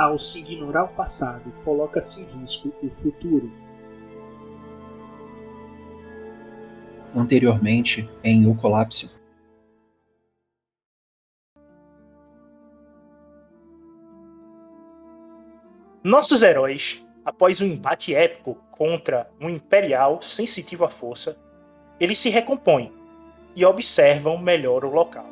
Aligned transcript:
Ao 0.00 0.18
se 0.18 0.40
ignorar 0.40 0.84
o 0.84 0.88
passado, 0.88 1.52
coloca-se 1.62 2.22
em 2.22 2.40
risco 2.40 2.72
o 2.82 2.88
futuro. 2.88 3.52
Anteriormente, 7.14 8.08
em 8.24 8.46
O 8.46 8.56
Colapso. 8.56 9.14
Nossos 16.02 16.42
heróis, 16.42 17.06
após 17.22 17.60
um 17.60 17.66
embate 17.66 18.14
épico 18.14 18.54
contra 18.70 19.30
um 19.38 19.50
Imperial 19.50 20.22
sensitivo 20.22 20.86
à 20.86 20.88
força, 20.88 21.36
eles 22.00 22.18
se 22.18 22.30
recompõem 22.30 22.90
e 23.54 23.66
observam 23.66 24.38
melhor 24.38 24.82
o 24.82 24.90
local. 24.90 25.28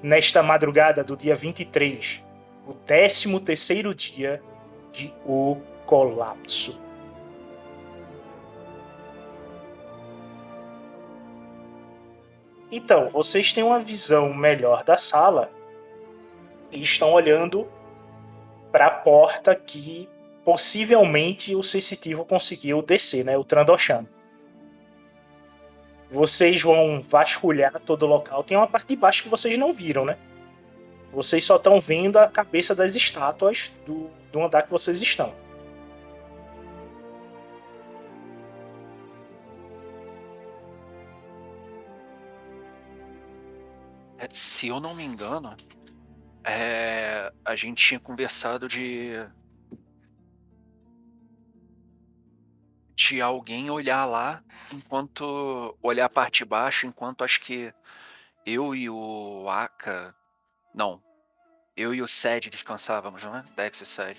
Nesta 0.00 0.44
madrugada 0.44 1.02
do 1.02 1.16
dia 1.16 1.34
23, 1.34 2.22
o 2.66 2.72
13 2.72 3.38
terceiro 3.40 3.94
dia 3.94 4.42
de 4.92 5.12
O 5.24 5.56
Colapso. 5.86 6.78
Então, 12.70 13.06
vocês 13.06 13.52
têm 13.52 13.62
uma 13.62 13.78
visão 13.78 14.34
melhor 14.34 14.82
da 14.82 14.96
sala 14.96 15.50
e 16.72 16.82
estão 16.82 17.12
olhando 17.12 17.68
para 18.72 18.86
a 18.86 18.90
porta 18.90 19.54
que 19.54 20.08
possivelmente 20.44 21.54
o 21.54 21.62
sensitivo 21.62 22.24
conseguiu 22.24 22.82
descer, 22.82 23.24
né? 23.24 23.38
O 23.38 23.44
Trandoshan. 23.44 24.06
Vocês 26.10 26.62
vão 26.62 27.00
vasculhar 27.00 27.80
todo 27.80 28.02
o 28.04 28.08
local. 28.08 28.42
Tem 28.42 28.56
uma 28.56 28.66
parte 28.66 28.88
de 28.88 28.96
baixo 28.96 29.22
que 29.22 29.28
vocês 29.28 29.56
não 29.56 29.72
viram, 29.72 30.04
né? 30.04 30.18
Vocês 31.14 31.44
só 31.44 31.56
estão 31.56 31.80
vendo 31.80 32.18
a 32.18 32.28
cabeça 32.28 32.74
das 32.74 32.96
estátuas 32.96 33.70
do, 33.86 34.10
do 34.32 34.42
andar 34.42 34.62
que 34.62 34.70
vocês 34.70 35.00
estão. 35.00 35.32
É, 44.18 44.28
se 44.32 44.66
eu 44.66 44.80
não 44.80 44.92
me 44.92 45.04
engano, 45.04 45.56
é, 46.42 47.32
a 47.44 47.54
gente 47.54 47.86
tinha 47.86 48.00
conversado 48.00 48.66
de. 48.66 49.12
de 52.96 53.20
alguém 53.20 53.70
olhar 53.70 54.04
lá 54.04 54.42
enquanto. 54.72 55.78
olhar 55.80 56.06
a 56.06 56.08
parte 56.08 56.38
de 56.38 56.44
baixo, 56.44 56.88
enquanto 56.88 57.22
acho 57.22 57.40
que 57.40 57.72
eu 58.44 58.74
e 58.74 58.90
o 58.90 59.48
Aka. 59.48 60.12
Não, 60.74 61.00
eu 61.76 61.94
e 61.94 62.02
o 62.02 62.06
Sed 62.06 62.50
descansávamos, 62.50 63.22
não 63.22 63.36
é? 63.36 63.44
Dex 63.56 63.80
e 63.80 63.86
Sed. 63.86 64.16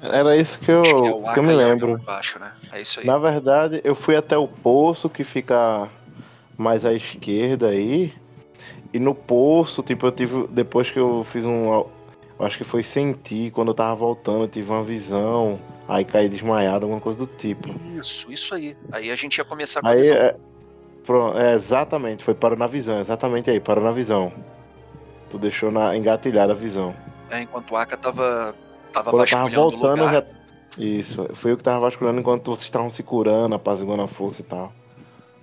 Era 0.00 0.36
isso 0.36 0.58
que 0.60 0.70
eu, 0.70 0.82
é 1.26 1.32
que 1.32 1.38
eu 1.38 1.42
me 1.42 1.54
lembro. 1.54 1.98
Baixo, 1.98 2.38
né? 2.38 2.52
É 2.72 2.76
aí. 2.76 3.06
Na 3.06 3.18
verdade, 3.18 3.80
eu 3.82 3.94
fui 3.94 4.14
até 4.14 4.36
o 4.36 4.46
poço 4.46 5.08
que 5.08 5.24
fica 5.24 5.88
mais 6.56 6.84
à 6.84 6.92
esquerda 6.92 7.68
aí. 7.68 8.14
E 8.92 8.98
no 8.98 9.14
poço, 9.14 9.82
tipo, 9.82 10.06
eu 10.06 10.12
tive. 10.12 10.46
Depois 10.48 10.90
que 10.90 10.98
eu 10.98 11.24
fiz 11.24 11.44
um. 11.44 11.86
Acho 12.38 12.58
que 12.58 12.64
foi 12.64 12.82
sentir, 12.82 13.50
quando 13.52 13.68
eu 13.68 13.74
tava 13.74 13.94
voltando, 13.94 14.44
eu 14.44 14.48
tive 14.48 14.70
uma 14.70 14.84
visão. 14.84 15.58
Aí 15.88 16.04
caí 16.04 16.28
desmaiado, 16.28 16.84
alguma 16.84 17.00
coisa 17.00 17.18
do 17.18 17.26
tipo. 17.26 17.68
Isso, 17.98 18.30
isso 18.30 18.54
aí. 18.54 18.76
Aí 18.92 19.10
a 19.10 19.16
gente 19.16 19.38
ia 19.38 19.44
começar 19.44 19.80
com 19.80 19.88
aí, 19.88 19.98
a 19.98 20.02
visão. 20.02 20.16
É, 20.16 20.36
pronto, 21.04 21.38
é, 21.38 21.54
exatamente, 21.54 22.24
foi 22.24 22.34
parou 22.34 22.58
na 22.58 22.66
visão, 22.66 23.00
exatamente 23.00 23.50
aí, 23.50 23.60
parou 23.60 23.84
na 23.84 23.92
visão. 23.92 24.32
Tu 25.30 25.38
deixou 25.38 25.70
na, 25.70 25.96
engatilhada 25.96 26.52
a 26.52 26.56
visão. 26.56 26.94
É, 27.30 27.42
enquanto 27.42 27.72
o 27.72 27.76
Aka 27.76 27.96
tava, 27.96 28.54
tava 28.92 29.10
Quando 29.10 29.20
vasculhando 29.20 29.50
tava 29.50 29.62
voltando, 29.62 30.02
o 30.02 30.06
lugar. 30.06 30.12
Já... 30.12 30.44
Isso, 30.82 31.28
foi 31.34 31.52
eu 31.52 31.56
que 31.56 31.62
tava 31.62 31.80
vasculhando 31.80 32.20
enquanto 32.20 32.50
vocês 32.50 32.66
estavam 32.66 32.90
se 32.90 33.02
curando, 33.02 33.54
apaziguando 33.54 34.02
a 34.02 34.08
força 34.08 34.40
e 34.40 34.44
tal. 34.44 34.72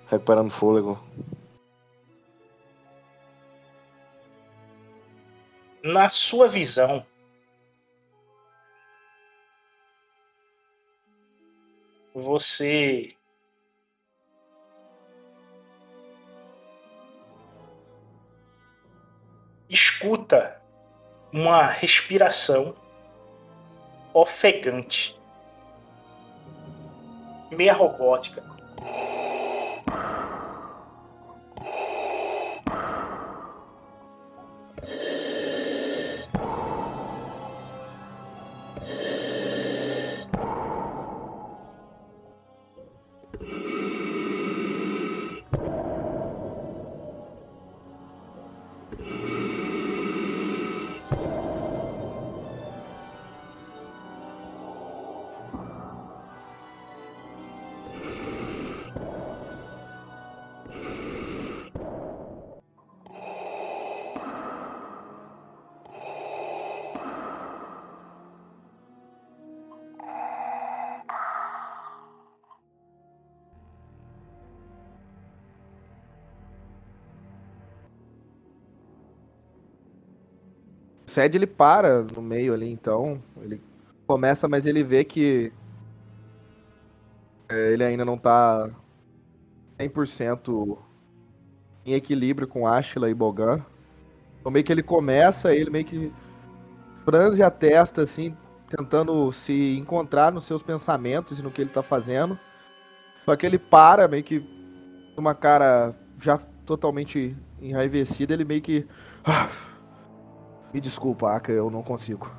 Recuperando 0.10 0.52
fôlego. 0.52 1.00
Na 5.84 6.10
sua 6.10 6.48
visão, 6.48 7.04
você 12.14 13.10
escuta 19.72 20.62
uma 21.32 21.66
respiração 21.66 22.76
ofegante, 24.14 25.18
meia 27.50 27.72
robótica. 27.72 28.44
Sed 81.12 81.36
ele 81.36 81.46
para 81.46 82.04
no 82.04 82.22
meio 82.22 82.54
ali, 82.54 82.72
então. 82.72 83.22
Ele 83.42 83.62
começa, 84.08 84.48
mas 84.48 84.66
ele 84.66 84.82
vê 84.82 85.04
que 85.04 85.52
é, 87.50 87.74
ele 87.74 87.84
ainda 87.84 88.06
não 88.06 88.18
tá 88.18 88.70
100% 89.78 90.78
em 91.86 91.94
equilíbrio 91.94 92.48
com 92.48 92.66
Ashla 92.66 93.10
e 93.10 93.14
Bogan. 93.14 93.62
Então 94.40 94.50
meio 94.50 94.64
que 94.64 94.72
ele 94.72 94.82
começa, 94.82 95.54
ele 95.54 95.70
meio 95.70 95.84
que 95.84 96.14
franze 97.04 97.44
a 97.44 97.52
testa, 97.52 98.04
assim, 98.04 98.34
tentando 98.70 99.34
se 99.34 99.78
encontrar 99.78 100.32
nos 100.32 100.46
seus 100.46 100.64
pensamentos 100.64 101.38
e 101.38 101.42
no 101.42 101.52
que 101.52 101.60
ele 101.62 101.72
tá 101.72 101.84
fazendo. 101.84 102.40
Só 103.26 103.36
que 103.36 103.46
ele 103.46 103.60
para, 103.60 104.08
meio 104.08 104.24
que 104.24 104.42
uma 105.18 105.36
cara 105.36 105.94
já 106.18 106.38
totalmente 106.66 107.36
enraivecido, 107.62 108.32
ele 108.32 108.46
meio 108.46 108.62
que. 108.62 108.88
Me 110.74 110.80
desculpa, 110.80 111.34
Aka, 111.34 111.52
eu 111.52 111.70
não 111.70 111.84
consigo. 111.84 112.32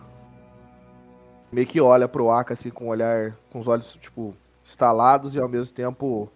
Meio 1.51 1.67
que 1.67 1.81
olha 1.81 2.09
pro 2.09 2.31
Aka 2.31 2.55
assim 2.55 2.71
com 2.71 2.87
um 2.87 2.89
olhar. 2.89 3.37
com 3.51 3.59
os 3.59 3.69
olhos, 3.69 3.99
tipo, 4.01 4.35
estalados 4.65 5.35
e 5.35 5.39
ao 5.39 5.49
mesmo 5.49 5.75
tempo 5.75 6.31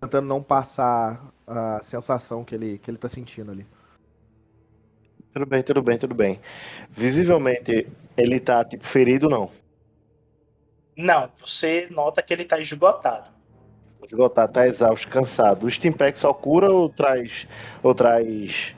tentando 0.00 0.26
não 0.26 0.42
passar 0.42 1.32
a 1.46 1.80
sensação 1.82 2.44
que 2.44 2.54
ele, 2.54 2.78
que 2.78 2.90
ele 2.90 2.98
tá 2.98 3.08
sentindo 3.08 3.52
ali. 3.52 3.66
Tudo 5.32 5.46
bem, 5.46 5.62
tudo 5.62 5.82
bem, 5.82 5.98
tudo 5.98 6.14
bem. 6.14 6.40
Visivelmente 6.90 7.86
ele 8.16 8.40
tá 8.40 8.64
tipo 8.64 8.84
ferido 8.84 9.28
não? 9.28 9.48
Não, 10.96 11.30
você 11.40 11.86
nota 11.90 12.20
que 12.20 12.34
ele 12.34 12.44
tá 12.44 12.58
esgotado. 12.58 13.30
Esgotado, 14.04 14.52
tá 14.52 14.66
exausto, 14.66 15.08
cansado. 15.08 15.64
O 15.64 15.70
Steampack 15.70 16.18
só 16.18 16.34
cura 16.34 16.70
ou 16.70 16.88
traz 16.88 17.46
ou 17.82 17.94
traz 17.94 18.76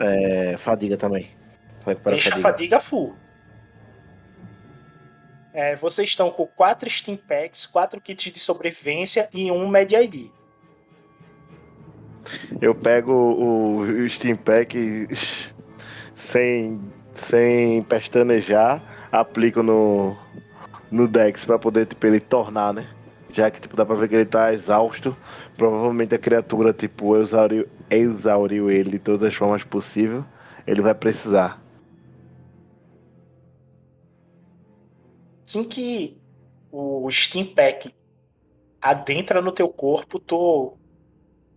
é, 0.00 0.56
fadiga 0.56 0.96
também? 0.96 1.30
Deixa 2.06 2.34
a 2.34 2.38
fadiga 2.38 2.80
full. 2.80 3.14
É, 5.52 5.76
vocês 5.76 6.08
estão 6.08 6.30
com 6.30 6.46
quatro 6.46 6.90
Steam 6.90 7.16
Packs, 7.16 7.64
quatro 7.64 8.00
kits 8.00 8.32
de 8.32 8.40
sobrevivência 8.40 9.28
e 9.32 9.50
um 9.52 9.68
Med 9.68 9.94
ID. 9.94 10.30
Eu 12.60 12.74
pego 12.74 13.12
o, 13.12 13.78
o 13.80 14.10
Steam 14.10 14.36
Pack 14.36 15.06
sem, 16.16 16.80
sem 17.14 17.82
pestanejar, 17.84 18.82
aplico 19.12 19.62
no, 19.62 20.16
no 20.90 21.06
Dex 21.06 21.44
para 21.44 21.58
poder 21.58 21.86
tipo, 21.86 22.04
ele 22.06 22.20
tornar, 22.20 22.74
né? 22.74 22.88
Já 23.30 23.50
que 23.50 23.60
tipo, 23.60 23.76
dá 23.76 23.86
pra 23.86 23.94
ver 23.94 24.08
que 24.08 24.14
ele 24.14 24.24
tá 24.24 24.52
exausto. 24.52 25.16
Provavelmente 25.56 26.14
a 26.14 26.18
criatura, 26.18 26.72
tipo, 26.72 27.16
exauriu, 27.16 27.68
exauriu 27.90 28.70
ele 28.70 28.90
de 28.90 28.98
todas 28.98 29.22
as 29.22 29.34
formas 29.34 29.62
possíveis. 29.62 30.24
Ele 30.66 30.80
vai 30.80 30.94
precisar. 30.94 31.63
Assim 35.54 35.68
que 35.68 36.20
o 36.72 37.08
Steam 37.12 37.46
Pack 37.54 37.94
adentra 38.82 39.40
no 39.40 39.52
teu 39.52 39.68
corpo, 39.68 40.18
tu 40.18 40.76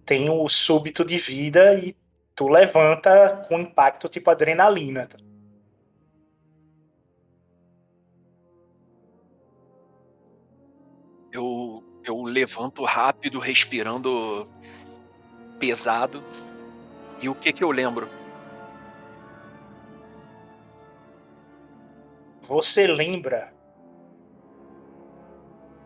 tem 0.06 0.30
o 0.30 0.48
súbito 0.48 1.04
de 1.04 1.18
vida 1.18 1.74
e 1.74 1.96
tu 2.36 2.48
levanta 2.48 3.44
com 3.50 3.60
impacto 3.60 4.08
tipo 4.08 4.30
adrenalina. 4.30 5.10
Eu, 11.32 11.84
eu 12.04 12.22
levanto 12.22 12.84
rápido, 12.84 13.40
respirando 13.40 14.48
pesado. 15.58 16.24
E 17.20 17.28
o 17.28 17.34
que 17.34 17.52
que 17.52 17.64
eu 17.64 17.72
lembro? 17.72 18.08
Você 22.44 22.86
lembra 22.86 23.57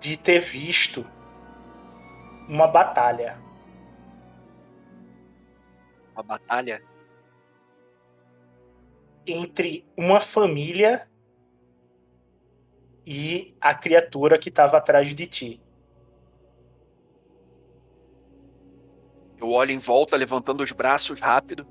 de 0.02 0.18
ter 0.18 0.42
visto 0.42 1.06
uma 2.50 2.68
batalha 2.68 3.40
uma 6.14 6.24
batalha 6.24 6.84
entre 9.26 9.86
uma 9.96 10.20
família 10.20 11.08
e 13.06 13.56
a 13.62 13.74
criatura 13.74 14.38
que 14.38 14.50
estava 14.50 14.78
atrás 14.78 15.14
de 15.14 15.26
ti. 15.26 15.62
Eu 19.40 19.52
olho 19.52 19.72
em 19.72 19.80
volta, 19.80 20.16
levantando 20.18 20.64
os 20.64 20.72
braços 20.72 21.20
rápido. 21.20 21.66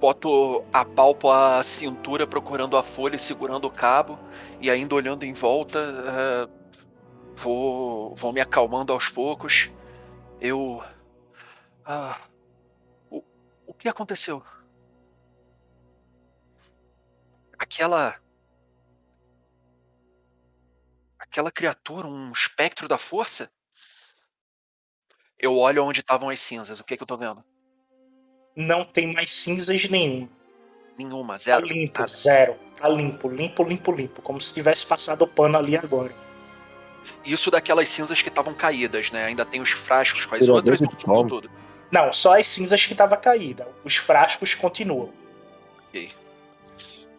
Boto 0.00 0.64
a 0.72 0.84
palpa 0.84 1.58
à 1.58 1.62
cintura, 1.62 2.26
procurando 2.26 2.76
a 2.76 2.82
folha, 2.82 3.18
segurando 3.18 3.66
o 3.66 3.70
cabo. 3.70 4.18
E 4.60 4.70
ainda 4.70 4.94
olhando 4.94 5.24
em 5.24 5.32
volta, 5.32 5.78
uh, 5.78 7.36
vou, 7.36 8.14
vou 8.16 8.32
me 8.32 8.40
acalmando 8.40 8.92
aos 8.92 9.08
poucos. 9.08 9.70
Eu. 10.40 10.82
Ah, 11.84 12.20
o 13.10 13.74
que 13.74 13.88
aconteceu? 13.88 14.42
Aquela. 17.58 18.18
Aquela 21.18 21.52
criatura, 21.52 22.06
um 22.06 22.32
espectro 22.32 22.88
da 22.88 22.96
força? 22.96 23.50
Eu 25.38 25.56
olho 25.56 25.84
onde 25.84 26.00
estavam 26.00 26.30
as 26.30 26.40
cinzas. 26.40 26.80
O 26.80 26.84
que, 26.84 26.94
é 26.94 26.96
que 26.96 27.02
eu 27.02 27.06
tô 27.06 27.16
vendo? 27.16 27.44
Não 28.56 28.84
tem 28.84 29.12
mais 29.12 29.30
cinzas 29.30 29.88
nenhuma. 29.88 30.37
Nenhuma, 30.98 31.38
zero. 31.38 31.66
Tá 31.66 31.72
limpo, 31.72 32.00
nada. 32.00 32.12
zero. 32.12 32.56
Tá 32.76 32.88
limpo, 32.88 33.28
limpo, 33.28 33.62
limpo, 33.62 33.92
limpo. 33.92 34.20
Como 34.20 34.40
se 34.40 34.52
tivesse 34.52 34.84
passado 34.84 35.22
o 35.22 35.28
pano 35.28 35.56
ali 35.56 35.76
agora. 35.76 36.12
Isso 37.24 37.50
daquelas 37.50 37.88
cinzas 37.88 38.20
que 38.20 38.28
estavam 38.28 38.52
caídas, 38.52 39.10
né? 39.10 39.24
Ainda 39.24 39.44
tem 39.44 39.60
os 39.60 39.70
frascos 39.70 40.26
com 40.26 40.34
as 40.34 40.48
outras 40.48 40.80
no 40.80 40.90
fundo 40.90 41.28
tudo. 41.28 41.50
Não, 41.90 42.12
só 42.12 42.38
as 42.38 42.46
cinzas 42.46 42.84
que 42.84 42.92
estavam 42.92 43.18
caídas. 43.20 43.66
Os 43.84 43.96
frascos 43.96 44.54
continuam. 44.54 45.10
Ok. 45.88 46.10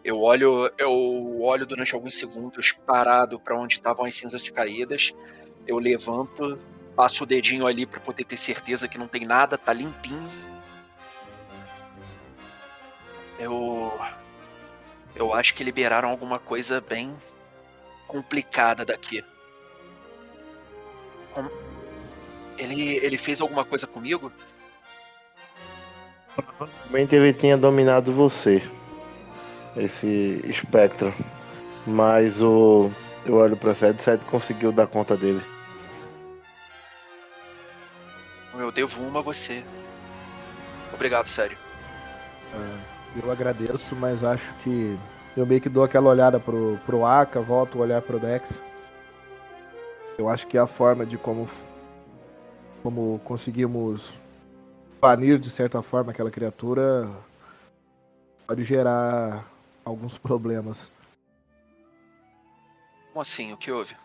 Eu 0.04 0.20
olho, 0.22 0.70
eu 0.78 1.40
olho 1.42 1.66
durante 1.66 1.94
alguns 1.94 2.14
segundos 2.14 2.72
parado 2.72 3.38
para 3.40 3.58
onde 3.58 3.76
estavam 3.76 4.04
as 4.04 4.14
cinzas 4.14 4.46
caídas. 4.48 5.12
Eu 5.66 5.78
levanto, 5.78 6.58
passo 6.94 7.24
o 7.24 7.26
dedinho 7.26 7.66
ali 7.66 7.84
para 7.84 8.00
poder 8.00 8.24
ter 8.24 8.36
certeza 8.36 8.88
que 8.88 8.98
não 8.98 9.08
tem 9.08 9.26
nada, 9.26 9.58
tá 9.58 9.72
limpinho. 9.72 10.28
Eu 13.40 13.92
eu 15.14 15.34
acho 15.34 15.54
que 15.54 15.64
liberaram 15.64 16.08
alguma 16.08 16.38
coisa 16.38 16.80
bem 16.80 17.16
complicada 18.06 18.84
daqui. 18.84 19.24
Ele, 22.58 22.96
ele 22.96 23.16
fez 23.16 23.40
alguma 23.40 23.64
coisa 23.64 23.86
comigo? 23.86 24.30
Provavelmente 26.34 27.14
ele 27.14 27.32
tinha 27.32 27.56
dominado 27.56 28.12
você, 28.12 28.62
esse 29.76 30.40
espectro. 30.44 31.14
Mas 31.86 32.40
o. 32.40 32.90
Eu 33.24 33.36
olho 33.36 33.56
pra 33.56 33.74
Sede, 33.74 34.02
Sede 34.02 34.24
conseguiu 34.26 34.72
dar 34.72 34.86
conta 34.86 35.16
dele. 35.16 35.42
Eu 38.54 38.70
devo 38.70 39.02
uma 39.02 39.20
a 39.20 39.22
você. 39.22 39.64
Obrigado, 40.92 41.26
sério. 41.26 41.56
É, 42.54 42.99
eu 43.16 43.30
agradeço, 43.30 43.96
mas 43.96 44.22
acho 44.22 44.54
que 44.62 44.98
eu 45.36 45.46
meio 45.46 45.60
que 45.60 45.68
dou 45.68 45.82
aquela 45.82 46.10
olhada 46.10 46.38
pro, 46.38 46.78
pro 46.86 47.04
Aka, 47.04 47.40
volto 47.40 47.78
a 47.78 47.82
olhar 47.82 48.02
pro 48.02 48.18
Dex. 48.18 48.50
Eu 50.18 50.28
acho 50.28 50.46
que 50.46 50.56
é 50.56 50.60
a 50.60 50.66
forma 50.66 51.04
de 51.06 51.16
como, 51.16 51.48
como 52.82 53.20
conseguimos 53.24 54.12
banir 55.00 55.38
de 55.38 55.50
certa 55.50 55.80
forma 55.80 56.12
aquela 56.12 56.30
criatura 56.30 57.08
pode 58.46 58.64
gerar 58.64 59.46
alguns 59.84 60.18
problemas. 60.18 60.92
Como 63.12 63.22
assim? 63.22 63.52
O 63.52 63.56
que 63.56 63.72
houve? 63.72 63.96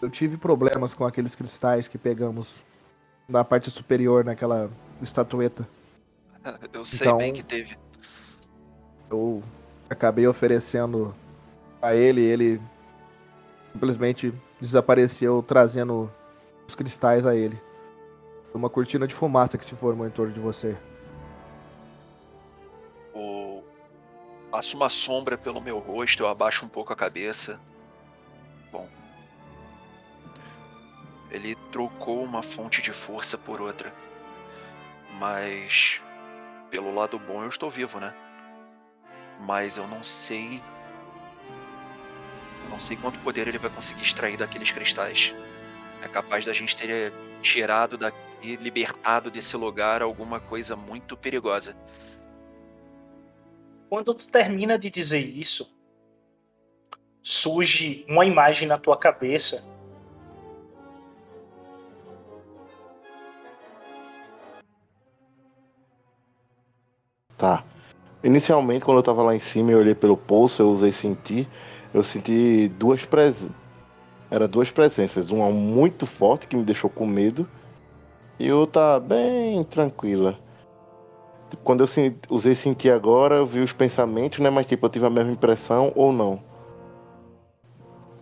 Eu 0.00 0.10
tive 0.10 0.36
problemas 0.36 0.94
com 0.94 1.04
aqueles 1.04 1.34
cristais 1.34 1.88
que 1.88 1.98
pegamos 1.98 2.56
na 3.28 3.44
parte 3.44 3.70
superior 3.70 4.24
naquela 4.24 4.70
estatueta. 5.02 5.66
Eu 6.72 6.84
sei 6.84 7.06
então, 7.06 7.18
bem 7.18 7.32
que 7.32 7.42
teve. 7.42 7.76
Eu 9.10 9.42
acabei 9.88 10.26
oferecendo 10.26 11.14
a 11.80 11.94
ele, 11.94 12.20
ele 12.20 12.60
simplesmente 13.72 14.34
desapareceu 14.60 15.42
trazendo 15.42 16.10
os 16.66 16.74
cristais 16.74 17.26
a 17.26 17.34
ele. 17.34 17.60
Uma 18.52 18.68
cortina 18.68 19.06
de 19.06 19.14
fumaça 19.14 19.56
que 19.56 19.64
se 19.64 19.74
formou 19.74 20.06
em 20.06 20.10
torno 20.10 20.32
de 20.32 20.40
você. 20.40 20.76
O... 23.14 23.62
Passo 24.50 24.76
uma 24.76 24.88
sombra 24.88 25.38
pelo 25.38 25.60
meu 25.60 25.78
rosto, 25.78 26.22
eu 26.22 26.28
abaixo 26.28 26.64
um 26.64 26.68
pouco 26.68 26.92
a 26.92 26.96
cabeça. 26.96 27.60
Bom. 28.72 28.88
Ele 31.30 31.54
trocou 31.70 32.22
uma 32.24 32.42
fonte 32.42 32.82
de 32.82 32.90
força 32.90 33.36
por 33.36 33.60
outra. 33.60 33.92
Mas. 35.18 36.00
Pelo 36.70 36.94
lado 36.94 37.18
bom, 37.18 37.42
eu 37.42 37.48
estou 37.48 37.70
vivo, 37.70 37.98
né? 37.98 38.14
Mas 39.40 39.76
eu 39.76 39.86
não 39.86 40.02
sei. 40.02 40.62
Eu 42.64 42.70
não 42.70 42.78
sei 42.78 42.96
quanto 42.96 43.18
poder 43.20 43.48
ele 43.48 43.58
vai 43.58 43.70
conseguir 43.70 44.02
extrair 44.02 44.36
daqueles 44.36 44.70
cristais. 44.70 45.34
É 46.02 46.08
capaz 46.08 46.44
da 46.44 46.52
gente 46.52 46.76
ter 46.76 47.12
tirado 47.42 47.96
daqui 47.96 48.56
libertado 48.56 49.30
desse 49.30 49.56
lugar 49.56 50.02
alguma 50.02 50.40
coisa 50.40 50.76
muito 50.76 51.16
perigosa. 51.16 51.76
Quando 53.88 54.12
tu 54.12 54.28
termina 54.28 54.78
de 54.78 54.90
dizer 54.90 55.20
isso, 55.20 55.74
surge 57.22 58.04
uma 58.08 58.26
imagem 58.26 58.68
na 58.68 58.78
tua 58.78 58.96
cabeça 58.96 59.64
Inicialmente, 68.22 68.84
quando 68.84 68.98
eu 68.98 69.02
tava 69.02 69.22
lá 69.22 69.34
em 69.34 69.40
cima 69.40 69.70
e 69.70 69.74
olhei 69.74 69.94
pelo 69.94 70.16
poço, 70.16 70.60
eu 70.60 70.70
usei 70.70 70.92
sentir. 70.92 71.48
Eu 71.94 72.02
senti 72.02 72.68
duas 72.68 73.04
presenças. 73.04 73.50
Era 74.30 74.46
duas 74.46 74.70
presenças. 74.70 75.30
Uma 75.30 75.50
muito 75.50 76.04
forte 76.04 76.46
que 76.46 76.56
me 76.56 76.64
deixou 76.64 76.90
com 76.90 77.06
medo. 77.06 77.48
E 78.38 78.52
outra 78.52 79.00
bem 79.00 79.64
tranquila. 79.64 80.38
Quando 81.64 81.82
eu 81.82 81.88
usei 82.28 82.54
sentir 82.54 82.90
agora, 82.90 83.36
eu 83.36 83.46
vi 83.46 83.60
os 83.60 83.72
pensamentos, 83.72 84.38
né? 84.38 84.50
Mas 84.50 84.66
tipo, 84.66 84.84
eu 84.84 84.90
tive 84.90 85.06
a 85.06 85.10
mesma 85.10 85.32
impressão 85.32 85.92
ou 85.94 86.12
não. 86.12 86.40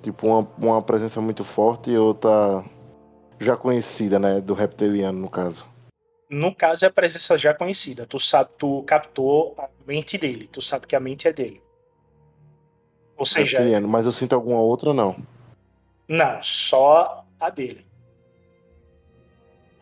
Tipo, 0.02 0.28
uma, 0.28 0.49
uma 0.56 0.82
presença 0.82 1.20
muito 1.20 1.42
forte 1.42 1.90
e 1.90 1.99
outra 1.99 2.64
já 3.40 3.56
conhecida, 3.56 4.18
né? 4.18 4.40
Do 4.40 4.54
reptiliano, 4.54 5.18
no 5.18 5.28
caso. 5.28 5.66
No 6.28 6.54
caso, 6.54 6.85
é 6.85 6.88
a 6.88 6.92
presença 6.92 7.38
já 7.38 7.54
conhecida. 7.54 8.04
Tu 8.06 8.18
sabe, 8.18 8.50
tu 8.59 8.83
captou 8.83 9.54
a 9.59 9.68
mente 9.87 10.18
dele. 10.18 10.49
Tu 10.52 10.61
sabe 10.61 10.87
que 10.87 10.97
a 10.97 11.00
mente 11.00 11.28
é 11.28 11.33
dele. 11.33 11.62
Ou 13.16 13.25
seja, 13.25 13.59
Reptiliano, 13.59 13.88
mas 13.88 14.04
eu 14.04 14.12
sinto 14.12 14.35
alguma 14.35 14.61
outra, 14.61 14.92
não. 14.92 15.16
não, 16.09 16.42
só 16.42 17.25
a 17.40 17.49
dele. 17.49 17.87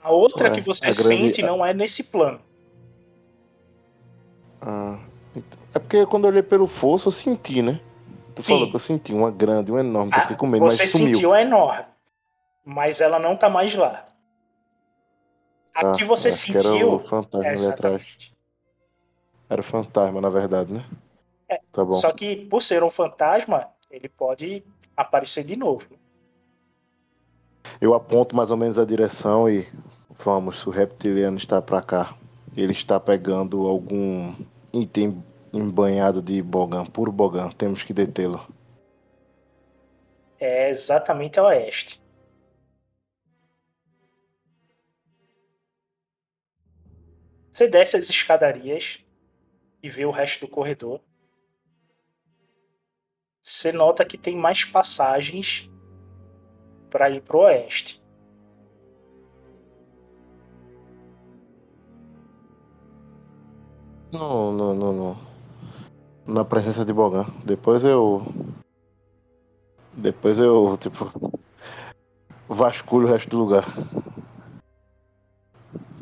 A 0.02 0.10
outra 0.12 0.48
É, 0.48 0.50
que 0.50 0.60
você 0.60 0.82
grande- 0.84 1.02
sente 1.02 1.42
não 1.42 1.64
é 1.64 1.72
nesse 1.74 2.04
plano. 2.04 2.40
Ah, 4.60 4.98
então- 5.34 5.58
é 5.74 5.78
porque 5.78 6.06
quando 6.06 6.24
eu 6.24 6.30
olhei 6.30 6.42
pelo 6.42 6.66
fosso, 6.66 7.08
eu 7.08 7.12
senti, 7.12 7.62
né? 7.62 7.80
Tu 8.34 8.42
Sim. 8.42 8.52
falou 8.54 8.68
que 8.70 8.76
eu 8.76 8.80
senti 8.80 9.12
uma 9.12 9.30
grande, 9.30 9.70
uma 9.70 9.80
enorme, 9.80 10.10
que 10.12 10.16
eu 10.18 10.20
Ah, 10.20 10.22
fiquei 10.22 10.36
com 10.36 10.46
medo, 10.46 10.60
você 10.64 10.82
mas 10.82 10.90
sumiu. 10.90 11.14
sentiu 11.14 11.32
a 11.32 11.40
enorme, 11.40 11.86
mas 12.64 13.00
ela 13.00 13.18
não 13.18 13.36
tá 13.36 13.48
mais 13.48 13.74
lá. 13.74 14.04
A 15.74 15.82
Tá, 15.82 15.92
que 15.92 16.04
você 16.04 16.28
acho 16.28 16.46
que 16.46 16.52
era 16.52 16.60
sentiu. 16.62 16.94
o 16.94 16.98
fantasma 17.00 17.48
ali 17.50 17.66
atrás. 17.66 18.32
Era 19.48 19.60
o 19.60 19.64
fantasma, 19.64 20.20
na 20.20 20.30
verdade, 20.30 20.72
né? 20.72 20.84
É, 21.48 21.60
Tá 21.72 21.84
bom. 21.84 21.94
Só 21.94 22.12
que 22.12 22.36
por 22.36 22.62
ser 22.62 22.82
um 22.82 22.90
fantasma, 22.90 23.68
ele 23.90 24.08
pode 24.08 24.64
aparecer 24.96 25.44
de 25.44 25.56
novo. 25.56 25.86
Eu 27.80 27.92
aponto 27.94 28.34
mais 28.36 28.50
ou 28.50 28.56
menos 28.56 28.78
a 28.78 28.84
direção 28.84 29.48
e 29.48 29.66
vamos, 30.24 30.64
o 30.66 30.70
reptiliano 30.70 31.36
está 31.36 31.60
pra 31.60 31.82
cá. 31.82 32.16
Ele 32.56 32.72
está 32.72 33.00
pegando 33.00 33.66
algum 33.66 34.34
item 34.72 35.22
embanhado 35.52 36.22
de 36.22 36.40
Bogan, 36.40 36.86
puro 36.86 37.10
Bogan. 37.10 37.50
Temos 37.50 37.82
que 37.82 37.92
detê-lo. 37.92 38.46
É 40.38 40.68
exatamente 40.70 41.38
a 41.40 41.44
oeste. 41.44 42.00
Você 47.54 47.68
desce 47.68 47.96
as 47.96 48.10
escadarias 48.10 48.98
e 49.80 49.88
vê 49.88 50.04
o 50.04 50.10
resto 50.10 50.44
do 50.44 50.50
corredor. 50.50 51.00
Você 53.40 53.70
nota 53.70 54.04
que 54.04 54.18
tem 54.18 54.36
mais 54.36 54.64
passagens 54.64 55.70
para 56.90 57.08
ir 57.10 57.22
pro 57.22 57.42
oeste. 57.42 58.02
Não, 64.10 64.52
não, 64.52 64.74
não, 64.74 64.92
não. 64.92 65.16
Na 66.26 66.44
presença 66.44 66.84
de 66.84 66.92
Bogan. 66.92 67.26
Depois 67.44 67.84
eu. 67.84 68.26
Depois 69.92 70.40
eu, 70.40 70.76
tipo. 70.76 71.38
Vasculho 72.48 73.06
o 73.06 73.10
resto 73.10 73.30
do 73.30 73.38
lugar. 73.38 73.64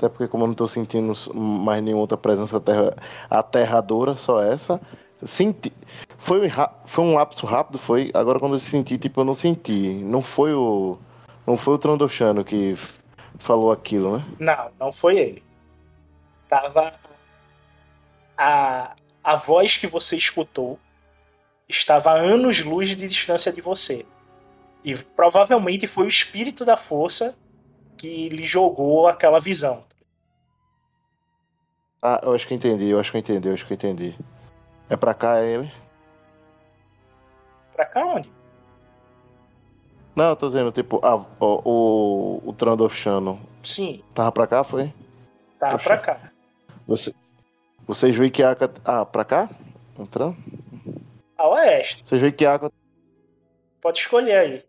Até 0.02 0.08
porque, 0.08 0.26
como 0.26 0.42
eu 0.42 0.48
não 0.48 0.54
tô 0.54 0.66
sentindo 0.66 1.14
mais 1.32 1.80
nenhuma 1.80 2.00
outra 2.00 2.18
presença 2.18 2.56
aterra- 2.56 2.96
aterradora, 3.30 4.16
só 4.16 4.42
essa. 4.42 4.80
Senti. 5.24 5.72
Foi, 6.18 6.50
foi 6.86 7.04
um 7.04 7.14
lapso 7.14 7.46
rápido, 7.46 7.78
foi. 7.78 8.10
Agora, 8.12 8.40
quando 8.40 8.56
eu 8.56 8.58
senti, 8.58 8.98
tipo, 8.98 9.20
eu 9.20 9.24
não 9.24 9.36
senti. 9.36 10.02
Não 10.02 10.20
foi 10.20 10.52
o. 10.52 10.98
Não 11.46 11.56
foi 11.56 11.74
o 11.74 11.78
Trandoshano 11.78 12.44
que 12.44 12.76
falou 13.38 13.70
aquilo, 13.70 14.18
né? 14.18 14.24
Não, 14.40 14.70
não 14.80 14.90
foi 14.90 15.18
ele. 15.18 15.42
Tava 16.48 16.94
a 18.36 18.96
a 19.22 19.36
voz 19.36 19.76
que 19.76 19.86
você 19.86 20.16
escutou 20.16 20.80
estava 21.68 22.10
a 22.10 22.14
anos-luz 22.14 22.88
de 22.88 22.96
distância 22.96 23.52
de 23.52 23.60
você. 23.60 24.04
E 24.84 24.96
provavelmente 24.96 25.86
foi 25.86 26.06
o 26.06 26.08
espírito 26.08 26.64
da 26.64 26.76
força 26.76 27.38
que 27.96 28.28
lhe 28.30 28.44
jogou 28.44 29.06
aquela 29.06 29.38
visão. 29.38 29.84
Ah, 32.02 32.20
eu 32.24 32.32
acho 32.34 32.46
que 32.48 32.54
eu 32.54 32.58
entendi, 32.58 32.88
eu 32.88 32.98
acho 32.98 33.10
que 33.12 33.16
eu 33.16 33.20
entendi, 33.20 33.48
eu 33.48 33.54
acho 33.54 33.64
que 33.66 33.72
eu 33.72 33.76
entendi. 33.76 34.18
É 34.90 34.96
pra 34.96 35.14
cá, 35.14 35.38
é 35.38 35.46
ele? 35.52 35.72
Pra 37.74 37.86
cá 37.86 38.04
onde? 38.04 38.30
Não, 40.14 40.30
eu 40.30 40.36
tô 40.36 40.48
dizendo, 40.48 40.72
tipo, 40.72 41.00
ah, 41.04 41.16
o, 41.16 41.24
o, 41.40 42.48
o 42.50 42.52
Trandoshano 42.52 43.40
Sim, 43.62 44.02
tava 44.14 44.30
pra 44.32 44.46
cá, 44.46 44.64
foi? 44.64 44.92
tava 45.58 45.72
Poxa. 45.78 45.84
pra 45.84 45.98
cá. 45.98 46.32
Você, 46.86 47.14
vocês 47.86 48.14
viram 48.14 48.30
que 48.30 48.42
a 48.42 48.50
Aka. 48.50 48.70
Ah, 48.84 49.06
pra 49.06 49.24
cá? 49.24 49.48
Entrando? 49.98 50.36
A 51.38 51.48
oeste. 51.48 52.02
Vocês 52.06 52.20
viram 52.20 52.36
que 52.36 52.44
a 52.44 52.54
Aka. 52.54 52.70
Pode 53.80 53.98
escolher 53.98 54.36
aí. 54.36 54.64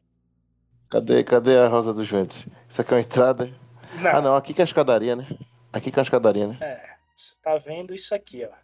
Cadê, 0.89 1.23
cadê 1.23 1.57
a 1.57 1.67
Rosa 1.67 1.91
dos 1.93 2.07
Ventos? 2.09 2.45
Isso 2.69 2.79
aqui 2.79 2.93
é 2.93 2.97
uma 2.97 3.01
entrada? 3.01 3.51
Não, 3.99 4.11
Ah, 4.11 4.21
não, 4.21 4.35
aqui 4.35 4.53
que 4.53 4.61
é 4.61 4.63
a 4.63 4.65
escadaria, 4.65 5.15
né? 5.15 5.27
Aqui 5.73 5.91
que 5.91 5.99
é 5.99 6.01
a 6.01 6.03
escadaria, 6.03 6.47
né? 6.47 6.57
É, 6.61 6.92
você 7.15 7.33
tá 7.41 7.57
vendo 7.57 7.93
isso 7.93 8.13
aqui, 8.13 8.45
ó. 8.45 8.63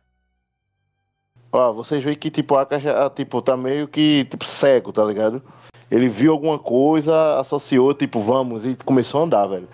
Ó, 1.52 1.74
vocês 1.74 2.04
veem 2.04 2.16
que, 2.16 2.30
tipo, 2.30 2.56
a 2.56 2.62
Aka 2.62 2.80
já, 2.80 3.10
tipo, 3.10 3.42
tá 3.42 3.58
meio 3.58 3.88
que, 3.88 4.26
tipo, 4.26 4.46
cego, 4.46 4.94
tá 4.94 5.04
ligado? 5.04 5.42
Ele 5.90 6.08
viu 6.08 6.32
alguma 6.32 6.60
coisa, 6.60 7.40
associou, 7.40 7.94
tipo, 7.94 8.22
vamos, 8.22 8.66
e 8.66 8.76
começou 8.76 9.22
a 9.22 9.24
andar, 9.24 9.48
velho. 9.48 9.68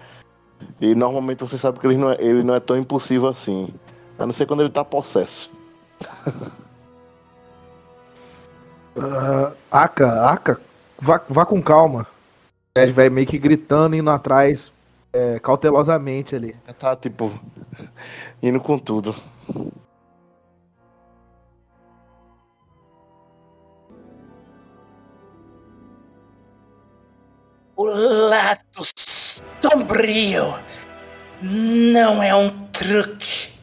E 0.79 0.96
normalmente 0.96 1.39
você 1.39 1.58
sabe 1.58 1.79
que 1.79 1.88
ele 1.88 1.98
não 1.98 2.12
é, 2.12 2.17
ele 2.20 2.44
não 2.44 2.55
é 2.55 2.60
tão 2.60 2.77
impulsivo 2.77 3.27
assim. 3.27 3.74
A 4.17 4.25
não 4.25 4.34
ser 4.34 4.46
quando 4.46 4.62
ele 4.62 4.70
tá 4.70 4.84
possesso. 4.84 5.50
Ah, 8.98 9.51
Aka, 9.70 10.32
Aka, 10.32 10.62
vá, 10.98 11.22
vá 11.27 11.46
com 11.46 11.62
calma. 11.62 12.08
Ele 12.77 12.94
vai 12.94 13.10
meio 13.10 13.27
que 13.27 13.38
gritando, 13.38 13.94
indo 13.94 14.10
atrás, 14.10 14.72
é, 15.16 15.40
cautelosamente 15.40 16.36
ali. 16.36 16.54
Tá, 16.78 16.94
tipo, 16.96 17.32
indo 18.44 18.60
com 18.60 18.78
tudo. 18.78 19.16
O 27.78 27.86
lado 27.86 28.62
sombrio 28.98 30.54
não 31.42 32.22
é 32.22 32.36
um 32.36 32.68
truque. 32.68 33.54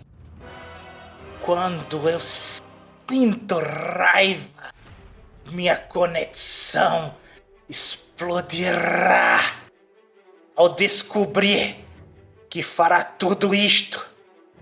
Quando 1.41 2.09
eu 2.09 2.21
sinto 2.21 3.59
raiva, 3.59 4.73
minha 5.51 5.77
conexão 5.77 7.15
explodirá 7.69 9.62
ao 10.55 10.69
descobrir 10.71 11.77
que 12.49 12.63
fará 12.63 13.03
tudo 13.03 13.55
isto. 13.55 14.11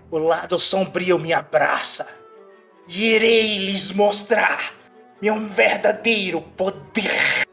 O 0.09 0.17
lado 0.17 0.59
sombrio 0.59 1.17
me 1.17 1.33
abraça 1.33 2.07
e 2.87 3.15
irei 3.15 3.57
lhes 3.57 3.91
mostrar 3.91 4.73
meu 5.21 5.47
verdadeiro 5.47 6.41
poder. 6.41 7.45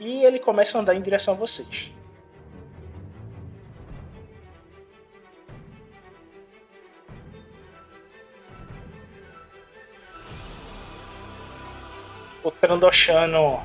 E 0.00 0.24
ele 0.24 0.38
começa 0.38 0.78
a 0.78 0.80
andar 0.80 0.94
em 0.94 1.02
direção 1.02 1.34
a 1.34 1.36
vocês. 1.36 1.92
O 12.42 12.50
Trandoshano 12.50 13.62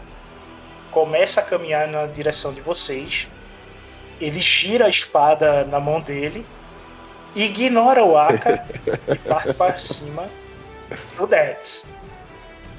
começa 0.95 1.41
a 1.41 1.43
caminhar 1.43 1.89
na 1.89 2.05
direção 2.05 2.53
de 2.53 2.61
vocês. 2.61 3.27
Ele 4.21 4.39
gira 4.39 4.85
a 4.85 4.89
espada 4.89 5.65
na 5.65 5.77
mão 5.77 5.99
dele, 5.99 6.45
ignora 7.35 8.01
o 8.01 8.17
Aka 8.17 8.65
e 9.13 9.15
parte 9.17 9.53
para 9.53 9.77
cima 9.77 10.29
do 11.17 11.27
Dex. 11.27 11.91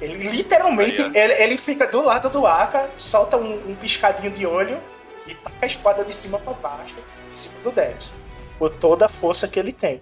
Ele 0.01 0.29
literalmente 0.29 0.99
ele, 1.13 1.33
ele 1.33 1.57
fica 1.59 1.85
do 1.85 2.03
lado 2.03 2.27
do 2.31 2.47
Aka, 2.47 2.89
solta 2.97 3.37
um, 3.37 3.53
um 3.69 3.75
piscadinho 3.75 4.31
de 4.31 4.47
olho 4.47 4.79
e 5.27 5.35
taca 5.35 5.55
a 5.61 5.65
espada 5.67 6.03
de 6.03 6.11
cima 6.11 6.39
para 6.39 6.53
baixo, 6.53 6.95
em 7.27 7.31
cima 7.31 7.53
do 7.63 7.69
Dex. 7.69 8.17
Por 8.57 8.71
toda 8.71 9.05
a 9.05 9.09
força 9.09 9.47
que 9.47 9.59
ele 9.59 9.71
tem. 9.71 10.01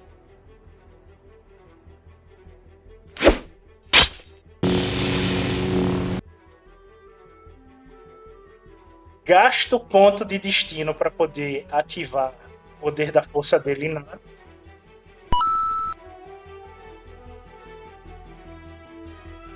Gasta 9.26 9.76
o 9.76 9.80
ponto 9.80 10.24
de 10.24 10.38
destino 10.38 10.94
para 10.94 11.10
poder 11.10 11.66
ativar 11.72 12.32
Poder 12.80 13.12
da 13.12 13.24
força 13.24 13.60
dele 13.60 13.88
inato. 13.88 14.20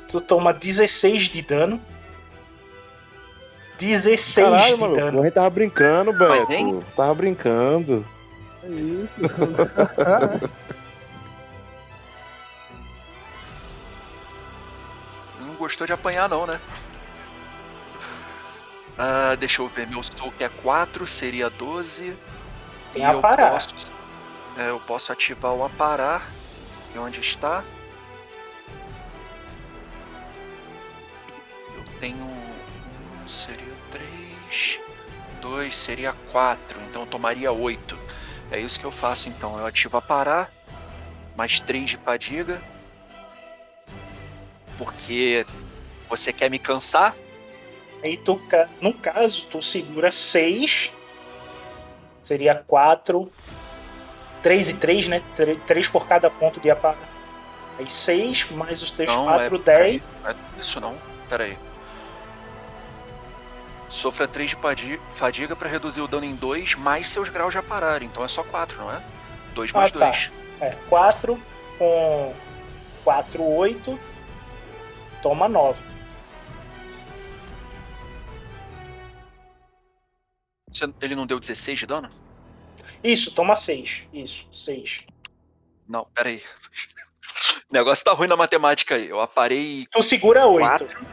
Tu 0.08 0.20
toma 0.22 0.54
16 0.54 1.24
de 1.30 1.42
dano. 1.42 1.80
16 3.78 4.48
Caralho, 4.50 4.76
de 4.76 4.82
mano, 4.82 4.96
dano. 4.96 5.20
a 5.22 5.24
gente 5.24 5.34
tava 5.34 5.50
brincando, 5.50 6.12
Beto. 6.14 6.48
nem- 6.50 6.80
Tava 6.96 7.14
brincando. 7.14 8.06
É 8.64 8.68
isso. 8.68 9.10
Não 15.40 15.56
gostou 15.56 15.88
de 15.88 15.94
apanhar, 15.94 16.28
não, 16.30 16.46
né? 16.46 16.60
Ah, 19.02 19.34
deixa 19.36 19.62
eu 19.62 19.70
ver. 19.70 19.88
Meu 19.88 20.04
soco 20.04 20.44
é 20.44 20.50
4, 20.50 21.08
seria 21.08 21.50
12. 21.50 22.14
Tem 22.92 23.02
e 23.02 23.06
a 23.06 23.14
eu 23.14 23.22
parar. 23.22 23.52
posso, 23.52 23.92
é, 24.58 24.70
eu 24.70 24.80
posso 24.82 25.14
ativar 25.14 25.54
o 25.54 25.64
aparar. 25.64 26.30
E 26.94 26.98
onde 27.00 27.22
está? 27.22 27.64
Eu 31.78 31.84
tenho. 32.02 32.18
um, 32.26 33.28
Seria 33.28 33.74
3. 33.92 34.82
2, 35.40 35.74
seria 35.74 36.14
4. 36.34 36.78
Então 36.90 37.04
eu 37.04 37.08
tomaria 37.08 37.54
8. 37.54 37.98
É 38.52 38.60
isso 38.60 38.78
que 38.78 38.86
eu 38.86 38.92
faço 38.92 39.30
então. 39.30 39.58
Eu 39.58 39.66
ativo 39.66 39.96
a 39.96 40.02
parar. 40.02 40.52
Mais 41.38 41.62
3 41.62 41.92
de 41.92 41.98
fadiga. 41.98 42.62
Porque 44.78 45.46
você 46.10 46.34
quer 46.34 46.50
me 46.50 46.60
cansar? 46.60 47.16
Aí 48.04 48.18
tu, 48.18 48.42
no 48.82 48.94
caso, 48.94 49.46
tu 49.48 49.62
segura 49.62 50.12
6. 50.12 50.94
Seria 52.24 52.56
4. 52.68 53.32
3 54.42 54.70
e 54.70 54.74
3, 54.76 55.08
né? 55.10 55.22
3 55.68 55.90
por 55.90 56.08
cada 56.08 56.30
ponto 56.30 56.60
de 56.60 56.70
aparar. 56.70 57.10
Aí 57.78 57.90
6 57.90 58.52
mais 58.52 58.82
os 58.82 58.92
teus 58.92 59.10
Não, 59.14 59.26
4, 59.26 59.56
é, 59.56 59.60
10. 59.60 59.64
peraí, 59.64 60.04
não 60.24 60.30
é 60.30 60.36
isso 60.58 60.80
não. 60.80 60.96
Pera 61.30 61.44
aí. 61.44 61.58
Sofra 63.90 64.28
3 64.28 64.52
de 64.76 65.00
fadiga 65.12 65.56
para 65.56 65.68
reduzir 65.68 66.02
o 66.02 66.08
dano 66.08 66.26
em 66.26 66.36
2 66.36 66.76
mais 66.76 67.08
seus 67.10 67.30
graus 67.30 67.54
de 67.54 67.58
aparar. 67.58 68.02
Então 68.04 68.24
é 68.24 68.28
só 68.28 68.44
4, 68.44 68.78
não 68.78 68.92
é? 68.92 69.02
2 69.56 69.72
mais 69.74 69.92
Ah, 69.96 70.00
tá. 70.00 70.06
2. 70.12 70.32
É, 70.62 70.76
4 70.90 71.40
com 71.78 72.34
4, 73.04 73.44
8. 73.44 74.00
Toma 75.22 75.50
9. 75.50 75.82
Ele 81.02 81.16
não 81.16 81.26
deu 81.28 81.40
16 81.40 81.80
de 81.80 81.86
dano? 81.86 82.10
Isso, 83.04 83.34
toma 83.34 83.56
6. 83.56 84.04
Isso, 84.14 84.48
6. 84.52 85.06
Não, 85.88 86.06
pera 86.14 86.30
aí. 86.30 86.42
O 87.70 87.74
negócio 87.74 88.04
tá 88.04 88.12
ruim 88.12 88.28
na 88.28 88.36
matemática 88.36 88.96
aí. 88.96 89.08
Eu 89.08 89.22
aparei 89.22 89.86
Tu 89.92 90.02
segura 90.02 90.48
8. 90.48 90.86
4. 90.86 91.06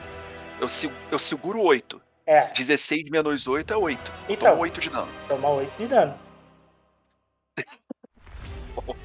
Eu, 0.59 0.69
se- 0.69 0.91
eu 1.11 1.19
seguro 1.19 1.61
8. 1.61 2.01
É, 2.27 2.51
16 2.53 3.11
menos 3.11 3.47
8 3.47 3.75
é 3.75 3.77
8. 3.77 4.13
Então. 4.29 4.51
Toma 4.51 4.63
8 4.63 4.81
de 4.81 4.91
dano. 4.91 5.09
toma 5.29 5.49
8 5.51 5.77
de 5.77 5.87
dano. 5.87 6.19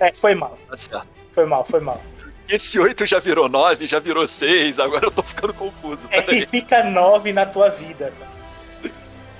É, 0.00 0.12
foi 0.12 0.34
mal. 0.34 0.58
Tá 0.68 0.76
certo. 0.76 1.06
Foi 1.32 1.46
mal, 1.46 1.64
foi 1.64 1.80
mal. 1.80 2.02
Esse 2.48 2.78
8 2.78 3.06
já 3.06 3.18
virou 3.20 3.48
9, 3.48 3.86
já 3.86 3.98
virou 4.00 4.26
6. 4.26 4.78
Agora 4.78 5.06
eu 5.06 5.10
tô 5.10 5.22
ficando 5.22 5.54
confuso. 5.54 6.06
É 6.10 6.20
que 6.20 6.32
aí. 6.32 6.46
fica 6.46 6.82
9 6.84 7.32
na 7.32 7.46
tua 7.46 7.70
vida. 7.70 8.12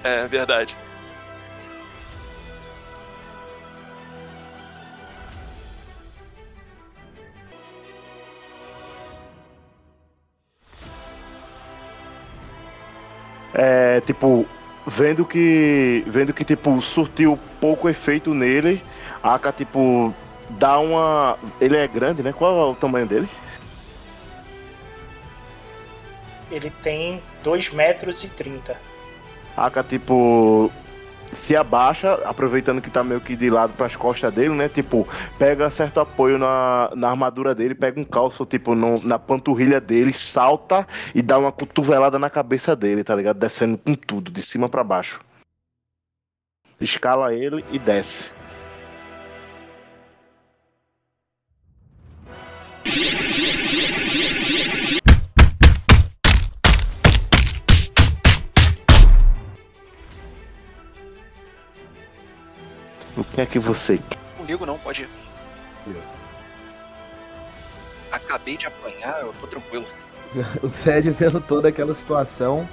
É 0.04 0.26
verdade. 0.26 0.76
É, 13.54 14.00
tipo, 14.02 14.46
vendo 14.86 15.24
que. 15.24 16.04
Vendo 16.06 16.34
que, 16.34 16.44
tipo, 16.44 16.80
surtiu 16.82 17.38
pouco 17.60 17.88
efeito 17.88 18.34
nele, 18.34 18.82
a 19.22 19.34
Aka, 19.34 19.52
tipo, 19.52 20.12
dá 20.50 20.78
uma. 20.78 21.38
Ele 21.60 21.76
é 21.76 21.86
grande, 21.88 22.22
né? 22.22 22.32
Qual 22.32 22.68
é 22.68 22.72
o 22.72 22.74
tamanho 22.74 23.06
dele? 23.06 23.28
Ele 26.50 26.70
tem 26.82 27.22
2 27.42 27.70
metros 27.70 28.22
e 28.22 28.28
30. 28.28 28.93
Aka, 29.56 29.82
tipo. 29.82 30.70
Se 31.32 31.56
abaixa, 31.56 32.14
aproveitando 32.26 32.80
que 32.80 32.88
tá 32.88 33.02
meio 33.02 33.20
que 33.20 33.34
de 33.34 33.50
lado 33.50 33.72
pras 33.72 33.96
costas 33.96 34.32
dele, 34.32 34.54
né? 34.54 34.68
Tipo, 34.68 35.04
pega 35.36 35.68
certo 35.68 35.98
apoio 35.98 36.38
na, 36.38 36.92
na 36.94 37.10
armadura 37.10 37.52
dele, 37.56 37.74
pega 37.74 37.98
um 38.00 38.04
calço, 38.04 38.46
tipo, 38.46 38.72
no- 38.76 39.02
na 39.02 39.18
panturrilha 39.18 39.80
dele, 39.80 40.12
salta 40.12 40.86
e 41.12 41.20
dá 41.20 41.36
uma 41.36 41.50
cotovelada 41.50 42.20
na 42.20 42.30
cabeça 42.30 42.76
dele, 42.76 43.02
tá 43.02 43.16
ligado? 43.16 43.36
Descendo 43.36 43.76
com 43.76 43.96
tudo, 43.96 44.30
de 44.30 44.42
cima 44.42 44.68
pra 44.68 44.84
baixo. 44.84 45.18
Escala 46.80 47.34
ele 47.34 47.64
e 47.72 47.80
desce. 47.80 48.32
O 63.16 63.24
que 63.24 63.40
é 63.40 63.46
que 63.46 63.59
você 63.59 63.98
quer? 63.98 64.18
Não 64.38 64.44
ligo 64.44 64.66
não, 64.66 64.79
pode 64.79 65.03
ir. 65.03 65.09
Acabei 68.11 68.57
de 68.57 68.66
apanhar, 68.66 69.20
eu 69.22 69.35
tô 69.40 69.46
tranquilo. 69.46 69.85
O 70.62 70.70
Sed 70.70 71.09
vendo 71.11 71.40
toda 71.40 71.68
aquela 71.68 71.94
situação, 71.94 72.68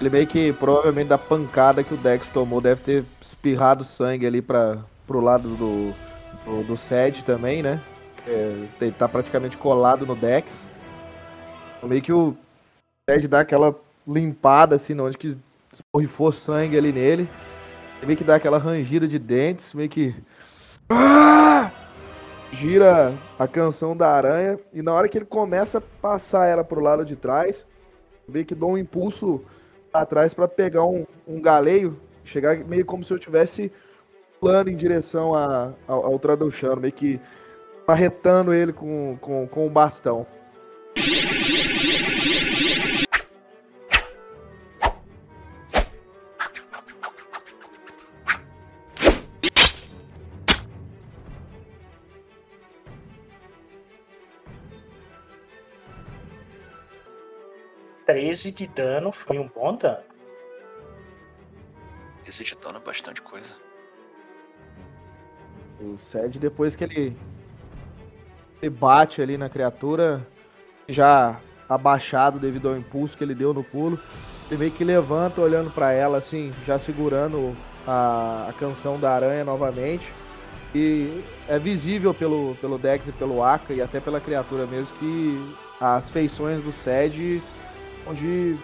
ele 0.00 0.10
meio 0.10 0.26
que 0.26 0.52
provavelmente 0.52 1.06
da 1.06 1.18
pancada 1.18 1.84
que 1.84 1.94
o 1.94 1.96
Dex 1.96 2.28
tomou 2.30 2.60
deve 2.60 2.80
ter 2.80 3.04
espirrado 3.20 3.84
sangue 3.84 4.26
ali 4.26 4.42
para 4.42 4.78
pro 5.06 5.20
lado 5.20 5.48
do, 5.50 5.94
do, 6.44 6.62
do 6.64 6.76
Sed 6.76 7.22
também, 7.24 7.62
né? 7.62 7.80
É, 8.26 8.66
ele 8.80 8.92
tá 8.92 9.08
praticamente 9.08 9.56
colado 9.56 10.04
no 10.04 10.16
Dex. 10.16 10.64
Meio 11.82 12.02
que 12.02 12.12
o 12.12 12.36
Sed 13.08 13.28
dá 13.28 13.40
aquela 13.40 13.74
limpada 14.06 14.76
assim, 14.76 14.98
onde 14.98 15.16
que 15.16 15.38
esporrifou 15.72 16.32
sangue 16.32 16.76
ali 16.76 16.92
nele. 16.92 17.28
Meio 18.02 18.16
que 18.16 18.24
dá 18.24 18.36
aquela 18.36 18.58
rangida 18.58 19.06
de 19.06 19.18
dentes, 19.18 19.74
meio 19.74 19.88
que. 19.88 20.14
Gira 22.52 23.14
a 23.38 23.46
canção 23.46 23.96
da 23.96 24.10
aranha 24.10 24.58
e 24.72 24.82
na 24.82 24.92
hora 24.92 25.08
que 25.08 25.16
ele 25.16 25.24
começa 25.24 25.78
a 25.78 25.80
passar 25.80 26.46
ela 26.46 26.64
pro 26.64 26.80
lado 26.80 27.04
de 27.04 27.14
trás, 27.14 27.64
vê 28.28 28.44
que 28.44 28.56
dou 28.56 28.72
um 28.72 28.78
impulso 28.78 29.40
pra 29.92 30.04
trás 30.04 30.34
pra 30.34 30.48
pegar 30.48 30.84
um, 30.84 31.06
um 31.26 31.40
galeio, 31.40 31.98
chegar 32.24 32.56
meio 32.56 32.84
como 32.84 33.04
se 33.04 33.12
eu 33.12 33.18
tivesse 33.18 33.70
pulando 34.40 34.68
em 34.68 34.76
direção 34.76 35.32
a, 35.32 35.72
ao, 35.86 36.06
ao 36.06 36.18
Traduchano, 36.18 36.80
meio 36.80 36.92
que 36.92 37.20
marretando 37.86 38.52
ele 38.52 38.72
com, 38.72 39.16
com, 39.20 39.46
com 39.46 39.66
um 39.66 39.70
bastão. 39.70 40.26
Treze 58.30 58.52
de 58.52 58.68
dano 58.68 59.10
foi 59.10 59.40
um 59.40 59.48
bom 59.48 59.74
dano. 59.74 60.04
Esse 62.24 62.44
de 62.44 62.54
dano 62.54 62.78
é 62.78 62.80
bastante 62.80 63.20
coisa. 63.20 63.54
O 65.80 65.98
Sed, 65.98 66.38
depois 66.38 66.76
que 66.76 66.84
ele, 66.84 67.16
ele 68.62 68.70
bate 68.70 69.20
ali 69.20 69.36
na 69.36 69.48
criatura, 69.48 70.24
já 70.88 71.40
abaixado 71.68 72.38
devido 72.38 72.68
ao 72.68 72.76
impulso 72.76 73.18
que 73.18 73.24
ele 73.24 73.34
deu 73.34 73.52
no 73.52 73.64
pulo, 73.64 73.98
ele 74.48 74.60
meio 74.60 74.70
que 74.70 74.84
levanta 74.84 75.40
olhando 75.40 75.72
pra 75.72 75.90
ela, 75.90 76.18
assim, 76.18 76.52
já 76.64 76.78
segurando 76.78 77.56
a, 77.84 78.46
a 78.48 78.52
canção 78.52 78.96
da 79.00 79.10
aranha 79.10 79.42
novamente. 79.42 80.06
E 80.72 81.24
é 81.48 81.58
visível 81.58 82.14
pelo, 82.14 82.54
pelo 82.60 82.78
Dex 82.78 83.08
e 83.08 83.12
pelo 83.12 83.42
Aka 83.42 83.72
e 83.72 83.82
até 83.82 83.98
pela 83.98 84.20
criatura 84.20 84.68
mesmo 84.68 84.96
que 84.98 85.56
as 85.80 86.08
feições 86.10 86.62
do 86.62 86.70
Sed 86.70 87.42
são 88.04 88.14
de 88.14 88.56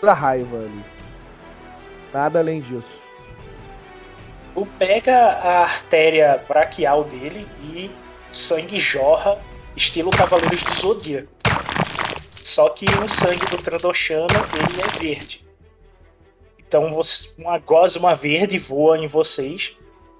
pura 0.00 0.12
raiva 0.12 0.56
ali. 0.56 0.84
Nada 2.12 2.38
além 2.38 2.60
disso. 2.60 2.88
Tu 4.54 4.66
pega 4.78 5.14
a 5.16 5.62
artéria 5.64 6.42
braquial 6.48 7.04
dele 7.04 7.46
e 7.62 7.90
o 8.32 8.34
sangue 8.34 8.78
jorra, 8.78 9.38
estilo 9.76 10.10
Cavaleiros 10.10 10.62
do 10.62 10.74
Zodíaco. 10.74 11.28
Só 12.42 12.68
que 12.70 12.86
o 12.86 13.08
sangue 13.08 13.44
do 13.46 13.58
Trandoshana, 13.58 14.26
ele 14.54 14.80
é 14.80 14.98
verde. 14.98 15.44
Então 16.58 16.90
você- 16.90 17.34
uma 17.36 17.58
gosma 17.58 18.14
verde 18.14 18.58
voa 18.58 18.98
em 18.98 19.06
vocês, 19.06 19.76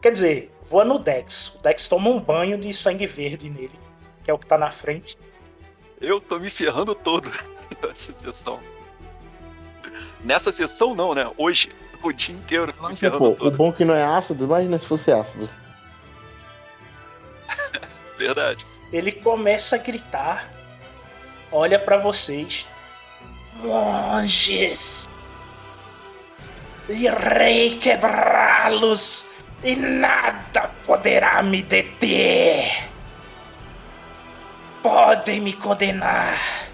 Quer 0.06 0.12
dizer, 0.12 0.52
voa 0.62 0.84
no 0.84 1.00
Dex. 1.00 1.56
O 1.56 1.62
Dex 1.64 1.88
toma 1.88 2.10
um 2.10 2.20
banho 2.20 2.56
de 2.56 2.72
sangue 2.72 3.06
verde 3.08 3.50
nele, 3.50 3.72
que 4.22 4.30
é 4.30 4.34
o 4.34 4.38
que 4.38 4.46
tá 4.46 4.56
na 4.56 4.70
frente. 4.70 5.16
Eu 6.00 6.20
tô 6.20 6.38
me 6.38 6.48
ferrando 6.48 6.94
todo 6.94 7.28
nessa 7.82 8.12
sessão. 8.12 8.60
Nessa 10.24 10.52
sessão 10.52 10.94
não, 10.94 11.14
né? 11.14 11.30
Hoje, 11.36 11.68
o 12.02 12.12
dia 12.12 12.34
inteiro 12.34 12.72
Pô, 13.18 13.36
o 13.40 13.50
bom 13.50 13.70
é 13.70 13.72
que 13.72 13.84
não 13.84 13.94
é 13.94 14.04
ácido, 14.04 14.44
imagina 14.44 14.78
se 14.78 14.86
fosse 14.86 15.12
ácido. 15.12 15.48
Verdade. 18.18 18.64
Ele 18.92 19.12
começa 19.12 19.76
a 19.76 19.78
gritar, 19.78 20.52
olha 21.50 21.78
pra 21.78 21.96
vocês. 21.96 22.66
Monges! 23.56 25.08
Irei 26.88 27.78
quebrá-los 27.78 29.28
e 29.64 29.74
nada 29.74 30.70
poderá 30.84 31.42
me 31.42 31.62
deter. 31.62 32.88
Podem 34.82 35.40
me 35.40 35.52
condenar, 35.52 36.65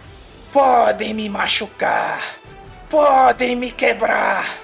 podem 0.52 1.14
me 1.14 1.30
machucar, 1.30 2.36
podem 2.90 3.56
me 3.56 3.72
quebrar, 3.72 4.58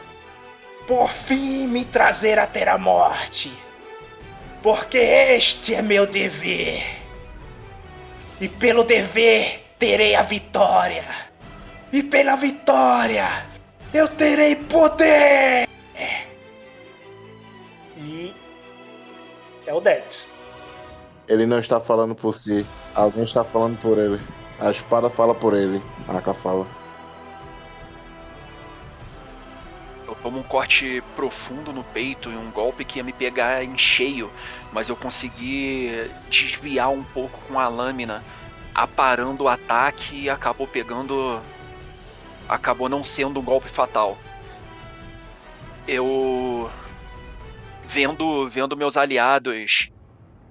por 0.86 1.08
fim 1.08 1.66
me 1.66 1.84
trazer 1.86 2.38
até 2.38 2.68
a 2.68 2.76
morte, 2.76 3.50
porque 4.62 4.98
este 4.98 5.74
é 5.74 5.80
meu 5.80 6.06
dever. 6.06 6.84
E 8.38 8.48
pelo 8.48 8.84
dever 8.84 9.74
terei 9.78 10.14
a 10.14 10.22
vitória. 10.22 11.06
E 11.90 12.02
pela 12.02 12.36
vitória 12.36 13.26
eu 13.92 14.06
terei 14.06 14.56
poder. 14.56 15.66
E 17.96 18.34
é 19.66 19.74
o 19.74 19.80
Dex. 19.80 20.32
Ele 21.26 21.46
não 21.46 21.58
está 21.58 21.80
falando 21.80 22.14
por 22.14 22.34
si, 22.34 22.64
alguém 22.94 23.24
está 23.24 23.42
falando 23.42 23.78
por 23.80 23.98
ele. 23.98 24.20
A 24.60 24.70
espada 24.70 25.08
fala 25.08 25.34
por 25.34 25.54
ele, 25.54 25.80
a 26.08 26.18
Aka 26.18 26.34
fala. 26.34 26.66
Eu 30.06 30.16
tomo 30.16 30.40
um 30.40 30.42
corte 30.42 31.02
profundo 31.14 31.72
no 31.72 31.84
peito 31.84 32.30
e 32.32 32.36
um 32.36 32.50
golpe 32.50 32.84
que 32.84 32.98
ia 32.98 33.04
me 33.04 33.12
pegar 33.12 33.62
em 33.62 33.78
cheio, 33.78 34.32
mas 34.72 34.88
eu 34.88 34.96
consegui 34.96 36.10
desviar 36.28 36.90
um 36.90 37.04
pouco 37.04 37.38
com 37.46 37.60
a 37.60 37.68
lâmina, 37.68 38.24
aparando 38.74 39.44
o 39.44 39.48
ataque 39.48 40.22
e 40.22 40.30
acabou 40.30 40.66
pegando. 40.66 41.40
Acabou 42.48 42.88
não 42.88 43.04
sendo 43.04 43.38
um 43.38 43.44
golpe 43.44 43.68
fatal. 43.68 44.18
Eu. 45.86 46.70
Vendo, 47.86 48.48
vendo 48.48 48.76
meus 48.76 48.96
aliados 48.96 49.90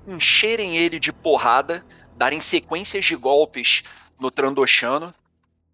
encherem 0.07 0.77
ele 0.77 0.99
de 0.99 1.11
porrada, 1.11 1.83
darem 2.17 2.41
sequências 2.41 3.05
de 3.05 3.15
golpes 3.15 3.83
no 4.19 4.31
Trandoshano, 4.31 5.13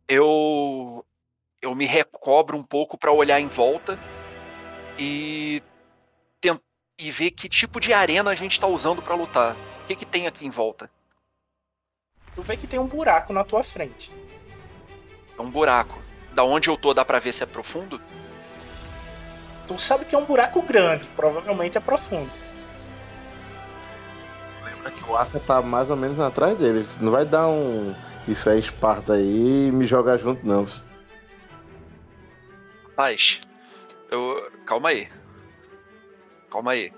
eu 0.08 1.04
eu 1.62 1.74
me 1.74 1.86
recobro 1.86 2.58
um 2.58 2.64
pouco 2.64 2.98
para 2.98 3.12
olhar 3.12 3.40
em 3.40 3.48
volta 3.48 3.98
e 5.00 5.64
e 7.00 7.10
ver 7.10 7.32
que 7.32 7.50
tipo 7.50 7.80
de 7.80 7.92
arena 7.92 8.30
a 8.30 8.36
gente 8.36 8.60
tá 8.60 8.68
usando 8.68 9.02
para 9.02 9.16
lutar. 9.16 9.56
O 9.84 9.88
que, 9.88 9.96
que 9.96 10.06
tem 10.06 10.28
aqui 10.28 10.46
em 10.46 10.52
volta? 10.52 10.90
Tu 12.36 12.42
vê 12.44 12.56
que 12.56 12.68
tem 12.68 12.80
um 12.80 12.86
buraco 12.86 13.34
na 13.34 13.44
tua 13.44 13.64
frente. 13.64 14.12
É 15.38 15.42
um 15.42 15.50
buraco. 15.50 16.00
Da 16.34 16.44
onde 16.44 16.70
eu 16.70 16.78
tô 16.78 16.94
dá 16.94 17.04
pra 17.04 17.20
ver 17.20 17.34
se 17.34 17.44
é 17.44 17.46
profundo? 17.48 18.00
Tu 19.68 19.80
sabe 19.80 20.06
que 20.06 20.14
é 20.14 20.18
um 20.18 20.26
buraco 20.26 20.62
grande, 20.62 21.08
provavelmente 21.16 21.78
é 21.78 21.82
profundo. 21.82 22.32
Lembra 24.84 24.91
que 24.91 25.10
o 25.10 25.15
Aka 25.15 25.39
tá 25.39 25.62
mais 25.62 25.89
ou 25.89 25.96
menos 25.96 26.19
atrás 26.19 26.58
dele. 26.58 26.86
Não 27.00 27.12
vai 27.12 27.26
dar 27.26 27.48
um. 27.48 27.96
Isso 28.28 28.50
é 28.50 28.60
Esparta 28.60 29.13
aí 29.13 29.67
e 29.67 29.72
me 29.72 29.88
jogar 29.88 30.17
junto, 30.17 30.46
não. 30.46 30.65
Mas 32.98 33.39
eu 34.12 34.52
calma 34.65 34.89
aí. 34.89 35.08
Calma 36.52 36.72
aí. 36.74 36.91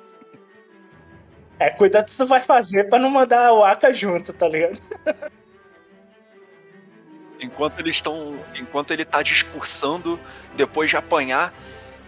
É, 1.60 1.69
cuidado 1.69 2.10
que 2.10 2.17
tu 2.17 2.26
vai 2.26 2.41
fazer 2.41 2.89
pra 2.89 3.00
não 3.00 3.10
mandar 3.10 3.54
o 3.54 3.63
Aka 3.63 3.93
junto, 3.93 4.34
tá 4.34 4.48
ligado? 4.48 4.80
Enquanto 7.39 7.80
eles 7.80 7.98
estão, 7.98 8.39
enquanto 8.56 8.91
ele 8.91 9.06
tá 9.06 9.21
discursando 9.21 10.19
depois 10.56 10.89
de 10.89 10.98
apanhar, 10.98 11.54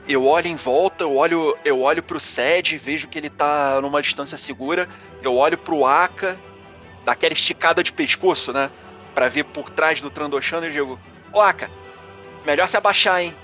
eu 0.08 0.26
olho 0.26 0.48
em 0.48 0.56
volta, 0.56 1.04
eu 1.04 1.16
olho, 1.16 1.58
eu 1.66 1.82
olho 1.82 2.02
pro 2.02 2.20
Sed, 2.20 2.78
vejo 2.78 3.08
que 3.08 3.18
ele 3.18 3.30
tá 3.30 3.80
numa 3.82 4.02
distância 4.02 4.38
segura, 4.38 4.88
eu 5.22 5.36
olho 5.36 5.58
pro 5.58 5.86
Aka, 5.86 6.38
daquela 7.04 7.34
esticada 7.34 7.84
de 7.84 7.92
pescoço, 7.92 8.54
né, 8.54 8.72
Pra 9.14 9.30
ver 9.30 9.46
por 9.46 9.70
trás 9.72 10.00
do 10.00 10.12
Trandoshano 10.12 10.68
e 10.68 10.72
digo: 10.72 11.00
"Ô 11.34 11.42
Aka, 11.42 11.72
melhor 12.46 12.68
se 12.68 12.78
abaixar, 12.78 13.20
hein?" 13.20 13.36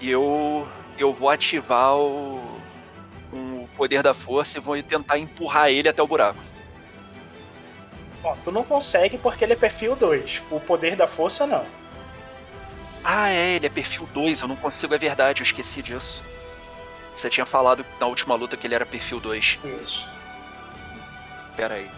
E 0.00 0.10
eu 0.10 0.66
eu 0.98 1.12
vou 1.12 1.28
ativar 1.28 1.94
o 1.96 2.58
o 3.30 3.68
poder 3.76 4.02
da 4.02 4.14
força 4.14 4.56
e 4.56 4.60
vou 4.60 4.82
tentar 4.82 5.18
empurrar 5.18 5.68
ele 5.68 5.88
até 5.88 6.02
o 6.02 6.06
buraco. 6.06 6.40
Ó, 8.24 8.34
tu 8.42 8.50
não 8.50 8.64
consegue 8.64 9.18
porque 9.18 9.44
ele 9.44 9.52
é 9.52 9.56
perfil 9.56 9.94
2. 9.94 10.42
O 10.50 10.58
poder 10.58 10.96
da 10.96 11.06
força 11.06 11.46
não. 11.46 11.66
Ah, 13.10 13.30
é, 13.30 13.54
ele 13.56 13.64
é 13.64 13.70
perfil 13.70 14.06
2, 14.12 14.42
eu 14.42 14.48
não 14.48 14.54
consigo, 14.56 14.94
é 14.94 14.98
verdade, 14.98 15.40
eu 15.40 15.42
esqueci 15.44 15.80
disso. 15.82 16.22
Você 17.16 17.30
tinha 17.30 17.46
falado 17.46 17.82
na 17.98 18.06
última 18.06 18.34
luta 18.34 18.54
que 18.54 18.66
ele 18.66 18.74
era 18.74 18.84
perfil 18.84 19.18
2. 19.18 19.58
Isso. 19.80 20.06
Pera 21.56 21.76
aí. 21.76 21.90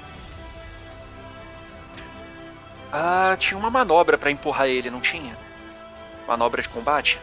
Ah, 2.92 3.34
tinha 3.38 3.58
uma 3.58 3.70
manobra 3.70 4.16
pra 4.16 4.30
empurrar 4.30 4.68
ele, 4.68 4.88
não 4.88 5.00
tinha? 5.00 5.36
Manobra 6.28 6.62
de 6.62 6.68
combate? 6.68 7.18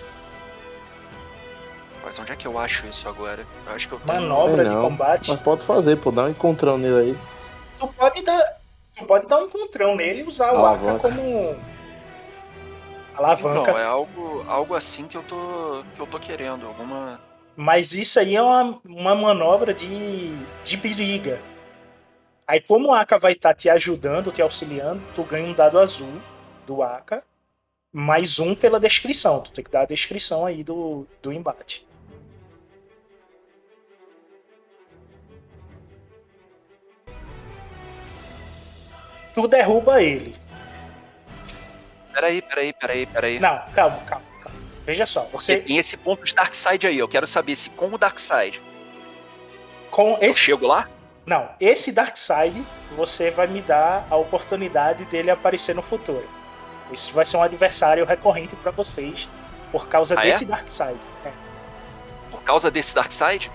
Mas 2.03 2.19
onde 2.19 2.33
é 2.33 2.35
que 2.35 2.45
eu 2.45 2.59
acho 2.59 2.85
isso 2.87 3.07
agora? 3.07 3.45
Eu 3.65 3.73
acho 3.73 3.87
que 3.87 3.93
eu 3.93 3.99
tenho... 4.01 4.21
Manobra 4.21 4.63
É, 4.63 4.65
de 4.67 4.75
não. 4.75 4.81
combate. 4.81 5.29
Mas 5.31 5.39
pode 5.39 5.65
fazer, 5.65 5.95
pô, 5.97 6.11
dá 6.11 6.23
um 6.23 6.29
encontrão 6.29 6.77
nele 6.77 7.11
aí. 7.11 7.17
Tu 7.79 7.87
pode 7.87 8.21
dar. 8.21 8.57
Tu 8.97 9.05
pode 9.05 9.27
dar 9.27 9.39
um 9.39 9.45
encontrão 9.45 9.95
nele 9.95 10.21
e 10.21 10.23
usar 10.23 10.51
o 10.53 10.65
Aka 10.65 10.67
Alavanca. 10.67 10.99
como. 10.99 11.57
Alavanca. 13.17 13.61
Então, 13.61 13.77
é 13.79 13.83
algo, 13.83 14.45
algo 14.47 14.75
assim 14.75 15.07
que 15.07 15.17
eu 15.17 15.23
tô 15.23 15.83
que 15.95 15.99
eu 15.99 16.05
tô 16.05 16.19
querendo, 16.19 16.67
alguma 16.67 17.19
Mas 17.55 17.93
isso 17.93 18.19
aí 18.19 18.35
é 18.35 18.41
uma, 18.41 18.79
uma 18.85 19.15
manobra 19.15 19.73
de, 19.73 20.31
de 20.63 20.77
briga. 20.77 21.41
Aí, 22.47 22.61
como 22.61 22.89
o 22.89 22.93
Aka 22.93 23.17
vai 23.17 23.33
estar 23.33 23.53
te 23.53 23.69
ajudando, 23.69 24.31
te 24.31 24.41
auxiliando, 24.41 25.01
tu 25.13 25.23
ganha 25.23 25.47
um 25.49 25.53
dado 25.53 25.79
azul 25.79 26.21
do 26.65 26.81
Aka, 26.81 27.23
mais 27.91 28.39
um 28.39 28.55
pela 28.55 28.79
descrição. 28.79 29.41
Tu 29.41 29.51
tem 29.51 29.63
que 29.63 29.71
dar 29.71 29.81
a 29.81 29.85
descrição 29.85 30.45
aí 30.45 30.63
do, 30.63 31.05
do 31.21 31.33
embate. 31.33 31.85
Tu 39.33 39.47
derruba 39.47 40.01
ele. 40.01 40.46
Peraí, 42.17 42.41
peraí, 42.41 42.73
peraí, 42.73 43.05
peraí. 43.05 43.39
Não, 43.39 43.61
calma, 43.75 43.97
calma, 44.07 44.25
calma. 44.41 44.57
Veja 44.87 45.05
só, 45.05 45.21
Porque 45.21 45.37
você 45.37 45.57
tem 45.59 45.77
esse 45.77 45.95
ponto 45.95 46.23
de 46.25 46.33
Darkseid 46.33 46.87
aí, 46.87 46.97
eu 46.97 47.07
quero 47.07 47.27
saber 47.27 47.55
se 47.55 47.69
com 47.69 47.89
o 47.93 47.97
Darkseid 47.97 48.59
com 49.91 50.17
eu 50.19 50.31
esse 50.31 50.39
chego 50.39 50.65
lá? 50.65 50.89
Não, 51.27 51.47
esse 51.61 51.91
Darkseid 51.91 52.59
você 52.95 53.29
vai 53.29 53.45
me 53.45 53.61
dar 53.61 54.07
a 54.09 54.15
oportunidade 54.15 55.05
dele 55.05 55.29
aparecer 55.29 55.75
no 55.75 55.83
futuro. 55.83 56.27
Esse 56.91 57.11
vai 57.11 57.23
ser 57.23 57.37
um 57.37 57.43
adversário 57.43 58.03
recorrente 58.03 58.55
pra 58.55 58.71
vocês 58.71 59.27
por 59.71 59.87
causa 59.87 60.17
Ah, 60.19 60.23
é? 60.23 60.31
desse 60.31 60.45
Darkseid. 60.45 60.97
É. 61.23 61.29
Por 62.31 62.41
causa 62.41 62.71
desse 62.71 62.95
Darkseid? 62.95 63.51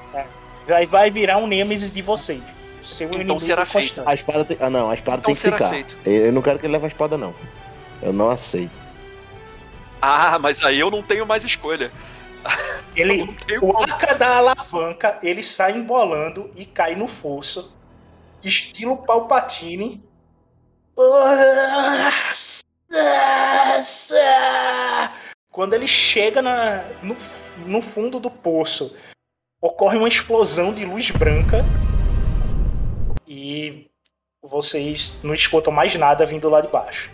Vai, 0.68 0.86
vai 0.86 1.10
virar 1.10 1.38
um 1.38 1.48
Nemesis 1.48 1.90
de 1.90 2.00
vocês. 2.00 2.40
Seu 2.80 3.08
Então 3.08 3.20
inimigo 3.20 3.40
será 3.40 3.66
feito. 3.66 3.88
constante. 3.96 4.08
A 4.08 4.14
espada 4.14 4.44
tem. 4.44 4.56
Ah, 4.60 4.70
não, 4.70 4.88
a 4.88 4.94
espada 4.94 5.18
Então 5.18 5.34
tem 5.34 5.34
que 5.34 5.50
ficar. 5.50 5.68
feito. 5.70 5.96
Eu 6.06 6.26
eu 6.26 6.32
não 6.32 6.42
quero 6.42 6.58
que 6.60 6.66
ele 6.66 6.72
leve 6.74 6.84
a 6.84 6.88
espada, 6.88 7.16
não. 7.18 7.34
Eu 8.02 8.12
não 8.12 8.30
aceito. 8.30 8.72
Ah, 10.00 10.38
mas 10.38 10.64
aí 10.64 10.80
eu 10.80 10.90
não 10.90 11.02
tenho 11.02 11.24
mais 11.24 11.44
escolha. 11.44 11.92
Ele, 12.96 13.32
tenho 13.46 13.64
o. 13.64 13.82
Aka 13.84 14.14
da 14.14 14.36
alavanca, 14.36 15.18
ele 15.22 15.42
sai 15.42 15.72
embolando 15.72 16.50
e 16.56 16.66
cai 16.66 16.94
no 16.94 17.06
fosso. 17.06 17.74
Estilo 18.42 18.96
Palpatine. 18.98 20.02
Quando 25.50 25.72
ele 25.72 25.88
chega 25.88 26.42
na, 26.42 26.84
no, 27.02 27.16
no 27.66 27.80
fundo 27.80 28.20
do 28.20 28.30
poço, 28.30 28.94
ocorre 29.60 29.96
uma 29.96 30.08
explosão 30.08 30.74
de 30.74 30.84
luz 30.84 31.10
branca. 31.10 31.64
E 33.26 33.88
vocês 34.42 35.18
não 35.22 35.32
escutam 35.32 35.72
mais 35.72 35.94
nada 35.94 36.26
vindo 36.26 36.50
lá 36.50 36.60
de 36.60 36.68
baixo. 36.68 37.10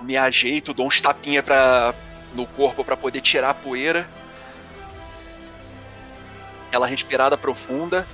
Me 0.00 0.16
ajeito, 0.16 0.72
dou 0.72 0.86
uns 0.86 1.00
tapinha 1.00 1.42
pra, 1.42 1.94
no 2.34 2.46
corpo 2.46 2.84
pra 2.84 2.96
poder 2.96 3.20
tirar 3.20 3.50
a 3.50 3.54
poeira. 3.54 4.08
aquela 6.68 6.86
respirada 6.86 7.36
profunda. 7.36 8.06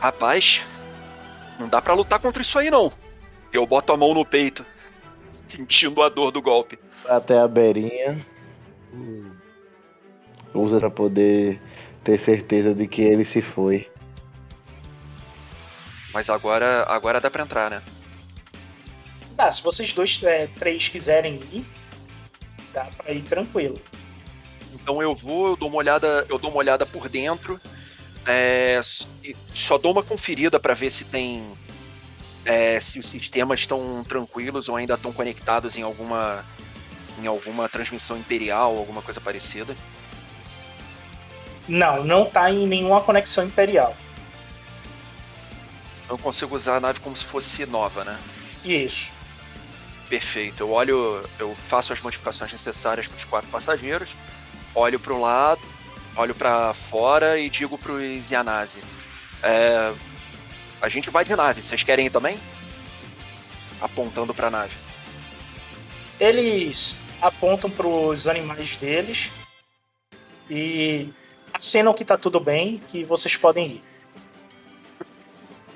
Rapaz, 0.00 0.66
não 1.58 1.68
dá 1.68 1.80
pra 1.80 1.94
lutar 1.94 2.18
contra 2.18 2.42
isso 2.42 2.58
aí 2.58 2.70
não. 2.70 2.92
Eu 3.52 3.66
boto 3.66 3.92
a 3.92 3.96
mão 3.96 4.12
no 4.12 4.24
peito, 4.24 4.64
sentindo 5.48 6.02
a 6.02 6.08
dor 6.08 6.30
do 6.30 6.42
golpe. 6.42 6.78
Até 7.06 7.38
a 7.38 7.48
beirinha. 7.48 8.24
Usa 10.52 10.78
pra 10.80 10.90
poder 10.90 11.60
ter 12.02 12.18
certeza 12.18 12.74
de 12.74 12.86
que 12.86 13.02
ele 13.02 13.24
se 13.24 13.40
foi. 13.40 13.88
Mas 16.12 16.28
agora, 16.28 16.84
agora 16.88 17.20
dá 17.20 17.30
pra 17.30 17.42
entrar, 17.42 17.70
né? 17.70 17.82
Tá, 19.38 19.52
se 19.52 19.62
vocês 19.62 19.92
dois, 19.92 20.20
é, 20.24 20.48
três 20.58 20.88
quiserem 20.88 21.34
ir, 21.52 21.64
dá 22.74 22.86
pra 22.96 23.12
ir 23.12 23.22
tranquilo. 23.22 23.76
Então 24.74 25.00
eu 25.00 25.14
vou, 25.14 25.50
eu 25.50 25.56
dou 25.56 25.68
uma 25.68 25.78
olhada, 25.78 26.26
eu 26.28 26.40
dou 26.40 26.50
uma 26.50 26.58
olhada 26.58 26.84
por 26.84 27.08
dentro. 27.08 27.60
é, 28.26 28.80
só 29.54 29.78
dou 29.78 29.92
uma 29.92 30.02
conferida 30.02 30.58
pra 30.58 30.74
ver 30.74 30.90
se 30.90 31.04
tem 31.04 31.56
é, 32.44 32.80
se 32.80 32.98
os 32.98 33.06
sistemas 33.06 33.60
estão 33.60 34.02
tranquilos 34.02 34.68
ou 34.68 34.74
ainda 34.74 34.94
estão 34.94 35.12
conectados 35.12 35.78
em 35.78 35.82
alguma 35.82 36.44
em 37.22 37.26
alguma 37.28 37.68
transmissão 37.68 38.16
imperial, 38.18 38.76
alguma 38.76 39.02
coisa 39.02 39.20
parecida. 39.20 39.76
Não, 41.68 42.04
não 42.04 42.24
tá 42.24 42.50
em 42.50 42.66
nenhuma 42.66 43.02
conexão 43.02 43.44
imperial. 43.44 43.96
Eu 46.08 46.18
consigo 46.18 46.56
usar 46.56 46.78
a 46.78 46.80
nave 46.80 46.98
como 46.98 47.14
se 47.14 47.24
fosse 47.24 47.64
nova, 47.66 48.02
né? 48.02 48.18
Isso. 48.64 49.16
Perfeito. 50.08 50.62
Eu 50.62 50.70
olho, 50.70 51.22
eu 51.38 51.54
faço 51.54 51.92
as 51.92 52.00
modificações 52.00 52.50
necessárias 52.50 53.06
para 53.06 53.16
os 53.16 53.24
quatro 53.24 53.50
passageiros, 53.50 54.14
olho 54.74 54.98
para 54.98 55.12
o 55.12 55.20
lado, 55.20 55.60
olho 56.16 56.34
para 56.34 56.72
fora 56.72 57.38
e 57.38 57.50
digo 57.50 57.76
para 57.76 57.92
os 57.92 58.30
Yanase: 58.30 58.82
é, 59.42 59.92
a 60.80 60.88
gente 60.88 61.10
vai 61.10 61.24
de 61.24 61.36
nave. 61.36 61.62
Vocês 61.62 61.82
querem 61.82 62.06
ir 62.06 62.10
também? 62.10 62.40
Apontando 63.80 64.32
para 64.32 64.48
a 64.48 64.50
nave. 64.50 64.76
Eles 66.18 66.96
apontam 67.20 67.70
pros 67.70 68.26
animais 68.26 68.76
deles 68.76 69.30
e 70.50 71.12
acenam 71.52 71.92
que 71.92 72.04
tá 72.04 72.16
tudo 72.16 72.40
bem, 72.40 72.80
que 72.88 73.04
vocês 73.04 73.36
podem 73.36 73.66
ir. 73.66 73.87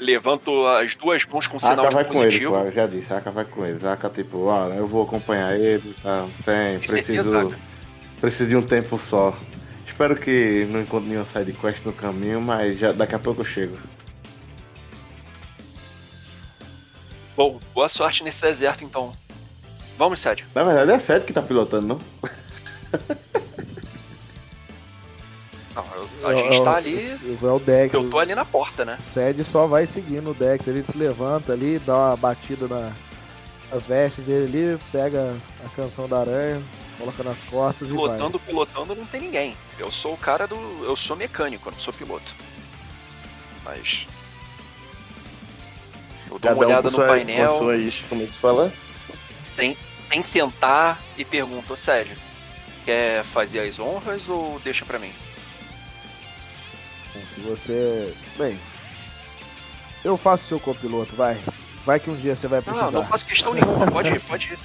Levanto 0.02 0.66
as 0.66 0.96
duas 0.96 1.24
mãos 1.26 1.46
com 1.46 1.60
sinal 1.60 1.86
Aka 1.86 1.88
de 1.88 1.94
vai 1.94 2.04
com 2.04 2.14
ele, 2.14 2.24
positivo. 2.24 2.52
pô, 2.52 2.58
eu 2.58 2.72
já 2.72 2.86
disse, 2.88 3.12
Aka 3.12 3.30
vai 3.30 3.44
com 3.44 3.64
ele. 3.64 3.86
Aka, 3.86 4.10
tipo, 4.10 4.50
ah, 4.50 4.68
eu 4.76 4.86
vou 4.88 5.04
acompanhar 5.04 5.56
ele, 5.56 5.94
tá? 6.02 6.26
Tem, 6.44 6.80
certeza, 6.80 7.22
preciso, 7.22 7.38
Aka? 7.38 7.58
preciso 8.20 8.48
de 8.48 8.56
um 8.56 8.62
tempo 8.62 8.98
só. 8.98 9.32
Espero 9.86 10.16
que 10.16 10.66
não 10.70 10.80
encontre 10.80 11.08
nenhuma 11.08 11.26
sidequest 11.26 11.84
no 11.84 11.92
caminho, 11.92 12.40
mas 12.40 12.78
já, 12.78 12.90
daqui 12.90 13.14
a 13.14 13.18
pouco 13.18 13.42
eu 13.42 13.44
chego. 13.44 13.78
Bom, 17.36 17.60
boa 17.72 17.88
sorte 17.88 18.24
nesse 18.24 18.42
deserto 18.42 18.82
então. 18.82 19.12
Vamos, 19.96 20.18
Sérgio. 20.18 20.46
Na 20.52 20.64
verdade 20.64 20.90
é 20.90 20.98
Seth 20.98 21.26
que 21.26 21.32
tá 21.32 21.42
pilotando, 21.42 21.86
não? 21.86 22.00
Não, 25.74 25.84
eu- 25.94 26.28
a 26.28 26.34
gente 26.34 26.62
tá 26.62 26.76
ali. 26.76 27.18
É 27.42 27.46
o 27.46 27.58
Dex. 27.58 27.94
Eu 27.94 28.10
tô 28.10 28.18
ali 28.18 28.34
na 28.34 28.44
porta, 28.44 28.84
né? 28.84 28.98
O 29.00 29.14
Sed 29.14 29.42
só 29.44 29.66
vai 29.66 29.86
seguindo 29.86 30.30
o 30.30 30.34
Dex. 30.34 30.66
Ele 30.66 30.84
se 30.84 30.96
levanta 30.96 31.52
ali, 31.52 31.78
dá 31.78 31.96
uma 31.96 32.16
batida 32.16 32.68
na, 32.68 32.92
nas 33.72 33.82
vestes 33.86 34.24
dele 34.24 34.44
ali, 34.74 34.78
pega 34.92 35.34
a 35.64 35.68
canção 35.70 36.06
da 36.06 36.20
aranha, 36.20 36.62
coloca 36.98 37.22
nas 37.22 37.38
costas 37.48 37.88
e 37.88 37.92
vai. 37.92 38.00
Pilotando, 38.00 38.38
pilotando 38.40 38.94
não 38.94 39.06
tem 39.06 39.22
ninguém. 39.22 39.56
Eu 39.78 39.90
sou 39.90 40.12
o 40.12 40.18
cara 40.18 40.46
do. 40.46 40.56
Eu 40.84 40.94
sou 40.94 41.16
mecânico, 41.16 41.68
eu 41.68 41.72
não 41.72 41.78
sou 41.78 41.92
piloto. 41.94 42.34
Mas. 43.64 44.06
Eu 46.30 46.38
dou 46.38 46.52
uma 46.52 46.64
olhada 46.66 46.82
com 46.90 46.96
no 46.96 47.04
sua- 47.04 47.06
painel, 47.06 47.52
Com 47.52 47.58
suas, 47.58 48.02
como 48.08 48.22
é 48.22 48.26
que 48.26 48.32
se 48.32 48.38
fala? 48.38 48.72
sem, 49.56 49.76
sem 50.10 50.22
sentar 50.22 50.98
e 51.18 51.24
pergunto, 51.24 51.76
sério, 51.76 52.16
quer 52.84 53.22
fazer 53.24 53.60
as 53.60 53.78
honras 53.78 54.28
ou 54.28 54.58
deixa 54.64 54.84
pra 54.84 54.98
mim? 54.98 55.12
Então, 57.14 57.22
Se 57.34 57.40
você. 57.40 58.14
Bem. 58.36 58.58
Eu 60.04 60.16
faço 60.16 60.44
seu 60.46 60.58
copiloto, 60.58 61.14
vai. 61.14 61.38
Vai 61.84 62.00
que 62.00 62.10
um 62.10 62.16
dia 62.16 62.34
você 62.34 62.48
vai 62.48 62.60
precisar. 62.60 62.86
Não, 62.86 63.02
não 63.02 63.06
faço 63.06 63.24
questão 63.26 63.54
nenhuma, 63.54 63.86
pode 63.90 64.08
ir, 64.10 64.20
pode 64.20 64.52
ir. 64.52 64.58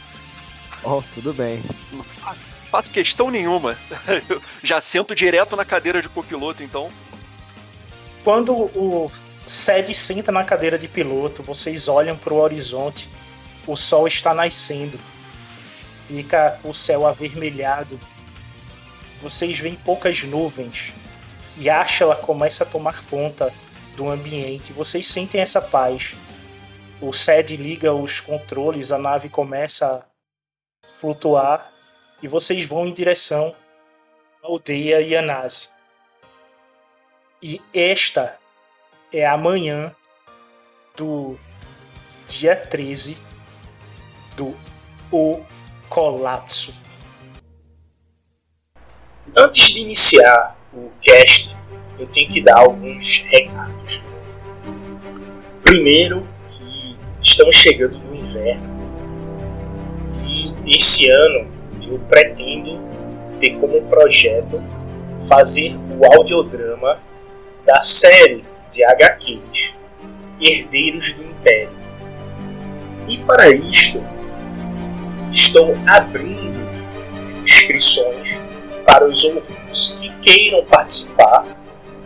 Ó, 0.84 1.02
tudo 1.14 1.34
bem. 1.34 1.64
Não 1.92 2.04
fa- 2.04 2.36
faço 2.72 2.90
questão 2.92 3.30
nenhuma. 3.30 3.78
Eu 4.30 4.42
já 4.64 4.80
sento 4.82 5.14
direto 5.14 5.56
na 5.56 5.66
cadeira 5.66 6.02
de 6.02 6.10
copiloto, 6.10 6.64
então. 6.64 6.92
Quando 8.24 8.54
o 8.54 9.12
Sed 9.46 9.94
senta 9.94 10.32
na 10.32 10.44
cadeira 10.44 10.78
de 10.78 10.88
piloto, 10.88 11.42
vocês 11.44 11.88
olham 11.88 12.18
para 12.18 12.34
o 12.34 12.38
horizonte, 12.40 13.08
o 13.66 13.76
sol 13.76 14.08
está 14.08 14.34
nascendo, 14.34 15.00
fica 16.08 16.60
o 16.64 16.74
céu 16.74 17.06
avermelhado, 17.08 18.00
vocês 19.22 19.58
veem 19.60 19.76
poucas 19.76 20.22
nuvens 20.24 20.94
e 21.58 21.70
a 21.70 21.82
Ashla 21.82 22.15
começa 22.15 22.63
a 22.63 22.67
tomar 22.67 23.04
conta 23.06 23.52
do 23.96 24.10
ambiente. 24.10 24.72
Vocês 24.72 25.08
sentem 25.08 25.41
essa 25.41 25.62
paz. 25.62 26.15
O 27.02 27.12
Sed 27.12 27.56
liga 27.58 27.93
os 27.93 28.20
controles, 28.20 28.91
a 28.91 28.98
nave 28.98 29.30
começa 29.30 30.06
a 30.84 30.88
flutuar 31.00 31.72
e 32.22 32.28
vocês 32.28 32.65
vão 32.65 32.88
em 32.88 32.93
direção 32.93 33.56
à 34.43 34.48
aldeia 34.48 35.02
Yanase. 35.02 35.70
E 37.41 37.62
esta 37.74 38.38
é 39.12 39.26
a 39.26 39.38
manhã 39.38 39.96
do 40.96 41.38
dia 42.28 42.56
13 42.56 43.17
do 44.36 44.58
O 45.12 45.43
Colapso. 45.88 46.74
Antes 49.36 49.70
de 49.70 49.82
iniciar 49.82 50.57
o 50.78 50.92
cast, 51.02 51.56
eu 52.00 52.08
tenho 52.08 52.30
que 52.30 52.42
dar 52.42 52.60
alguns 52.60 53.26
recados. 53.30 54.04
Primeiro, 55.63 56.28
que 56.48 56.96
estamos 57.22 57.56
chegando 57.56 57.98
no 57.98 58.16
inverno 58.16 58.78
e 60.66 60.76
esse 60.76 61.10
ano 61.10 61.48
eu 61.82 62.00
pretendo 62.08 62.80
ter 63.40 63.58
como 63.60 63.82
projeto 63.84 64.62
fazer 65.28 65.76
o 65.76 66.06
audiodrama 66.06 67.02
da 67.66 67.82
série 67.82 68.46
de 68.72 68.84
HQs 68.84 69.76
Herdeiros 70.40 71.13
do 71.13 71.24
Império. 71.24 71.78
E 73.10 73.18
para 73.20 73.50
isto, 73.50 74.04
estou 75.32 75.76
abrindo 75.88 76.68
inscrições 77.44 78.40
para 78.88 79.06
os 79.06 79.21
ouvintes 79.26 79.89
que 80.00 80.13
queiram 80.21 80.63
participar 80.63 81.45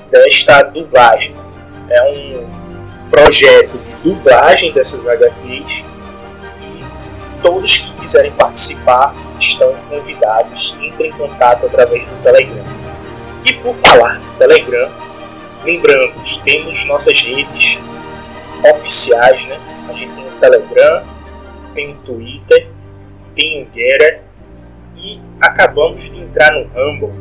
desta 0.10 0.64
dublagem. 0.64 1.36
É 1.88 2.04
um 2.12 2.50
projeto 3.12 3.78
de 3.78 3.96
dublagem 4.10 4.72
dessas 4.72 5.08
HQs 5.08 5.86
e 6.60 6.84
todos 7.44 7.78
que 7.78 7.94
quiserem 7.94 8.32
participar 8.32 9.14
estão 9.40 9.76
convidados. 9.90 10.76
Entrem 10.82 11.12
em 11.12 11.14
contato 11.14 11.68
através 11.68 12.04
do 12.04 12.24
Telegram. 12.24 12.64
E 13.46 13.54
por 13.54 13.76
falar 13.76 14.20
do 14.20 14.38
Telegram, 14.40 14.92
lembrando, 15.64 16.16
temos 16.44 16.84
nossas 16.86 17.22
redes 17.22 17.78
oficiais, 18.68 19.46
né? 19.46 19.60
A 19.88 19.94
gente 19.94 20.16
tem 20.16 20.28
o 20.28 20.32
Telegram, 20.40 21.06
tem 21.76 21.92
o 21.92 21.96
Twitter, 21.98 22.70
tem 23.36 23.64
o 23.64 23.68
Getter 23.72 24.31
e 25.02 25.20
acabamos 25.40 26.10
de 26.10 26.20
entrar 26.20 26.52
no 26.54 26.68
Rumble. 26.68 27.14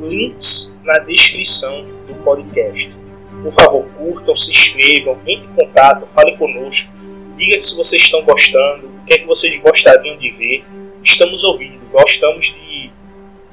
Links 0.00 0.78
na 0.84 0.98
descrição 1.00 1.84
do 2.06 2.14
podcast. 2.22 2.96
Por 3.42 3.52
favor, 3.52 3.84
curtam, 3.96 4.34
se 4.34 4.50
inscrevam, 4.50 5.18
entrem 5.26 5.50
em 5.50 5.54
contato, 5.54 6.06
falem 6.06 6.36
conosco, 6.36 6.90
diga 7.34 7.58
se 7.60 7.76
vocês 7.76 8.02
estão 8.02 8.22
gostando, 8.22 8.86
o 8.86 9.04
que 9.04 9.14
é 9.14 9.18
que 9.18 9.26
vocês 9.26 9.56
gostariam 9.60 10.16
de 10.16 10.30
ver. 10.30 10.64
Estamos 11.02 11.44
ouvindo, 11.44 11.86
gostamos 11.90 12.46
de 12.46 12.90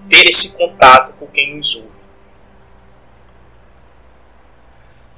ter 0.09 0.27
esse 0.27 0.57
contato 0.57 1.13
com 1.19 1.27
quem 1.27 1.55
nos 1.55 1.75
ouve. 1.75 1.99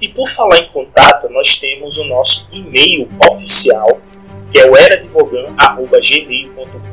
E 0.00 0.08
por 0.08 0.28
falar 0.28 0.58
em 0.58 0.68
contato, 0.68 1.28
nós 1.28 1.56
temos 1.56 1.98
o 1.98 2.04
nosso 2.04 2.48
e-mail 2.52 3.10
oficial, 3.28 4.00
que 4.50 4.58
é 4.58 4.70
o 4.70 4.76
eradebogan.gmail.com. 4.76 6.87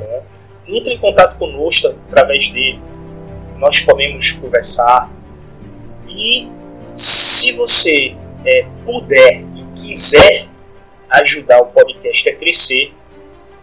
Entre 0.68 0.94
em 0.94 0.98
contato 0.98 1.38
conosco 1.38 1.88
através 1.88 2.50
dele. 2.50 2.82
Nós 3.58 3.82
podemos 3.82 4.32
conversar. 4.32 5.12
E 6.08 6.50
se 6.94 7.54
você 7.54 8.16
é, 8.46 8.66
puder 8.86 9.42
e 9.56 9.64
quiser 9.76 10.48
ajudar 11.10 11.62
o 11.62 11.68
podcast 11.68 12.30
a 12.30 12.36
crescer, 12.36 12.94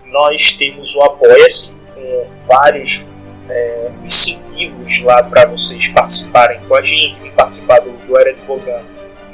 nós 0.06 0.52
temos 0.52 0.94
o 0.94 1.02
Apoia-se 1.02 1.74
com 1.94 2.26
vários 2.46 3.04
é, 3.48 3.90
incentivos 4.02 5.00
lá 5.00 5.22
para 5.22 5.46
vocês 5.46 5.88
participarem 5.88 6.60
com 6.66 6.74
a 6.74 6.82
gente, 6.82 7.18
participar 7.30 7.80
do, 7.80 7.92
do 8.06 8.18
Era 8.18 8.32
de 8.32 8.40
Bogan 8.42 8.82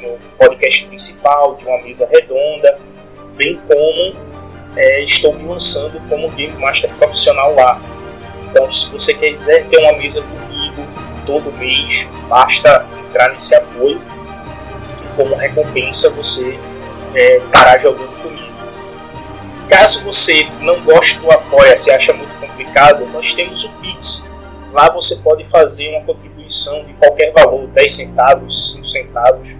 no 0.00 0.18
podcast 0.38 0.86
principal, 0.86 1.56
de 1.56 1.64
uma 1.64 1.82
mesa 1.82 2.08
redonda, 2.08 2.78
bem 3.36 3.60
como 3.66 4.16
é, 4.78 5.02
estou 5.02 5.34
me 5.34 5.44
lançando 5.44 6.00
como 6.08 6.30
Game 6.30 6.56
Master 6.56 6.88
profissional 6.94 7.52
lá. 7.54 7.80
Então, 8.48 8.70
se 8.70 8.88
você 8.90 9.12
quiser 9.12 9.66
ter 9.66 9.78
uma 9.78 9.92
mesa 9.92 10.22
comigo 10.22 10.86
todo 11.26 11.52
mês, 11.58 12.08
basta 12.28 12.86
entrar 13.08 13.30
nesse 13.30 13.54
apoio 13.56 14.00
e, 15.04 15.08
como 15.16 15.34
recompensa, 15.34 16.08
você 16.10 16.56
é, 17.12 17.38
estará 17.38 17.76
jogando 17.76 18.22
comigo. 18.22 18.56
Caso 19.68 20.04
você 20.04 20.48
não 20.60 20.80
goste 20.82 21.18
do 21.18 21.30
Apoia, 21.30 21.76
se 21.76 21.90
acha 21.90 22.12
muito 22.12 22.32
complicado, 22.38 23.04
nós 23.06 23.34
temos 23.34 23.64
o 23.64 23.70
Pix. 23.80 24.26
Lá 24.72 24.90
você 24.90 25.16
pode 25.16 25.44
fazer 25.44 25.90
uma 25.90 26.04
contribuição 26.04 26.84
de 26.84 26.94
qualquer 26.94 27.32
valor, 27.32 27.66
10 27.68 27.90
centavos, 27.90 28.72
5 28.72 28.84
centavos, 28.84 29.56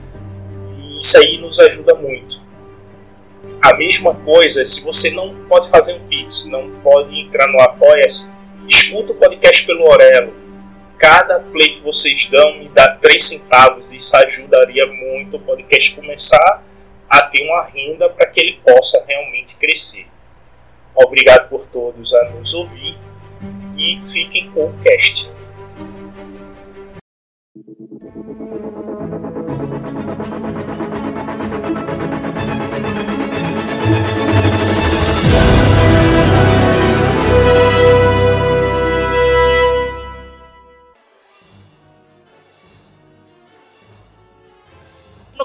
e 0.76 0.98
isso 1.00 1.18
aí 1.18 1.38
nos 1.38 1.58
ajuda 1.58 1.94
muito. 1.94 2.47
A 3.60 3.74
mesma 3.74 4.14
coisa, 4.14 4.64
se 4.64 4.84
você 4.84 5.10
não 5.10 5.34
pode 5.46 5.68
fazer 5.68 5.94
um 5.94 6.08
Pix, 6.08 6.46
não 6.46 6.70
pode 6.80 7.18
entrar 7.20 7.48
no 7.48 7.60
Apoia-se, 7.60 8.32
escuta 8.66 9.12
o 9.12 9.16
podcast 9.16 9.66
pelo 9.66 9.88
Orelo. 9.88 10.32
Cada 10.96 11.40
play 11.40 11.74
que 11.74 11.80
vocês 11.80 12.26
dão 12.26 12.58
me 12.58 12.68
dá 12.68 12.96
3 12.96 13.22
centavos, 13.22 13.92
isso 13.92 14.16
ajudaria 14.16 14.86
muito 14.86 15.36
o 15.36 15.40
podcast 15.40 15.94
começar 15.94 16.64
a 17.08 17.22
ter 17.22 17.42
uma 17.44 17.64
renda 17.64 18.08
para 18.08 18.26
que 18.26 18.40
ele 18.40 18.60
possa 18.64 19.04
realmente 19.06 19.56
crescer. 19.56 20.06
Obrigado 20.94 21.48
por 21.48 21.66
todos 21.66 22.14
a 22.14 22.30
nos 22.30 22.54
ouvir 22.54 22.96
e 23.76 24.00
fiquem 24.04 24.50
com 24.50 24.66
o 24.66 24.78
cast. 24.78 25.30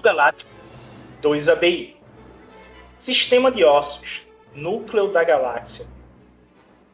Galáctico 0.03 0.51
2 1.21 1.47
ABI 1.47 1.95
Sistema 2.99 3.49
de 3.49 3.63
ossos 3.63 4.23
Núcleo 4.53 5.07
da 5.07 5.23
Galáxia. 5.23 5.87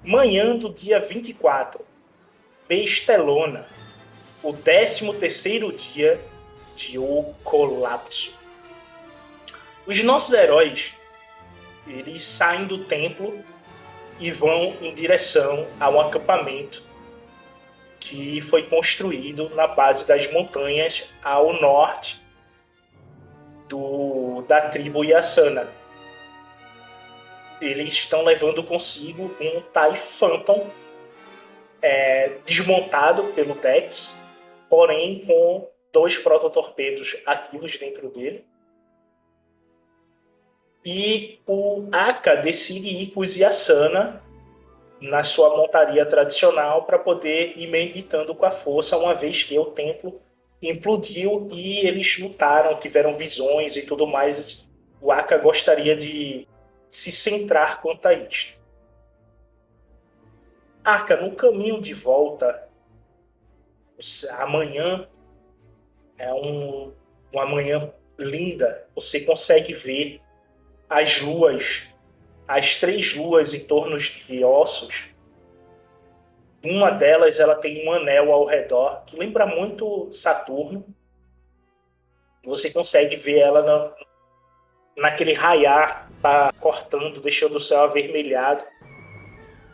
Manhã 0.04 0.56
do 0.56 0.72
dia 0.72 1.00
24 1.00 1.84
Bestelona 2.68 3.68
O 4.44 4.54
13 4.54 5.12
terceiro 5.14 5.74
dia 5.74 6.24
de 6.76 7.00
O 7.00 7.34
Colapso. 7.44 8.38
Os 9.88 10.04
nossos 10.04 10.32
heróis 10.32 10.94
eles 11.88 12.22
saem 12.22 12.68
do 12.68 12.86
templo 12.86 13.44
e 14.20 14.30
vão 14.30 14.78
em 14.82 14.94
direção 14.94 15.66
a 15.80 15.90
um 15.90 16.00
acampamento 16.00 16.84
que 18.00 18.40
foi 18.40 18.68
construído 18.68 19.50
na 19.56 19.66
base 19.66 20.06
das 20.06 20.32
montanhas 20.32 21.10
ao 21.24 21.60
norte 21.60 22.19
da 24.50 24.62
tribo 24.62 25.04
Yasana. 25.04 25.70
Eles 27.62 27.94
estão 27.94 28.24
levando 28.24 28.64
consigo 28.64 29.26
um 29.40 29.62
TIE 29.62 29.96
Phantom 29.96 30.68
é, 31.80 32.32
desmontado 32.48 33.26
pelo 33.36 33.54
Dex, 33.54 34.20
porém 34.68 35.24
com 35.24 35.70
dois 35.94 36.18
prototorpedos 36.18 37.16
ativos 37.28 37.78
dentro 37.78 38.10
dele. 38.10 38.44
E 40.84 41.40
o 41.46 41.88
Aka 41.92 42.34
decide 42.34 42.90
ir 42.90 43.12
com 43.12 43.20
os 43.20 43.38
Yasana 43.38 44.24
na 45.00 45.24
sua 45.24 45.56
montaria 45.56 46.08
tradicional 46.08 46.86
para 46.86 46.98
poder 46.98 47.54
ir 47.56 47.68
meditando 47.68 48.34
com 48.34 48.48
a 48.48 48.52
força, 48.52 48.98
uma 48.98 49.14
vez 49.14 49.44
que 49.44 49.60
o 49.60 49.66
templo 49.66 50.20
implodiu 50.62 51.48
e 51.52 51.86
eles 51.86 52.18
lutaram, 52.20 52.80
tiveram 52.80 53.14
visões 53.14 53.76
e 53.76 53.84
tudo 53.84 54.06
mais. 54.06 54.70
O 55.02 55.12
Aka 55.12 55.38
gostaria 55.38 55.96
de 55.96 56.48
se 56.90 57.12
centrar 57.12 57.82
quanto 57.82 58.06
a 58.08 58.14
isto. 58.14 58.60
Aka, 60.84 61.18
no 61.18 61.36
caminho 61.36 61.82
de 61.82 61.94
volta, 61.94 62.68
amanhã 64.40 65.08
é 66.18 66.34
um, 66.34 66.94
uma 67.32 67.46
manhã 67.46 67.94
linda. 68.18 68.88
Você 68.96 69.22
consegue 69.22 69.74
ver 69.74 70.22
as 70.90 71.22
luas, 71.22 71.88
as 72.48 72.76
três 72.76 73.16
luas 73.16 73.54
em 73.54 73.66
torno 73.66 73.98
de 73.98 74.44
ossos 74.44 75.09
uma 76.64 76.92
delas 76.92 77.40
ela 77.40 77.56
tem 77.56 77.88
um 77.88 77.94
anel 77.94 78.32
ao 78.34 78.46
redor 78.46 79.04
que 79.06 79.18
lembra 79.18 79.46
muito 79.46 80.10
Saturno. 80.12 80.86
Você 82.44 82.70
consegue 82.72 83.16
ver 83.16 83.40
ela 83.40 83.64
na, 83.64 83.94
naquele 84.98 85.34
raiar, 85.34 86.10
tá 86.22 86.52
cortando, 86.60 87.22
deixando 87.22 87.56
o 87.56 87.60
céu 87.60 87.84
avermelhado. 87.84 88.64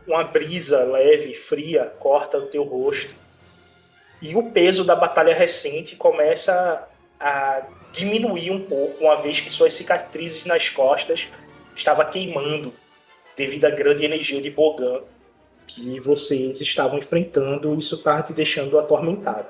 Uma 0.07 0.23
brisa 0.23 0.83
leve, 0.83 1.33
fria, 1.33 1.85
corta 1.99 2.37
o 2.37 2.47
teu 2.47 2.63
rosto. 2.63 3.13
E 4.21 4.35
o 4.35 4.51
peso 4.51 4.83
da 4.83 4.95
batalha 4.95 5.33
recente 5.33 5.95
começa 5.95 6.87
a 7.19 7.65
diminuir 7.91 8.51
um 8.51 8.61
pouco, 8.61 9.03
uma 9.03 9.15
vez 9.15 9.39
que 9.39 9.49
suas 9.49 9.73
cicatrizes 9.73 10.45
nas 10.45 10.69
costas 10.69 11.29
estavam 11.75 12.05
queimando 12.09 12.73
devido 13.35 13.65
à 13.65 13.69
grande 13.69 14.05
energia 14.05 14.41
de 14.41 14.49
Bogan 14.49 15.03
que 15.67 15.99
vocês 15.99 16.61
estavam 16.61 16.97
enfrentando, 16.97 17.77
isso 17.77 17.95
está 17.95 18.21
te 18.21 18.33
deixando 18.33 18.77
atormentado. 18.77 19.47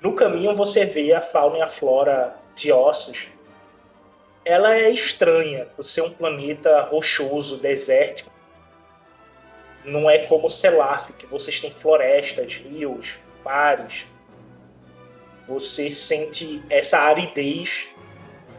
No 0.00 0.14
caminho 0.14 0.54
você 0.54 0.84
vê 0.84 1.12
a 1.12 1.20
fauna 1.20 1.58
e 1.58 1.62
a 1.62 1.68
flora 1.68 2.36
de 2.54 2.70
ossos. 2.70 3.28
Ela 4.44 4.76
é 4.76 4.90
estranha 4.90 5.66
por 5.74 5.82
ser 5.82 6.02
um 6.02 6.10
planeta 6.10 6.82
rochoso, 6.82 7.56
desértico. 7.56 8.30
Não 9.84 10.08
é 10.08 10.26
como 10.26 10.50
Selaf, 10.50 11.12
que 11.14 11.26
vocês 11.26 11.58
têm 11.58 11.70
florestas, 11.70 12.54
rios, 12.56 13.18
mares. 13.44 14.06
Você 15.48 15.90
sente 15.90 16.62
essa 16.68 16.98
aridez 16.98 17.88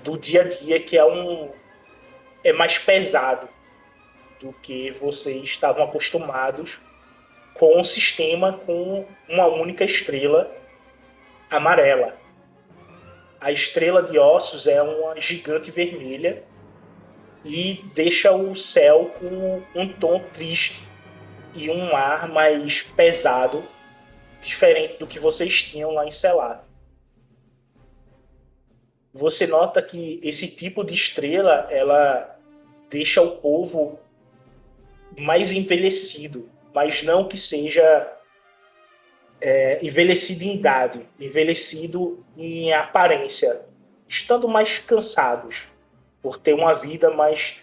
do 0.04 0.18
dia 0.18 0.42
a 0.42 0.48
dia 0.48 0.80
que 0.80 0.98
é 0.98 1.06
um 1.06 1.52
é 2.44 2.54
mais 2.54 2.78
pesado 2.78 3.50
do 4.40 4.54
que 4.54 4.92
vocês 4.92 5.44
estavam 5.44 5.84
acostumados 5.84 6.80
com 7.54 7.80
um 7.80 7.84
sistema 7.84 8.54
com 8.54 9.06
uma 9.30 9.48
única 9.48 9.84
estrela 9.84 10.52
amarela. 11.50 12.18
A 13.40 13.52
estrela 13.52 14.04
de 14.04 14.18
ossos 14.18 14.68
é 14.68 14.82
uma 14.82 15.20
gigante 15.20 15.72
vermelha 15.72 16.44
e 17.44 17.84
deixa 17.94 18.32
o 18.34 18.56
céu 18.56 19.12
com 19.20 19.64
um 19.74 19.88
tom 19.88 20.20
triste 20.34 20.84
e 21.54 21.70
um 21.70 21.96
ar 21.96 22.28
mais 22.28 22.82
pesado, 22.82 23.64
diferente 24.42 24.98
do 24.98 25.08
que 25.08 25.20
vocês 25.20 25.62
tinham 25.62 25.92
lá 25.92 26.06
em 26.06 26.12
Selath. 26.12 26.66
Você 29.14 29.48
nota 29.48 29.82
que 29.82 30.20
esse 30.22 30.56
tipo 30.56 30.84
de 30.84 30.94
estrela 30.94 31.68
ela 31.70 32.38
deixa 32.90 33.22
o 33.22 33.38
povo 33.38 33.98
mais 35.18 35.52
envelhecido, 35.52 36.50
mas 36.74 37.04
não 37.04 37.28
que 37.28 37.38
seja 37.38 38.16
é, 39.40 39.86
envelhecido 39.86 40.44
em 40.44 40.56
idade, 40.56 41.08
envelhecido 41.20 42.26
em 42.36 42.74
aparência, 42.74 43.66
estando 44.08 44.48
mais 44.48 44.80
cansados 44.80 45.68
por 46.22 46.38
ter 46.38 46.54
uma 46.54 46.74
vida 46.74 47.12
mais 47.12 47.58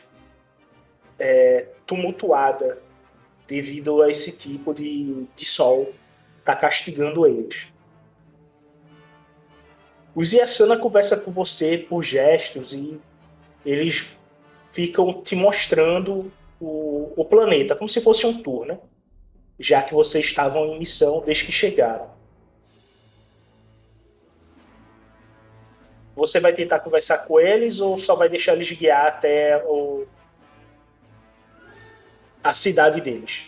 é, 1.19 1.69
tumultuada 1.87 2.81
devido 3.47 4.03
a 4.03 4.11
esse 4.11 4.37
tipo 4.37 4.73
de, 4.73 5.27
de 5.35 5.45
sol 5.45 5.93
tá 6.45 6.57
castigando 6.57 7.27
eles. 7.27 7.69
O 10.15 10.25
Ziasana 10.25 10.77
conversa 10.77 11.17
com 11.17 11.31
você 11.31 11.79
por 11.79 12.03
gestos 12.03 12.73
e 12.73 13.01
eles 13.65 14.17
ficam 14.71 15.23
te 15.23 15.35
mostrando 15.35 16.31
o, 16.63 17.13
o 17.17 17.25
planeta, 17.25 17.75
como 17.75 17.89
se 17.89 18.01
fosse 18.01 18.25
um 18.25 18.41
tour, 18.41 18.65
né? 18.65 18.79
Já 19.59 19.83
que 19.83 19.93
vocês 19.93 20.25
estavam 20.25 20.65
em 20.67 20.79
missão 20.79 21.21
desde 21.25 21.45
que 21.45 21.53
chegaram. 21.53 22.11
Você 26.15 26.39
vai 26.39 26.53
tentar 26.53 26.79
conversar 26.79 27.19
com 27.19 27.41
eles 27.41 27.81
ou 27.81 27.99
só 27.99 28.15
vai 28.15 28.29
deixar 28.29 28.53
eles 28.53 28.71
guiar 28.71 29.07
até 29.07 29.63
o, 29.67 30.07
a 32.45 32.55
cidade 32.55 33.01
deles? 33.01 33.47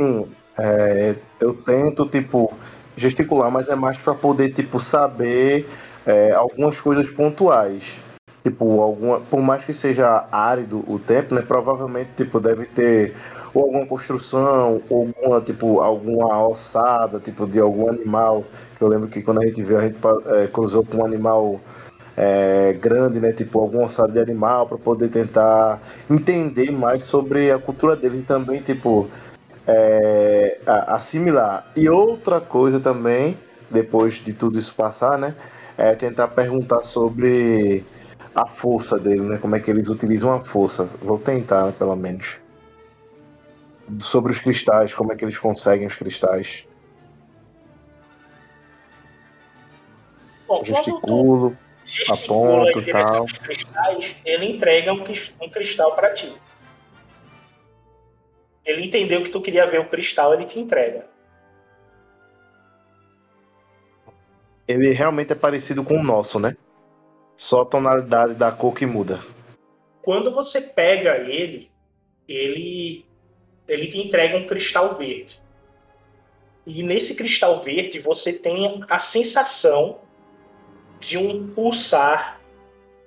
Sim, 0.00 0.34
é, 0.58 1.14
eu 1.38 1.54
tento, 1.62 2.08
tipo, 2.08 2.52
gesticular, 2.96 3.50
mas 3.50 3.68
é 3.68 3.76
mais 3.76 3.96
para 3.96 4.14
poder, 4.14 4.52
tipo, 4.54 4.80
saber 4.80 5.68
é, 6.06 6.32
algumas 6.32 6.80
coisas 6.80 7.08
pontuais. 7.10 8.00
Tipo, 8.42 8.80
alguma, 8.80 9.20
por 9.20 9.40
mais 9.40 9.64
que 9.64 9.74
seja 9.74 10.26
árido 10.32 10.82
o 10.88 10.98
tempo, 10.98 11.34
né? 11.34 11.42
Provavelmente, 11.42 12.10
tipo, 12.16 12.40
deve 12.40 12.64
ter 12.66 13.14
ou 13.52 13.64
alguma 13.64 13.86
construção, 13.86 14.80
ou 14.88 15.08
alguma, 15.08 15.40
tipo, 15.40 15.80
alguma 15.80 16.46
ossada, 16.46 17.18
tipo, 17.20 17.46
de 17.46 17.58
algum 17.58 17.88
animal. 17.88 18.44
Eu 18.80 18.88
lembro 18.88 19.08
que 19.08 19.22
quando 19.22 19.42
a 19.42 19.46
gente 19.46 19.62
viu, 19.62 19.78
a 19.78 19.82
gente 19.82 19.98
é, 20.26 20.46
cruzou 20.46 20.84
com 20.84 20.98
um 20.98 21.04
animal 21.04 21.60
é, 22.16 22.72
grande, 22.80 23.20
né? 23.20 23.32
Tipo, 23.32 23.60
alguma 23.60 23.84
ossada 23.84 24.12
de 24.12 24.20
animal, 24.20 24.66
para 24.66 24.78
poder 24.78 25.08
tentar 25.08 25.80
entender 26.08 26.70
mais 26.70 27.04
sobre 27.04 27.50
a 27.50 27.58
cultura 27.58 27.96
deles 27.96 28.22
e 28.22 28.24
também, 28.24 28.60
tipo, 28.60 29.08
é, 29.66 30.58
assimilar. 30.66 31.70
E 31.76 31.88
outra 31.88 32.40
coisa 32.40 32.80
também, 32.80 33.36
depois 33.70 34.14
de 34.14 34.32
tudo 34.32 34.58
isso 34.58 34.74
passar, 34.74 35.18
né? 35.18 35.34
É 35.76 35.94
tentar 35.94 36.28
perguntar 36.28 36.82
sobre 36.82 37.84
a 38.34 38.46
força 38.46 38.98
dele, 38.98 39.22
né? 39.22 39.38
Como 39.38 39.56
é 39.56 39.60
que 39.60 39.70
eles 39.70 39.88
utilizam 39.88 40.32
a 40.32 40.40
força. 40.40 40.84
Vou 40.84 41.18
tentar, 41.18 41.66
né, 41.66 41.74
pelo 41.76 41.96
menos. 41.96 42.38
Sobre 43.98 44.32
os 44.32 44.38
cristais, 44.38 44.94
como 44.94 45.12
é 45.12 45.16
que 45.16 45.24
eles 45.24 45.38
conseguem 45.38 45.86
os 45.86 45.94
cristais. 45.94 46.66
Bom, 50.46 50.64
Gesticulo, 50.64 51.56
gesticula 51.84 52.62
aponto 52.70 52.80
e 52.80 52.92
tal. 52.92 53.16
aos 53.18 53.32
cristais, 53.32 54.16
ele 54.24 54.46
entrega 54.46 54.92
um, 54.92 55.02
um 55.40 55.48
cristal 55.48 55.94
para 55.94 56.12
ti. 56.12 56.32
Ele 58.64 58.84
entendeu 58.84 59.22
que 59.22 59.30
tu 59.30 59.40
queria 59.40 59.66
ver 59.66 59.80
o 59.80 59.88
cristal, 59.88 60.34
ele 60.34 60.44
te 60.44 60.58
entrega. 60.58 61.06
Ele 64.68 64.90
realmente 64.90 65.32
é 65.32 65.36
parecido 65.36 65.82
com 65.82 65.96
o 65.96 66.02
nosso, 66.02 66.38
né? 66.38 66.56
Só 67.40 67.62
a 67.62 67.64
tonalidade 67.64 68.34
da 68.34 68.52
cor 68.52 68.74
que 68.74 68.84
muda. 68.84 69.18
Quando 70.02 70.30
você 70.30 70.60
pega 70.60 71.16
ele, 71.16 71.70
ele 72.28 73.06
ele 73.66 73.86
te 73.86 73.96
entrega 73.96 74.36
um 74.36 74.46
cristal 74.46 74.94
verde. 74.94 75.40
E 76.66 76.82
nesse 76.82 77.16
cristal 77.16 77.58
verde 77.58 77.98
você 77.98 78.34
tem 78.34 78.84
a 78.90 79.00
sensação 79.00 80.02
de 80.98 81.16
um 81.16 81.48
pulsar 81.54 82.42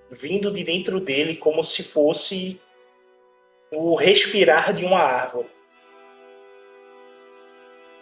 vindo 0.10 0.52
de 0.52 0.64
dentro 0.64 1.00
dele 1.00 1.38
como 1.38 1.64
se 1.64 1.84
fosse 1.84 2.60
o 3.72 3.94
respirar 3.94 4.74
de 4.74 4.84
uma 4.84 4.98
árvore. 5.00 5.50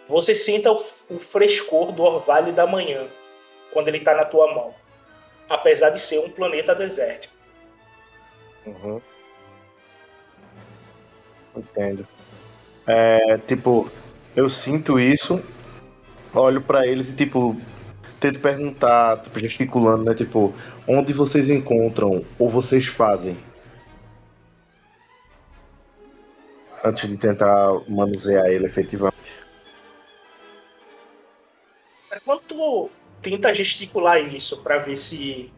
Você 0.08 0.34
senta 0.34 0.72
o, 0.72 0.82
o 1.10 1.18
frescor 1.18 1.92
do 1.92 2.02
orvalho 2.02 2.54
da 2.54 2.66
manhã 2.66 3.06
quando 3.70 3.88
ele 3.88 3.98
está 3.98 4.14
na 4.14 4.24
tua 4.24 4.54
mão, 4.54 4.74
apesar 5.52 5.90
de 5.90 6.00
ser 6.00 6.18
um 6.18 6.30
planeta 6.30 6.74
desértico. 6.74 7.34
Uhum. 8.64 9.00
Entendo. 11.54 12.06
É, 12.86 13.36
tipo, 13.38 13.90
eu 14.34 14.48
sinto 14.48 14.98
isso, 14.98 15.42
olho 16.34 16.62
pra 16.62 16.86
eles 16.86 17.10
e, 17.10 17.16
tipo, 17.16 17.54
tento 18.18 18.40
perguntar, 18.40 19.20
tipo, 19.22 19.38
gesticulando, 19.38 20.04
né? 20.04 20.14
Tipo, 20.14 20.54
onde 20.88 21.12
vocês 21.12 21.50
encontram 21.50 22.24
ou 22.38 22.48
vocês 22.48 22.86
fazem? 22.86 23.36
Antes 26.82 27.08
de 27.08 27.16
tentar 27.16 27.68
manusear 27.88 28.46
ele 28.46 28.66
efetivamente. 28.66 29.40
Quando 32.24 32.40
tu 32.40 32.90
tenta 33.22 33.54
gesticular 33.54 34.18
isso 34.20 34.58
para 34.62 34.78
ver 34.78 34.96
se 34.96 35.50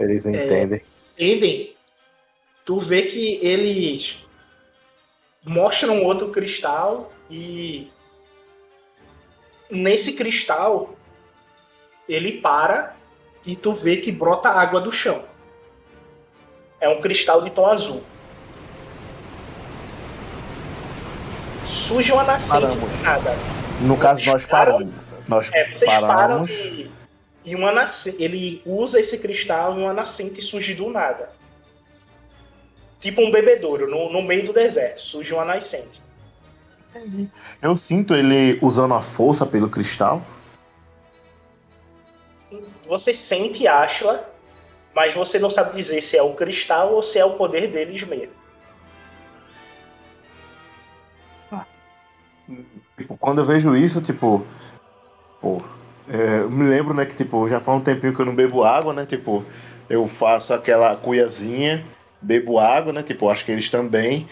Eles 0.00 0.24
entendem. 0.26 0.80
Eden, 1.16 1.74
tu 2.64 2.78
vê 2.78 3.02
que 3.02 3.38
eles 3.42 4.24
mostram 5.44 6.02
outro 6.02 6.30
cristal 6.30 7.12
e 7.30 7.90
nesse 9.70 10.14
cristal 10.14 10.96
ele 12.08 12.32
para 12.40 12.96
e 13.46 13.54
tu 13.54 13.72
vê 13.72 13.98
que 13.98 14.10
brota 14.10 14.48
água 14.48 14.80
do 14.80 14.90
chão. 14.90 15.24
É 16.80 16.88
um 16.88 17.00
cristal 17.00 17.42
de 17.42 17.50
tom 17.50 17.66
azul. 17.66 18.02
Surge 21.64 22.12
uma 22.12 22.24
nascente 22.24 22.76
Paramos. 22.76 23.02
nada. 23.02 23.36
No 23.80 23.96
vocês 23.96 24.00
caso, 24.10 24.30
nós 24.32 24.46
param- 24.46 24.72
paramos. 24.72 24.94
Nós 25.26 25.50
É, 25.52 25.70
vocês 25.70 25.92
param 25.92 26.06
paramos. 26.06 26.50
e, 26.50 26.90
e 27.44 27.54
uma 27.54 27.72
nascente, 27.72 28.22
ele 28.22 28.62
usa 28.64 29.00
esse 29.00 29.18
cristal 29.18 29.78
e 29.78 29.82
uma 29.82 29.92
nascente 29.92 30.40
surge 30.40 30.74
do 30.74 30.90
nada. 30.90 31.30
Tipo 33.00 33.22
um 33.22 33.30
bebedouro, 33.30 33.88
no, 33.88 34.12
no 34.12 34.22
meio 34.22 34.46
do 34.46 34.52
deserto, 34.52 35.00
surge 35.00 35.32
uma 35.34 35.44
nascente. 35.44 36.02
Eu 37.60 37.76
sinto 37.76 38.14
ele 38.14 38.58
usando 38.62 38.94
a 38.94 39.00
força 39.00 39.44
pelo 39.44 39.68
cristal. 39.68 40.22
Você 42.84 43.12
sente 43.12 43.66
Ashla, 43.66 44.30
mas 44.94 45.12
você 45.12 45.38
não 45.38 45.50
sabe 45.50 45.74
dizer 45.74 46.00
se 46.00 46.16
é 46.16 46.22
o 46.22 46.34
cristal 46.34 46.92
ou 46.94 47.02
se 47.02 47.18
é 47.18 47.24
o 47.24 47.32
poder 47.34 47.66
deles 47.66 48.02
mesmo. 48.04 48.32
Tipo, 52.96 53.16
quando 53.16 53.40
eu 53.40 53.44
vejo 53.44 53.74
isso, 53.76 54.00
tipo. 54.02 54.46
Pô, 55.44 55.60
é, 56.08 56.40
eu 56.40 56.50
me 56.50 56.64
lembro, 56.64 56.94
né, 56.94 57.04
que 57.04 57.14
tipo, 57.14 57.46
já 57.46 57.60
faz 57.60 57.78
um 57.78 57.82
tempinho 57.82 58.14
que 58.14 58.20
eu 58.20 58.24
não 58.24 58.34
bebo 58.34 58.64
água, 58.64 58.94
né? 58.94 59.04
Tipo, 59.04 59.44
eu 59.90 60.08
faço 60.08 60.54
aquela 60.54 60.96
cuiazinha, 60.96 61.84
bebo 62.22 62.58
água, 62.58 62.94
né? 62.94 63.02
Tipo, 63.02 63.28
acho 63.28 63.44
que 63.44 63.52
eles 63.52 63.68
também. 63.68 64.26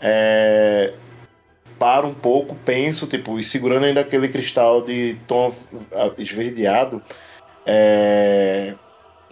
É, 0.00 0.94
paro 1.80 2.06
um 2.06 2.14
pouco, 2.14 2.54
penso, 2.64 3.08
tipo, 3.08 3.40
e 3.40 3.42
segurando 3.42 3.86
ainda 3.86 4.02
aquele 4.02 4.28
cristal 4.28 4.82
de 4.84 5.16
tom 5.26 5.52
esverdeado, 6.16 7.02
é, 7.66 8.76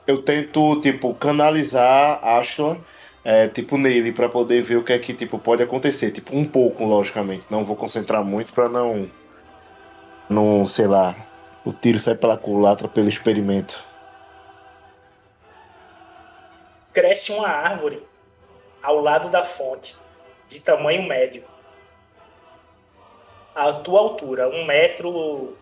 eu 0.09 0.22
tento, 0.22 0.81
tipo, 0.81 1.14
canalizar 1.14 2.18
Ashla, 2.24 2.76
é, 3.24 3.47
tipo, 3.47 3.78
nele, 3.78 4.11
pra 4.11 4.28
poder 4.28 4.62
ver 4.62 4.78
o 4.78 4.83
que 4.85 4.93
é 4.93 4.99
que, 4.99 5.14
tipo, 5.14 5.39
pode 5.39 5.62
acontecer. 5.62 6.11
Tipo, 6.11 6.37
um 6.37 6.45
pouco, 6.45 6.85
logicamente. 6.85 7.45
Não 7.49 7.64
vou 7.64 7.76
concentrar 7.76 8.24
muito 8.24 8.53
pra 8.53 8.68
não, 8.68 9.07
não, 10.31 10.64
sei 10.64 10.87
lá, 10.87 11.14
o 11.64 11.72
tiro 11.72 11.99
sai 11.99 12.14
pela 12.14 12.39
culatra 12.39 12.87
pelo 12.87 13.09
experimento. 13.09 13.85
Cresce 16.93 17.33
uma 17.33 17.49
árvore 17.49 18.07
ao 18.81 19.01
lado 19.01 19.28
da 19.28 19.45
fonte, 19.45 19.97
de 20.47 20.61
tamanho 20.61 21.03
médio. 21.03 21.45
A 23.55 23.72
tua 23.72 23.99
altura, 23.99 24.49
um 24.49 24.64
metro 24.64 25.57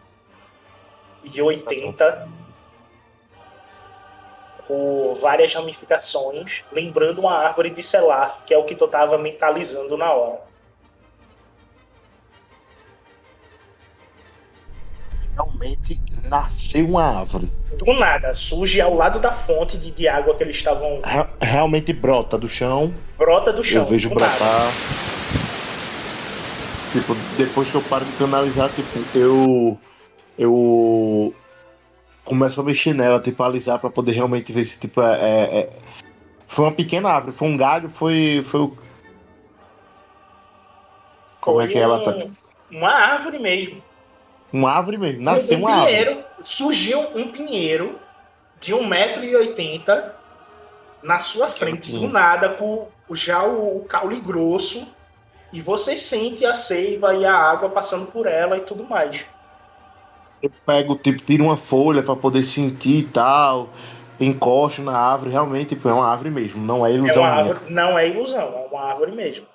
e 1.24 1.40
oitenta, 1.40 2.28
com 4.66 5.14
várias 5.14 5.54
ramificações, 5.54 6.62
lembrando 6.70 7.20
uma 7.20 7.32
árvore 7.32 7.70
de 7.70 7.82
Selaf, 7.82 8.42
que 8.44 8.52
é 8.52 8.58
o 8.58 8.64
que 8.64 8.74
tu 8.74 8.86
tava 8.86 9.16
mentalizando 9.16 9.96
na 9.96 10.12
hora. 10.12 10.47
Realmente 15.61 16.00
nasceu 16.28 16.86
uma 16.86 17.02
árvore. 17.20 17.50
Do 17.78 17.92
nada, 17.94 18.32
surge 18.34 18.80
ao 18.80 18.94
lado 18.94 19.18
da 19.18 19.32
fonte 19.32 19.76
de, 19.76 19.90
de 19.90 20.09
água 20.09 20.34
que 20.34 20.42
eles 20.42 20.56
estavam. 20.56 21.00
Re- 21.04 21.26
realmente 21.40 21.92
brota 21.92 22.38
do 22.38 22.48
chão. 22.48 22.92
Brota 23.16 23.52
do 23.52 23.62
chão. 23.62 23.82
eu 23.82 23.88
vejo 23.88 24.09
brotar. 24.11 24.30
nada. 24.40 24.70
Tipo, 26.92 27.14
depois 27.36 27.70
que 27.70 27.74
eu 27.76 27.82
paro 27.82 28.04
de 28.04 28.12
canalizar, 28.12 28.70
tipo, 28.70 29.18
eu. 29.18 29.78
Eu. 30.38 31.34
Começo 32.24 32.61
a 32.61 32.64
mexer 32.64 32.94
nela, 32.94 33.20
tipo, 33.20 33.42
alisar 33.42 33.78
pra 33.78 33.90
poder 33.90 34.12
realmente 34.12 34.52
ver 34.52 34.64
se, 34.64 34.78
tipo, 34.78 35.00
é. 35.02 35.14
é- 35.20 35.59
é- 35.61 35.68
Foi 36.46 36.64
uma 36.64 36.72
pequena 36.72 37.11
árvore, 37.11 37.32
foi 37.36 37.48
um 37.48 37.56
galho, 37.56 37.88
foi. 37.88 38.42
Foi 38.46 38.61
o. 38.61 38.72
Como 41.40 41.61
é 41.61 41.64
Foi 41.64 41.72
que 41.72 41.78
ela 41.78 41.98
um- 41.98 42.02
tá? 42.04 42.26
Uma 42.70 42.90
árvore 42.90 43.38
mesmo. 43.38 43.82
Uma 44.53 44.72
árvore 44.72 44.96
mesmo, 44.99 45.22
nasceu 45.22 45.59
um 45.59 45.61
uma 45.62 45.70
árvore. 45.70 45.88
pinheiro, 45.92 46.24
surgiu 46.42 47.01
um 47.14 47.28
pinheiro 47.30 47.99
de 48.61 48.74
1,80m 48.74 50.12
na 51.03 51.20
sua 51.20 51.49
frente, 51.49 51.92
do 51.92 52.09
nada, 52.09 52.49
com 52.49 52.88
o- 53.09 53.14
já 53.14 53.42
o, 53.44 53.78
o 53.78 53.84
caule 53.84 54.18
grosso, 54.20 54.92
e 55.53 55.61
você 55.61 55.96
sente 55.96 56.44
a 56.44 56.55
seiva 56.55 57.14
e 57.14 57.24
a 57.24 57.34
água 57.34 57.68
passando 57.70 58.07
por 58.11 58.26
ela 58.26 58.57
e 58.57 58.61
tudo 58.61 58.84
mais. 58.84 59.24
Eu 60.42 60.51
pego, 60.64 60.94
tipo, 60.96 61.22
tiro 61.24 61.44
uma 61.44 61.57
folha 61.57 62.03
pra 62.03 62.14
poder 62.16 62.42
sentir 62.42 62.99
e 62.99 63.03
tal. 63.05 63.68
Encosto 64.20 64.82
na 64.82 64.96
árvore, 64.99 65.30
realmente, 65.30 65.70
tipo, 65.70 65.88
é 65.88 65.92
uma 65.92 66.07
árvore 66.11 66.30
mesmo, 66.30 66.64
não 66.64 66.84
é 66.86 66.90
É 66.90 66.94
ilusão 66.94 67.22
uma 67.22 67.30
minha. 67.30 67.44
árvore, 67.53 67.72
não 67.72 67.99
é 67.99 68.09
ilusão, 68.09 68.40
é 68.42 68.68
uma 68.74 68.82
árvore 68.90 69.12
mesmo. 69.12 69.46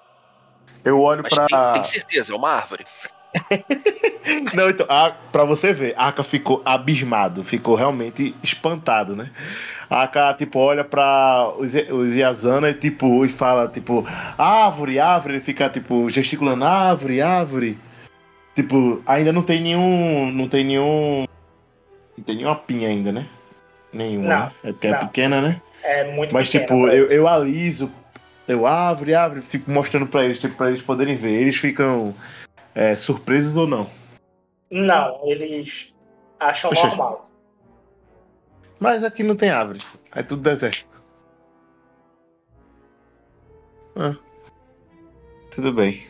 Eu 0.84 1.02
olho 1.02 1.22
Mas 1.24 1.34
pra. 1.34 1.48
tem, 1.48 1.74
tem 1.74 1.84
certeza, 1.84 2.34
é 2.34 2.36
uma 2.36 2.50
árvore. 2.52 2.86
Não, 4.54 4.70
então, 4.70 4.86
a, 4.90 5.12
pra 5.32 5.44
você 5.44 5.74
ver, 5.74 5.94
a 5.98 6.08
Aka 6.08 6.24
ficou 6.24 6.62
abismado, 6.64 7.44
ficou 7.44 7.76
realmente 7.76 8.36
espantado, 8.44 9.16
né? 9.16 9.30
A 9.90 10.04
Aka, 10.04 10.34
tipo, 10.34 10.60
olha 10.60 10.84
pra 10.84 11.52
os, 11.58 11.74
os 11.74 12.16
Yazana 12.16 12.70
e, 12.70 12.74
tipo, 12.74 13.26
e 13.26 13.30
fala, 13.30 13.68
tipo, 13.68 14.06
árvore, 14.38 15.00
árvore, 15.00 15.36
ele 15.36 15.44
fica, 15.44 15.70
tipo, 15.70 16.10
gesticulando, 16.10 16.64
árvore, 16.64 17.22
árvore. 17.22 17.78
Tipo, 18.56 19.02
ainda 19.06 19.32
não 19.32 19.42
tem 19.42 19.62
nenhum. 19.62 20.32
Não 20.32 20.48
tem 20.48 20.64
nenhum. 20.64 21.26
Não 22.18 22.24
tem 22.24 22.36
nenhuma 22.36 22.56
pinha 22.56 22.88
ainda, 22.88 23.12
né? 23.12 23.26
Nenhuma. 23.92 24.28
Não, 24.28 24.40
né? 24.46 24.52
É 24.64 24.72
porque 24.72 24.88
é 24.88 24.96
pequena, 24.96 25.42
né? 25.42 25.62
É 25.84 26.12
muito 26.12 26.34
Mas, 26.34 26.48
pequena 26.48 26.66
tipo, 26.66 26.88
eu, 26.88 27.08
eu 27.08 27.28
aliso, 27.28 27.92
eu 28.48 28.66
árvore, 28.68 29.16
árvore, 29.16 29.42
fico 29.42 29.70
mostrando 29.70 30.08
pra 30.08 30.24
eles, 30.24 30.40
tipo, 30.40 30.56
pra 30.56 30.70
eles 30.70 30.82
poderem 30.82 31.16
ver. 31.16 31.34
Eles 31.34 31.58
ficam 31.58 32.14
é, 32.76 32.96
surpresos 32.96 33.56
ou 33.56 33.68
não. 33.68 33.90
Não, 34.72 35.20
eles 35.24 35.94
acham 36.40 36.72
Poxa. 36.72 36.88
normal. 36.88 37.30
Mas 38.80 39.04
aqui 39.04 39.24
não 39.24 39.36
tem 39.36 39.50
árvore. 39.50 39.80
É 40.14 40.24
tudo 40.24 40.42
deserto. 40.42 40.88
Ah, 43.96 44.16
tudo 45.52 45.72
bem. 45.72 46.04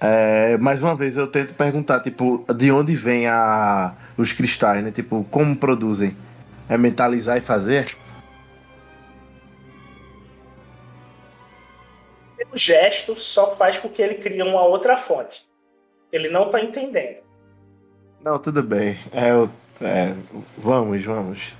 É, 0.00 0.56
mais 0.56 0.82
uma 0.82 0.96
vez 0.96 1.16
eu 1.16 1.26
tento 1.26 1.54
perguntar, 1.54 2.00
tipo, 2.00 2.44
de 2.54 2.72
onde 2.72 2.96
vem 2.96 3.26
a, 3.26 3.94
os 4.16 4.32
cristais, 4.32 4.82
né? 4.82 4.90
Tipo, 4.90 5.24
como 5.30 5.54
produzem? 5.54 6.16
É 6.68 6.78
mentalizar 6.78 7.36
e 7.36 7.40
fazer? 7.40 7.96
O 12.52 12.56
gesto 12.56 13.14
só 13.16 13.54
faz 13.54 13.78
com 13.78 13.88
que 13.88 14.02
ele 14.02 14.16
crie 14.16 14.42
uma 14.42 14.62
outra 14.62 14.96
fonte. 14.96 15.48
Ele 16.10 16.28
não 16.28 16.50
tá 16.50 16.60
entendendo. 16.60 17.22
Não, 18.20 18.38
tudo 18.38 18.62
bem. 18.62 18.98
É, 19.12 19.30
eu, 19.30 19.50
é, 19.80 20.14
vamos, 20.58 21.04
vamos. 21.04 21.54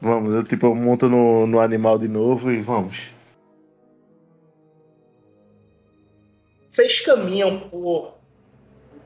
Vamos, 0.00 0.32
eu 0.32 0.42
tipo, 0.42 0.66
eu 0.66 0.74
monto 0.74 1.08
no, 1.08 1.46
no 1.46 1.60
animal 1.60 1.98
de 1.98 2.08
novo 2.08 2.50
e 2.50 2.60
vamos. 2.60 3.10
Vocês 6.70 7.00
caminham 7.00 7.68
por 7.68 8.16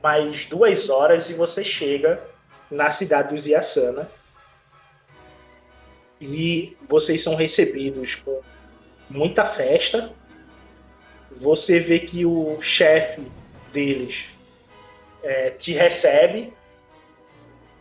mais 0.01 0.45
duas 0.45 0.89
horas 0.89 1.31
e 1.31 1.35
você 1.35 1.65
chega 1.65 2.23
na 2.71 2.91
cidade 2.91 3.35
dos 3.35 3.47
Yasana. 3.47 4.09
E 6.21 6.77
vocês 6.89 7.23
são 7.23 7.35
recebidos 7.35 8.15
com 8.15 8.41
muita 9.11 9.45
festa. 9.45 10.13
Você 11.35 11.81
vê 11.81 11.99
que 11.99 12.25
o 12.25 12.61
chefe 12.61 13.21
deles 13.73 14.29
é, 15.23 15.51
te 15.51 15.73
recebe. 15.73 16.53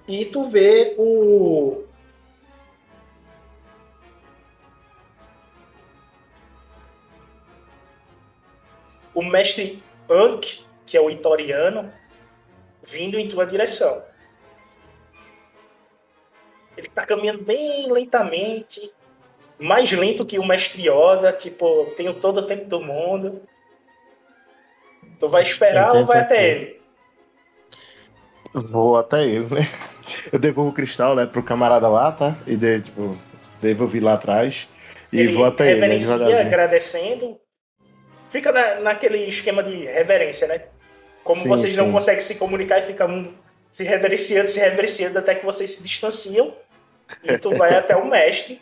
E 0.08 0.26
tu 0.26 0.43
vê 0.43 0.95
o. 0.97 1.84
O 9.14 9.22
mestre 9.22 9.84
Ankh, 10.10 10.66
que 10.86 10.97
é 10.97 11.01
o 11.01 11.10
Itoriano, 11.10 11.93
vindo 12.82 13.20
em 13.20 13.28
tua 13.28 13.45
direção. 13.45 14.04
Ele 16.76 16.88
tá 16.88 17.06
caminhando 17.06 17.43
bem 17.43 17.91
lentamente, 17.91 18.91
mais 19.60 19.91
lento 19.91 20.26
que 20.26 20.39
o 20.39 20.45
mestre 20.45 20.88
Yoda, 20.88 21.32
tipo, 21.32 21.86
tenho 21.95 22.14
todo 22.14 22.39
o 22.39 22.45
tempo 22.45 22.66
do 22.66 22.82
mundo. 22.82 23.41
Tu 25.20 25.28
vai 25.28 25.43
esperar 25.43 25.93
ou 25.95 26.04
vai 26.04 26.20
até 26.20 26.49
ele? 26.49 26.82
Vou 28.54 28.97
até 28.97 29.24
ele, 29.24 29.45
né? 29.45 29.68
Eu 30.32 30.38
devolvo 30.38 30.72
o 30.72 30.74
cristal, 30.74 31.16
né, 31.16 31.26
pro 31.26 31.41
camarada 31.41 31.88
lá, 31.88 32.12
tá? 32.12 32.38
E 32.45 32.56
de, 32.56 32.82
tipo, 32.82 33.18
devolvi 33.62 33.99
lá 33.99 34.14
atrás. 34.14 34.68
E 35.12 35.20
ele 35.20 35.34
vou 35.34 35.45
até 35.45 35.72
ele, 35.72 35.80
né, 35.80 35.88
reverencia, 35.88 36.41
agradecendo. 36.41 37.39
Fica 38.28 38.51
na, 38.51 38.80
naquele 38.82 39.20
esquema 39.20 39.64
de 39.64 39.86
reverência, 39.86 40.47
né? 40.47 40.64
Como 41.24 41.41
Sim, 41.41 41.49
vocês 41.49 41.78
não 41.78 41.86
sim. 41.86 41.91
conseguem 41.91 42.22
se 42.22 42.36
comunicar 42.36 42.80
e 42.80 42.82
ficam 42.82 43.08
um 43.08 43.34
se 43.72 43.84
reverenciando, 43.84 44.49
se 44.49 44.60
reverenciando 44.60 45.18
até 45.18 45.34
que 45.34 45.43
vocês 45.43 45.72
se 45.72 45.84
distanciam. 45.84 46.56
E 47.24 47.38
tu 47.39 47.49
vai 47.58 47.74
até 47.76 47.95
o 47.95 48.06
mestre. 48.08 48.62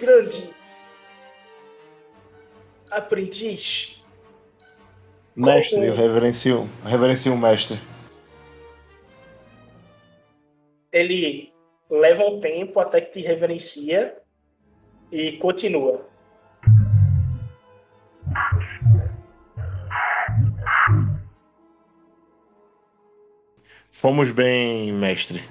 Grande 0.00 0.50
aprendiz. 2.90 4.02
Mestre, 5.36 5.76
Como- 5.76 5.86
eu 5.86 5.94
reverencio, 5.94 6.68
reverencio 6.84 7.32
o 7.32 7.38
mestre. 7.38 7.78
Ele 10.92 11.52
leva 11.88 12.24
um 12.24 12.40
tempo 12.40 12.80
até 12.80 13.00
que 13.00 13.10
te 13.12 13.20
reverencia 13.20 14.16
e 15.12 15.32
continua. 15.32 16.08
Fomos 23.92 24.30
bem, 24.30 24.92
mestre. 24.92 25.42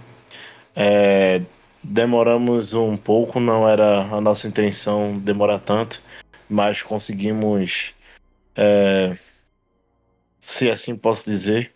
É, 0.75 1.41
demoramos 1.83 2.73
um 2.73 2.97
pouco, 2.97 3.39
não 3.39 3.67
era 3.67 4.01
a 4.03 4.21
nossa 4.21 4.47
intenção 4.47 5.13
demorar 5.17 5.59
tanto, 5.59 6.01
mas 6.49 6.81
conseguimos, 6.81 7.93
é, 8.55 9.17
se 10.39 10.69
assim 10.69 10.95
posso 10.95 11.25
dizer, 11.25 11.73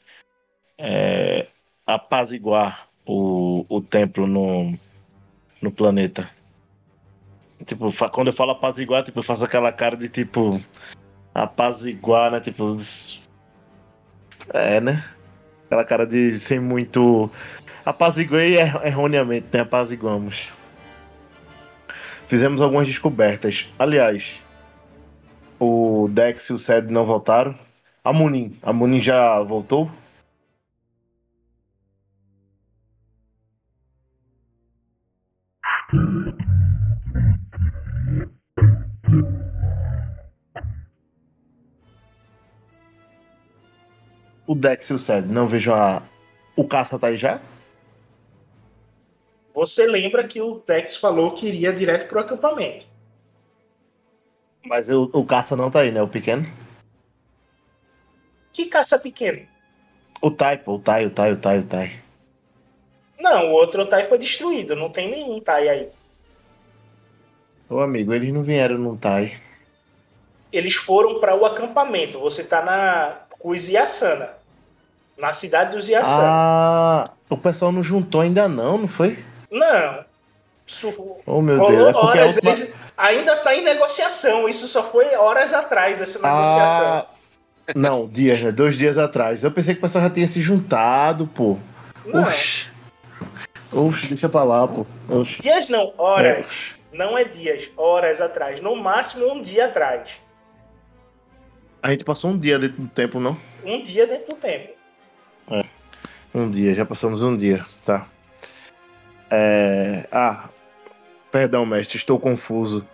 é, 0.78 1.48
apaziguar 1.86 2.88
o, 3.06 3.66
o 3.70 3.82
templo 3.82 4.28
no, 4.28 4.78
no 5.62 5.72
planeta. 5.72 6.30
Tipo, 7.66 7.92
quando 8.10 8.28
eu 8.28 8.34
falo 8.34 8.52
apaziguar, 8.52 9.04
tipo, 9.04 9.20
eu 9.20 9.24
faço 9.24 9.46
aquela 9.46 9.72
cara 9.72 9.96
de 9.96 10.10
tipo 10.10 10.60
apaziguar, 11.34 12.32
né? 12.32 12.40
Tipo, 12.40 12.66
é, 14.54 14.82
né? 14.82 15.04
Aquela 15.66 15.86
cara 15.86 16.06
de 16.06 16.32
sem 16.32 16.60
muito. 16.60 17.32
Apaziguei 17.86 18.56
er- 18.58 18.86
erroneamente, 18.86 19.48
né? 19.54 19.60
Apaziguamos. 19.62 20.50
Fizemos 22.28 22.62
algumas 22.62 22.88
descobertas. 22.88 23.68
Aliás, 23.78 24.42
o 25.60 26.08
Dex 26.12 26.50
e 26.50 26.54
o 26.54 26.58
Ced 26.58 26.92
não 26.92 27.06
voltaram. 27.06 27.58
A 28.04 28.12
Munin. 28.14 28.58
A 28.64 28.74
Munin 28.74 29.02
já 29.02 29.42
voltou? 29.42 29.90
O 44.46 44.56
Dex 44.56 44.90
e 44.90 44.94
o 44.94 45.00
Ced 45.00 45.28
não 45.28 45.48
vejo 45.48 45.74
a. 45.74 46.02
O 46.56 46.68
caça 46.68 47.00
tá 47.00 47.08
aí 47.08 47.18
já? 47.18 47.40
Você 49.54 49.86
lembra 49.86 50.28
que 50.28 50.42
o 50.42 50.60
Tex 50.60 50.96
falou 50.96 51.32
que 51.32 51.48
iria 51.48 51.72
direto 51.72 52.08
pro 52.08 52.20
acampamento. 52.20 52.88
Mas 54.66 54.90
o, 54.90 55.10
o 55.14 55.26
caça 55.26 55.56
não 55.56 55.70
tá 55.70 55.82
aí, 55.82 55.92
né? 55.92 56.02
O 56.02 56.08
pequeno? 56.08 56.46
Que 58.52 58.66
caça 58.66 58.98
pequeno? 58.98 59.46
O 60.22 60.32
Tai, 60.32 60.58
pô, 60.58 60.76
o 60.76 60.80
Tai, 60.80 61.06
o 61.06 61.10
Tai, 61.10 61.34
o 61.34 61.38
Tai, 61.38 61.60
o 61.60 61.64
Tai. 61.64 61.92
Não, 63.20 63.50
o 63.50 63.52
outro 63.52 63.86
Tai 63.86 64.04
foi 64.04 64.18
destruído, 64.18 64.76
não 64.76 64.90
tem 64.90 65.10
nenhum 65.10 65.40
Tai 65.40 65.68
aí. 65.68 65.90
Ô 67.70 67.80
amigo, 67.80 68.14
eles 68.14 68.34
não 68.34 68.44
vieram 68.44 68.78
num 68.78 68.96
Tai. 68.96 69.38
Eles 70.52 70.76
foram 70.76 71.20
para 71.20 71.36
o 71.36 71.46
acampamento. 71.46 72.20
Você 72.20 72.44
tá 72.44 72.64
na 72.64 73.24
com 73.40 73.50
os 73.50 73.68
Yasana. 73.68 74.30
Na 75.18 75.34
cidade 75.34 75.76
dos 75.76 75.90
Yasana. 75.90 76.24
Ah, 76.26 77.10
o 77.30 77.38
pessoal 77.38 77.72
não 77.72 77.84
juntou 77.84 78.22
ainda 78.22 78.48
não, 78.48 78.78
não 78.78 78.88
foi? 78.88 79.18
Não. 79.54 80.04
Isso 80.66 81.22
Oh 81.26 81.42
meu 81.42 81.58
rolou 81.58 81.72
Deus, 81.72 81.96
é 81.96 81.98
horas. 81.98 82.36
última... 82.36 82.52
Eles 82.52 82.76
ainda 82.98 83.36
tá 83.38 83.56
em 83.56 83.64
negociação. 83.64 84.50
Isso 84.50 84.68
só 84.68 84.84
foi 84.84 85.16
horas 85.16 85.54
atrás, 85.54 86.02
essa 86.02 86.18
negociação. 86.20 86.86
Ah, 86.86 87.08
não, 87.76 88.08
dias, 88.08 88.42
né? 88.42 88.52
Dois 88.52 88.78
dias 88.78 88.98
atrás. 88.98 89.44
Eu 89.44 89.52
pensei 89.52 89.76
que 89.76 89.80
o 89.80 89.82
pessoal 89.82 90.06
já 90.06 90.10
tinha 90.10 90.28
se 90.28 90.42
juntado, 90.42 91.28
pô. 91.28 91.58
não. 92.06 92.24
Oxi. 92.24 92.70
Oxi, 93.72 94.08
deixa 94.10 94.28
pra 94.28 94.44
lá, 94.44 94.68
pô. 94.68 94.86
Oxi. 95.10 95.42
Dias 95.42 95.70
não, 95.70 95.94
horas. 95.98 96.80
Não 96.92 97.18
é 97.18 97.24
dias, 97.24 97.70
horas 97.78 98.22
atrás. 98.22 98.60
No 98.60 98.76
máximo 98.76 99.32
um 99.32 99.42
dia 99.42 99.66
atrás. 99.66 100.12
A 101.82 101.92
gente 101.92 102.04
passou 102.04 102.32
um 102.32 102.38
dia 102.38 102.58
dentro 102.58 102.82
do 102.82 102.88
tempo, 102.88 103.20
não? 103.20 103.38
Um 103.64 103.82
dia 103.82 104.08
dentro 104.08 104.34
do 104.34 104.40
tempo. 104.40 104.74
Um 106.34 106.50
dia, 106.50 106.74
já 106.74 106.86
passamos 106.86 107.22
um 107.22 107.38
dia, 107.38 107.66
tá. 107.86 108.08
É... 109.36 110.08
Ah, 110.12 110.48
perdão, 111.32 111.66
mestre, 111.66 111.98
estou 111.98 112.20
confuso. 112.20 112.88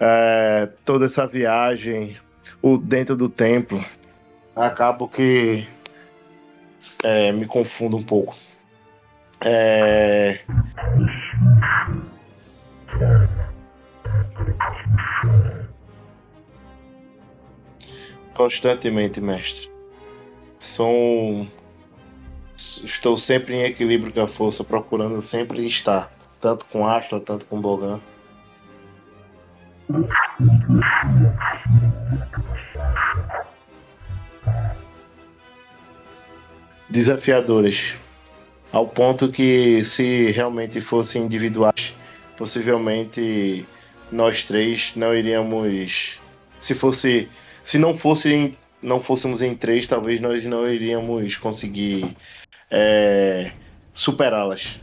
É... 0.00 0.68
Toda 0.84 1.04
essa 1.04 1.28
viagem, 1.28 2.16
o 2.60 2.76
dentro 2.76 3.16
do 3.16 3.28
templo, 3.28 3.84
acabo 4.56 5.06
que 5.06 5.64
é, 7.04 7.30
me 7.30 7.46
confundo 7.46 7.96
um 7.96 8.02
pouco. 8.02 8.36
É... 9.44 10.40
Constantemente, 18.34 19.20
mestre. 19.20 19.70
Sou. 20.58 21.46
Estou 22.82 23.18
sempre 23.18 23.54
em 23.54 23.62
equilíbrio 23.62 24.12
com 24.12 24.22
a 24.22 24.28
força, 24.28 24.64
procurando 24.64 25.20
sempre 25.20 25.66
estar, 25.66 26.10
tanto 26.40 26.64
com 26.66 26.86
Astra, 26.86 27.20
tanto 27.20 27.44
com 27.46 27.60
Bogan. 27.60 28.00
Desafiadores. 36.88 37.94
Ao 38.72 38.86
ponto 38.86 39.30
que, 39.30 39.84
se 39.84 40.30
realmente 40.30 40.80
fossem 40.80 41.24
individuais, 41.24 41.94
possivelmente 42.36 43.66
nós 44.10 44.44
três 44.44 44.92
não 44.96 45.14
iríamos. 45.14 46.18
Se 46.58 46.74
fosse 46.74 47.28
se 47.62 47.78
não 47.78 47.96
fosse 47.96 48.56
não 48.82 49.00
fôssemos 49.00 49.42
em 49.42 49.54
três, 49.54 49.86
talvez 49.86 50.20
nós 50.20 50.42
não 50.44 50.68
iríamos 50.70 51.36
conseguir 51.36 52.16
é, 52.70 53.52
superá-las. 53.92 54.80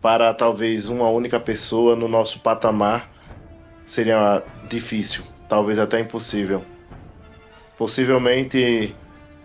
Para 0.00 0.32
talvez 0.34 0.88
uma 0.88 1.08
única 1.08 1.38
pessoa 1.40 1.96
no 1.96 2.08
nosso 2.08 2.40
patamar 2.40 3.10
seria 3.86 4.42
difícil, 4.68 5.24
talvez 5.48 5.78
até 5.78 6.00
impossível. 6.00 6.62
Possivelmente, 7.76 8.94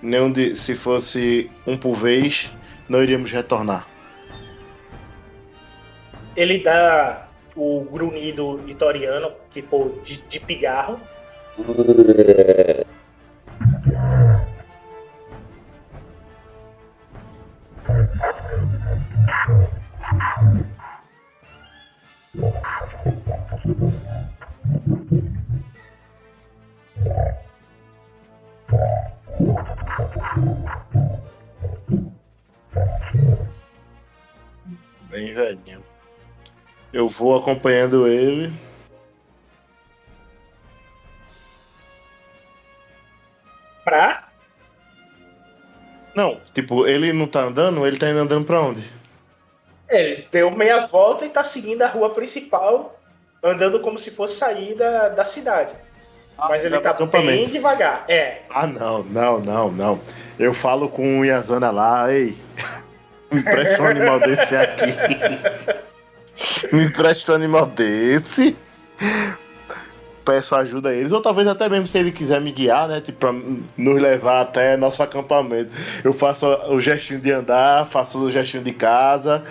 nem 0.01 0.32
de, 0.32 0.55
se 0.55 0.76
fosse 0.76 1.49
um 1.66 1.78
por 1.78 1.95
vez, 1.95 2.49
não 2.88 3.01
iríamos 3.01 3.32
retornar. 3.32 3.88
Ele 6.36 6.60
dá 6.60 7.28
o 7.55 7.84
grunhido 7.84 8.62
itoriano, 8.68 9.32
tipo 9.51 9.99
de, 10.03 10.18
de 10.22 10.39
pigarro, 10.39 10.99
velhinho. 35.40 35.84
Eu 36.92 37.08
vou 37.08 37.36
acompanhando 37.38 38.08
ele. 38.08 38.54
pra. 43.90 44.28
Não, 46.16 46.38
tipo, 46.54 46.86
ele 46.86 47.12
não 47.12 47.28
tá 47.28 47.42
andando, 47.42 47.86
ele 47.86 47.98
tá 47.98 48.10
indo 48.10 48.20
andando 48.20 48.46
pra 48.46 48.62
onde? 48.62 48.84
Ele 49.90 50.28
deu 50.32 50.52
meia 50.52 50.86
volta 50.86 51.26
e 51.26 51.30
tá 51.30 51.44
seguindo 51.44 51.82
a 51.82 51.88
rua 51.88 52.12
principal, 52.12 53.00
andando 53.44 53.80
como 53.80 53.98
se 53.98 54.12
fosse 54.12 54.36
sair 54.36 54.76
da, 54.76 55.10
da 55.10 55.26
cidade. 55.26 55.76
Mas 56.38 56.64
ele 56.64 56.80
tá 56.80 56.94
bem 56.94 57.48
devagar, 57.48 58.06
é. 58.08 58.44
Ah, 58.50 58.68
não, 58.68 59.04
não, 59.04 59.40
não, 59.40 59.72
não. 59.72 60.02
Eu 60.38 60.54
falo 60.54 60.88
com 60.88 61.20
o 61.20 61.26
Yazana 61.26 61.70
lá, 61.70 62.14
ei. 62.14 62.38
Me 63.32 63.40
empresta 63.40 63.84
um 63.84 63.88
animal 63.88 64.20
desse 64.20 64.56
aqui. 64.56 64.96
Me 66.76 66.84
empresta 66.86 67.32
um 67.32 67.36
animal 67.36 67.66
desse 67.68 68.56
peço 70.30 70.56
ajuda 70.56 70.90
a 70.90 70.94
eles, 70.94 71.12
ou 71.12 71.22
talvez 71.22 71.48
até 71.48 71.68
mesmo 71.68 71.88
se 71.88 71.98
ele 71.98 72.12
quiser 72.12 72.40
me 72.40 72.52
guiar, 72.52 72.88
né? 72.88 73.02
Tipo, 73.02 73.18
pra 73.18 73.34
nos 73.76 74.00
levar 74.00 74.42
até 74.42 74.78
nosso 74.78 75.02
acampamento. 75.02 75.72
Eu 76.04 76.14
faço 76.14 76.46
o 76.68 76.80
gestinho 76.80 77.20
de 77.20 77.32
andar, 77.32 77.88
faço 77.88 78.20
o 78.20 78.30
gestinho 78.30 78.64
de 78.64 78.72
casa, 78.72 79.44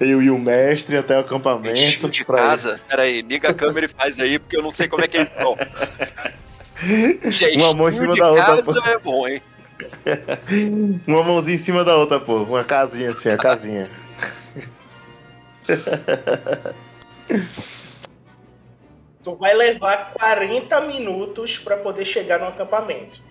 eu 0.00 0.20
e 0.20 0.30
o 0.30 0.38
mestre 0.38 0.96
até 0.96 1.16
o 1.16 1.20
acampamento. 1.20 1.76
Gestinho 1.76 2.10
de 2.10 2.24
casa? 2.24 2.80
Peraí, 2.88 3.22
liga 3.22 3.50
a 3.50 3.54
câmera 3.54 3.86
e 3.86 3.88
faz 3.88 4.18
aí, 4.18 4.40
porque 4.40 4.56
eu 4.56 4.62
não 4.62 4.72
sei 4.72 4.88
como 4.88 5.04
é 5.04 5.08
que 5.08 5.18
eles 5.18 5.30
estão. 5.30 5.56
Uma 7.56 7.72
mão 7.76 7.88
em 7.88 7.92
cima 7.92 8.16
da 8.16 8.30
outra. 8.30 8.62
Pô. 8.62 8.78
é 8.78 8.98
bom, 8.98 9.28
hein? 9.28 9.40
Uma 11.06 11.22
mãozinha 11.22 11.56
em 11.56 11.60
cima 11.60 11.84
da 11.84 11.96
outra, 11.96 12.20
pô. 12.20 12.42
Uma 12.42 12.64
casinha 12.64 13.10
assim, 13.10 13.28
a 13.30 13.36
casinha. 13.36 13.88
tu 19.22 19.34
vai 19.34 19.54
levar 19.54 20.12
40 20.12 20.80
minutos 20.82 21.58
para 21.58 21.76
poder 21.78 22.04
chegar 22.04 22.38
no 22.38 22.46
acampamento. 22.46 23.22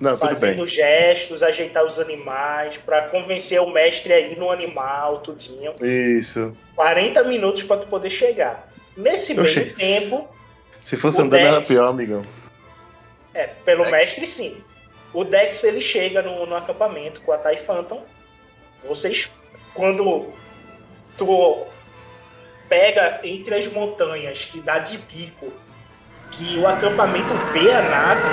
Não, 0.00 0.16
fazendo 0.16 0.66
gestos, 0.66 1.42
ajeitar 1.42 1.84
os 1.84 1.98
animais, 1.98 2.76
para 2.78 3.02
convencer 3.08 3.60
o 3.60 3.70
mestre 3.70 4.12
a 4.12 4.20
ir 4.20 4.36
no 4.38 4.50
animal, 4.50 5.18
tudinho. 5.18 5.74
Isso. 5.80 6.56
40 6.74 7.22
minutos 7.24 7.62
para 7.62 7.78
tu 7.78 7.86
poder 7.86 8.10
chegar. 8.10 8.68
Nesse 8.96 9.38
Oxê. 9.38 9.60
meio 9.60 9.74
tempo. 9.74 10.28
Se 10.82 10.96
fosse 10.96 11.18
andando 11.20 11.30
Dex, 11.30 11.46
era 11.46 11.60
pior, 11.62 11.88
amigão. 11.88 12.24
É, 13.32 13.46
pelo 13.46 13.84
Dex. 13.84 13.92
mestre 13.92 14.26
sim. 14.26 14.62
O 15.14 15.24
Dex 15.24 15.62
ele 15.62 15.80
chega 15.80 16.20
no, 16.20 16.44
no 16.44 16.56
acampamento 16.56 17.20
com 17.20 17.32
a 17.32 17.38
Tai 17.38 17.56
Phantom. 17.56 18.02
Vocês, 18.86 19.30
quando 19.72 20.26
tu 21.16 21.66
pega 22.68 23.20
entre 23.22 23.54
as 23.54 23.66
montanhas 23.68 24.44
que 24.44 24.60
dá 24.60 24.80
de 24.80 24.98
pico, 24.98 25.52
que 26.32 26.58
o 26.58 26.66
acampamento 26.66 27.32
vê 27.52 27.70
a 27.70 27.82
nave, 27.82 28.28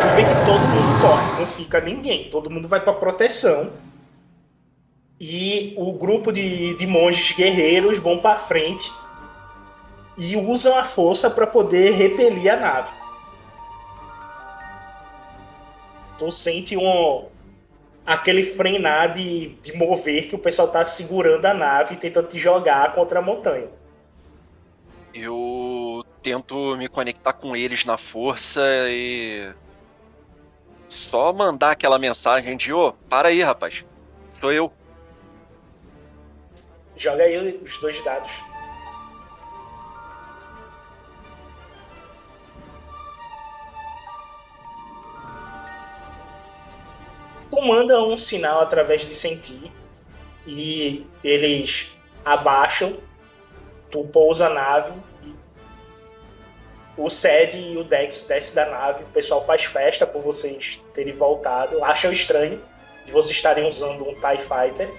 tu 0.00 0.08
vê 0.14 0.24
que 0.24 0.44
todo 0.46 0.68
mundo 0.68 1.00
corre, 1.00 1.40
não 1.40 1.46
fica 1.48 1.80
ninguém, 1.80 2.30
todo 2.30 2.48
mundo 2.48 2.68
vai 2.68 2.80
para 2.80 2.92
proteção. 2.92 3.72
E 5.18 5.74
o 5.76 5.92
grupo 5.94 6.32
de, 6.32 6.74
de 6.74 6.86
monges 6.86 7.32
guerreiros 7.32 7.98
vão 7.98 8.18
para 8.18 8.38
frente 8.38 8.90
e 10.16 10.36
usam 10.36 10.78
a 10.78 10.84
força 10.84 11.28
para 11.28 11.46
poder 11.46 11.90
repelir 11.90 12.52
a 12.52 12.56
nave. 12.56 12.99
Tu 16.20 16.30
sente 16.30 16.76
um, 16.76 17.30
aquele 18.04 18.42
frenar 18.42 19.10
de, 19.10 19.54
de 19.62 19.72
mover 19.72 20.28
que 20.28 20.34
o 20.34 20.38
pessoal 20.38 20.68
tá 20.68 20.84
segurando 20.84 21.46
a 21.46 21.54
nave 21.54 21.94
e 21.94 21.96
tentando 21.96 22.28
te 22.28 22.38
jogar 22.38 22.92
contra 22.92 23.20
a 23.20 23.22
montanha. 23.22 23.68
Eu 25.14 26.04
tento 26.20 26.76
me 26.76 26.88
conectar 26.88 27.32
com 27.32 27.56
eles 27.56 27.86
na 27.86 27.96
força 27.96 28.60
e. 28.90 29.50
Só 30.90 31.32
mandar 31.32 31.70
aquela 31.70 31.98
mensagem 31.98 32.54
de: 32.54 32.70
ô, 32.70 32.88
oh, 32.88 32.92
para 33.08 33.28
aí, 33.28 33.40
rapaz. 33.42 33.82
Sou 34.40 34.52
eu. 34.52 34.70
Joga 36.98 37.22
aí 37.22 37.62
os 37.62 37.78
dois 37.78 37.98
dados. 38.04 38.49
Tu 47.60 47.66
manda 47.66 48.02
um 48.02 48.16
sinal 48.16 48.62
através 48.62 49.02
de 49.02 49.14
sentir 49.14 49.70
e 50.46 51.06
eles 51.22 51.88
abaixam 52.24 52.96
tu 53.90 54.02
pousa 54.04 54.46
a 54.46 54.48
nave, 54.48 54.94
o 56.96 57.10
Sed 57.10 57.58
e 57.58 57.76
o 57.76 57.84
Dex 57.84 58.22
desce 58.22 58.54
da 58.54 58.64
nave, 58.64 59.02
o 59.02 59.08
pessoal 59.08 59.42
faz 59.44 59.64
festa 59.64 60.06
por 60.06 60.22
vocês 60.22 60.80
terem 60.94 61.12
voltado, 61.12 61.84
acham 61.84 62.10
estranho 62.10 62.64
de 63.04 63.12
vocês 63.12 63.36
estarem 63.36 63.68
usando 63.68 64.08
um 64.08 64.14
TIE 64.14 64.38
Fighter. 64.38 64.90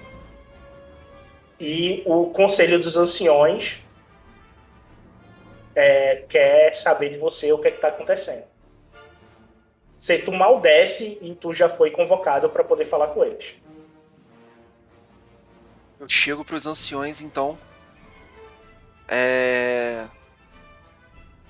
E 1.58 2.04
o 2.06 2.26
Conselho 2.26 2.78
dos 2.78 2.96
Anciões 2.96 3.80
é, 5.74 6.22
quer 6.28 6.76
saber 6.76 7.08
de 7.08 7.18
você 7.18 7.52
o 7.52 7.58
que 7.58 7.66
é 7.66 7.70
está 7.72 7.88
acontecendo. 7.88 8.51
Você 10.02 10.18
tu 10.18 10.32
mal 10.32 10.60
desce 10.60 11.16
e 11.22 11.32
tu 11.32 11.52
já 11.52 11.68
foi 11.68 11.92
convocado 11.92 12.50
para 12.50 12.64
poder 12.64 12.84
falar 12.84 13.06
com 13.14 13.22
eles. 13.22 13.54
Eu 16.00 16.08
chego 16.08 16.44
para 16.44 16.56
os 16.56 16.66
anciões 16.66 17.20
então 17.20 17.56
é... 19.06 20.04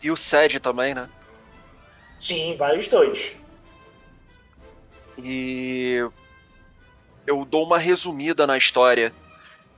E 0.02 0.10
o 0.10 0.16
Sed 0.18 0.60
também, 0.60 0.94
né? 0.94 1.08
Sim, 2.20 2.54
vai 2.58 2.76
os 2.76 2.86
dois. 2.86 3.32
E 5.16 5.96
eu 7.26 7.46
dou 7.46 7.64
uma 7.64 7.78
resumida 7.78 8.46
na 8.46 8.58
história 8.58 9.14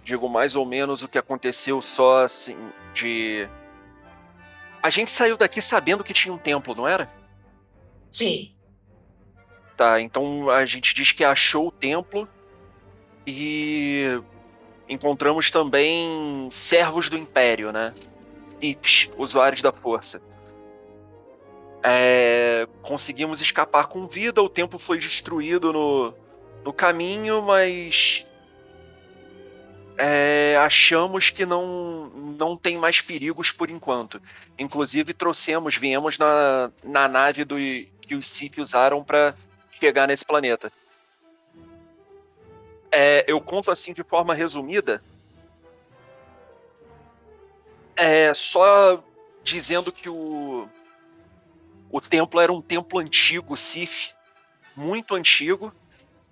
digo 0.03 0.29
mais 0.29 0.57
ou 0.57 0.67
menos 0.67 1.05
o 1.05 1.09
que 1.09 1.17
aconteceu 1.17 1.81
só 1.81 2.25
assim 2.25 2.57
de 2.93 3.49
a 4.83 4.91
gente 4.91 5.13
saiu 5.13 5.37
daqui 5.37 5.63
sabendo 5.63 6.03
que 6.03 6.13
tinha 6.13 6.35
um 6.35 6.39
templo, 6.39 6.75
não 6.75 6.89
era? 6.89 7.09
Sim. 8.11 8.54
Tá, 9.77 10.01
então 10.01 10.49
a 10.51 10.65
gente 10.65 10.95
diz 10.95 11.11
que 11.11 11.25
achou 11.25 11.69
o 11.69 11.73
templo 11.73 12.29
e 13.27 14.21
encontramos 14.89 15.51
também 15.51 16.49
servos 16.51 17.09
do 17.09 17.19
Império, 17.19 17.73
né? 17.73 17.93
Ips, 18.61 19.11
usuários 19.17 19.63
da 19.63 19.73
força. 19.73 20.23
É, 21.83 22.69
conseguimos 22.83 23.43
escapar 23.43 23.89
com 23.89 24.07
vida, 24.07 24.41
o 24.41 24.49
templo 24.49 24.79
foi 24.79 24.97
destruído 24.97 25.73
no, 25.73 26.15
no 26.65 26.73
caminho, 26.73 27.43
mas 27.43 28.25
é, 29.99 30.57
achamos 30.57 31.31
que 31.31 31.45
não, 31.45 32.07
não 32.39 32.57
tem 32.57 32.79
mais 32.79 33.01
perigos 33.01 33.51
por 33.51 33.69
enquanto. 33.69 34.23
Inclusive 34.59 35.13
trouxemos, 35.13 35.77
viemos 35.77 36.17
na, 36.17 36.71
na 36.83 37.09
nave 37.09 37.45
do, 37.45 37.57
que 38.01 38.15
os 38.15 38.27
Sith 38.27 38.59
usaram 38.59 39.03
para 39.03 39.35
chegar 39.79 40.07
nesse 40.07 40.25
planeta. 40.25 40.73
É, 42.91 43.25
eu 43.27 43.41
conto 43.41 43.71
assim 43.71 43.93
de 43.93 44.05
forma 44.05 44.35
resumida, 44.35 45.03
é, 47.97 48.33
só 48.35 49.03
dizendo 49.43 49.93
que 49.93 50.09
o, 50.09 50.69
o 51.91 52.01
templo 52.01 52.41
era 52.41 52.53
um 52.53 52.61
templo 52.61 52.99
antigo, 52.99 53.57
Sif, 53.57 54.13
muito 54.77 55.15
antigo, 55.15 55.73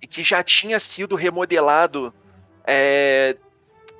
e 0.01 0.07
que 0.07 0.23
já 0.23 0.43
tinha 0.43 0.79
sido 0.79 1.15
remodelado. 1.15 2.13
É, 2.65 3.37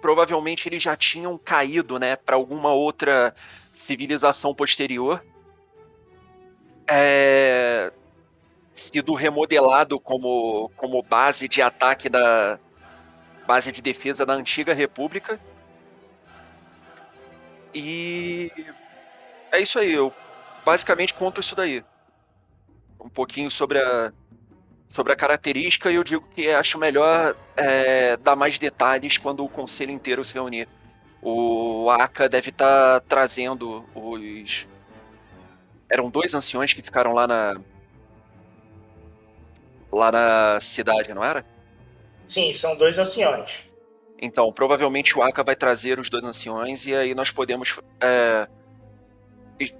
provavelmente 0.02 0.68
eles 0.68 0.84
já 0.84 0.96
tinham 0.96 1.38
caído 1.38 1.98
né, 1.98 2.16
para 2.16 2.36
alguma 2.36 2.74
outra 2.74 3.34
civilização 3.86 4.54
posterior. 4.54 5.24
É, 6.86 7.92
sido 8.84 9.14
remodelado 9.14 10.00
como, 10.00 10.70
como 10.76 11.02
base 11.04 11.48
de 11.48 11.62
ataque 11.62 12.10
da 12.10 12.60
base 13.46 13.72
de 13.72 13.82
defesa 13.82 14.26
da 14.26 14.34
antiga 14.34 14.74
república. 14.74 15.40
E 17.74 18.52
é 19.52 19.62
isso 19.62 19.80
aí, 19.80 19.94
eu 19.94 20.14
basicamente 20.66 21.14
conto 21.14 21.42
isso 21.42 21.56
daí. 21.56 21.84
Um 23.00 23.10
pouquinho 23.10 23.52
sobre 23.52 23.80
a, 23.80 24.14
sobre 24.90 25.12
a 25.12 25.16
característica 25.16 25.92
e 25.92 25.96
eu 25.96 26.04
digo 26.04 26.28
que 26.34 26.50
acho 26.50 26.78
melhor 26.78 27.36
é, 27.58 28.16
dar 28.18 28.36
mais 28.36 28.58
detalhes 28.58 29.18
quando 29.18 29.44
o 29.44 29.50
conselho 29.50 29.92
inteiro 29.92 30.24
se 30.24 30.36
reunir. 30.36 30.68
O 31.22 31.90
Aka 31.90 32.28
deve 32.28 32.50
estar 32.50 33.00
tá 33.00 33.06
trazendo 33.08 33.86
os. 33.96 34.68
Eram 35.90 36.10
dois 36.10 36.34
anciões 36.34 36.74
que 36.74 36.82
ficaram 36.82 37.14
lá 37.14 37.26
na. 37.26 37.60
Lá 39.94 40.12
na 40.12 40.60
cidade, 40.60 41.14
não 41.14 41.24
era? 41.24 41.46
Sim, 42.28 42.54
são 42.54 42.76
dois 42.76 42.98
anciões. 42.98 43.64
Então, 44.20 44.52
provavelmente 44.52 45.18
o 45.18 45.22
Aka 45.22 45.44
vai 45.44 45.56
trazer 45.56 46.00
os 46.00 46.10
dois 46.10 46.24
anciões 46.24 46.88
e 46.88 46.96
aí 46.96 47.14
nós 47.14 47.30
podemos 47.30 47.80
é, 48.02 48.48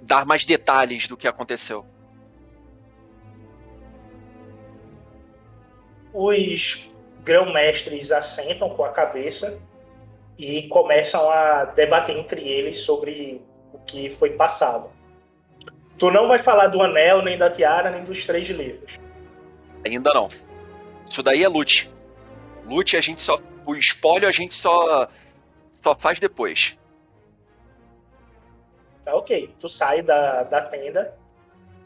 dar 0.02 0.24
mais 0.24 0.44
detalhes 0.44 1.08
do 1.08 1.16
que 1.16 1.26
aconteceu. 1.26 1.84
Os 6.12 6.90
grão-mestres 7.24 8.12
assentam 8.12 8.70
com 8.70 8.84
a 8.84 8.90
cabeça 8.90 9.60
e 10.38 10.68
começam 10.68 11.28
a 11.30 11.64
debater 11.64 12.16
entre 12.16 12.46
eles 12.46 12.78
sobre 12.78 13.42
o 13.72 13.78
que 13.78 14.08
foi 14.08 14.30
passado. 14.30 14.90
Tu 15.98 16.10
não 16.10 16.28
vai 16.28 16.38
falar 16.38 16.66
do 16.66 16.82
anel, 16.82 17.22
nem 17.22 17.38
da 17.38 17.50
tiara, 17.50 17.90
nem 17.90 18.02
dos 18.02 18.24
três 18.24 18.48
livros. 18.48 18.98
Ainda 19.84 20.12
não. 20.12 20.28
Isso 21.06 21.22
daí 21.22 21.42
é 21.42 21.48
loot. 21.48 21.90
Loot 22.66 22.96
a 22.96 23.00
gente 23.00 23.20
só. 23.20 23.38
O 23.66 23.74
espólio 23.74 24.28
a 24.28 24.32
gente 24.32 24.54
só. 24.54 25.08
só 25.82 25.94
faz 25.96 26.18
depois. 26.18 26.76
Tá 29.04 29.14
ok. 29.14 29.54
Tu 29.58 29.68
sai 29.68 30.02
da, 30.02 30.42
da 30.44 30.62
tenda, 30.62 31.16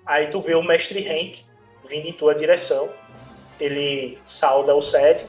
aí 0.06 0.28
tu 0.28 0.40
vê 0.40 0.54
o 0.54 0.62
mestre 0.62 1.00
Hank 1.00 1.44
vindo 1.88 2.06
em 2.06 2.12
tua 2.12 2.34
direção. 2.34 2.92
Ele 3.58 4.18
sauda 4.24 4.74
o 4.74 4.80
Sed. 4.80 5.26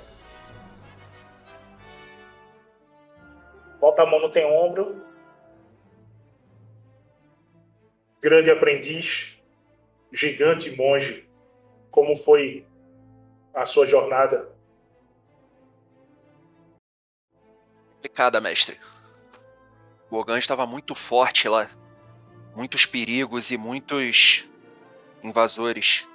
Bota 3.80 4.04
a 4.04 4.06
mão 4.06 4.20
no 4.20 4.30
teu 4.30 4.48
ombro. 4.48 5.04
Grande 8.22 8.52
aprendiz, 8.52 9.38
gigante 10.12 10.76
monge, 10.76 11.29
como 11.90 12.16
foi 12.16 12.66
a 13.54 13.66
sua 13.66 13.86
jornada? 13.86 14.50
Complicada, 17.96 18.40
mestre. 18.40 18.80
O 20.10 20.38
estava 20.38 20.66
muito 20.66 20.96
forte 20.96 21.48
lá. 21.48 21.70
Muitos 22.56 22.86
perigos 22.86 23.52
e 23.52 23.58
muitos 23.58 24.48
invasores. 25.24 26.08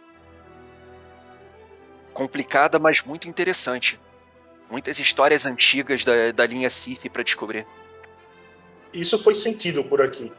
Complicada, 2.12 2.79
mas 2.79 3.03
muito 3.03 3.29
interessante. 3.29 4.01
Muitas 4.70 4.99
histórias 4.99 5.47
antigas 5.47 6.05
da, 6.05 6.33
da 6.33 6.47
linha 6.47 6.70
Sith 6.70 7.09
para 7.11 7.22
descobrir. 7.22 7.66
Isso 8.93 9.18
foi 9.18 9.35
sentido 9.35 9.85
por 9.85 10.01
aqui. 10.01 10.33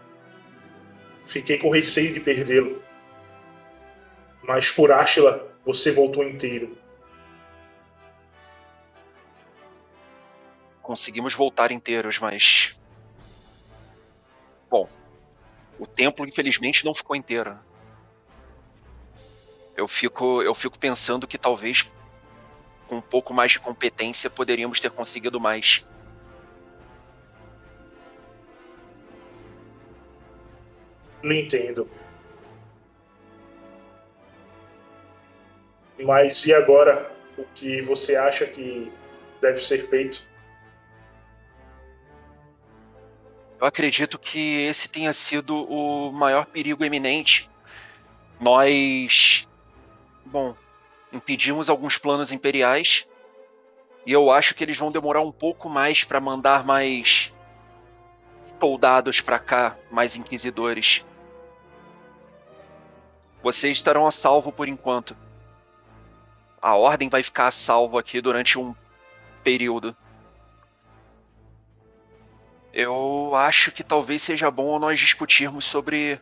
Fiquei 1.25 1.57
com 1.57 1.69
receio 1.69 2.13
de 2.13 2.19
perdê-lo. 2.19 2.81
Mas 4.47 4.71
por 4.71 4.91
Ashla, 4.91 5.47
você 5.65 5.91
voltou 5.91 6.23
inteiro. 6.23 6.77
Conseguimos 10.81 11.33
voltar 11.33 11.71
inteiros, 11.71 12.19
mas 12.19 12.75
Bom, 14.69 14.89
o 15.79 15.85
templo 15.85 16.27
infelizmente 16.27 16.83
não 16.83 16.93
ficou 16.93 17.15
inteiro. 17.15 17.57
Eu 19.75 19.87
fico, 19.87 20.41
eu 20.41 20.53
fico 20.53 20.77
pensando 20.77 21.27
que 21.27 21.37
talvez 21.37 21.91
com 22.87 22.97
um 22.97 23.01
pouco 23.01 23.33
mais 23.33 23.53
de 23.53 23.59
competência 23.59 24.29
poderíamos 24.29 24.79
ter 24.79 24.91
conseguido 24.91 25.39
mais. 25.39 25.85
Não 31.21 31.33
entendo. 31.33 31.89
Mas 35.99 36.45
e 36.45 36.53
agora? 36.53 37.11
O 37.37 37.43
que 37.53 37.81
você 37.81 38.15
acha 38.15 38.45
que 38.45 38.91
deve 39.41 39.59
ser 39.59 39.79
feito? 39.79 40.25
Eu 43.59 43.67
acredito 43.67 44.19
que 44.19 44.61
esse 44.67 44.89
tenha 44.89 45.13
sido 45.13 45.65
o 45.69 46.11
maior 46.11 46.45
perigo 46.45 46.83
eminente. 46.83 47.49
Nós. 48.39 49.47
Bom, 50.25 50.55
impedimos 51.11 51.69
alguns 51.69 51.97
planos 51.97 52.31
imperiais. 52.31 53.07
E 54.05 54.11
eu 54.11 54.29
acho 54.29 54.53
que 54.53 54.63
eles 54.63 54.77
vão 54.77 54.91
demorar 54.91 55.21
um 55.21 55.31
pouco 55.31 55.67
mais 55.67 56.03
para 56.03 56.19
mandar 56.19 56.63
mais 56.63 57.33
soldados 58.59 59.19
para 59.21 59.39
cá, 59.39 59.77
mais 59.89 60.15
inquisidores. 60.15 61.05
Vocês 63.41 63.77
estarão 63.77 64.05
a 64.05 64.11
salvo 64.11 64.51
por 64.51 64.67
enquanto. 64.67 65.15
A 66.65 66.73
ordem 66.73 67.09
vai 67.09 67.21
ficar 67.21 67.45
a 67.45 67.51
salvo 67.51 67.95
aqui 67.95 68.19
durante 68.19 68.57
um 68.57 68.73
período. 69.43 69.95
Eu 72.73 73.35
acho 73.35 73.71
que 73.71 73.83
talvez 73.83 74.23
seja 74.23 74.49
bom 74.49 74.79
nós 74.79 74.99
discutirmos 74.99 75.63
sobre 75.63 76.19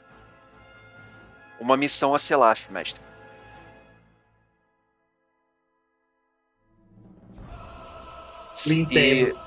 uma 1.62 1.78
missão 1.78 2.14
a 2.14 2.20
Selaf, 2.20 2.70
mestre. 2.70 3.02
Me 8.68 8.80
entendo. 8.80 9.40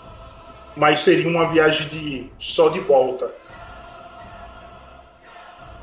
Mas 0.74 1.00
seria 1.00 1.28
uma 1.28 1.46
viagem 1.46 1.88
de 1.88 2.30
só 2.38 2.70
de 2.70 2.80
volta. 2.80 3.30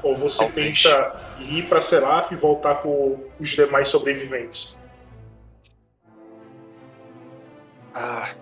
Ou 0.02 0.16
você 0.16 0.40
Talvez. 0.40 0.82
pensa 0.82 1.36
em 1.38 1.60
ir 1.60 1.70
para 1.70 1.84
Selaf 1.84 2.32
e 2.32 2.36
voltar 2.36 2.82
com 2.82 3.24
os 3.40 3.50
demais 3.50 3.88
sobreviventes? 3.90 4.76
Ah, 7.94 8.34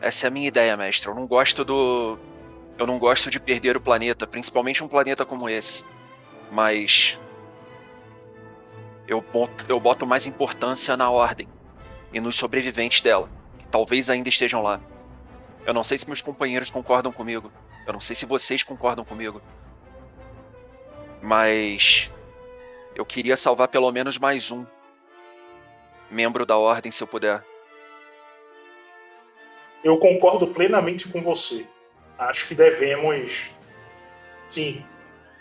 essa 0.00 0.26
é 0.26 0.28
a 0.28 0.30
minha 0.30 0.48
ideia, 0.48 0.76
mestre. 0.76 1.08
Eu 1.08 1.14
não 1.14 1.26
gosto 1.26 1.64
do. 1.64 2.18
Eu 2.76 2.86
não 2.86 2.98
gosto 2.98 3.30
de 3.30 3.38
perder 3.38 3.76
o 3.76 3.80
planeta, 3.80 4.26
principalmente 4.26 4.82
um 4.82 4.88
planeta 4.88 5.24
como 5.24 5.48
esse. 5.48 5.86
Mas. 6.50 7.18
Eu 9.06 9.20
boto, 9.20 9.64
eu 9.68 9.78
boto 9.78 10.06
mais 10.06 10.26
importância 10.26 10.96
na 10.96 11.10
ordem 11.10 11.48
e 12.12 12.20
nos 12.20 12.36
sobreviventes 12.36 13.00
dela. 13.00 13.30
Que 13.58 13.66
talvez 13.68 14.10
ainda 14.10 14.28
estejam 14.28 14.62
lá. 14.62 14.80
Eu 15.64 15.72
não 15.72 15.84
sei 15.84 15.96
se 15.96 16.06
meus 16.06 16.20
companheiros 16.20 16.70
concordam 16.70 17.12
comigo. 17.12 17.52
Eu 17.86 17.92
não 17.92 18.00
sei 18.00 18.16
se 18.16 18.26
vocês 18.26 18.62
concordam 18.62 19.04
comigo. 19.04 19.40
Mas. 21.22 22.12
Eu 22.94 23.04
queria 23.04 23.36
salvar 23.36 23.68
pelo 23.68 23.90
menos 23.90 24.18
mais 24.18 24.50
um 24.50 24.66
membro 26.10 26.44
da 26.44 26.56
ordem, 26.56 26.92
se 26.92 27.02
eu 27.02 27.06
puder. 27.06 27.44
Eu 29.84 29.98
concordo 29.98 30.46
plenamente 30.48 31.08
com 31.08 31.20
você. 31.20 31.66
Acho 32.18 32.48
que 32.48 32.54
devemos, 32.54 33.50
sim, 34.48 34.82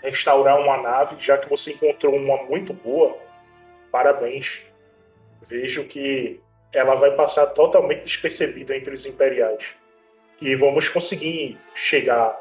restaurar 0.01 0.59
uma 0.59 0.81
nave, 0.81 1.15
já 1.17 1.37
que 1.37 1.49
você 1.49 1.71
encontrou 1.71 2.13
uma 2.15 2.43
muito 2.43 2.73
boa. 2.73 3.17
Parabéns. 3.89 4.61
Vejo 5.41 5.85
que 5.85 6.41
ela 6.73 6.95
vai 6.95 7.11
passar 7.11 7.47
totalmente 7.47 8.03
despercebida 8.03 8.75
entre 8.75 8.93
os 8.93 9.05
imperiais. 9.05 9.73
E 10.41 10.55
vamos 10.55 10.89
conseguir 10.89 11.57
chegar 11.73 12.37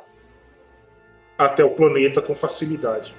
até 1.39 1.65
o 1.65 1.71
planeta 1.71 2.21
com 2.21 2.35
facilidade. 2.35 3.15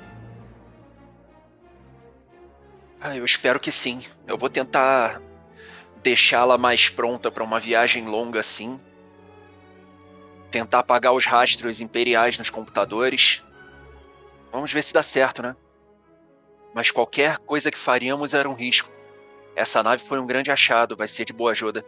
Ah, 2.99 3.15
eu 3.15 3.23
espero 3.23 3.59
que 3.59 3.71
sim. 3.71 4.03
Eu 4.27 4.37
vou 4.37 4.49
tentar 4.49 5.21
deixá-la 6.03 6.57
mais 6.57 6.89
pronta 6.89 7.31
para 7.31 7.43
uma 7.43 7.59
viagem 7.59 8.05
longa 8.05 8.41
assim. 8.41 8.79
Tentar 10.51 10.79
apagar 10.79 11.13
os 11.13 11.25
rastros 11.25 11.79
imperiais 11.79 12.37
nos 12.37 12.49
computadores. 12.49 13.41
Vamos 14.51 14.71
ver 14.71 14.83
se 14.83 14.93
dá 14.93 15.01
certo, 15.01 15.41
né? 15.41 15.55
Mas 16.75 16.91
qualquer 16.91 17.37
coisa 17.37 17.71
que 17.71 17.77
faríamos 17.77 18.33
era 18.33 18.49
um 18.49 18.53
risco. 18.53 18.91
Essa 19.55 19.81
nave 19.81 20.03
foi 20.03 20.19
um 20.19 20.27
grande 20.27 20.51
achado, 20.51 20.97
vai 20.97 21.07
ser 21.07 21.25
de 21.25 21.33
boa 21.33 21.51
ajuda. 21.51 21.85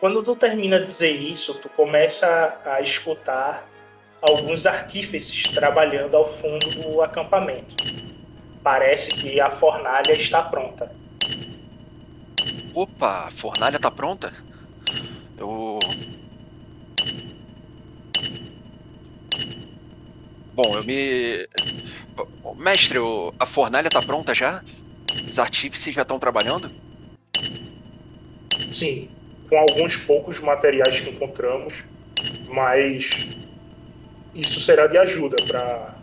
Quando 0.00 0.22
tu 0.22 0.34
termina 0.34 0.80
de 0.80 0.86
dizer 0.86 1.12
isso, 1.12 1.58
tu 1.60 1.68
começa 1.68 2.60
a 2.64 2.80
escutar 2.80 3.66
alguns 4.20 4.66
artífices 4.66 5.44
trabalhando 5.44 6.14
ao 6.14 6.24
fundo 6.24 6.68
do 6.70 7.00
acampamento. 7.00 7.74
Parece 8.64 9.10
que 9.10 9.38
a 9.38 9.50
fornalha 9.50 10.12
está 10.12 10.42
pronta. 10.42 10.90
Opa, 12.74 13.26
a 13.26 13.30
fornalha 13.30 13.78
tá 13.78 13.90
pronta? 13.90 14.32
Eu. 15.36 15.78
Bom, 20.54 20.76
eu 20.76 20.82
me. 20.82 21.46
Mestre, 22.56 22.98
a 23.38 23.44
fornalha 23.44 23.90
tá 23.90 24.00
pronta 24.00 24.34
já? 24.34 24.62
Os 25.28 25.38
artífices 25.38 25.94
já 25.94 26.00
estão 26.00 26.18
trabalhando? 26.18 26.70
Sim, 28.72 29.10
com 29.46 29.58
alguns 29.58 29.96
poucos 29.98 30.40
materiais 30.40 31.00
que 31.00 31.10
encontramos, 31.10 31.84
mas 32.48 33.28
isso 34.34 34.58
será 34.60 34.86
de 34.86 34.96
ajuda 34.96 35.36
para 35.46 35.93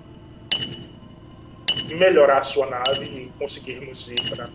melhorar 1.95 2.39
a 2.39 2.43
sua 2.43 2.67
nave 2.67 3.05
e 3.05 3.31
conseguirmos 3.37 4.07
ir 4.07 4.29
para 4.29 4.49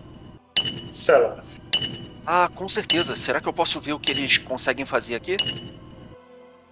Selaf. 0.93 1.61
Ah, 2.25 2.49
com 2.55 2.69
certeza. 2.69 3.15
Será 3.17 3.41
que 3.41 3.49
eu 3.49 3.53
posso 3.53 3.81
ver 3.81 3.93
o 3.93 4.01
que 4.01 4.11
eles 4.11 4.39
conseguem 4.39 4.85
fazer 4.85 5.15
aqui? 5.15 5.37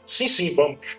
Sim, 0.06 0.28
sim, 0.28 0.54
vamos. 0.54 0.98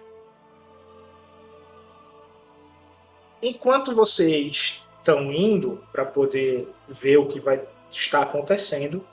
Enquanto 3.41 3.93
vocês 3.93 4.83
estão 4.97 5.31
indo 5.31 5.83
para 5.91 6.05
poder 6.05 6.67
ver 6.87 7.17
o 7.17 7.27
que 7.27 7.39
vai 7.39 7.61
estar 7.89 8.21
acontecendo, 8.21 9.05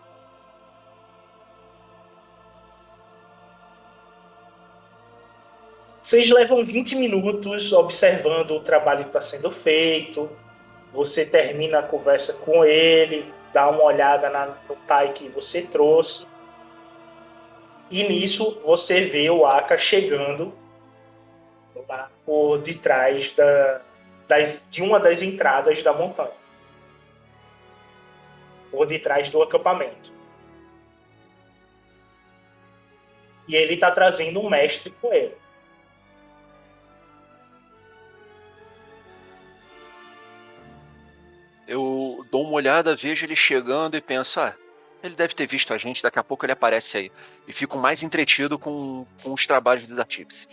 Vocês 6.03 6.29
levam 6.31 6.65
20 6.65 6.97
minutos 6.97 7.73
observando 7.73 8.51
o 8.57 8.61
trabalho 8.61 9.05
que 9.05 9.11
está 9.11 9.21
sendo 9.21 9.49
feito. 9.51 10.29
Você 10.93 11.25
termina 11.25 11.79
a 11.79 11.83
conversa 11.83 12.35
com 12.35 12.65
ele, 12.65 13.33
dá 13.53 13.71
uma 13.71 13.83
olhada 13.83 14.29
na, 14.29 14.47
no 14.69 14.77
pai 14.77 15.13
que 15.13 15.29
você 15.29 15.63
trouxe. 15.63 16.27
E 17.91 18.05
nisso 18.05 18.61
você 18.61 19.03
vê 19.03 19.31
o 19.31 19.47
Aka 19.47 19.77
chegando 19.77 20.53
lá 21.89 22.11
por 22.25 22.59
detrás 22.59 23.33
da, 23.33 23.81
das, 24.29 24.69
de 24.71 24.83
uma 24.83 24.99
das 24.99 25.23
entradas 25.23 25.83
da 25.83 25.93
montanha. 25.93 26.33
Por 28.71 28.87
detrás 28.87 29.29
do 29.29 29.43
acampamento. 29.43 30.13
E 33.47 33.57
ele 33.57 33.75
está 33.75 33.91
trazendo 33.91 34.41
um 34.41 34.49
mestre 34.49 34.91
com 34.91 35.13
ele. 35.13 35.42
Eu 41.73 42.23
dou 42.31 42.43
uma 42.43 42.53
olhada, 42.53 42.95
vejo 42.95 43.25
ele 43.25 43.35
chegando 43.35 43.97
e 43.97 44.01
penso, 44.03 44.39
ah, 44.39 44.55
ele 45.03 45.15
deve 45.15 45.33
ter 45.33 45.47
visto 45.47 45.73
a 45.73 45.79
gente, 45.79 46.03
daqui 46.03 46.19
a 46.19 46.23
pouco 46.23 46.45
ele 46.45 46.53
aparece 46.53 46.99
aí. 46.99 47.13
E 47.49 47.53
fico 47.55 47.79
mais 47.79 48.03
entretido 48.03 48.59
com, 48.59 49.07
com 49.23 49.33
os 49.33 49.47
trabalhos 49.47 49.87
do 49.87 49.99
Artífice. 49.99 50.49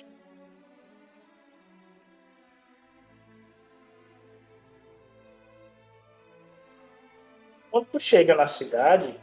Quando 7.70 7.88
tu 7.88 8.00
chega 8.00 8.34
na 8.34 8.48
cidade, 8.48 9.14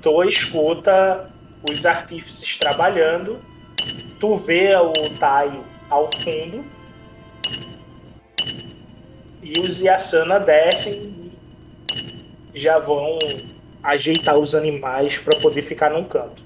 tu 0.00 0.24
escuta 0.24 1.30
os 1.70 1.84
artífices 1.84 2.56
trabalhando, 2.56 3.38
tu 4.18 4.36
vê 4.36 4.74
o 4.74 5.18
Taio 5.18 5.62
ao 5.90 6.10
fundo 6.10 6.77
e 9.48 9.60
os 9.60 9.80
Yasana 9.80 10.38
descem 10.38 11.32
e 12.54 12.60
já 12.60 12.78
vão 12.78 13.18
ajeitar 13.82 14.36
os 14.36 14.54
animais 14.54 15.16
para 15.16 15.38
poder 15.40 15.62
ficar 15.62 15.90
num 15.90 16.04
canto. 16.04 16.44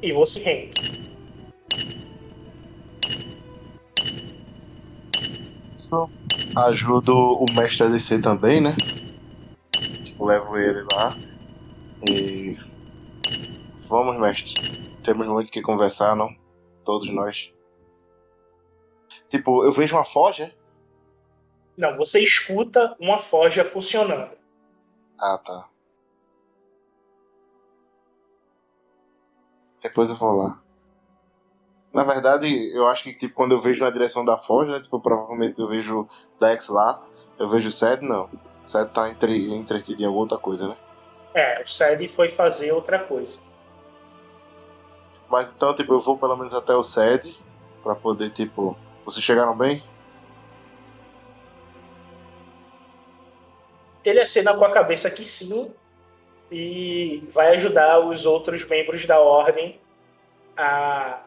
E 0.00 0.12
você 0.12 0.40
Henk. 0.48 1.00
Ajudo 6.56 7.14
o 7.14 7.44
mestre 7.54 7.86
a 7.86 7.88
descer 7.88 8.22
também, 8.22 8.60
né? 8.60 8.76
Tipo, 10.04 10.24
levo 10.24 10.56
ele 10.56 10.84
lá. 10.92 11.16
E. 12.08 12.56
Vamos, 13.88 14.18
mestre. 14.18 14.89
Temos 15.02 15.26
muito 15.26 15.48
o 15.48 15.50
que 15.50 15.62
conversar, 15.62 16.14
não? 16.14 16.34
Todos 16.84 17.10
nós. 17.10 17.52
Tipo, 19.28 19.64
eu 19.64 19.72
vejo 19.72 19.96
uma 19.96 20.04
forja. 20.04 20.54
Não, 21.76 21.94
você 21.94 22.20
escuta 22.20 22.96
uma 23.00 23.18
forja 23.18 23.64
funcionando. 23.64 24.36
Ah, 25.18 25.38
tá. 25.38 25.68
Depois 29.82 30.10
eu 30.10 30.16
vou 30.16 30.32
lá. 30.36 30.62
Na 31.92 32.04
verdade, 32.04 32.46
eu 32.74 32.86
acho 32.86 33.04
que 33.04 33.14
tipo, 33.14 33.34
quando 33.34 33.52
eu 33.52 33.58
vejo 33.58 33.82
na 33.82 33.90
direção 33.90 34.24
da 34.24 34.38
forja, 34.38 34.72
né, 34.72 34.80
tipo, 34.80 35.00
provavelmente 35.00 35.60
eu 35.60 35.66
vejo 35.66 36.06
Dex 36.38 36.68
lá, 36.68 37.02
eu 37.38 37.48
vejo 37.48 37.68
o 37.68 37.72
Sed, 37.72 38.02
não. 38.02 38.24
O 38.64 38.68
Sed 38.68 38.90
tá 38.92 39.08
entre, 39.08 39.52
entretido 39.52 40.00
em 40.02 40.04
alguma 40.04 40.22
outra 40.22 40.38
coisa, 40.38 40.68
né? 40.68 40.76
É, 41.34 41.62
o 41.62 41.66
Sed 41.66 42.06
foi 42.06 42.28
fazer 42.28 42.72
outra 42.72 42.98
coisa. 42.98 43.40
Mas 45.30 45.54
então, 45.54 45.72
tipo, 45.74 45.94
eu 45.94 46.00
vou 46.00 46.18
pelo 46.18 46.36
menos 46.36 46.52
até 46.52 46.74
o 46.74 46.82
sede 46.82 47.38
para 47.84 47.94
poder, 47.94 48.30
tipo, 48.30 48.76
vocês 49.04 49.24
chegaram 49.24 49.56
bem? 49.56 49.82
Ele 54.04 54.20
acena 54.20 54.54
com 54.54 54.64
a 54.64 54.72
cabeça 54.72 55.10
que 55.10 55.24
sim 55.24 55.72
e 56.50 57.24
vai 57.30 57.54
ajudar 57.54 58.00
os 58.00 58.26
outros 58.26 58.64
membros 58.64 59.06
da 59.06 59.20
ordem 59.20 59.80
a 60.56 61.22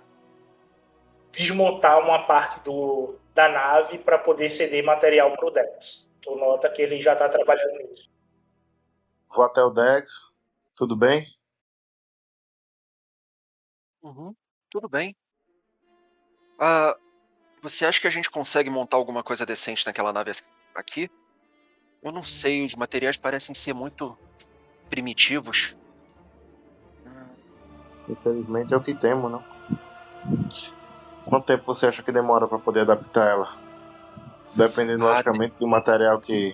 desmontar 1.32 2.00
uma 2.00 2.26
parte 2.26 2.60
do, 2.62 3.16
da 3.34 3.48
nave 3.48 4.00
para 4.00 4.18
poder 4.18 4.50
ceder 4.50 4.84
material 4.84 5.32
para 5.32 5.48
o 5.48 5.52
Dex. 5.52 6.12
Tu 6.22 6.36
nota 6.36 6.70
que 6.70 6.82
ele 6.82 7.00
já 7.00 7.14
está 7.14 7.30
trabalhando 7.30 7.78
nisso. 7.88 8.10
Vou 9.34 9.46
até 9.46 9.64
o 9.64 9.70
Dex. 9.70 10.34
Tudo 10.76 10.96
bem? 10.96 11.26
Uhum, 14.04 14.36
tudo 14.70 14.90
bem. 14.90 15.16
Ah, 16.60 16.96
você 17.62 17.86
acha 17.86 18.02
que 18.02 18.08
a 18.08 18.12
gente 18.12 18.30
consegue 18.30 18.70
montar 18.70 18.98
alguma 18.98 19.24
coisa 19.24 19.46
decente 19.46 19.86
naquela 19.86 20.12
nave 20.12 20.32
aqui? 20.76 21.10
Eu 22.04 22.12
não 22.12 22.24
sei, 22.24 22.66
os 22.66 22.76
materiais 22.76 23.18
parecem 23.18 23.56
ser 23.56 23.74
muito 23.74 24.18
primitivos. 24.90 25.76
Infelizmente 28.10 28.74
é 28.74 28.78
o 28.78 28.84
que 28.84 28.94
temos, 28.94 29.32
não? 29.32 29.44
Quanto 31.26 31.46
tempo 31.46 31.64
você 31.64 31.88
acha 31.88 32.04
que 32.04 32.12
demora 32.12 32.46
pra 32.48 32.60
poder 32.60 32.82
adaptar 32.82 33.30
ela? 33.30 33.58
Dependendo, 34.54 35.06
Ah, 35.06 35.12
logicamente, 35.12 35.58
do 35.58 35.68
material 35.68 36.20
que 36.20 36.54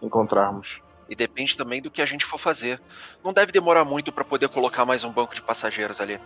encontrarmos. 0.00 0.80
E 1.08 1.14
depende 1.14 1.56
também 1.56 1.82
do 1.82 1.90
que 1.90 2.00
a 2.00 2.06
gente 2.06 2.24
for 2.24 2.38
fazer. 2.38 2.80
Não 3.22 3.32
deve 3.32 3.52
demorar 3.52 3.84
muito 3.84 4.10
pra 4.12 4.24
poder 4.24 4.48
colocar 4.48 4.86
mais 4.86 5.04
um 5.04 5.12
banco 5.12 5.34
de 5.34 5.42
passageiros 5.42 6.00
ali. 6.00 6.18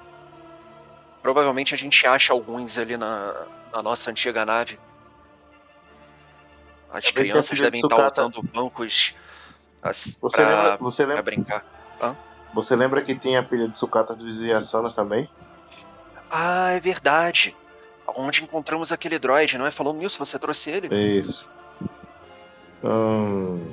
Provavelmente 1.23 1.75
a 1.75 1.79
gente 1.79 2.07
acha 2.07 2.33
alguns 2.33 2.79
ali 2.79 2.97
na, 2.97 3.47
na 3.73 3.83
nossa 3.83 4.11
antiga 4.11 4.45
nave. 4.45 4.79
As 6.93 7.05
tem 7.05 7.11
a 7.11 7.15
crianças 7.15 7.57
de 7.57 7.63
devem 7.63 7.81
estar 7.81 8.11
usando 8.11 8.43
bancos 8.43 9.15
as, 9.83 10.19
Você 10.21 10.37
pra, 10.37 10.63
lembra, 10.63 10.77
você, 10.79 11.07
lembra, 11.07 11.23
brincar. 11.23 11.65
você 12.53 12.77
lembra 12.77 13.03
que 13.03 13.15
tinha 13.15 13.41
a 13.41 13.43
pilha 13.43 13.67
de 13.67 13.75
sucatas 13.75 14.17
dos 14.17 14.43
Yasanas 14.43 14.95
também? 14.95 15.29
Ah, 16.31 16.71
é 16.71 16.81
verdade. 16.81 17.57
Onde 18.07 18.45
encontramos 18.45 18.93
aquele 18.93 19.19
droid, 19.19 19.57
não 19.57 19.67
é? 19.67 19.71
Falando 19.71 19.99
nisso, 19.99 20.19
você 20.19 20.39
trouxe 20.39 20.71
ele? 20.71 20.95
Isso. 20.95 21.49
Hum... 22.85 23.73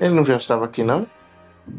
Ele 0.00 0.14
não 0.14 0.24
já 0.24 0.36
estava 0.36 0.64
aqui, 0.64 0.82
não? 0.82 1.06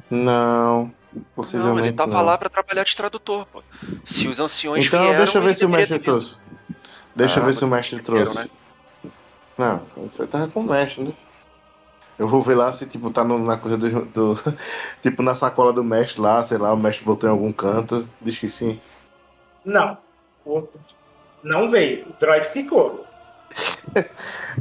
Não. 0.09 0.93
Possivelmente 1.35 1.79
Não, 1.79 1.85
ele 1.87 1.93
tava 1.95 2.13
não. 2.13 2.21
lá 2.25 2.37
pra 2.37 2.49
trabalhar 2.49 2.83
de 2.83 2.95
tradutor, 2.95 3.45
pô. 3.47 3.61
Se 4.05 4.27
os 4.27 4.39
anciões 4.39 4.85
Então 4.85 5.01
vieram, 5.01 5.17
deixa 5.17 5.37
eu 5.37 5.41
ver 5.41 5.55
se 5.55 5.65
o 5.65 5.69
mestre 5.69 5.99
ter 5.99 6.05
trouxe. 6.05 6.35
Deixa 7.15 7.39
eu 7.39 7.43
Ah, 7.43 7.45
ver 7.47 7.53
se 7.55 7.63
o 7.65 7.67
mestre 7.67 7.99
trouxe. 8.01 8.51
Não, 9.57 9.81
você 9.97 10.25
tava 10.25 10.47
com 10.47 10.61
o 10.61 10.63
mestre, 10.63 11.03
né? 11.03 11.11
Eu 12.17 12.27
vou 12.27 12.41
ver 12.41 12.55
lá 12.55 12.71
se 12.73 12.85
tipo 12.87 13.09
tá 13.11 13.23
no- 13.23 13.39
na 13.39 13.57
coisa 13.57 13.77
do, 13.77 14.05
do- 14.05 14.39
Tipo 15.01 15.21
na 15.23 15.35
sacola 15.35 15.73
do 15.73 15.83
mestre 15.83 16.21
lá, 16.21 16.43
sei 16.43 16.57
lá, 16.57 16.71
o 16.73 16.77
mestre 16.77 17.05
botou 17.05 17.27
em 17.29 17.31
algum 17.31 17.51
canto. 17.51 18.07
Diz 18.21 18.37
que 18.39 18.47
sim. 18.49 18.79
Não. 19.65 19.97
O- 20.45 20.67
Não 21.43 21.67
veio. 21.69 22.07
O 22.09 22.13
droid 22.19 22.47
ficou. 22.47 23.05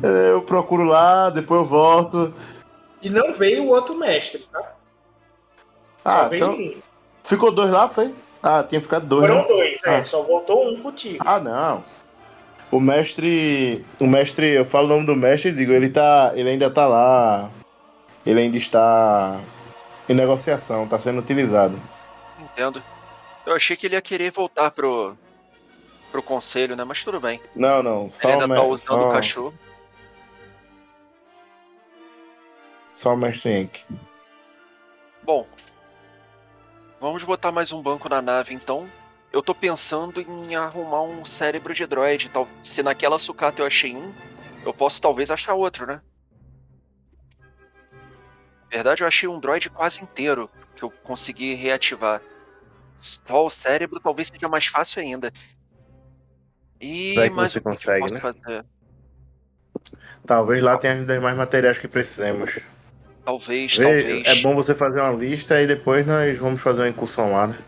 Eu 0.03 0.42
procuro 0.42 0.84
lá, 0.84 1.30
depois 1.30 1.61
eu 1.61 1.64
volto. 1.66 2.34
E 3.03 3.09
não 3.11 3.32
veio 3.32 3.64
o 3.64 3.68
outro 3.68 3.94
mestre, 3.96 4.46
tá? 4.53 4.72
Só 6.03 6.09
Ah, 6.11 6.24
veio 6.24 6.44
então. 6.44 6.55
um. 6.55 6.74
Ficou 7.24 7.53
dois 7.53 7.70
lá, 7.70 7.88
foi? 7.88 8.14
Ah, 8.42 8.62
tinha 8.64 8.80
ficado 8.80 9.07
dois. 9.07 9.22
Foram 9.26 9.42
né? 9.42 9.48
dois, 9.48 9.80
é. 9.84 9.96
Ah. 9.98 10.03
Só 10.03 10.22
voltou 10.22 10.68
um 10.72 10.80
contigo. 10.80 11.22
Ah, 11.26 11.38
não. 11.38 11.84
O 12.70 12.80
mestre. 12.80 13.84
O 14.00 14.07
mestre, 14.07 14.48
eu 14.55 14.64
falo 14.64 14.86
o 14.86 14.88
nome 14.88 15.07
do 15.07 15.14
mestre 15.14 15.50
e 15.50 15.55
digo, 15.55 15.72
ele 15.72 15.88
tá. 15.90 16.32
Ele 16.34 16.50
ainda 16.50 16.70
tá 16.70 16.86
lá. 16.86 17.50
Ele 18.26 18.40
ainda 18.40 18.57
está 18.57 19.38
em 20.09 20.14
negociação, 20.14 20.86
tá 20.86 20.98
sendo 20.98 21.18
utilizado. 21.20 21.80
Entendo. 22.38 22.82
Eu 23.44 23.55
achei 23.55 23.76
que 23.76 23.86
ele 23.86 23.94
ia 23.96 24.00
querer 24.00 24.30
voltar 24.30 24.70
pro, 24.70 25.16
pro 26.11 26.22
conselho, 26.22 26.74
né? 26.76 26.84
Mas 26.84 27.03
tudo 27.05 27.20
bem. 27.20 27.40
Não, 27.55 27.82
não. 27.82 28.09
Só 28.09 28.28
ele 28.28 28.36
o, 28.38 28.40
ainda 28.42 28.55
me- 28.55 28.61
tá 28.61 28.66
usando 28.66 29.00
só, 29.00 29.09
o 29.09 29.12
cachorro. 29.12 29.55
só 32.94 33.14
o 33.14 33.16
mestre 33.16 33.50
Henk. 33.53 33.80
Vamos 37.23 37.27
botar 37.27 37.53
mais 37.53 37.73
um 37.73 37.81
banco 37.81 38.09
na 38.09 38.20
nave 38.20 38.53
então. 38.53 38.89
Eu 39.33 39.43
tô 39.43 39.55
pensando 39.55 40.20
em 40.20 40.55
arrumar 40.57 41.03
um 41.03 41.25
cérebro 41.25 41.73
de 41.73 41.87
droid. 41.87 42.29
Tal... 42.29 42.49
Se 42.62 42.83
naquela 42.83 43.18
sucata 43.18 43.62
eu 43.62 43.66
achei 43.66 43.95
um, 43.95 44.12
eu 44.64 44.75
posso 44.75 45.01
talvez 45.01 45.31
achar 45.31 45.55
outro, 45.55 45.87
né? 45.87 46.01
Na 48.64 48.68
verdade, 48.70 49.03
eu 49.03 49.07
achei 49.07 49.29
um 49.29 49.39
droid 49.39 49.70
quase 49.70 50.03
inteiro 50.03 50.51
que 50.75 50.83
eu 50.83 50.91
consegui 50.91 51.55
reativar. 51.55 52.20
Só 53.01 53.47
o 53.47 53.51
cérebro 53.51 54.01
talvez 54.01 54.29
seja 54.29 54.49
mais 54.49 54.66
fácil 54.66 55.03
ainda. 55.03 55.33
E 56.81 57.14
Vai 57.14 57.31
que 57.31 57.37
mais 57.37 57.53
você 57.53 57.61
que 57.61 57.64
que 57.64 57.70
consegue, 57.70 58.01
posso 58.01 58.14
né? 58.14 58.20
fazer? 58.20 58.64
Talvez 60.27 60.62
lá 60.62 60.77
tenha 60.77 60.95
ainda 60.95 61.20
mais 61.20 61.37
materiais 61.37 61.79
que 61.79 61.89
precisemos. 61.89 62.59
Talvez, 63.25 63.77
Vê, 63.77 63.85
talvez. 63.85 64.27
é 64.27 64.43
bom 64.43 64.55
você 64.55 64.75
fazer 64.75 65.01
uma 65.01 65.12
lista 65.12 65.61
e 65.61 65.66
depois 65.66 66.05
nós 66.07 66.37
vamos 66.39 66.61
fazer 66.61 66.83
uma 66.83 66.89
incursão 66.89 67.33
lá, 67.33 67.47
né? 67.47 67.59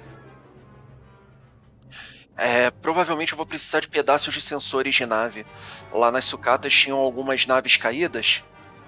É, 2.36 2.70
provavelmente 2.70 3.32
eu 3.32 3.36
vou 3.36 3.46
precisar 3.46 3.80
de 3.80 3.88
pedaços 3.88 4.34
de 4.34 4.40
sensores 4.42 4.94
de 4.94 5.06
nave. 5.06 5.46
Lá 5.92 6.10
nas 6.10 6.24
sucatas 6.24 6.74
tinham 6.74 6.98
algumas 6.98 7.46
naves 7.46 7.76
caídas. 7.76 8.42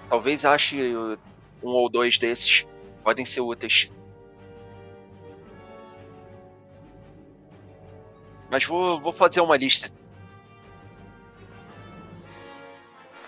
Talvez 0.08 0.44
ache 0.44 0.94
uh, 0.94 1.16
um 1.62 1.68
ou 1.68 1.88
dois 1.88 2.18
desses. 2.18 2.66
Podem 3.04 3.24
ser 3.24 3.40
úteis. 3.40 3.88
Mas 8.50 8.64
vou, 8.64 9.00
vou 9.00 9.12
fazer 9.12 9.40
uma 9.40 9.56
lista. 9.56 9.90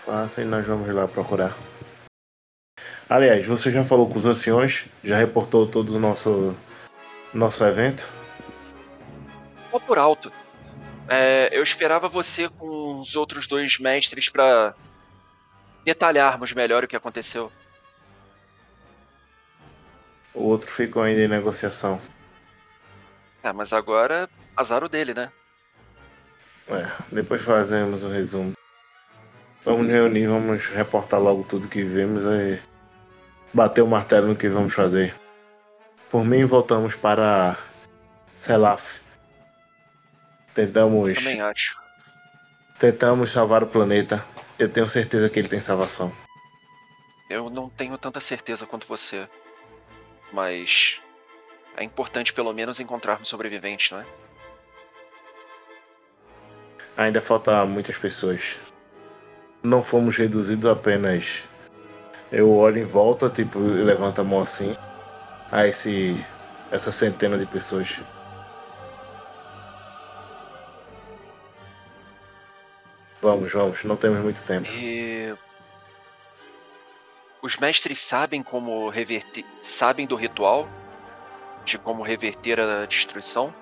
Faça 0.05 0.41
e 0.41 0.45
nós 0.45 0.65
vamos 0.65 0.93
lá 0.93 1.07
procurar. 1.07 1.55
Aliás, 3.09 3.43
você 3.43 3.71
já 3.71 3.83
falou 3.83 4.07
com 4.07 4.19
os 4.19 4.27
anciões? 4.27 4.85
Já 5.03 5.17
reportou 5.17 5.65
todo 5.65 5.95
o 5.95 5.99
nosso, 5.99 6.55
nosso 7.33 7.65
evento? 7.65 8.07
Só 9.71 9.79
por 9.79 9.97
alto. 9.97 10.31
É, 11.07 11.49
eu 11.51 11.63
esperava 11.63 12.07
você 12.07 12.47
com 12.47 12.99
os 12.99 13.15
outros 13.15 13.47
dois 13.47 13.79
mestres 13.79 14.29
pra 14.29 14.75
detalharmos 15.83 16.53
melhor 16.53 16.83
o 16.83 16.87
que 16.87 16.95
aconteceu. 16.95 17.51
O 20.31 20.43
outro 20.43 20.69
ficou 20.71 21.01
ainda 21.01 21.21
em 21.21 21.27
negociação. 21.27 21.99
É, 23.41 23.51
mas 23.51 23.73
agora 23.73 24.29
azar 24.55 24.83
o 24.83 24.89
dele, 24.89 25.15
né? 25.15 25.31
É, 26.67 26.87
depois 27.11 27.41
fazemos 27.41 28.03
o 28.03 28.09
resumo. 28.09 28.53
Vamos 29.65 29.87
reunir, 29.87 30.27
vamos 30.27 30.67
reportar 30.67 31.19
logo 31.19 31.43
tudo 31.43 31.67
que 31.67 31.83
vimos 31.83 32.23
e 32.23 32.61
bater 33.53 33.81
o 33.81 33.87
martelo 33.87 34.27
no 34.27 34.35
que 34.35 34.47
vamos 34.49 34.73
fazer. 34.73 35.15
Por 36.09 36.25
mim, 36.25 36.43
voltamos 36.45 36.95
para 36.95 37.57
Selaf. 38.35 38.99
Tentamos, 40.53 41.17
Também 41.17 41.41
acho. 41.41 41.79
tentamos 42.79 43.31
salvar 43.31 43.63
o 43.63 43.67
planeta. 43.67 44.25
Eu 44.57 44.67
tenho 44.67 44.89
certeza 44.89 45.29
que 45.29 45.39
ele 45.39 45.47
tem 45.47 45.61
salvação. 45.61 46.11
Eu 47.29 47.49
não 47.49 47.69
tenho 47.69 47.97
tanta 47.97 48.19
certeza 48.19 48.65
quanto 48.65 48.87
você. 48.87 49.27
Mas 50.33 50.99
é 51.77 51.83
importante 51.83 52.33
pelo 52.33 52.51
menos 52.53 52.79
encontrarmos 52.79 53.27
sobreviventes, 53.27 53.91
não 53.91 53.99
é? 53.99 54.05
Ainda 56.97 57.21
falta 57.21 57.65
muitas 57.65 57.97
pessoas. 57.97 58.57
Não 59.63 59.81
fomos 59.81 60.17
reduzidos 60.17 60.65
apenas. 60.65 61.43
Eu 62.31 62.51
olho 62.51 62.77
em 62.77 62.85
volta, 62.85 63.29
tipo, 63.29 63.59
e 63.59 63.83
levanto 63.83 64.21
a 64.21 64.23
mão 64.23 64.41
assim. 64.41 64.75
A 65.51 65.67
esse. 65.67 66.23
essa 66.71 66.91
centena 66.91 67.37
de 67.37 67.45
pessoas. 67.45 67.99
Vamos, 73.21 73.51
vamos, 73.51 73.83
não 73.83 73.95
temos 73.95 74.19
muito 74.19 74.43
tempo. 74.43 74.69
E 74.71 75.35
os 77.41 77.57
mestres 77.57 77.99
sabem 77.99 78.43
como 78.43 78.89
reverter, 78.89 79.45
sabem 79.61 80.05
do 80.05 80.15
ritual 80.15 80.67
de 81.65 81.77
como 81.77 82.03
reverter 82.03 82.59
a 82.59 82.85
destruição. 82.85 83.53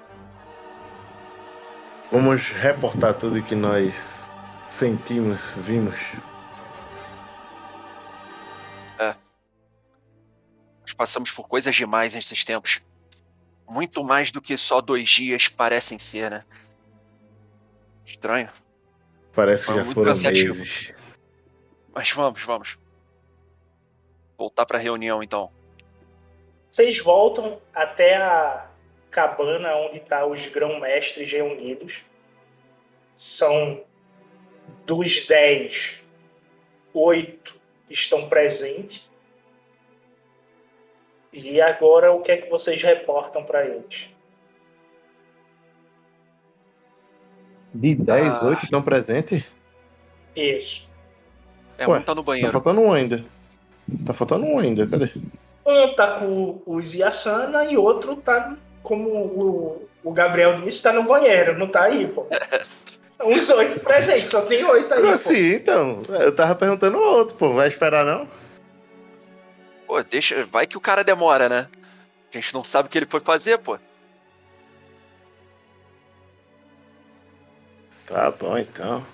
Vamos 2.11 2.49
reportar 2.49 3.13
tudo 3.15 3.41
que 3.41 3.55
nós 3.55 4.27
sentimos, 4.63 5.57
vimos. 5.57 6.13
Nós 10.87 10.93
passamos 10.93 11.33
por 11.33 11.49
coisas 11.49 11.75
demais 11.75 12.15
nesses 12.15 12.45
tempos. 12.45 12.81
Muito 13.67 14.01
mais 14.05 14.31
do 14.31 14.41
que 14.41 14.57
só 14.57 14.79
dois 14.79 15.09
dias 15.09 15.49
parecem 15.49 15.99
ser, 15.99 16.31
né? 16.31 16.45
Estranho. 18.05 18.49
Parece 19.33 19.65
que 19.65 19.73
Foi 19.73 19.75
já 19.75 19.83
muito 19.83 19.95
foram 19.95 20.07
cansativo. 20.13 20.55
meses. 20.55 20.95
Mas 21.93 22.11
vamos, 22.11 22.41
vamos. 22.43 22.79
Voltar 24.37 24.65
pra 24.65 24.77
reunião 24.77 25.21
então. 25.21 25.51
Vocês 26.71 26.99
voltam 26.99 27.61
até 27.73 28.15
a 28.15 28.69
cabana 29.11 29.75
onde 29.75 29.99
tá 29.99 30.25
os 30.25 30.47
grão-mestres 30.47 31.29
reunidos. 31.29 32.05
São 33.13 33.83
dos 34.85 35.25
10, 35.27 36.01
oito 36.93 37.59
estão 37.89 38.29
presentes. 38.29 39.11
E 41.33 41.61
agora 41.61 42.11
o 42.11 42.21
que 42.21 42.31
é 42.31 42.37
que 42.37 42.49
vocês 42.49 42.81
reportam 42.81 43.43
para 43.43 43.65
eles? 43.65 44.09
De 47.73 47.95
10, 47.95 48.27
Ah. 48.27 48.45
8 48.47 48.63
estão 48.65 48.81
presentes? 48.81 49.43
Isso. 50.35 50.87
É, 51.77 51.87
Ué, 51.87 51.99
um 51.99 52.01
tá 52.01 52.15
no 52.15 52.21
Tá 52.21 52.25
banheiro. 52.25 52.51
faltando 52.51 52.81
um 52.81 52.93
ainda. 52.93 53.23
Tá 54.05 54.13
faltando 54.13 54.45
um 54.45 54.57
ainda, 54.59 54.87
cadê? 54.87 55.11
Um 55.65 55.93
tá 55.95 56.19
com 56.19 56.61
os 56.65 56.93
Yasana 56.95 57.65
e 57.65 57.77
outro 57.77 58.15
tá 58.15 58.55
como 58.81 59.09
o, 59.09 59.87
O 60.03 60.11
Gabriel 60.13 60.61
disse 60.61 60.81
tá 60.81 60.93
no 60.93 61.03
banheiro, 61.03 61.57
não 61.59 61.67
tá 61.67 61.83
aí, 61.83 62.07
pô. 62.07 62.25
Uns 63.23 63.49
oito 63.49 63.79
presentes, 63.81 64.29
só 64.29 64.41
tem 64.41 64.63
oito 64.63 64.93
aí, 64.93 65.07
assim, 65.09 65.55
então? 65.55 66.01
Eu 66.19 66.33
tava 66.35 66.53
perguntando 66.55 66.97
o 66.97 67.01
outro, 67.01 67.35
pô. 67.35 67.51
Vai 67.53 67.67
esperar 67.67 68.05
não? 68.05 68.27
Pô, 69.87 70.03
deixa. 70.03 70.45
Vai 70.45 70.67
que 70.67 70.77
o 70.77 70.81
cara 70.81 71.03
demora, 71.03 71.47
né? 71.47 71.69
A 72.29 72.35
gente 72.35 72.53
não 72.53 72.63
sabe 72.63 72.87
o 72.87 72.91
que 72.91 72.97
ele 72.97 73.05
foi 73.05 73.21
fazer, 73.21 73.57
pô. 73.57 73.79
Tá 78.05 78.29
bom, 78.31 78.57
então. 78.57 79.05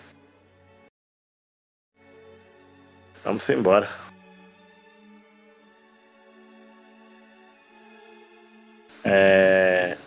Vamos 3.23 3.47
embora. 3.49 3.87
É... 9.03 9.97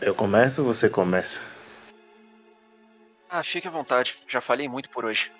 Eu 0.00 0.14
começo 0.14 0.62
ou 0.62 0.72
você 0.72 0.88
começa? 0.88 1.42
Ah, 3.28 3.42
fique 3.42 3.68
à 3.68 3.70
vontade. 3.70 4.16
Já 4.26 4.40
falei 4.40 4.68
muito 4.68 4.88
por 4.88 5.04
hoje. 5.04 5.30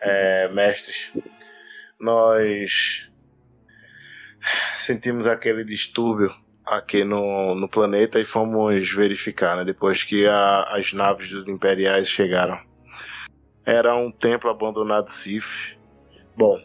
É, 0.00 0.48
mestres, 0.48 1.12
nós 1.98 3.10
sentimos 4.76 5.26
aquele 5.26 5.64
distúrbio 5.64 6.34
aqui 6.64 7.04
no, 7.04 7.54
no 7.54 7.68
planeta 7.68 8.18
e 8.18 8.24
fomos 8.24 8.90
verificar, 8.90 9.56
né, 9.56 9.64
depois 9.64 10.02
que 10.02 10.26
a- 10.26 10.62
as 10.70 10.92
naves 10.92 11.30
dos 11.30 11.48
imperiais 11.48 12.08
chegaram. 12.08 12.58
Era 13.66 13.94
um 13.94 14.10
templo 14.10 14.50
abandonado 14.50 15.08
Sif. 15.08 15.78
Bom, 16.36 16.60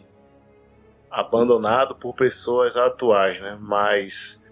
abandonado 1.10 1.94
por 1.96 2.14
pessoas 2.14 2.76
atuais, 2.76 3.40
né, 3.40 3.58
mas 3.60 4.44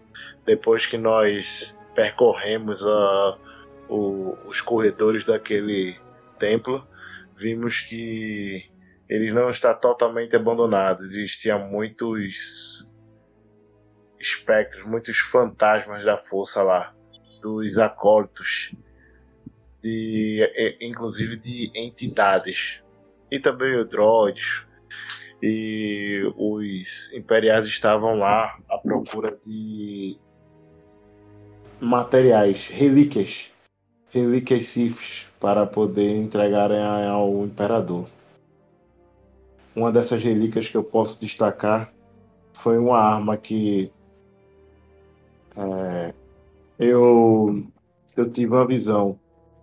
depois 0.44 0.86
que 0.86 0.98
nós 0.98 1.78
percorremos 1.94 2.86
a, 2.86 3.38
o- 3.88 4.36
os 4.46 4.60
corredores 4.60 5.24
daquele 5.24 5.96
templo, 6.38 6.86
vimos 7.36 7.80
que 7.80 8.64
ele 9.08 9.32
não 9.32 9.50
está 9.50 9.72
totalmente 9.74 10.36
abandonado. 10.36 11.00
Existiam 11.00 11.68
muitos 11.68 12.87
espectros, 14.20 14.84
muitos 14.84 15.18
fantasmas 15.18 16.04
da 16.04 16.16
força 16.16 16.62
lá, 16.62 16.94
dos 17.40 17.78
acólitos, 17.78 18.74
de, 19.82 20.76
inclusive 20.80 21.36
de 21.36 21.70
entidades, 21.74 22.82
e 23.30 23.38
também 23.38 23.76
os 23.76 23.88
droids. 23.88 24.66
E 25.40 26.22
os 26.36 27.12
imperiais 27.12 27.64
estavam 27.64 28.18
lá 28.18 28.58
à 28.68 28.76
procura 28.78 29.38
de 29.46 30.18
materiais, 31.80 32.66
relíquias, 32.66 33.52
relíquias 34.10 34.66
Siths 34.66 35.28
para 35.38 35.64
poder 35.64 36.16
entregarem 36.16 36.80
a- 36.80 37.10
ao 37.10 37.44
imperador. 37.44 38.08
Uma 39.76 39.92
dessas 39.92 40.20
relíquias 40.24 40.68
que 40.68 40.76
eu 40.76 40.82
posso 40.82 41.20
destacar 41.20 41.92
foi 42.52 42.76
uma 42.78 42.98
arma 42.98 43.36
que 43.36 43.92
é, 45.58 46.14
eu 46.78 47.64
eu 48.16 48.30
tive 48.30 48.52
uma 48.52 48.66
visão. 48.66 49.18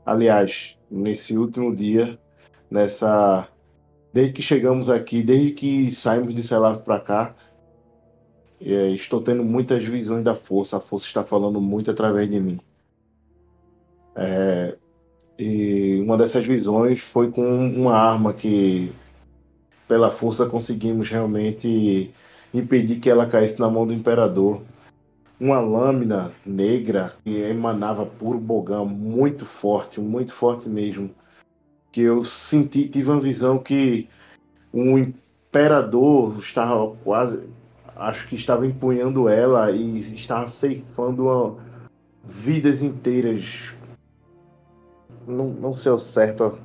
Aliás, 0.06 0.78
nesse 0.92 1.38
último 1.38 1.76
dia, 1.76 2.20
nessa 2.70 3.48
desde 4.14 4.34
que 4.34 4.42
chegamos 4.42 4.90
aqui, 4.90 5.24
desde 5.24 5.52
que 5.52 5.92
saímos 5.92 6.34
de 6.34 6.42
Selaf 6.44 6.84
para 6.84 7.00
cá, 7.00 7.36
é, 8.62 8.90
estou 8.92 9.22
tendo 9.22 9.44
muitas 9.44 9.84
visões 9.84 10.24
da 10.24 10.36
força. 10.36 10.78
A 10.78 10.80
força 10.80 11.06
está 11.06 11.24
falando 11.24 11.60
muito 11.62 11.92
através 11.92 12.30
de 12.30 12.40
mim. 12.40 12.60
É, 14.16 14.78
e 15.38 16.00
uma 16.02 16.18
dessas 16.18 16.46
visões 16.46 17.00
foi 17.02 17.30
com 17.30 17.44
uma 17.44 17.96
arma 17.96 18.34
que, 18.34 18.92
pela 19.88 20.10
força, 20.10 20.46
conseguimos 20.46 21.10
realmente 21.10 22.14
impedir 22.54 23.00
que 23.00 23.10
ela 23.10 23.26
caísse 23.26 23.60
na 23.60 23.70
mão 23.70 23.86
do 23.86 23.94
imperador. 23.94 24.62
Uma 25.40 25.60
lâmina 25.60 26.32
negra 26.46 27.14
que 27.24 27.42
emanava 27.42 28.06
puro 28.06 28.40
bogão, 28.40 28.86
muito 28.86 29.46
forte, 29.46 30.00
muito 30.00 30.34
forte 30.34 30.70
mesmo. 30.70 31.10
Que 31.92 32.02
eu 32.02 32.24
senti, 32.24 32.88
tive 32.88 33.12
uma 33.12 33.20
visão 33.20 33.58
que 33.58 34.10
o 34.72 34.98
imperador 34.98 36.40
estava 36.40 36.96
quase, 37.04 37.50
acho 37.96 38.28
que 38.28 38.36
estava 38.36 38.66
empunhando 38.66 39.28
ela 39.28 39.72
e 39.72 40.00
estava 40.00 40.48
ceifando 40.48 41.30
a- 41.30 41.56
vidas 42.24 42.82
inteiras 42.82 43.76
não, 45.28 45.48
não 45.50 45.74
sei 45.74 45.92
ao 45.92 46.00
certo. 46.00 46.58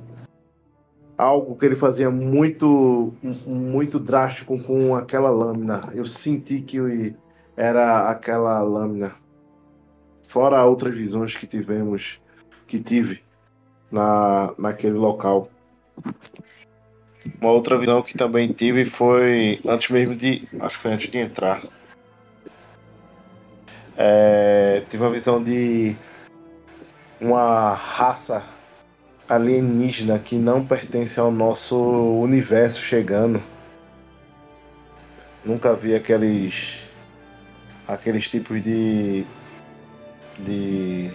Algo 1.17 1.55
que 1.55 1.65
ele 1.65 1.75
fazia 1.75 2.09
muito, 2.09 3.13
muito 3.45 3.99
drástico 3.99 4.57
com 4.59 4.95
aquela 4.95 5.29
lâmina. 5.29 5.89
Eu 5.93 6.05
senti 6.05 6.61
que 6.61 7.15
era 7.55 8.09
aquela 8.09 8.61
lâmina. 8.61 9.15
Fora 10.27 10.63
outras 10.63 10.95
visões 10.95 11.35
que 11.35 11.45
tivemos, 11.45 12.21
que 12.65 12.79
tive 12.79 13.21
na, 13.91 14.53
naquele 14.57 14.95
local. 14.95 15.49
Uma 17.39 17.51
outra 17.51 17.77
visão 17.77 18.01
que 18.01 18.17
também 18.17 18.51
tive 18.51 18.85
foi 18.85 19.59
antes 19.65 19.89
mesmo 19.89 20.15
de. 20.15 20.47
Acho 20.59 20.77
que 20.77 20.81
foi 20.81 20.91
antes 20.93 21.11
de 21.11 21.17
entrar. 21.17 21.61
É, 23.97 24.83
tive 24.89 25.03
uma 25.03 25.11
visão 25.11 25.43
de 25.43 25.95
uma 27.19 27.73
raça 27.73 28.43
alienígena 29.29 30.17
que 30.17 30.37
não 30.37 30.65
pertence 30.65 31.19
ao 31.19 31.31
nosso 31.31 31.77
universo 32.19 32.81
chegando. 32.81 33.41
Nunca 35.43 35.73
vi 35.73 35.93
aqueles 35.95 36.90
aqueles 37.87 38.27
tipos 38.29 38.61
de 38.61 39.25
de 40.39 41.11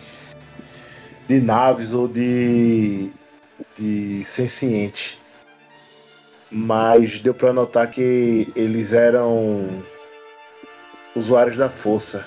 de 1.28 1.40
naves 1.40 1.93
ou 1.93 2.09
de 2.09 3.12
de 3.76 4.24
sencientes. 4.24 5.18
Mas 6.51 7.18
deu 7.18 7.34
para 7.34 7.52
notar 7.52 7.90
que 7.90 8.52
eles 8.55 8.93
eram 8.93 9.82
usuários 11.14 11.56
da 11.56 11.68
força, 11.68 12.24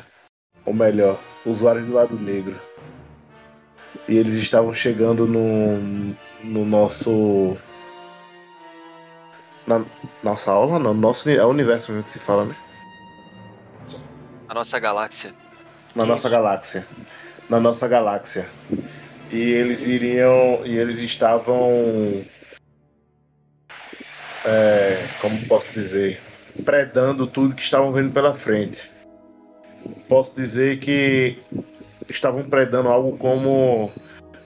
ou 0.65 0.73
melhor, 0.73 1.17
usuários 1.45 1.85
do 1.85 1.93
lado 1.93 2.19
negro 2.19 2.59
e 4.09 4.17
eles 4.17 4.35
estavam 4.35 4.73
chegando 4.73 5.27
no, 5.27 5.77
no 6.43 6.65
nosso. 6.65 7.55
Na 9.67 9.85
nossa 10.23 10.51
aula, 10.51 10.79
não, 10.79 10.95
no 10.95 10.99
nosso 10.99 11.29
é 11.29 11.45
o 11.45 11.49
universo 11.49 11.91
mesmo 11.91 12.03
que 12.03 12.09
se 12.09 12.19
fala, 12.19 12.45
né? 12.45 12.55
A 14.49 14.53
nossa 14.55 14.79
galáxia. 14.79 15.31
Na 15.95 16.05
nossa 16.05 16.27
galáxia. 16.27 16.87
Na 17.47 17.59
nossa 17.59 17.87
galáxia. 17.87 18.47
E 19.31 19.37
eles 19.39 19.85
iriam. 19.85 20.65
E 20.65 20.75
eles 20.75 20.97
estavam. 20.99 22.23
É, 24.43 25.05
como 25.21 25.45
posso 25.45 25.71
dizer? 25.71 26.19
Predando 26.65 27.27
tudo 27.27 27.55
que 27.55 27.61
estavam 27.61 27.91
vendo 27.91 28.11
pela 28.11 28.33
frente. 28.33 28.89
Posso 30.07 30.35
dizer 30.35 30.79
que 30.79 31.37
estavam 32.09 32.43
predando 32.43 32.89
algo 32.89 33.17
como 33.19 33.91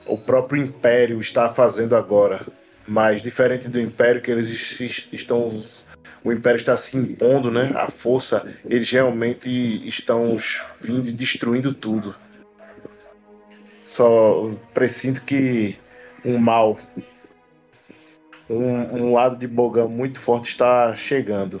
o 0.04 0.18
próprio 0.18 0.62
Império 0.62 1.18
está 1.20 1.48
fazendo 1.48 1.96
agora. 1.96 2.40
Mas 2.86 3.22
diferente 3.22 3.68
do 3.68 3.80
Império 3.80 4.20
que 4.20 4.30
eles 4.30 4.50
es- 4.78 5.08
estão. 5.12 5.64
O 6.24 6.32
Império 6.32 6.58
está 6.58 6.74
se 6.74 6.96
impondo, 6.96 7.50
né? 7.50 7.72
A 7.74 7.90
força, 7.90 8.50
eles 8.64 8.90
realmente 8.90 9.86
estão 9.86 10.38
vindo 10.80 11.06
e 11.06 11.12
destruindo 11.12 11.74
tudo. 11.74 12.14
Só 13.84 14.50
presinto 14.72 15.22
que 15.22 15.78
um 16.24 16.38
mal, 16.38 16.78
um, 18.48 18.56
um 18.56 19.12
lado 19.12 19.36
de 19.36 19.46
Bogan 19.46 19.86
muito 19.86 20.18
forte 20.18 20.48
está 20.48 20.96
chegando. 20.96 21.60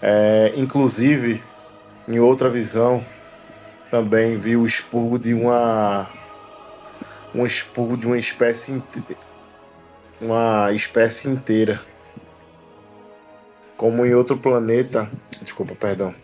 É, 0.00 0.54
inclusive, 0.56 1.42
em 2.08 2.18
outra 2.20 2.48
visão, 2.48 3.04
também 3.90 4.38
vi 4.38 4.56
o 4.56 4.64
expurgo 4.64 5.18
de 5.18 5.34
uma 5.34 6.08
um 7.34 7.44
expurgo 7.44 7.98
de 7.98 8.06
uma 8.06 8.18
espécie 8.18 8.82
uma 10.20 10.72
espécie 10.72 11.28
inteira 11.28 11.89
como 13.80 14.04
em 14.04 14.12
outro 14.12 14.36
planeta 14.36 15.10
desculpa 15.40 15.74
perdão 15.74 16.14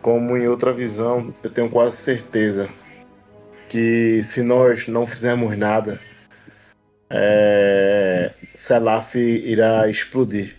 como 0.00 0.36
em 0.36 0.46
outra 0.46 0.72
visão 0.72 1.34
eu 1.42 1.50
tenho 1.50 1.68
quase 1.68 1.96
certeza 1.96 2.68
que 3.68 4.22
se 4.22 4.40
nós 4.40 4.86
não 4.86 5.04
fizermos 5.04 5.58
nada 5.58 5.98
é, 7.10 8.30
Selaf 8.54 9.16
irá 9.16 9.88
explodir 9.88 10.56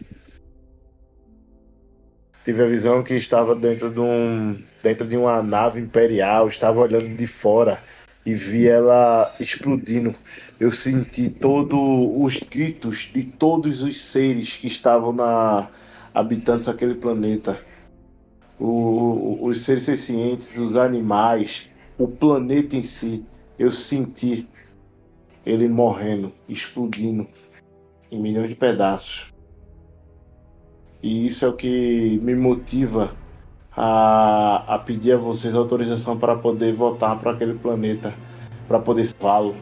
tive 2.43 2.61
a 2.61 2.67
visão 2.67 3.01
que 3.03 3.13
estava 3.13 3.55
dentro 3.55 3.89
de 3.89 4.01
um 4.01 4.61
dentro 4.83 5.07
de 5.07 5.15
uma 5.15 5.41
nave 5.41 5.79
imperial, 5.79 6.49
estava 6.49 6.81
olhando 6.81 7.15
de 7.15 7.25
fora 7.25 7.81
e 8.25 8.35
vi 8.35 8.67
ela 8.67 9.33
explodindo. 9.39 10.13
Eu 10.59 10.71
senti 10.71 11.29
todos 11.29 11.79
os 11.79 12.37
gritos 12.39 13.09
de 13.13 13.23
todos 13.23 13.81
os 13.81 14.01
seres 14.01 14.57
que 14.57 14.67
estavam 14.67 15.13
na 15.13 15.69
habitantes 16.13 16.67
daquele 16.67 16.95
planeta. 16.95 17.59
O- 18.59 19.39
os 19.45 19.61
seres 19.61 19.83
sencientes, 19.83 20.57
os 20.57 20.75
animais, 20.75 21.67
o 21.97 22.07
planeta 22.07 22.75
em 22.75 22.83
si. 22.83 23.25
Eu 23.57 23.71
senti 23.71 24.47
ele 25.45 25.67
morrendo, 25.67 26.31
explodindo 26.47 27.27
em 28.11 28.21
milhões 28.21 28.49
de 28.49 28.55
pedaços. 28.55 29.27
E 31.01 31.25
isso 31.25 31.43
é 31.43 31.49
o 31.49 31.53
que 31.53 32.19
me 32.23 32.33
motiva 32.33 33.13
a, 33.75 34.75
a 34.75 34.79
pedir 34.79 35.13
a 35.13 35.17
vocês 35.17 35.53
autorização 35.53 36.17
para 36.17 36.35
poder 36.35 36.73
voltar 36.73 37.17
para 37.19 37.31
aquele 37.31 37.55
planeta, 37.55 38.13
para 38.67 38.79
poder 38.79 39.07
salvá-lo. 39.07 39.55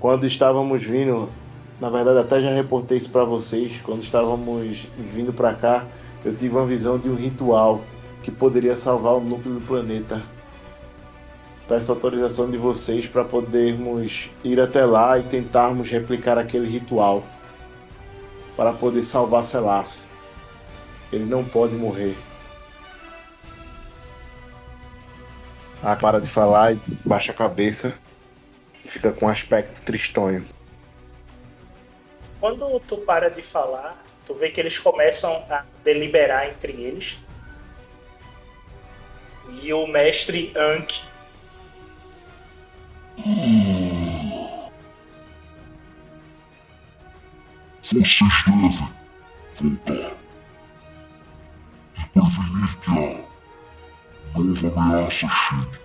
Quando 0.00 0.26
estávamos 0.26 0.82
vindo, 0.82 1.28
na 1.80 1.88
verdade 1.90 2.18
até 2.18 2.40
já 2.40 2.50
reportei 2.50 2.98
isso 2.98 3.10
para 3.10 3.24
vocês, 3.24 3.80
quando 3.82 4.02
estávamos 4.02 4.86
vindo 4.98 5.32
para 5.32 5.54
cá, 5.54 5.86
eu 6.24 6.34
tive 6.34 6.56
uma 6.56 6.66
visão 6.66 6.98
de 6.98 7.08
um 7.08 7.14
ritual 7.14 7.80
que 8.22 8.30
poderia 8.30 8.76
salvar 8.76 9.14
o 9.14 9.20
núcleo 9.20 9.54
do 9.54 9.60
planeta. 9.60 10.22
Peço 11.68 11.92
autorização 11.92 12.50
de 12.50 12.56
vocês 12.56 13.06
para 13.06 13.24
podermos 13.24 14.30
ir 14.42 14.58
até 14.58 14.84
lá 14.84 15.18
e 15.18 15.22
tentarmos 15.22 15.90
replicar 15.90 16.38
aquele 16.38 16.66
ritual 16.66 17.22
para 18.56 18.72
poder 18.72 19.02
salvar 19.02 19.44
Selaf. 19.44 19.96
Ele 21.12 21.24
não 21.24 21.44
pode 21.44 21.74
morrer. 21.74 22.16
Ah, 25.82 25.94
para 25.94 26.20
de 26.20 26.26
falar 26.26 26.72
e 26.72 26.80
baixa 27.04 27.30
a 27.30 27.34
cabeça. 27.34 27.94
Fica 28.84 29.12
com 29.12 29.26
um 29.26 29.28
aspecto 29.28 29.80
tristonho. 29.82 30.44
Quando 32.40 32.80
tu 32.80 32.98
para 32.98 33.30
de 33.30 33.42
falar, 33.42 34.02
tu 34.26 34.34
vê 34.34 34.50
que 34.50 34.60
eles 34.60 34.78
começam 34.78 35.44
a 35.50 35.64
deliberar 35.82 36.48
entre 36.48 36.72
eles. 36.72 37.18
E 39.62 39.72
o 39.72 39.86
mestre 39.86 40.52
Anki 40.56 41.02
Vocês 47.82 48.18
devem 48.46 48.70
voltar 49.60 50.12
e 51.96 52.06
prevenir 52.12 52.78
que 52.80 53.24
a 54.34 54.38
nova 54.38 54.80
ameaça 54.80 55.28
chegue. 55.28 55.78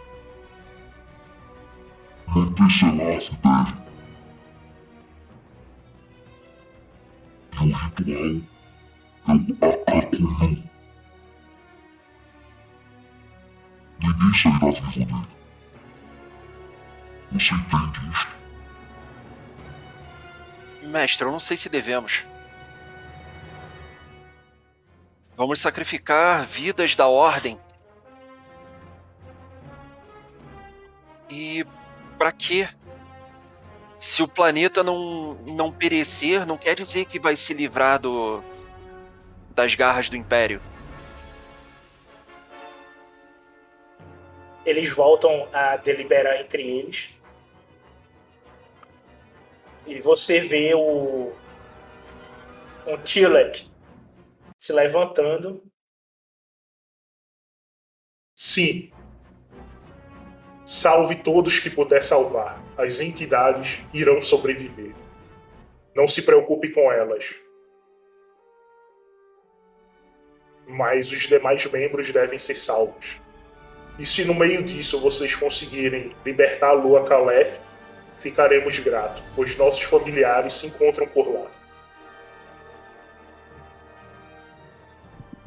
Manter-se 2.27 2.85
lá 2.85 3.63
deve. 3.63 3.82
E 7.63 7.65
o 7.65 7.77
ritual 7.77 8.43
é 9.27 9.33
o 9.33 9.71
Akakunu. 9.71 10.63
Ninguém 13.99 14.33
sairá 14.33 14.69
vivo 14.71 14.91
dele. 14.91 15.27
Você 17.31 17.53
entende 17.53 18.11
isto? 18.11 18.33
Mestre, 20.89 21.25
eu 21.25 21.31
não 21.31 21.39
sei 21.39 21.55
se 21.55 21.69
devemos. 21.69 22.25
Vamos 25.37 25.59
sacrificar 25.59 26.45
vidas 26.45 26.95
da 26.95 27.07
ordem. 27.07 27.57
E 31.29 31.65
pra 32.17 32.31
quê? 32.31 32.67
Se 34.03 34.21
o 34.21 34.27
planeta 34.27 34.83
não, 34.83 35.35
não 35.55 35.71
perecer, 35.71 36.45
não 36.45 36.57
quer 36.57 36.75
dizer 36.75 37.05
que 37.05 37.19
vai 37.19 37.35
se 37.35 37.53
livrar 37.53 37.99
do, 37.99 38.43
das 39.55 39.75
garras 39.75 40.09
do 40.09 40.17
Império. 40.17 40.61
eles 44.65 44.91
voltam 44.91 45.47
a 45.53 45.77
deliberar 45.77 46.39
entre 46.39 46.61
eles. 46.61 47.09
E 49.85 49.99
você 49.99 50.39
vê 50.39 50.73
o 50.73 51.33
um 52.87 52.97
Tilek 53.03 53.69
se 54.59 54.71
levantando. 54.71 55.63
Sim. 58.33 58.91
Salve 60.65 61.21
todos 61.21 61.59
que 61.59 61.69
puder 61.69 62.01
salvar. 62.01 62.62
As 62.77 62.99
entidades 62.99 63.79
irão 63.93 64.19
sobreviver. 64.19 64.93
Não 65.95 66.07
se 66.07 66.21
preocupe 66.23 66.71
com 66.71 66.91
elas. 66.91 67.35
Mas 70.67 71.11
os 71.11 71.23
demais 71.23 71.65
membros 71.65 72.11
devem 72.11 72.39
ser 72.39 72.55
salvos. 72.55 73.21
E 73.99 74.05
se 74.05 74.25
no 74.25 74.33
meio 74.33 74.63
disso 74.63 74.99
vocês 74.99 75.35
conseguirem 75.35 76.15
libertar 76.25 76.69
a 76.69 76.73
Lua 76.73 77.03
Calef, 77.03 77.59
ficaremos 78.17 78.79
gratos, 78.79 79.23
pois 79.35 79.55
nossos 79.55 79.83
familiares 79.83 80.53
se 80.53 80.67
encontram 80.67 81.07
por 81.07 81.31
lá. 81.31 81.51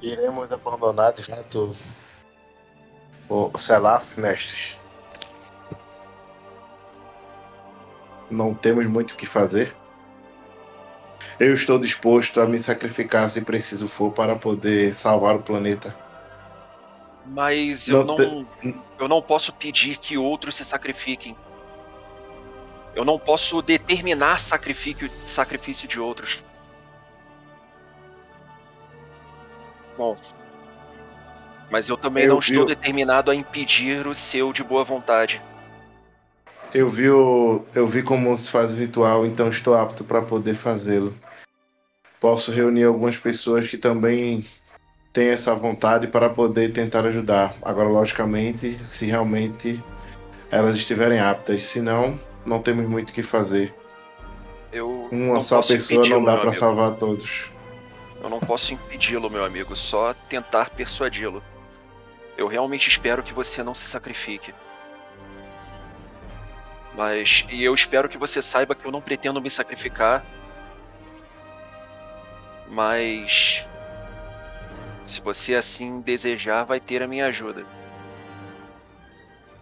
Iremos 0.00 0.52
abandonar 0.52 1.12
de 1.12 1.24
fato 1.24 1.74
o 3.28 3.58
Selaf, 3.58 4.20
mestres. 4.20 4.78
Não 8.30 8.54
temos 8.54 8.86
muito 8.86 9.12
o 9.12 9.16
que 9.16 9.26
fazer. 9.26 9.74
Eu 11.38 11.52
estou 11.52 11.78
disposto 11.78 12.40
a 12.40 12.46
me 12.46 12.58
sacrificar 12.58 13.28
se 13.28 13.42
preciso 13.42 13.88
for 13.88 14.10
para 14.12 14.36
poder 14.36 14.94
salvar 14.94 15.36
o 15.36 15.42
planeta. 15.42 15.96
Mas 17.26 17.88
eu 17.88 18.04
Não 18.04 18.16
não, 18.16 18.46
eu 18.98 19.08
não 19.08 19.20
posso 19.20 19.52
pedir 19.52 19.98
que 19.98 20.16
outros 20.16 20.54
se 20.54 20.64
sacrifiquem. 20.64 21.36
Eu 22.94 23.04
não 23.04 23.18
posso 23.18 23.60
determinar 23.60 24.38
sacrifício, 24.38 25.10
sacrifício 25.24 25.86
de 25.86 26.00
outros. 26.00 26.42
Bom. 29.98 30.16
Mas 31.70 31.88
eu 31.88 31.96
também 31.96 32.24
Eu- 32.24 32.30
não 32.30 32.38
estou 32.38 32.58
eu- 32.58 32.64
determinado 32.64 33.30
a 33.30 33.34
impedir 33.34 34.06
o 34.06 34.14
seu 34.14 34.52
de 34.52 34.62
boa 34.62 34.84
vontade. 34.84 35.42
Eu 36.76 36.90
vi, 36.90 37.08
o, 37.08 37.64
eu 37.74 37.86
vi 37.86 38.02
como 38.02 38.36
se 38.36 38.50
faz 38.50 38.70
o 38.70 38.76
ritual, 38.76 39.24
então 39.24 39.48
estou 39.48 39.74
apto 39.74 40.04
para 40.04 40.20
poder 40.20 40.54
fazê-lo. 40.54 41.16
Posso 42.20 42.52
reunir 42.52 42.84
algumas 42.84 43.16
pessoas 43.16 43.66
que 43.66 43.78
também 43.78 44.44
têm 45.10 45.28
essa 45.28 45.54
vontade 45.54 46.06
para 46.06 46.28
poder 46.28 46.74
tentar 46.74 47.06
ajudar. 47.06 47.54
Agora, 47.62 47.88
logicamente, 47.88 48.78
se 48.86 49.06
realmente 49.06 49.82
elas 50.50 50.76
estiverem 50.76 51.18
aptas. 51.18 51.64
Se 51.64 51.80
não, 51.80 52.20
não 52.44 52.60
temos 52.60 52.86
muito 52.86 53.08
o 53.08 53.12
que 53.14 53.22
fazer. 53.22 53.74
Eu 54.70 55.08
Uma 55.10 55.40
só 55.40 55.62
pessoa 55.62 56.06
não 56.06 56.22
dá 56.22 56.36
para 56.36 56.52
salvar 56.52 56.94
todos. 56.96 57.50
Eu 58.22 58.28
não 58.28 58.38
posso 58.38 58.74
impedi-lo, 58.74 59.30
meu 59.30 59.46
amigo, 59.46 59.74
só 59.74 60.12
tentar 60.28 60.68
persuadi-lo. 60.68 61.42
Eu 62.36 62.46
realmente 62.46 62.86
espero 62.86 63.22
que 63.22 63.32
você 63.32 63.62
não 63.62 63.72
se 63.72 63.88
sacrifique. 63.88 64.52
Mas. 66.96 67.44
E 67.50 67.62
eu 67.62 67.74
espero 67.74 68.08
que 68.08 68.16
você 68.16 68.40
saiba 68.40 68.74
que 68.74 68.84
eu 68.84 68.90
não 68.90 69.02
pretendo 69.02 69.40
me 69.40 69.50
sacrificar. 69.50 70.24
Mas. 72.68 73.66
Se 75.04 75.20
você 75.20 75.54
assim 75.54 76.00
desejar, 76.00 76.64
vai 76.64 76.80
ter 76.80 77.02
a 77.02 77.06
minha 77.06 77.26
ajuda. 77.26 77.64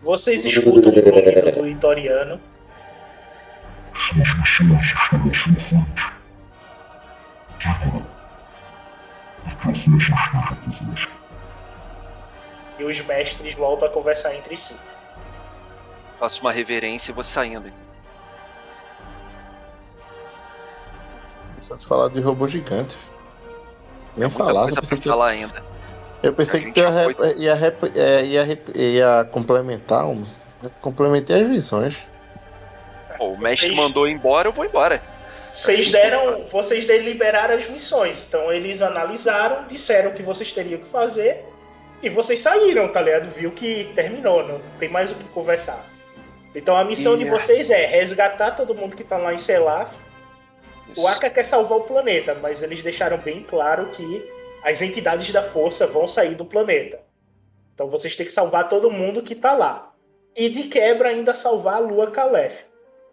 Vocês 0.01 0.45
escutam 0.45 0.91
o 0.91 0.95
grito 0.95 1.61
do 1.61 1.67
Itoriano. 1.67 2.41
E 12.79 12.85
os 12.85 13.01
mestres 13.01 13.55
voltam 13.55 13.89
a 13.89 13.91
conversar 13.91 14.35
entre 14.35 14.57
si. 14.57 14.77
Faço 16.19 16.41
uma 16.41 16.53
reverência 16.53 17.11
e 17.11 17.15
vou 17.15 17.25
saindo. 17.25 17.73
Só 21.61 21.77
de 21.77 21.87
falar 21.87 22.09
de 22.09 22.21
robô 22.21 22.47
gigante. 22.47 22.97
Nem 24.17 24.29
Muita 24.29 24.45
falar, 24.45 24.63
coisa 24.65 24.79
eu 24.79 24.83
pensei 24.83 24.97
pra 24.99 25.03
que, 25.03 25.09
falar 25.09 25.29
ainda. 25.29 25.65
eu 26.23 26.33
pensei 26.35 26.61
que 26.63 26.71
tu 26.73 26.81
ia, 26.81 26.93
foi- 26.93 27.15
rep- 27.15 27.37
ia, 27.39 27.55
rep- 27.55 27.93
é, 27.97 28.25
ia, 28.25 28.45
rep- 28.45 28.77
ia 28.77 29.29
complementar. 29.33 30.07
um- 30.07 30.25
Eu 30.63 30.71
complementei 30.81 31.41
as 31.41 31.47
visões. 31.49 31.99
Pô, 33.19 33.27
o 33.33 33.39
mestre 33.39 33.69
Vocês- 33.69 33.77
mandou 33.77 34.09
embora, 34.09 34.49
eu 34.49 34.53
vou 34.53 34.65
embora. 34.65 35.03
Vocês 35.53 35.89
deram. 35.91 36.45
Vocês 36.47 36.85
deliberaram 36.87 37.55
as 37.55 37.69
missões. 37.69 38.25
Então 38.27 38.51
eles 38.53 38.81
analisaram, 38.81 39.67
disseram 39.67 40.11
o 40.11 40.15
que 40.15 40.23
vocês 40.23 40.53
teriam 40.53 40.81
que 40.81 40.87
fazer. 40.87 41.45
E 42.03 42.09
vocês 42.09 42.41
saíram, 42.41 42.89
tá 42.89 43.01
ligado? 43.03 43.29
Viu 43.29 43.51
que 43.53 43.93
terminou, 43.95 44.47
não 44.47 44.61
tem 44.79 44.89
mais 44.89 45.11
o 45.11 45.15
que 45.15 45.25
conversar. 45.29 45.85
Então 46.55 46.77
a 46.77 46.85
missão 46.85 47.17
de 47.17 47.25
E- 47.25 47.29
vocês 47.31 47.71
é 47.71 47.85
resgatar 47.87 48.53
todo 48.53 48.75
mundo 48.75 48.95
que 48.97 49.05
tá 49.05 49.17
lá 49.17 49.33
em 49.35 49.39
Selaf. 49.39 49.97
O 50.97 51.09
Aka 51.09 51.29
quer 51.31 51.45
salvar 51.45 51.79
o 51.79 51.83
planeta, 51.83 52.35
mas 52.41 52.63
eles 52.63 52.81
deixaram 52.83 53.19
bem 53.19 53.43
claro 53.43 53.87
que 53.87 54.31
as 54.63 54.81
entidades 54.81 55.33
da 55.33 55.43
força 55.43 55.87
vão 55.87 56.07
sair 56.07 56.35
do 56.35 56.45
planeta. 56.45 57.01
Então 57.75 57.89
vocês 57.89 58.15
têm 58.15 58.25
que 58.27 58.33
salvar 58.33 58.69
todo 58.69 58.91
mundo 58.91 59.23
que 59.23 59.35
tá 59.35 59.53
lá. 59.55 59.93
E 60.37 60.49
de 60.49 60.65
quebra 60.65 61.09
ainda 61.09 61.35
salvar 61.35 61.77
a 61.77 61.79
Lua 61.81 62.11
Calef. 62.11 62.63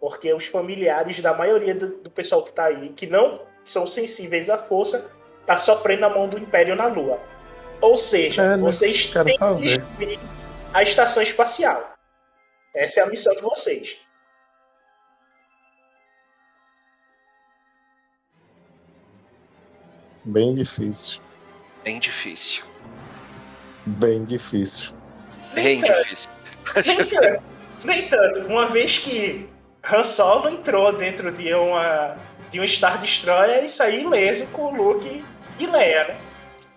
Porque 0.00 0.32
os 0.32 0.46
familiares 0.46 1.18
da 1.20 1.34
maioria 1.34 1.74
do, 1.74 1.88
pessoal 2.10 2.42
que 2.42 2.52
tá 2.52 2.64
aí, 2.66 2.90
que 2.90 3.06
não 3.06 3.40
são 3.64 3.86
sensíveis 3.86 4.48
à 4.50 4.58
força, 4.58 5.10
tá 5.46 5.56
sofrendo 5.56 6.00
na 6.02 6.08
mão 6.08 6.28
do 6.28 6.38
Império 6.38 6.74
na 6.76 6.86
Lua. 6.86 7.18
Ou 7.80 7.96
seja, 7.96 8.42
É, 8.42 8.48
né? 8.50 8.56
vocês 8.58 9.06
têm 9.06 9.24
que 9.24 9.54
destruir 9.60 10.18
a 10.72 10.82
estação 10.82 11.22
espacial. 11.22 11.91
Essa 12.74 13.00
é 13.00 13.02
a 13.02 13.06
missão 13.06 13.34
de 13.34 13.42
vocês. 13.42 13.98
Bem 20.24 20.54
difícil. 20.54 21.20
Bem 21.84 21.98
difícil. 21.98 22.64
Bem 23.84 24.24
difícil. 24.24 24.94
Bem 25.52 25.80
difícil. 25.80 26.30
Nem 26.86 27.06
tanto. 27.06 27.44
Nem 27.84 28.08
tanto. 28.08 28.40
Uma 28.46 28.66
vez 28.66 28.98
que 28.98 29.48
Han 29.90 30.04
Solo 30.04 30.48
entrou 30.48 30.92
dentro 30.92 31.32
de 31.32 31.52
uma 31.54 32.16
de 32.50 32.60
um 32.60 32.66
Star 32.66 32.98
Destroyer 32.98 33.64
e 33.64 33.68
saiu 33.68 34.02
ileso 34.02 34.46
com 34.48 34.66
o 34.66 34.76
Luke 34.76 35.24
e 35.58 35.66
Leia, 35.66 36.08
né? 36.08 36.16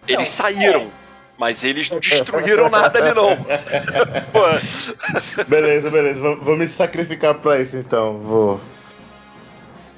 Eles 0.08 0.18
Não, 0.20 0.26
saíram, 0.26 0.92
mas 1.38 1.64
eles 1.64 1.90
não 1.90 2.00
destruíram 2.00 2.70
nada 2.70 3.00
ali 3.00 3.14
não. 3.14 3.36
Beleza, 5.48 5.90
beleza. 5.90 6.22
Vou, 6.22 6.42
vou 6.42 6.58
me 6.58 6.68
sacrificar 6.68 7.36
pra 7.36 7.60
isso 7.60 7.78
então. 7.78 8.20
Vou. 8.20 8.60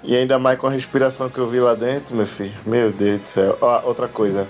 E 0.03 0.15
ainda 0.15 0.39
mais 0.39 0.59
com 0.59 0.67
a 0.67 0.71
respiração 0.71 1.29
que 1.29 1.37
eu 1.37 1.49
vi 1.49 1.59
lá 1.59 1.73
dentro, 1.73 2.15
meu 2.15 2.25
filho. 2.25 2.53
Meu 2.65 2.91
Deus 2.91 3.21
do 3.21 3.27
céu. 3.27 3.57
Ó, 3.61 3.81
outra 3.85 4.07
coisa. 4.07 4.47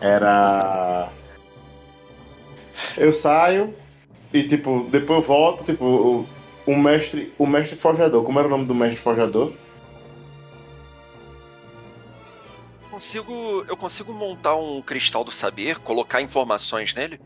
Era. 0.00 1.08
Eu 2.96 3.12
saio 3.12 3.74
e 4.32 4.42
tipo, 4.42 4.86
depois 4.90 5.20
eu 5.20 5.26
volto, 5.26 5.64
tipo, 5.64 5.84
o, 5.84 6.26
o 6.66 6.76
mestre. 6.76 7.32
O 7.38 7.46
mestre 7.46 7.76
forjador. 7.76 8.22
Como 8.22 8.38
era 8.38 8.48
o 8.48 8.50
nome 8.50 8.66
do 8.66 8.74
mestre 8.74 9.00
forjador? 9.00 9.52
Consigo, 12.98 13.64
eu 13.68 13.76
consigo 13.76 14.12
montar 14.12 14.56
um 14.56 14.82
cristal 14.82 15.22
do 15.22 15.30
saber, 15.30 15.78
colocar 15.78 16.20
informações 16.20 16.94
nele? 16.96 17.20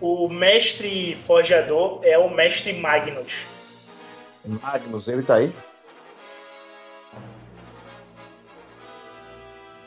O 0.00 0.28
mestre 0.28 1.14
forjador 1.14 2.00
é 2.02 2.18
o 2.18 2.28
mestre 2.28 2.72
Magnus. 2.72 3.44
Magnus, 4.44 5.06
ele 5.06 5.22
tá 5.22 5.36
aí? 5.36 5.54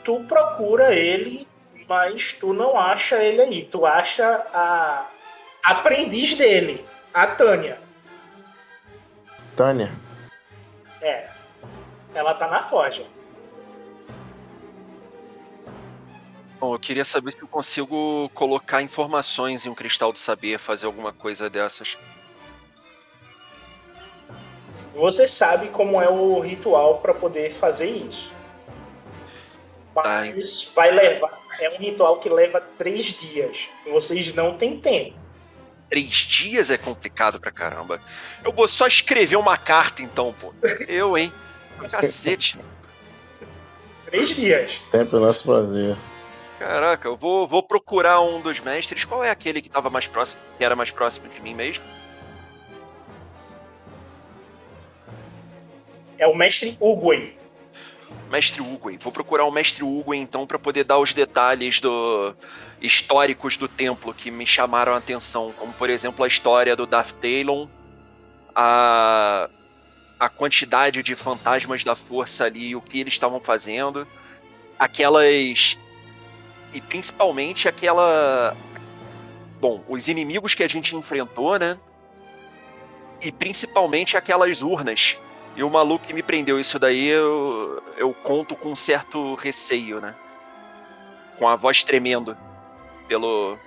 Tu 0.02 0.18
procura 0.20 0.94
ele, 0.94 1.46
mas 1.86 2.32
tu 2.32 2.54
não 2.54 2.78
acha 2.80 3.22
ele 3.22 3.42
aí. 3.42 3.64
Tu 3.66 3.84
acha 3.84 4.26
a 4.54 5.06
aprendiz 5.62 6.34
dele, 6.34 6.82
a 7.12 7.26
Tânia. 7.26 7.78
Tânia. 9.54 9.92
É. 11.02 11.37
Ela 12.14 12.34
tá 12.34 12.48
na 12.48 12.62
forja. 12.62 13.06
Bom, 16.60 16.74
eu 16.74 16.78
queria 16.78 17.04
saber 17.04 17.30
se 17.30 17.40
eu 17.40 17.46
consigo 17.46 18.28
colocar 18.34 18.82
informações 18.82 19.64
em 19.64 19.68
um 19.68 19.74
cristal 19.74 20.12
do 20.12 20.18
saber, 20.18 20.58
fazer 20.58 20.86
alguma 20.86 21.12
coisa 21.12 21.48
dessas. 21.48 21.96
Você 24.92 25.28
sabe 25.28 25.68
como 25.68 26.02
é 26.02 26.08
o 26.08 26.40
ritual 26.40 26.98
para 26.98 27.14
poder 27.14 27.52
fazer 27.52 27.88
isso. 27.88 28.32
Tá. 29.94 30.24
Mas 30.34 30.70
vai 30.74 30.90
levar. 30.90 31.38
É 31.60 31.70
um 31.70 31.78
ritual 31.78 32.18
que 32.18 32.28
leva 32.28 32.60
três 32.60 33.06
dias. 33.06 33.68
Vocês 33.86 34.34
não 34.34 34.56
têm 34.56 34.80
tempo. 34.80 35.16
Três 35.88 36.16
dias 36.16 36.70
é 36.70 36.76
complicado 36.76 37.40
pra 37.40 37.52
caramba. 37.52 38.00
Eu 38.44 38.52
vou 38.52 38.66
só 38.66 38.86
escrever 38.86 39.36
uma 39.36 39.56
carta 39.56 40.02
então, 40.02 40.34
pô. 40.34 40.52
Eu, 40.88 41.16
hein? 41.16 41.32
Cacete. 41.78 42.58
Três 44.06 44.30
dias. 44.30 44.80
Tempo 44.90 45.16
é 45.16 45.20
nosso 45.20 45.44
prazer. 45.44 45.96
Caraca, 46.58 47.06
eu 47.06 47.16
vou, 47.16 47.46
vou 47.46 47.62
procurar 47.62 48.20
um 48.20 48.40
dos 48.40 48.60
mestres. 48.60 49.04
Qual 49.04 49.22
é 49.22 49.30
aquele 49.30 49.62
que 49.62 49.68
tava 49.68 49.90
mais 49.90 50.06
próximo, 50.06 50.42
que 50.56 50.64
era 50.64 50.74
mais 50.74 50.90
próximo 50.90 51.28
de 51.28 51.40
mim 51.40 51.54
mesmo? 51.54 51.84
É 56.18 56.26
o 56.26 56.34
mestre 56.34 56.76
Uguay. 56.80 57.36
Mestre 58.30 58.60
Uguay. 58.60 58.98
Vou 58.98 59.12
procurar 59.12 59.44
o 59.44 59.50
mestre 59.50 59.84
Uguay 59.84 60.18
então 60.18 60.46
pra 60.46 60.58
poder 60.58 60.84
dar 60.84 60.98
os 60.98 61.14
detalhes 61.14 61.80
do 61.80 62.34
históricos 62.80 63.56
do 63.56 63.68
templo 63.68 64.14
que 64.14 64.30
me 64.30 64.46
chamaram 64.46 64.94
a 64.94 64.98
atenção, 64.98 65.52
como 65.56 65.72
por 65.72 65.90
exemplo 65.90 66.24
a 66.24 66.28
história 66.28 66.76
do 66.76 66.86
Darth 66.86 67.12
Talon, 67.20 67.68
a 68.54 69.48
a 70.18 70.28
quantidade 70.28 71.02
de 71.02 71.14
fantasmas 71.14 71.84
da 71.84 71.94
força 71.94 72.44
ali, 72.44 72.74
o 72.74 72.80
que 72.80 73.00
eles 73.00 73.14
estavam 73.14 73.40
fazendo, 73.40 74.06
aquelas 74.78 75.78
e 76.72 76.80
principalmente 76.80 77.68
aquela 77.68 78.56
bom, 79.60 79.82
os 79.88 80.08
inimigos 80.08 80.54
que 80.54 80.62
a 80.62 80.68
gente 80.68 80.94
enfrentou, 80.94 81.58
né? 81.58 81.78
E 83.20 83.32
principalmente 83.32 84.16
aquelas 84.16 84.62
urnas 84.62 85.18
e 85.56 85.62
o 85.62 85.70
maluco 85.70 86.06
que 86.06 86.14
me 86.14 86.22
prendeu 86.22 86.60
isso 86.60 86.78
daí, 86.78 87.06
eu, 87.06 87.82
eu 87.96 88.14
conto 88.14 88.54
com 88.54 88.70
um 88.70 88.76
certo 88.76 89.34
receio, 89.34 90.00
né? 90.00 90.14
Com 91.36 91.48
a 91.48 91.56
voz 91.56 91.82
tremendo 91.82 92.36
pelo. 93.08 93.58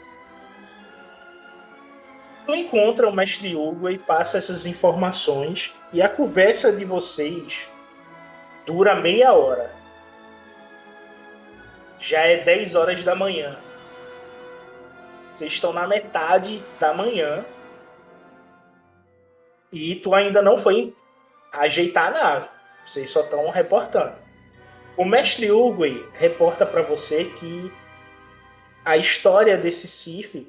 Tu 2.46 2.56
encontra 2.56 3.08
o 3.08 3.14
mestre 3.14 3.56
Hugo 3.56 3.90
e 3.90 3.98
passa 3.98 4.38
essas 4.38 4.66
informações. 4.66 5.74
E 5.94 6.02
a 6.02 6.10
conversa 6.10 6.72
de 6.72 6.84
vocês 6.84 7.68
dura 8.66 8.96
meia 8.96 9.34
hora. 9.34 9.72
Já 12.00 12.22
é 12.22 12.38
10 12.38 12.76
horas 12.76 13.04
da 13.04 13.16
manhã. 13.16 13.56
Vocês 15.34 15.54
estão 15.54 15.72
na 15.72 15.88
metade 15.88 16.64
da 16.80 16.94
manhã. 16.94 17.46
E 19.72 19.96
tu 19.96 20.14
ainda 20.14 20.42
não 20.42 20.58
foi 20.58 20.96
ajeitar 21.54 22.08
a 22.08 22.12
nave. 22.12 22.50
Vocês 22.86 23.10
só 23.10 23.22
estão 23.22 23.50
reportando. 23.50 24.16
O 24.98 25.06
mestre 25.06 25.52
Hugo 25.52 25.84
reporta 26.14 26.66
para 26.66 26.82
você 26.82 27.26
que 27.26 27.72
a 28.84 28.98
história 28.98 29.58
desse 29.58 29.88
Sif 29.88 30.48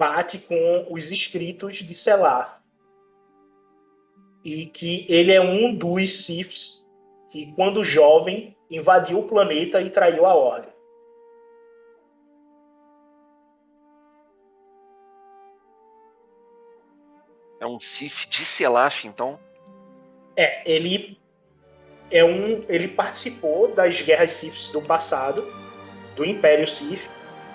bate 0.00 0.38
com 0.38 0.86
os 0.88 1.10
escritos 1.10 1.76
de 1.76 1.92
Selaf. 1.92 2.62
E 4.42 4.64
que 4.64 5.04
ele 5.10 5.30
é 5.30 5.42
um 5.42 5.74
dos 5.74 6.24
Siths 6.24 6.82
que, 7.28 7.52
quando 7.52 7.84
jovem, 7.84 8.56
invadiu 8.70 9.18
o 9.18 9.26
planeta 9.26 9.82
e 9.82 9.90
traiu 9.90 10.24
a 10.24 10.34
Ordem. 10.34 10.72
É 17.60 17.66
um 17.66 17.78
Sif 17.78 18.26
de 18.26 18.46
Selaf, 18.46 19.06
então. 19.06 19.38
É, 20.34 20.62
ele 20.64 21.20
é 22.10 22.24
um, 22.24 22.64
ele 22.70 22.88
participou 22.88 23.74
das 23.74 24.00
guerras 24.00 24.32
Siths 24.32 24.68
do 24.68 24.80
passado, 24.80 25.44
do 26.16 26.24
Império 26.24 26.66
Sith, 26.66 27.06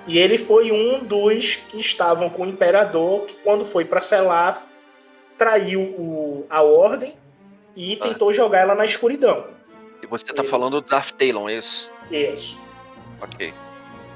e 0.08 0.18
ele 0.18 0.38
foi 0.38 0.72
um 0.72 1.04
dos 1.04 1.56
que 1.56 1.80
estavam 1.80 2.30
com 2.30 2.44
o 2.44 2.48
Imperador, 2.50 3.26
que 3.26 3.36
quando 3.44 3.66
foi 3.66 3.84
para 3.86 4.02
Selaf, 4.02 4.64
traiu 5.38 5.82
o, 5.82 6.46
a 6.50 6.62
Ordem 6.62 7.16
e 7.76 7.98
Ah. 8.00 8.04
tentou 8.08 8.32
jogar 8.32 8.60
ela 8.60 8.76
na 8.76 8.86
escuridão. 8.86 9.48
E 10.02 10.08
você 10.08 10.26
tá 10.34 10.42
Ele- 10.44 10.50
falando 10.50 10.80
do 10.82 10.88
Darth 10.88 11.12
Talon, 11.12 11.50
é 11.50 11.56
isso? 11.56 11.92
Isso. 12.12 12.60
Ok. 13.22 13.54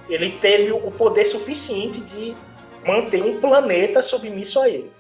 Ele 0.08 0.30
teve 0.32 0.72
o 0.72 0.92
poder 0.92 1.26
suficiente 1.26 2.00
de 2.02 2.36
manter 2.86 3.22
um 3.24 3.40
planeta 3.40 4.02
submisso 4.02 4.60
a 4.60 4.70
ele. 4.70 4.92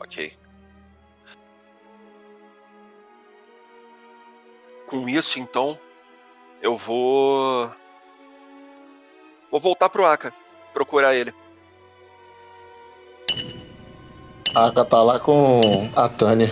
Ok. 0.00 0.32
Com 4.86 5.08
isso, 5.08 5.38
então, 5.38 5.78
eu 6.60 6.76
vou. 6.76 7.70
Vou 9.50 9.60
voltar 9.60 9.88
pro 9.88 10.06
Aka, 10.06 10.32
procurar 10.72 11.14
ele. 11.14 11.34
A 14.54 14.66
Aka 14.66 14.84
tá 14.84 15.02
lá 15.02 15.18
com 15.18 15.90
a 15.94 16.08
Tânia. 16.08 16.50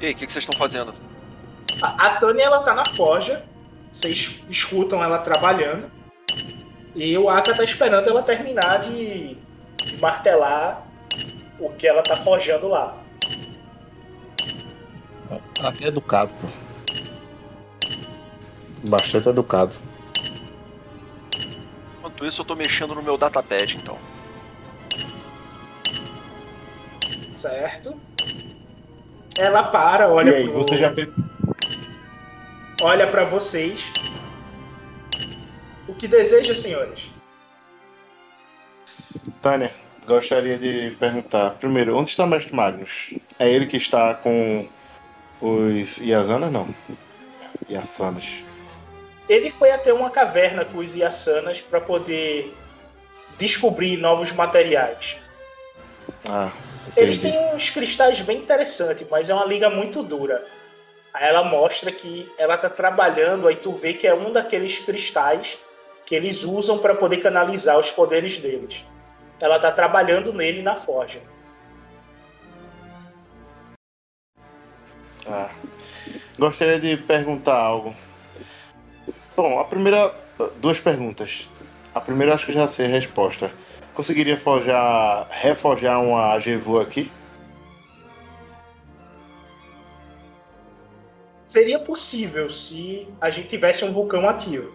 E 0.00 0.06
aí, 0.06 0.12
o 0.12 0.14
que, 0.14 0.26
que 0.26 0.32
vocês 0.32 0.44
estão 0.44 0.58
fazendo? 0.58 0.92
A, 1.80 2.06
a 2.06 2.16
Tânia 2.16 2.44
ela 2.44 2.62
tá 2.62 2.74
na 2.74 2.84
forja. 2.84 3.44
Vocês 3.90 4.42
escutam 4.50 5.02
ela 5.02 5.18
trabalhando. 5.18 5.90
E 6.94 7.16
o 7.16 7.28
Aka 7.30 7.54
tá 7.54 7.64
esperando 7.64 8.08
ela 8.08 8.22
terminar 8.22 8.78
de, 8.78 9.36
de 9.84 9.96
martelar 9.98 10.86
o 11.58 11.70
que 11.70 11.86
ela 11.86 12.02
tá 12.02 12.14
forjando 12.14 12.68
lá. 12.68 12.96
Aka 15.60 15.84
é 15.84 15.88
educado, 15.88 16.30
pô. 16.40 16.46
Bastante 18.84 19.28
educado. 19.28 19.74
Enquanto 22.16 22.32
isso, 22.32 22.40
eu 22.40 22.46
tô 22.46 22.56
mexendo 22.56 22.94
no 22.94 23.02
meu 23.02 23.18
datapad, 23.18 23.76
então. 23.76 23.98
Certo? 27.36 28.00
Ela 29.36 29.64
para, 29.64 30.08
olha 30.08 30.30
E 30.30 30.34
aí, 30.36 30.44
pro, 30.44 30.54
você 30.54 30.76
já 30.76 30.94
fez. 30.94 31.10
olha 32.80 33.06
para 33.06 33.24
vocês. 33.24 33.92
O 35.86 35.92
que 35.92 36.08
deseja, 36.08 36.54
senhores? 36.54 37.12
Tânia, 39.42 39.70
gostaria 40.06 40.56
de 40.56 40.96
perguntar. 40.98 41.50
Primeiro, 41.50 41.98
onde 41.98 42.08
está 42.08 42.24
o 42.24 42.26
Mestre 42.26 42.54
Magnus? 42.54 43.12
É 43.38 43.50
ele 43.50 43.66
que 43.66 43.76
está 43.76 44.14
com 44.14 44.66
os 45.42 45.98
Yazanas? 45.98 46.50
Não. 46.50 46.66
Yasanas. 47.68 48.45
Ele 49.28 49.50
foi 49.50 49.70
até 49.70 49.92
uma 49.92 50.10
caverna 50.10 50.64
com 50.64 50.78
os 50.78 50.94
Yasanas 50.94 51.60
para 51.60 51.80
poder 51.80 52.54
descobrir 53.36 53.96
novos 53.96 54.32
materiais. 54.32 55.16
Ah, 56.28 56.50
Eles 56.96 57.18
têm 57.18 57.36
uns 57.54 57.70
cristais 57.70 58.20
bem 58.20 58.38
interessantes, 58.38 59.06
mas 59.10 59.28
é 59.28 59.34
uma 59.34 59.44
liga 59.44 59.68
muito 59.68 60.02
dura. 60.02 60.46
Aí 61.12 61.24
ela 61.24 61.42
mostra 61.44 61.90
que 61.90 62.30
ela 62.38 62.56
tá 62.56 62.68
trabalhando, 62.68 63.48
aí 63.48 63.56
tu 63.56 63.72
vê 63.72 63.94
que 63.94 64.06
é 64.06 64.14
um 64.14 64.30
daqueles 64.30 64.78
cristais 64.78 65.58
que 66.04 66.14
eles 66.14 66.44
usam 66.44 66.78
para 66.78 66.94
poder 66.94 67.16
canalizar 67.16 67.78
os 67.78 67.90
poderes 67.90 68.38
deles. 68.38 68.84
Ela 69.40 69.58
tá 69.58 69.72
trabalhando 69.72 70.32
nele 70.32 70.62
na 70.62 70.76
forja. 70.76 71.20
Ah. 75.26 75.50
Gostaria 76.38 76.78
de 76.78 76.96
perguntar 76.96 77.56
algo. 77.56 77.94
Bom, 79.36 79.60
a 79.60 79.64
primeira. 79.64 80.14
Duas 80.56 80.80
perguntas. 80.80 81.48
A 81.94 82.00
primeira 82.00 82.34
acho 82.34 82.46
que 82.46 82.52
já 82.52 82.66
sei 82.66 82.86
a 82.86 82.88
resposta. 82.88 83.50
Conseguiria 83.92 84.38
forjar. 84.38 85.28
reforjar 85.30 86.02
uma 86.02 86.32
Agevu 86.32 86.80
aqui? 86.80 87.12
Seria 91.46 91.78
possível 91.78 92.50
se 92.50 93.06
a 93.20 93.30
gente 93.30 93.48
tivesse 93.48 93.84
um 93.84 93.90
vulcão 93.90 94.26
ativo. 94.28 94.72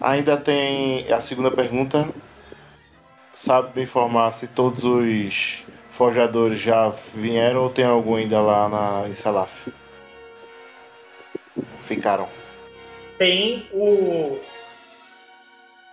Ainda 0.00 0.36
tem 0.36 1.10
a 1.12 1.20
segunda 1.20 1.50
pergunta. 1.50 2.08
Sabe 3.32 3.70
me 3.76 3.82
informar 3.82 4.32
se 4.32 4.48
todos 4.48 4.84
os 4.84 5.64
forjadores 5.90 6.58
já 6.58 6.88
vieram 7.14 7.62
ou 7.62 7.70
tem 7.70 7.84
algum 7.84 8.16
ainda 8.16 8.40
lá 8.40 8.68
na 8.68 9.08
em 9.08 9.14
Salaf? 9.14 9.68
Ficaram. 11.80 12.28
Tem 13.18 13.68
o 13.72 14.40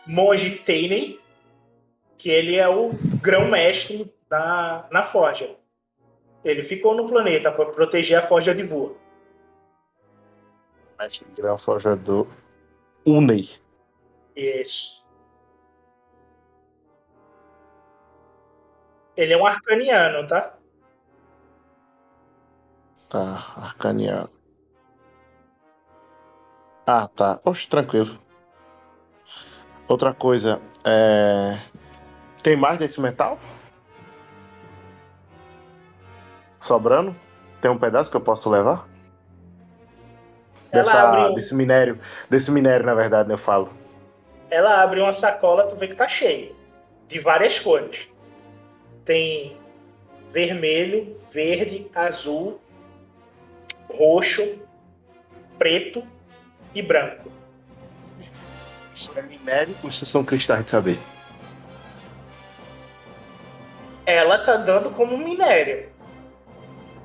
monge 0.06 0.52
Teinei, 0.52 1.20
que 2.18 2.30
ele 2.30 2.56
é 2.56 2.68
o 2.68 2.92
grão-mestre 3.22 4.14
na, 4.30 4.88
na 4.92 5.04
forja. 5.04 5.56
Ele 6.44 6.64
ficou 6.64 6.96
no 6.96 7.08
planeta 7.08 7.52
para 7.52 7.66
proteger 7.66 8.18
a 8.18 8.22
forja 8.22 8.54
de 8.54 8.64
Vua. 8.64 8.96
Mestre 11.00 11.28
grão 11.36 11.58
forjador. 11.58 12.28
Unei. 13.06 13.50
Isso. 14.36 15.02
Ele 19.16 19.34
é 19.34 19.38
um 19.38 19.46
arcaniano, 19.46 20.26
tá? 20.26 20.58
Tá, 23.10 23.54
arcaneado. 23.58 24.41
Ah, 26.94 27.08
tá. 27.08 27.40
Oxe, 27.46 27.70
tranquilo. 27.70 28.20
Outra 29.88 30.14
coisa, 30.14 30.62
é... 30.86 31.58
Tem 32.44 32.58
mais 32.58 32.78
desse 32.78 33.00
metal? 33.00 33.40
Sobrando? 36.60 37.16
Tem 37.62 37.72
um 37.72 37.78
pedaço 37.78 38.12
que 38.12 38.18
eu 38.18 38.22
posso 38.22 38.50
levar? 38.50 38.90
Ela 40.70 40.84
Dessa- 40.84 41.02
abre 41.02 41.22
um- 41.32 41.34
Desse 41.34 41.56
minério. 41.56 41.98
Desse 42.30 42.52
minério, 42.52 42.86
na 42.86 42.94
verdade, 42.94 43.30
né, 43.30 43.36
eu 43.36 43.38
falo. 43.38 43.72
Ela 44.50 44.84
abre 44.84 45.00
uma 45.00 45.14
sacola, 45.14 45.66
tu 45.66 45.76
vê 45.78 45.88
que 45.88 45.96
tá 45.96 46.10
cheio. 46.10 46.54
De 47.08 47.20
várias 47.20 47.58
cores. 47.58 48.10
Tem 49.06 49.58
vermelho, 50.28 51.18
verde, 51.32 51.90
azul, 51.96 52.60
roxo, 53.90 54.62
preto 55.58 56.06
e 56.74 56.82
branco. 56.82 57.30
Isso 58.94 59.12
é 59.16 59.22
minério 59.22 59.76
ou 59.84 59.90
isso 59.90 60.06
são 60.06 60.24
cristais 60.24 60.66
de 60.66 60.72
saber? 60.72 61.00
Ela 64.06 64.40
tá 64.40 64.58
dando 64.58 64.90
como 64.92 65.18
minério. 65.18 65.86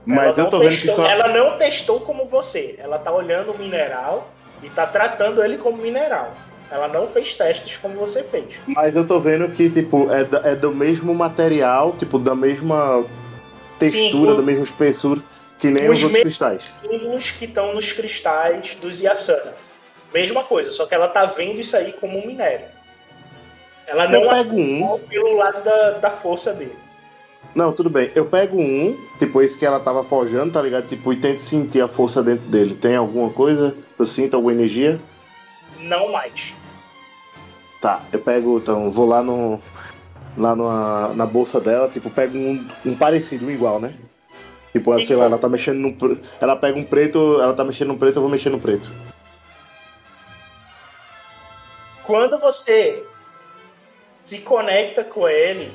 Mas 0.05 0.38
ela 0.38 0.47
eu 0.47 0.51
tô 0.51 0.59
vendo 0.60 0.70
que 0.70 0.88
só. 0.88 1.06
Ela 1.06 1.28
não 1.28 1.56
testou 1.59 2.01
como 2.01 2.26
você. 2.26 2.76
Ela 2.78 2.98
tá 2.98 3.12
olhando 3.12 3.52
o 3.52 3.59
mineral 3.59 4.30
e 4.62 4.68
tá 4.68 4.86
tratando 4.86 5.43
ele 5.44 5.59
como 5.59 5.76
mineral. 5.78 6.32
Ela 6.70 6.88
não 6.88 7.06
fez 7.06 7.34
testes 7.34 7.76
como 7.76 7.94
você 7.97 8.22
fez. 8.24 8.59
Mas 8.66 8.94
eu 8.97 9.06
tô 9.06 9.20
vendo 9.20 9.48
que, 9.51 9.70
tipo, 9.70 10.09
é, 10.12 10.52
é 10.52 10.55
do 10.56 10.72
mesmo 10.74 11.14
material, 11.14 11.93
tipo, 11.93 12.18
da 12.18 12.34
mesma 12.34 13.05
textura, 13.78 14.32
o- 14.32 14.36
da 14.36 14.43
mesma 14.43 14.62
espessura, 14.62 15.20
que 15.59 15.70
nem 15.70 15.89
os 15.89 15.99
os 15.99 16.05
outros 16.05 16.23
cristais. 16.23 16.73
Símbolos 16.83 17.31
que 17.31 17.45
estão 17.45 17.74
nos 17.74 17.93
cristais 17.93 18.74
dos 18.77 19.01
Yasana. 19.01 19.55
Mesma 20.12 20.45
coisa, 20.45 20.70
só 20.70 20.87
que 20.87 20.95
ela 20.95 21.09
tá 21.09 21.24
vendo 21.27 21.61
isso 21.61 21.77
aí 21.77 21.93
como 21.93 22.19
um 22.19 22.27
minério. 22.27 22.66
Ela 23.87 24.09
não 24.09 24.23
Eu 24.23 24.31
pego 24.31 24.57
um. 24.57 24.99
pelo 25.09 25.37
lado 25.37 25.62
da, 25.62 25.91
da 25.93 26.11
força 26.11 26.53
dele. 26.53 26.77
Não, 27.55 27.73
tudo 27.73 27.89
bem. 27.89 28.11
Eu 28.15 28.27
pego 28.27 28.61
um, 28.61 28.99
tipo, 29.19 29.41
esse 29.41 29.57
que 29.57 29.65
ela 29.65 29.81
tava 29.81 30.05
forjando, 30.05 30.53
tá 30.53 30.61
ligado? 30.61 30.89
Tipo, 30.89 31.12
e 31.12 31.16
tento 31.16 31.39
sentir 31.39 31.81
a 31.81 31.89
força 31.89 32.23
dentro 32.23 32.47
dele. 32.49 32.74
Tem 32.74 32.97
alguma 32.97 33.31
coisa? 33.31 33.74
Eu 33.99 34.05
sinto 34.05 34.35
alguma 34.35 34.53
energia? 34.53 35.01
Não 35.81 36.12
mais. 36.12 36.53
Tá, 37.81 38.05
eu 38.12 38.19
pego, 38.19 38.59
então, 38.59 38.91
vou 38.91 39.07
lá 39.07 39.23
no. 39.23 39.61
Lá 40.37 40.55
numa, 40.55 41.15
na 41.15 41.24
bolsa 41.24 41.59
dela, 41.59 41.89
tipo, 41.89 42.11
pego 42.11 42.37
um, 42.37 42.66
um 42.85 42.95
parecido, 42.95 43.47
um 43.47 43.51
igual, 43.51 43.81
né? 43.81 43.95
Tipo, 44.77 45.03
sei 45.03 45.16
lá, 45.16 45.24
ela 45.24 45.39
tá 45.39 45.48
mexendo 45.48 45.78
no. 45.78 46.20
Ela 46.39 46.55
pega 46.55 46.78
um 46.78 46.85
preto, 46.85 47.40
ela 47.40 47.55
tá 47.55 47.65
mexendo 47.65 47.89
no 47.89 47.98
preto, 47.98 48.16
eu 48.16 48.23
vou 48.23 48.31
mexer 48.31 48.51
no 48.51 48.61
preto. 48.61 48.93
Quando 52.03 52.39
você 52.39 53.03
se 54.23 54.40
conecta 54.40 55.03
com 55.03 55.27
ele, 55.27 55.73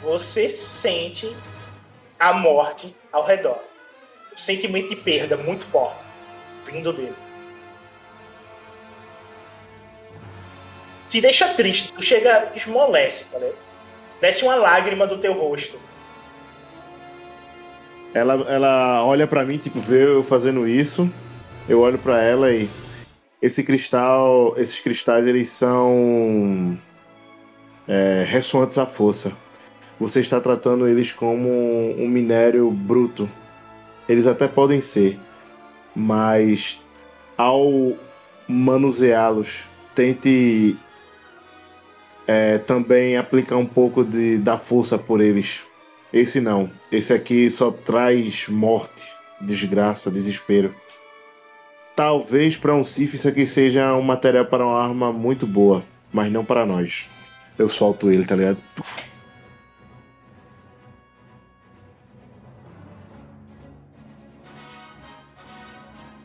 você 0.00 0.48
sente 0.48 1.36
a 2.18 2.32
morte 2.32 2.96
ao 3.12 3.26
redor. 3.26 3.58
Um 4.32 4.38
sentimento 4.38 4.88
de 4.88 4.96
perda 4.96 5.36
muito 5.36 5.64
forte 5.64 6.02
vindo 6.64 6.90
dele. 6.90 7.14
Te 11.10 11.20
deixa 11.20 11.52
triste, 11.52 11.92
tu 11.92 12.02
chega, 12.02 12.52
esmolece, 12.54 13.24
tá 13.24 13.38
ligado? 13.38 13.58
Desce 14.18 14.44
uma 14.44 14.54
lágrima 14.54 15.06
do 15.06 15.18
teu 15.18 15.34
rosto. 15.34 15.78
Ela, 18.14 18.34
ela 18.48 19.04
olha 19.04 19.26
pra 19.26 19.44
mim, 19.44 19.58
tipo, 19.58 19.80
vê 19.80 20.04
eu 20.04 20.24
fazendo 20.24 20.66
isso. 20.66 21.10
Eu 21.68 21.80
olho 21.80 21.98
pra 21.98 22.22
ela 22.22 22.50
e 22.52 22.68
esse 23.40 23.62
cristal, 23.62 24.54
esses 24.56 24.80
cristais 24.80 25.26
eles 25.26 25.48
são 25.50 26.78
é, 27.86 28.24
ressoantes 28.26 28.78
à 28.78 28.86
força. 28.86 29.32
Você 30.00 30.20
está 30.20 30.40
tratando 30.40 30.88
eles 30.88 31.12
como 31.12 31.48
um 31.98 32.08
minério 32.08 32.70
bruto. 32.70 33.28
Eles 34.08 34.26
até 34.26 34.48
podem 34.48 34.80
ser, 34.80 35.18
mas 35.94 36.80
ao 37.36 37.92
manuseá-los, 38.48 39.60
tente 39.94 40.76
é, 42.26 42.58
também 42.58 43.16
aplicar 43.16 43.56
um 43.56 43.66
pouco 43.66 44.02
de, 44.02 44.38
da 44.38 44.56
força 44.56 44.96
por 44.96 45.20
eles. 45.20 45.62
Esse 46.12 46.40
não. 46.40 46.70
Esse 46.90 47.12
aqui 47.12 47.50
só 47.50 47.70
traz 47.70 48.48
morte, 48.48 49.12
desgraça, 49.40 50.10
desespero. 50.10 50.74
Talvez 51.94 52.56
para 52.56 52.74
um 52.74 52.84
Sif 52.84 53.14
isso 53.14 53.28
aqui 53.28 53.46
seja 53.46 53.94
um 53.94 54.02
material 54.02 54.46
para 54.46 54.64
uma 54.64 54.82
arma 54.82 55.12
muito 55.12 55.46
boa, 55.46 55.82
mas 56.12 56.32
não 56.32 56.44
para 56.44 56.64
nós. 56.64 57.06
Eu 57.58 57.68
solto 57.68 58.10
ele, 58.10 58.24
tá 58.24 58.36
ligado? 58.36 58.58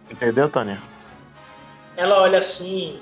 Entendeu, 0.10 0.48
Tânia? 0.48 0.80
Ela 1.98 2.22
olha 2.22 2.38
assim, 2.38 3.02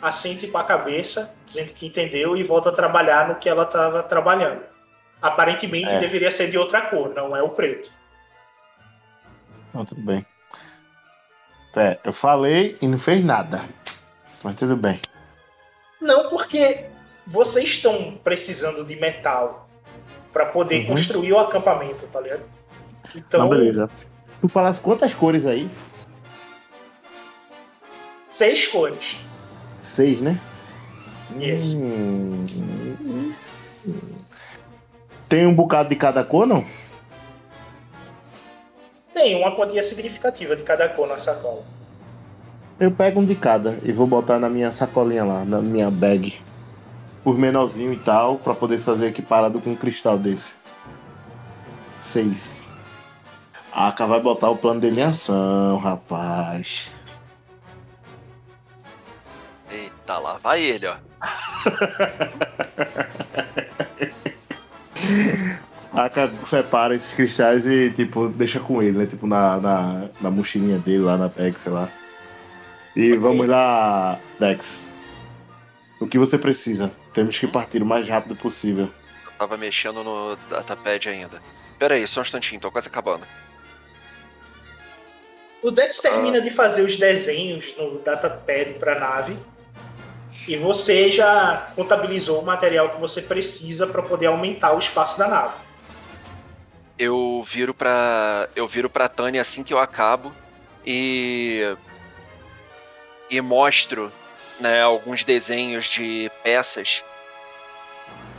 assente 0.00 0.48
com 0.48 0.58
a 0.58 0.64
cabeça, 0.64 1.34
dizendo 1.44 1.72
que 1.74 1.86
entendeu 1.86 2.36
e 2.36 2.42
volta 2.42 2.70
a 2.70 2.72
trabalhar 2.72 3.28
no 3.28 3.36
que 3.36 3.48
ela 3.48 3.64
estava 3.64 4.02
trabalhando. 4.02 4.77
Aparentemente 5.20 5.92
É. 5.92 5.98
deveria 5.98 6.30
ser 6.30 6.48
de 6.50 6.56
outra 6.58 6.82
cor, 6.82 7.12
não 7.14 7.36
é 7.36 7.42
o 7.42 7.48
preto. 7.50 7.90
Então, 9.68 9.84
tudo 9.84 10.00
bem. 10.02 10.24
É, 11.76 11.98
eu 12.04 12.12
falei 12.12 12.76
e 12.80 12.88
não 12.88 12.98
fez 12.98 13.24
nada. 13.24 13.62
Mas 14.42 14.54
tudo 14.56 14.76
bem. 14.76 15.00
Não 16.00 16.28
porque 16.28 16.86
vocês 17.26 17.68
estão 17.70 18.18
precisando 18.22 18.84
de 18.84 18.96
metal 18.96 19.68
para 20.32 20.46
poder 20.46 20.80
Uhum. 20.82 20.86
construir 20.88 21.32
o 21.32 21.38
acampamento, 21.38 22.06
tá 22.06 22.20
ligado? 22.20 22.42
Então, 23.14 23.40
Não, 23.40 23.48
beleza. 23.48 23.90
Tu 24.40 24.48
falasse 24.48 24.80
quantas 24.80 25.12
cores 25.14 25.44
aí? 25.46 25.68
seis 28.30 28.66
cores. 28.68 29.16
Seis, 29.80 30.20
né? 30.20 30.38
Isso. 31.40 31.76
Hum. 31.76 32.44
Tem 35.28 35.46
um 35.46 35.54
bocado 35.54 35.90
de 35.90 35.96
cada 35.96 36.24
cor, 36.24 36.46
não? 36.46 36.64
Tem 39.12 39.36
uma 39.36 39.54
quantia 39.54 39.82
significativa 39.82 40.56
de 40.56 40.62
cada 40.62 40.88
cor 40.88 41.06
na 41.06 41.18
sacola. 41.18 41.62
Eu 42.80 42.92
pego 42.92 43.20
um 43.20 43.24
de 43.24 43.34
cada 43.34 43.78
e 43.82 43.92
vou 43.92 44.06
botar 44.06 44.38
na 44.38 44.48
minha 44.48 44.72
sacolinha 44.72 45.24
lá, 45.24 45.44
na 45.44 45.60
minha 45.60 45.90
bag. 45.90 46.40
Por 47.24 47.36
menorzinho 47.36 47.92
e 47.92 47.98
tal, 47.98 48.36
pra 48.36 48.54
poder 48.54 48.78
fazer 48.78 49.08
equiparado 49.08 49.60
com 49.60 49.70
um 49.70 49.76
cristal 49.76 50.16
desse. 50.16 50.56
Seis. 52.00 52.72
A 53.72 53.88
Aka 53.88 54.06
vai 54.06 54.20
botar 54.20 54.48
o 54.50 54.56
plano 54.56 54.80
dele 54.80 55.00
em 55.00 55.04
ação, 55.04 55.76
rapaz. 55.76 56.88
Eita, 59.70 60.18
lá 60.18 60.38
vai 60.38 60.62
ele, 60.62 60.86
ó. 60.86 60.96
A 65.92 66.04
Aka 66.04 66.30
separa 66.44 66.94
esses 66.94 67.12
cristais 67.12 67.66
e, 67.66 67.90
tipo, 67.90 68.28
deixa 68.28 68.60
com 68.60 68.82
ele, 68.82 68.98
né? 68.98 69.06
Tipo, 69.06 69.26
na, 69.26 69.56
na, 69.58 70.08
na 70.20 70.30
mochilinha 70.30 70.78
dele 70.78 70.98
lá 70.98 71.16
na 71.16 71.28
bag, 71.28 71.58
sei 71.58 71.72
lá. 71.72 71.88
E 72.94 73.16
vamos 73.16 73.48
lá, 73.48 74.18
Dex. 74.38 74.86
O 76.00 76.06
que 76.06 76.18
você 76.18 76.36
precisa? 76.36 76.92
Temos 77.12 77.38
que 77.38 77.46
partir 77.46 77.82
o 77.82 77.86
mais 77.86 78.08
rápido 78.08 78.36
possível. 78.36 78.90
Eu 79.24 79.32
tava 79.38 79.56
mexendo 79.56 80.04
no 80.04 80.36
datapad 80.50 81.08
ainda. 81.08 81.40
Pera 81.78 81.94
aí, 81.94 82.06
só 82.06 82.20
um 82.20 82.22
instantinho, 82.22 82.60
tô 82.60 82.70
quase 82.70 82.88
acabando. 82.88 83.24
O 85.62 85.70
Dex 85.70 85.98
termina 85.98 86.40
de 86.40 86.50
fazer 86.50 86.82
os 86.82 86.96
desenhos 86.96 87.74
no 87.76 87.98
datapad 87.98 88.74
para 88.74 88.98
nave 88.98 89.36
e 90.48 90.56
você 90.56 91.10
já 91.10 91.68
contabilizou 91.76 92.40
o 92.40 92.44
material 92.44 92.88
que 92.88 92.98
você 92.98 93.20
precisa 93.20 93.86
para 93.86 94.02
poder 94.02 94.26
aumentar 94.26 94.72
o 94.72 94.78
espaço 94.78 95.18
da 95.18 95.28
nave. 95.28 95.54
Eu 96.98 97.44
viro 97.46 97.74
pra. 97.74 98.48
Eu 98.56 98.66
viro 98.66 98.88
pra 98.88 99.08
Tânia 99.08 99.42
assim 99.42 99.62
que 99.62 99.74
eu 99.74 99.78
acabo 99.78 100.32
e. 100.84 101.76
E 103.30 103.42
mostro 103.42 104.10
né, 104.58 104.82
alguns 104.82 105.22
desenhos 105.22 105.84
de 105.84 106.30
peças 106.42 107.04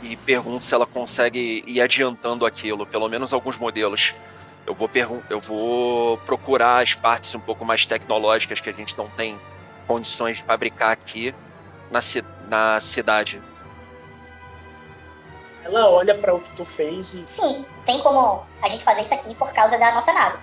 e 0.02 0.16
pergunto 0.16 0.64
se 0.64 0.74
ela 0.74 0.84
consegue 0.84 1.62
ir 1.64 1.80
adiantando 1.80 2.44
aquilo, 2.44 2.84
pelo 2.84 3.08
menos 3.08 3.32
alguns 3.32 3.56
modelos. 3.56 4.14
Eu 4.66 4.74
vou, 4.74 4.90
eu 5.30 5.40
vou 5.40 6.18
procurar 6.18 6.82
as 6.82 6.94
partes 6.94 7.32
um 7.36 7.40
pouco 7.40 7.64
mais 7.64 7.86
tecnológicas 7.86 8.60
que 8.60 8.68
a 8.68 8.72
gente 8.72 8.98
não 8.98 9.08
tem 9.10 9.38
condições 9.86 10.38
de 10.38 10.44
fabricar 10.44 10.90
aqui 10.90 11.32
na, 11.90 12.00
ci- 12.00 12.24
na 12.48 12.78
cidade. 12.80 13.40
Ela 15.64 15.88
olha 15.90 16.14
para 16.16 16.34
o 16.34 16.40
que 16.40 16.52
tu 16.56 16.64
fez 16.64 17.12
e 17.14 17.22
Sim, 17.26 17.64
tem 17.84 18.00
como 18.00 18.42
a 18.62 18.68
gente 18.68 18.82
fazer 18.82 19.02
isso 19.02 19.12
aqui 19.14 19.34
por 19.34 19.52
causa 19.52 19.78
da 19.78 19.92
nossa 19.92 20.12
nave. 20.12 20.38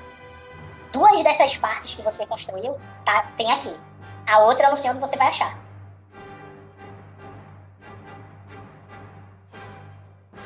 Duas 0.92 1.22
dessas 1.24 1.58
partes 1.58 1.94
que 1.96 2.02
você 2.02 2.26
construiu 2.26 2.78
tá, 3.04 3.26
tem 3.36 3.52
aqui. 3.52 3.74
A 4.28 4.40
outra 4.40 4.66
eu 4.68 4.70
não 4.70 4.78
sei 4.78 4.90
onde 4.92 5.00
você 5.00 5.18
vai 5.18 5.28
achar. 5.28 5.58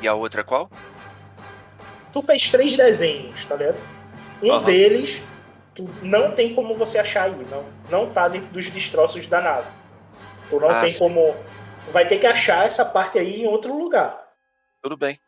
E 0.00 0.08
a 0.08 0.14
outra 0.14 0.42
qual? 0.42 0.68
tu 2.12 2.20
fez 2.20 2.50
três 2.50 2.76
desenhos, 2.76 3.42
tá 3.46 3.54
ligado? 3.56 3.78
Um 4.42 4.52
Aham. 4.52 4.64
deles 4.64 5.22
tu 5.74 5.88
não 6.02 6.32
tem 6.32 6.54
como 6.54 6.74
você 6.76 6.98
achar 6.98 7.22
aí, 7.24 7.46
não, 7.50 7.64
não 7.88 8.10
tá 8.12 8.28
dentro 8.28 8.48
dos 8.48 8.68
destroços 8.68 9.26
da 9.26 9.40
nave. 9.40 9.66
Tu 10.52 10.60
não 10.60 10.68
Ah, 10.68 10.80
tem 10.82 10.90
sim. 10.90 10.98
como 10.98 11.34
vai 11.92 12.06
ter 12.06 12.18
que 12.18 12.26
achar 12.26 12.66
essa 12.66 12.84
parte 12.84 13.18
aí 13.18 13.42
em 13.42 13.46
outro 13.46 13.74
lugar. 13.74 14.22
Tudo 14.82 14.98
bem. 14.98 15.18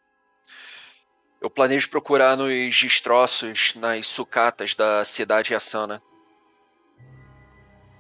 Eu 1.41 1.49
planejo 1.49 1.89
procurar 1.89 2.37
nos 2.37 2.79
destroços, 2.79 3.75
nas 3.75 4.07
sucatas 4.07 4.75
da 4.75 5.03
cidade 5.03 5.55
Asana. 5.55 6.03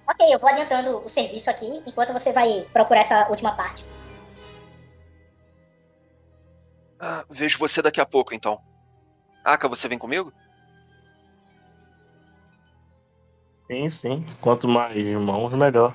Ok, 0.07 0.35
eu 0.35 0.39
vou 0.39 0.51
adiantando 0.51 0.99
o 0.99 1.09
serviço 1.09 1.49
aqui 1.49 1.83
enquanto 1.87 2.13
você 2.13 2.31
vai 2.31 2.67
procurar 2.75 3.01
essa 3.01 3.27
última 3.31 3.57
parte. 3.57 3.83
Ah, 7.01 7.25
vejo 7.31 7.59
você 7.59 7.81
daqui 7.81 8.03
a 8.03 8.07
pouco, 8.07 8.35
então. 8.35 8.61
Aka, 9.43 9.67
você 9.67 9.89
vem 9.89 9.99
comigo? 9.99 10.31
Sim, 13.71 13.89
sim. 13.89 14.25
Quanto 14.43 14.69
mais 14.69 14.95
irmãos, 14.95 15.55
melhor. 15.55 15.95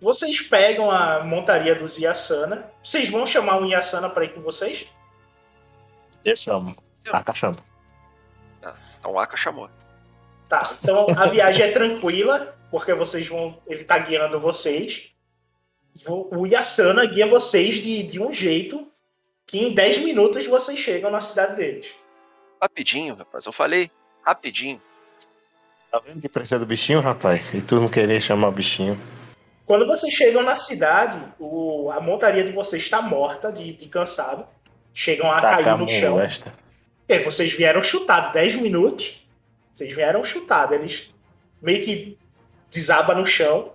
Vocês 0.00 0.40
pegam 0.40 0.90
a 0.90 1.24
montaria 1.24 1.74
dos 1.74 1.98
Yasana. 1.98 2.70
Vocês 2.82 3.08
vão 3.08 3.26
chamar 3.26 3.56
um 3.58 3.66
Yasana 3.66 4.08
para 4.08 4.24
ir 4.24 4.32
com 4.34 4.40
vocês? 4.40 4.86
Eu 6.24 6.36
chamo. 6.36 6.76
Aka 7.10 7.34
chama. 7.34 7.56
Então 8.98 9.12
o 9.12 9.18
Aka 9.18 9.36
chamou. 9.36 9.70
Tá, 10.48 10.60
então 10.82 11.06
a 11.16 11.26
viagem 11.26 11.66
é 11.66 11.70
tranquila, 11.72 12.56
porque 12.70 12.94
vocês 12.94 13.26
vão. 13.28 13.60
Ele 13.66 13.84
tá 13.84 13.98
guiando 13.98 14.40
vocês. 14.40 15.10
Vo- 16.04 16.28
O 16.32 16.46
Yasana 16.46 17.04
guia 17.06 17.26
vocês 17.26 17.76
de, 17.80 18.02
de 18.02 18.20
um 18.20 18.32
jeito 18.32 18.88
que 19.46 19.58
em 19.58 19.74
10 19.74 19.98
minutos 19.98 20.46
vocês 20.46 20.78
chegam 20.78 21.10
na 21.10 21.20
cidade 21.20 21.56
deles. 21.56 21.88
Rapidinho, 22.62 23.14
rapaz. 23.14 23.46
Eu 23.46 23.52
falei 23.52 23.90
rapidinho. 24.24 24.80
Tá 25.90 26.00
vendo 26.04 26.20
que 26.20 26.28
precisa 26.28 26.58
do 26.58 26.66
bichinho, 26.66 27.00
rapaz? 27.00 27.52
E 27.54 27.62
tu 27.62 27.76
não 27.80 27.88
querer 27.88 28.20
chamar 28.20 28.48
o 28.48 28.52
bichinho. 28.52 29.00
Quando 29.68 29.86
vocês 29.86 30.14
chegam 30.14 30.42
na 30.42 30.56
cidade, 30.56 31.22
o- 31.38 31.90
a 31.90 32.00
montaria 32.00 32.42
de 32.42 32.50
vocês 32.52 32.82
está 32.84 33.02
morta, 33.02 33.52
de, 33.52 33.74
de 33.74 33.86
cansado. 33.86 34.46
Chegam 34.94 35.30
a 35.30 35.42
cair 35.42 35.76
no 35.76 35.86
chão. 35.86 36.12
molesta. 36.12 36.54
É, 37.06 37.18
vocês 37.18 37.52
vieram 37.52 37.82
chutados 37.82 38.32
10 38.32 38.54
minutos. 38.56 39.22
Vocês 39.74 39.94
vieram 39.94 40.24
chutados. 40.24 40.74
Eles 40.74 41.14
meio 41.60 41.82
que 41.84 42.16
desaba 42.70 43.14
no 43.14 43.26
chão. 43.26 43.70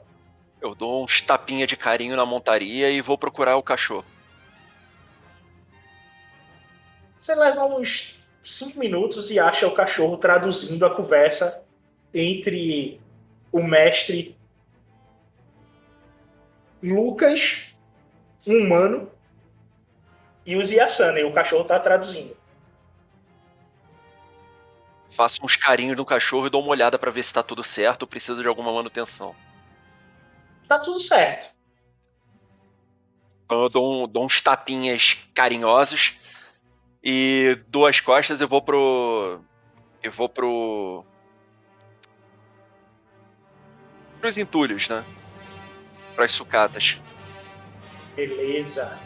Eu 0.60 0.74
dou 0.74 1.04
uns 1.04 1.22
tapinha 1.22 1.68
de 1.68 1.78
carinho 1.78 2.16
na 2.16 2.26
montaria 2.26 2.90
e 2.90 3.00
vou 3.00 3.16
procurar 3.16 3.56
o 3.58 3.62
cachorro. 3.62 4.06
Você 7.22 7.36
leva 7.36 7.66
uns 7.66 8.20
5 8.42 8.80
minutos 8.80 9.30
e 9.30 9.40
acha 9.40 9.68
o 9.68 9.72
cachorro 9.76 10.18
traduzindo 10.18 10.84
a 10.88 10.90
conversa 10.90 11.64
entre 12.12 13.00
o 13.52 13.62
mestre 13.62 14.36
Lucas, 16.84 17.74
um 18.46 18.58
humano, 18.58 19.10
e 20.46 20.58
os 20.58 20.70
Yasana. 20.72 21.20
E 21.20 21.24
o 21.24 21.32
cachorro 21.34 21.64
tá 21.64 21.80
traduzindo. 21.80 22.36
Faço 25.16 25.40
uns 25.46 25.56
carinhos 25.56 25.96
no 25.96 26.04
cachorro 26.06 26.48
e 26.48 26.50
dou 26.50 26.62
uma 26.62 26.72
olhada 26.72 27.00
pra 27.00 27.12
ver 27.12 27.24
se 27.24 27.34
tá 27.34 27.42
tudo 27.42 27.64
certo 27.64 28.02
ou 28.02 28.08
precisa 28.08 28.42
de 28.42 28.48
alguma 28.48 28.74
manutenção. 28.74 29.34
Tá 30.68 30.80
tudo 30.80 31.00
certo. 31.00 31.54
Então 33.46 33.64
eu 33.64 33.70
dou, 33.70 34.04
um- 34.04 34.08
dou 34.08 34.26
uns 34.26 34.42
tapinhas 34.42 35.24
carinhosos 35.34 36.18
e 37.04 37.60
duas 37.68 38.00
costas 38.02 38.42
eu 38.42 38.48
vou 38.48 38.62
pro. 38.62 39.40
Eu 40.02 40.12
vou 40.12 40.28
pro. 40.28 41.06
Pros 44.20 44.38
entulhos, 44.38 44.90
né? 44.90 45.06
Pras 46.16 46.32
sucatas. 46.32 47.00
Beleza. 48.16 48.98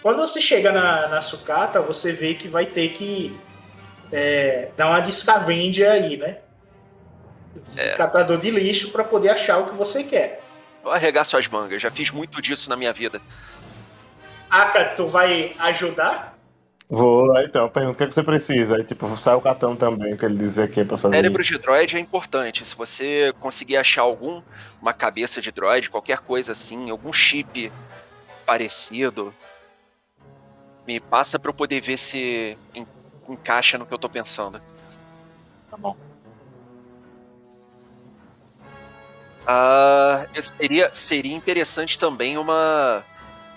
Quando 0.00 0.18
você 0.18 0.40
chega 0.40 0.72
na, 0.72 1.08
na 1.08 1.20
sucata, 1.20 1.80
você 1.80 2.12
vê 2.12 2.34
que 2.34 2.48
vai 2.48 2.66
ter 2.66 2.88
que 2.90 3.38
é, 4.12 4.70
dar 4.76 4.88
uma 4.88 5.00
descavenge 5.00 5.84
aí, 5.84 6.16
né? 6.16 6.38
de 7.54 7.80
É. 7.80 7.94
catador 7.94 8.38
de 8.38 8.50
lixo 8.50 8.90
pra 8.90 9.04
poder 9.04 9.28
achar 9.30 9.58
o 9.58 9.66
que 9.66 9.74
você 9.74 10.02
quer. 10.02 10.42
Vou 10.82 10.92
arregar 10.92 11.24
suas 11.24 11.46
mangas, 11.46 11.80
já 11.80 11.90
fiz 11.90 12.10
muito 12.10 12.40
disso 12.42 12.68
na 12.68 12.76
minha 12.76 12.92
vida. 12.92 13.20
Aka, 14.50 14.84
tu 14.96 15.06
vai 15.06 15.54
ajudar? 15.58 16.31
Vou, 16.94 17.34
aí 17.34 17.46
então, 17.46 17.70
pergunta 17.70 17.94
o 17.94 17.96
que, 17.96 18.04
é 18.04 18.06
que 18.06 18.12
você 18.14 18.22
precisa. 18.22 18.76
Aí, 18.76 18.84
tipo, 18.84 19.06
sai 19.16 19.34
o 19.34 19.40
cartão 19.40 19.74
também, 19.74 20.14
que 20.14 20.26
ele 20.26 20.36
diz 20.36 20.58
aqui 20.58 20.84
pra 20.84 20.98
fazer. 20.98 21.16
Cérebro 21.16 21.42
de 21.42 21.56
droid 21.56 21.96
é 21.96 21.98
importante. 21.98 22.66
Se 22.66 22.76
você 22.76 23.32
conseguir 23.40 23.78
achar 23.78 24.02
algum, 24.02 24.42
uma 24.80 24.92
cabeça 24.92 25.40
de 25.40 25.50
droid, 25.50 25.88
qualquer 25.88 26.18
coisa 26.18 26.52
assim, 26.52 26.90
algum 26.90 27.10
chip 27.10 27.72
parecido, 28.44 29.34
me 30.86 31.00
passa 31.00 31.38
pra 31.38 31.48
eu 31.48 31.54
poder 31.54 31.80
ver 31.80 31.96
se 31.96 32.58
en- 32.74 32.86
encaixa 33.26 33.78
no 33.78 33.86
que 33.86 33.94
eu 33.94 33.98
tô 33.98 34.10
pensando. 34.10 34.60
Tá 35.70 35.78
bom. 35.78 35.96
Ah, 39.46 40.26
seria, 40.58 40.92
seria 40.92 41.34
interessante 41.34 41.98
também 41.98 42.36
uma. 42.36 43.02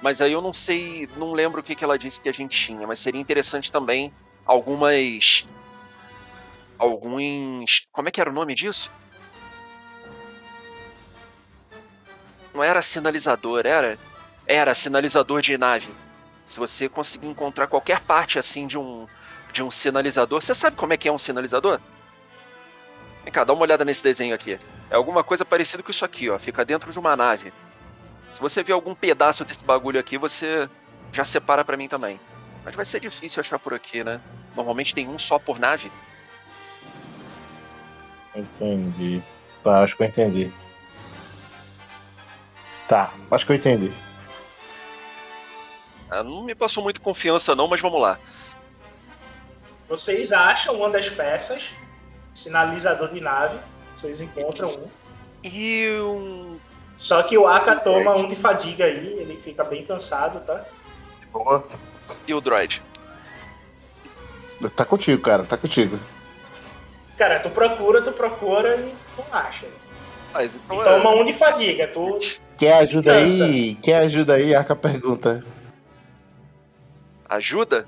Mas 0.02 0.22
aí 0.22 0.34
eu 0.34 0.42
não 0.42 0.54
sei, 0.54 1.10
não 1.18 1.32
lembro 1.34 1.62
o 1.62 1.64
que, 1.64 1.76
que 1.76 1.84
ela 1.84 1.98
disse 1.98 2.22
que 2.22 2.30
a 2.30 2.34
gente 2.34 2.58
tinha, 2.58 2.86
mas 2.86 3.00
seria 3.00 3.20
interessante 3.20 3.72
também 3.72 4.14
algumas. 4.46 5.48
Alguns. 6.78 7.88
Como 7.92 8.08
é 8.08 8.12
que 8.12 8.20
era 8.20 8.30
o 8.30 8.34
nome 8.34 8.54
disso? 8.54 8.92
Não 12.54 12.64
era 12.64 12.82
sinalizador, 12.82 13.66
era? 13.66 13.98
Era 14.46 14.76
sinalizador 14.76 15.42
de 15.42 15.58
nave. 15.58 15.94
Se 16.46 16.60
você 16.60 16.88
conseguir 16.88 17.28
encontrar 17.28 17.68
qualquer 17.68 18.00
parte 18.02 18.38
assim 18.38 18.68
de 18.68 18.78
um 18.78 19.08
de 19.52 19.64
um 19.64 19.72
sinalizador, 19.72 20.42
você 20.42 20.54
sabe 20.54 20.76
como 20.76 20.92
é 20.92 20.98
que 20.98 21.08
é 21.08 21.12
um 21.12 21.18
sinalizador? 21.18 21.80
Vem 23.24 23.32
cá, 23.32 23.46
dá 23.46 23.54
uma 23.54 23.62
olhada 23.62 23.86
nesse 23.86 24.04
desenho 24.04 24.36
aqui. 24.36 24.60
É 24.90 24.96
alguma 24.96 25.24
coisa 25.24 25.46
parecida 25.46 25.82
com 25.82 25.90
isso 25.90 26.04
aqui, 26.04 26.30
ó. 26.30 26.38
Fica 26.38 26.66
dentro 26.66 26.92
de 26.92 27.00
uma 27.00 27.16
nave. 27.16 27.54
Se 28.36 28.42
você 28.42 28.62
ver 28.62 28.74
algum 28.74 28.94
pedaço 28.94 29.46
desse 29.46 29.64
bagulho 29.64 29.98
aqui, 29.98 30.18
você 30.18 30.70
já 31.14 31.24
separa 31.24 31.64
pra 31.64 31.78
mim 31.78 31.88
também. 31.88 32.20
Mas 32.66 32.76
vai 32.76 32.84
ser 32.84 33.00
difícil 33.00 33.40
achar 33.40 33.58
por 33.58 33.74
aqui, 33.74 34.04
né? 34.04 34.20
Normalmente 34.54 34.94
tem 34.94 35.08
um 35.08 35.18
só 35.18 35.40
por 35.40 35.58
nave. 35.58 35.90
Entendi. 38.36 39.24
Tá, 39.64 39.82
acho 39.84 39.96
que 39.96 40.04
eu 40.04 40.08
entendi. 40.08 40.52
Tá, 42.90 43.14
acho 43.32 43.46
que 43.46 43.54
eu 43.54 43.56
entendi. 43.56 43.94
Ah, 46.12 46.22
Não 46.22 46.44
me 46.44 46.54
passou 46.54 46.84
muito 46.84 47.00
confiança 47.00 47.56
não, 47.56 47.70
mas 47.70 47.80
vamos 47.80 48.02
lá. 48.02 48.20
Vocês 49.88 50.34
acham 50.34 50.76
uma 50.76 50.90
das 50.90 51.08
peças, 51.08 51.70
sinalizador 52.34 53.08
de 53.14 53.22
nave, 53.22 53.58
vocês 53.96 54.20
encontram 54.20 54.72
um. 54.72 54.90
E 55.42 55.90
um. 56.02 56.60
Só 56.98 57.22
que 57.24 57.38
o 57.38 57.46
Aka 57.48 57.76
toma 57.76 58.16
um 58.16 58.28
de 58.28 58.36
fadiga 58.36 58.86
aí, 58.86 59.18
ele 59.20 59.38
fica 59.38 59.64
bem 59.64 59.84
cansado, 59.86 60.40
tá? 60.42 60.64
Boa. 61.32 61.66
E 62.28 62.34
o 62.34 62.40
droid? 62.40 62.82
Tá 64.76 64.86
contigo, 64.86 65.22
cara, 65.22 65.44
tá 65.44 65.58
contigo. 65.58 66.00
Cara, 67.18 67.40
tu 67.40 67.50
procura, 67.50 68.02
tu 68.02 68.12
procura 68.12 68.76
e 68.78 68.96
não 69.18 69.26
acha. 69.32 69.68
Mas 70.34 70.56
então 70.56 70.82
é- 70.82 70.84
Toma 70.86 71.10
um 71.16 71.24
de 71.26 71.34
fadiga, 71.34 71.88
tu. 71.88 72.18
Quer 72.58 72.74
ajuda 72.80 73.14
Descansa. 73.22 73.46
aí? 73.46 73.76
Quer 73.76 74.02
ajuda 74.02 74.34
aí? 74.36 74.56
Arca 74.56 74.76
pergunta. 74.76 75.44
Ajuda? 77.28 77.86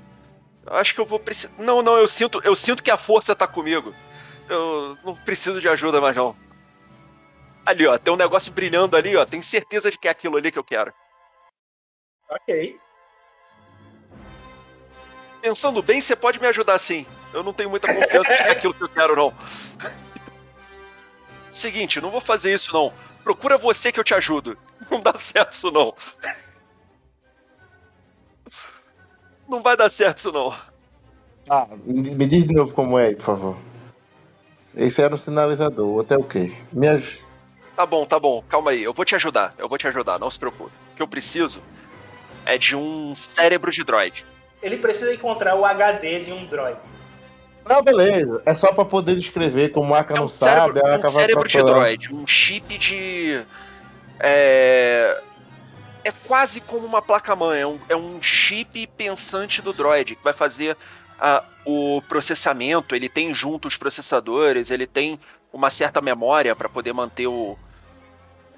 Eu 0.66 0.74
acho 0.76 0.94
que 0.94 1.00
eu 1.00 1.06
vou 1.06 1.18
precisar. 1.18 1.52
Não, 1.58 1.80
não, 1.80 1.96
eu 1.96 2.06
sinto, 2.06 2.40
eu 2.44 2.54
sinto 2.54 2.82
que 2.82 2.90
a 2.90 2.98
força 2.98 3.34
tá 3.34 3.46
comigo. 3.46 3.94
Eu 4.48 4.96
não 5.04 5.14
preciso 5.14 5.60
de 5.60 5.68
ajuda 5.68 6.00
mais 6.00 6.14
não. 6.16 6.36
Ali, 7.68 7.86
ó, 7.86 7.98
tem 7.98 8.14
um 8.14 8.16
negócio 8.16 8.50
brilhando 8.50 8.96
ali, 8.96 9.14
ó. 9.14 9.26
Tenho 9.26 9.42
certeza 9.42 9.90
de 9.90 9.98
que 9.98 10.08
é 10.08 10.10
aquilo 10.10 10.38
ali 10.38 10.50
que 10.50 10.58
eu 10.58 10.64
quero. 10.64 10.90
Ok. 12.30 12.80
Pensando 15.42 15.82
bem, 15.82 16.00
você 16.00 16.16
pode 16.16 16.40
me 16.40 16.46
ajudar 16.46 16.78
sim. 16.78 17.06
Eu 17.30 17.42
não 17.42 17.52
tenho 17.52 17.68
muita 17.68 17.94
confiança 17.94 18.30
de 18.30 18.36
que 18.38 18.42
é 18.42 18.52
aquilo 18.52 18.72
que 18.72 18.84
eu 18.84 18.88
quero, 18.88 19.14
não. 19.14 19.34
Seguinte, 21.52 22.00
não 22.00 22.10
vou 22.10 22.22
fazer 22.22 22.54
isso 22.54 22.72
não. 22.72 22.90
Procura 23.22 23.58
você 23.58 23.92
que 23.92 24.00
eu 24.00 24.04
te 24.04 24.14
ajudo. 24.14 24.56
Não 24.90 24.98
dá 24.98 25.12
certo 25.18 25.52
isso 25.52 25.70
não. 25.70 25.94
Não 29.46 29.62
vai 29.62 29.76
dar 29.76 29.90
certo 29.90 30.18
isso 30.20 30.32
não. 30.32 30.56
Ah, 31.50 31.68
me 31.84 32.26
diz 32.26 32.46
de 32.46 32.54
novo 32.54 32.72
como 32.72 32.98
é 32.98 33.08
aí, 33.08 33.14
por 33.14 33.24
favor. 33.24 33.58
Esse 34.74 35.02
era 35.02 35.14
o 35.14 35.18
sinalizador, 35.18 35.86
o 35.86 35.94
outro 35.96 36.16
é 36.16 36.18
o 36.18 36.24
quê? 36.24 36.56
Me 36.72 36.88
aj... 36.88 37.27
Tá 37.78 37.86
bom, 37.86 38.04
tá 38.04 38.18
bom, 38.18 38.42
calma 38.48 38.72
aí. 38.72 38.82
Eu 38.82 38.92
vou 38.92 39.04
te 39.04 39.14
ajudar. 39.14 39.54
Eu 39.56 39.68
vou 39.68 39.78
te 39.78 39.86
ajudar, 39.86 40.18
não 40.18 40.28
se 40.28 40.36
preocupe. 40.36 40.72
O 40.92 40.96
que 40.96 41.00
eu 41.00 41.06
preciso 41.06 41.62
é 42.44 42.58
de 42.58 42.74
um 42.74 43.14
cérebro 43.14 43.70
de 43.70 43.84
droid. 43.84 44.26
Ele 44.60 44.78
precisa 44.78 45.14
encontrar 45.14 45.54
o 45.54 45.64
HD 45.64 46.24
de 46.24 46.32
um 46.32 46.44
droid. 46.44 46.76
Não, 47.64 47.80
beleza. 47.80 48.42
É 48.44 48.52
só 48.52 48.72
pra 48.72 48.84
poder 48.84 49.14
descrever 49.14 49.68
como 49.68 49.94
a 49.94 50.00
Aka 50.00 50.14
É 50.14 50.16
não 50.16 50.24
um 50.24 50.28
sabe, 50.28 50.80
cérebro, 50.80 50.90
a 50.90 51.06
um 51.06 51.08
cérebro 51.08 51.48
de 51.48 51.62
droid, 51.62 52.12
um 52.12 52.26
chip 52.26 52.76
de. 52.76 53.44
É. 54.18 55.22
É 56.02 56.10
quase 56.26 56.60
como 56.60 56.84
uma 56.84 57.00
placa-mãe, 57.00 57.60
é 57.60 57.66
um, 57.66 57.78
é 57.88 57.94
um 57.94 58.20
chip 58.20 58.88
pensante 58.96 59.62
do 59.62 59.72
droid 59.72 60.16
que 60.16 60.24
vai 60.24 60.32
fazer 60.32 60.76
ah, 61.20 61.44
o 61.64 62.02
processamento. 62.08 62.96
Ele 62.96 63.08
tem 63.08 63.32
junto 63.32 63.68
os 63.68 63.76
processadores, 63.76 64.72
ele 64.72 64.86
tem 64.86 65.20
uma 65.52 65.70
certa 65.70 66.00
memória 66.00 66.56
para 66.56 66.68
poder 66.68 66.92
manter 66.92 67.28
o. 67.28 67.56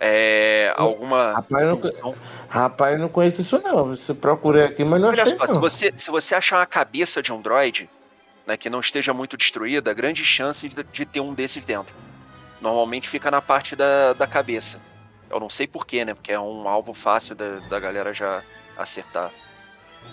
É, 0.03 0.73
alguma 0.79 1.35
Rapaz, 1.35 1.63
eu 1.63 1.81
não, 2.03 2.15
rapaz, 2.49 2.95
eu 2.95 3.01
não 3.01 3.09
conheço 3.11 3.43
isso 3.43 3.61
não. 3.63 3.85
Você 3.89 4.15
procurei 4.15 4.65
aqui, 4.65 4.83
mas 4.83 4.99
não 4.99 5.09
Olha 5.09 5.23
achei 5.23 5.39
só, 5.39 5.45
se 5.45 5.53
não. 5.53 5.61
você, 5.61 5.93
se 5.95 6.11
você 6.11 6.35
achar 6.35 6.59
uma 6.59 6.67
cabeça 6.67 7.21
de 7.21 7.31
um 7.31 7.43
droid, 7.43 7.89
né, 8.47 8.57
que 8.57 8.71
não 8.71 8.81
esteja 8.81 9.13
muito 9.13 9.37
destruída, 9.37 9.93
grande 9.93 10.25
chance 10.25 10.67
de, 10.67 10.83
de 10.83 11.05
ter 11.05 11.21
um 11.21 11.35
desses 11.35 11.63
dentro. 11.63 11.95
Normalmente 12.63 13.11
fica 13.11 13.31
na 13.31 13.43
parte 13.43 13.77
da, 13.77 14.15
da 14.15 14.27
cabeça. 14.27 14.81
Eu 15.29 15.39
não 15.39 15.51
sei 15.51 15.67
porquê, 15.67 16.05
né? 16.05 16.15
Porque 16.15 16.33
é 16.33 16.41
um 16.41 16.67
alvo 16.67 16.95
fácil 16.95 17.35
da, 17.35 17.59
da 17.69 17.79
galera 17.79 18.13
já 18.15 18.43
acertar. 18.79 19.31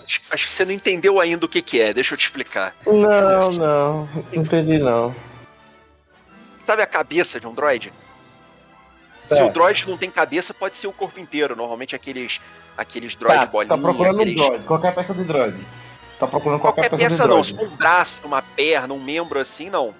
Acho, 0.04 0.20
acho 0.30 0.44
que 0.44 0.50
você 0.50 0.64
não 0.66 0.72
entendeu 0.72 1.18
ainda 1.18 1.46
o 1.46 1.48
que, 1.48 1.62
que 1.62 1.80
é, 1.80 1.94
deixa 1.94 2.12
eu 2.12 2.18
te 2.18 2.22
explicar. 2.22 2.76
Não, 2.86 3.40
não. 3.58 4.08
Entendi 4.32 4.78
não. 4.78 5.14
Sabe 6.66 6.82
a 6.82 6.86
cabeça 6.86 7.40
de 7.40 7.46
um 7.46 7.54
droid? 7.54 7.90
Se 9.28 9.34
o 9.34 9.36
Certo. 9.36 9.52
droid 9.54 9.86
não 9.88 9.96
tem 9.98 10.10
cabeça, 10.10 10.54
pode 10.54 10.74
ser 10.76 10.86
o 10.86 10.92
corpo 10.92 11.20
inteiro. 11.20 11.54
Normalmente 11.54 11.94
aqueles, 11.94 12.40
aqueles 12.76 13.14
droid 13.14 13.38
Tá, 13.40 13.46
bolinha. 13.46 13.68
tá 13.68 13.76
procurando 13.78 14.20
aqueles... 14.22 14.40
um 14.40 14.46
droid, 14.46 14.64
qualquer 14.64 14.94
peça 14.94 15.14
de 15.14 15.24
droid. 15.24 15.66
Tá 16.18 16.26
procurando 16.26 16.58
qualquer, 16.60 16.88
Qualquer 16.88 16.96
peça, 16.96 17.10
peça 17.10 17.22
de 17.22 17.28
não, 17.28 17.36
droid. 17.36 17.46
se 17.46 17.54
for 17.56 17.68
um 17.72 17.76
braço, 17.76 18.20
uma 18.24 18.42
perna, 18.42 18.94
um 18.94 19.00
membro 19.02 19.38
assim, 19.38 19.68
não. 19.70 19.94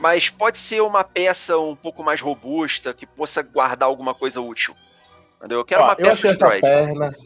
Mas 0.00 0.30
pode 0.30 0.58
ser 0.58 0.80
uma 0.82 1.04
peça 1.04 1.56
um 1.58 1.76
pouco 1.76 2.02
mais 2.02 2.20
robusta, 2.20 2.92
que 2.94 3.06
possa 3.06 3.42
guardar 3.42 3.86
alguma 3.88 4.14
coisa 4.14 4.40
útil. 4.40 4.74
Entendeu? 5.38 5.58
Eu 5.58 5.64
quero 5.64 5.82
Ó, 5.82 5.84
uma 5.84 5.92
eu 5.92 5.96
peça 5.96 6.10
achei 6.12 6.30
de 6.30 6.36
essa 6.36 6.44
droid. 6.46 6.60
perna, 6.60 7.16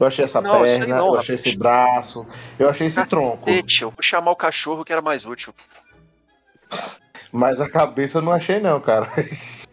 eu 0.00 0.06
achei 0.06 0.24
essa 0.24 0.40
Não, 0.40 0.62
perna, 0.62 0.86
não, 0.86 0.96
eu 1.08 1.18
achei 1.18 1.34
rapaz. 1.34 1.46
esse 1.46 1.56
braço, 1.56 2.26
eu 2.58 2.68
achei 2.70 2.86
esse 2.86 3.04
tronco. 3.06 3.44
Cacete, 3.46 3.82
eu 3.82 3.90
vou 3.90 4.02
chamar 4.02 4.30
o 4.30 4.36
cachorro 4.36 4.84
que 4.84 4.92
era 4.92 5.02
mais 5.02 5.26
útil. 5.26 5.52
Mas 7.32 7.60
a 7.60 7.68
cabeça 7.68 8.18
eu 8.18 8.22
não 8.22 8.32
achei 8.32 8.60
não, 8.60 8.78
cara. 8.80 9.08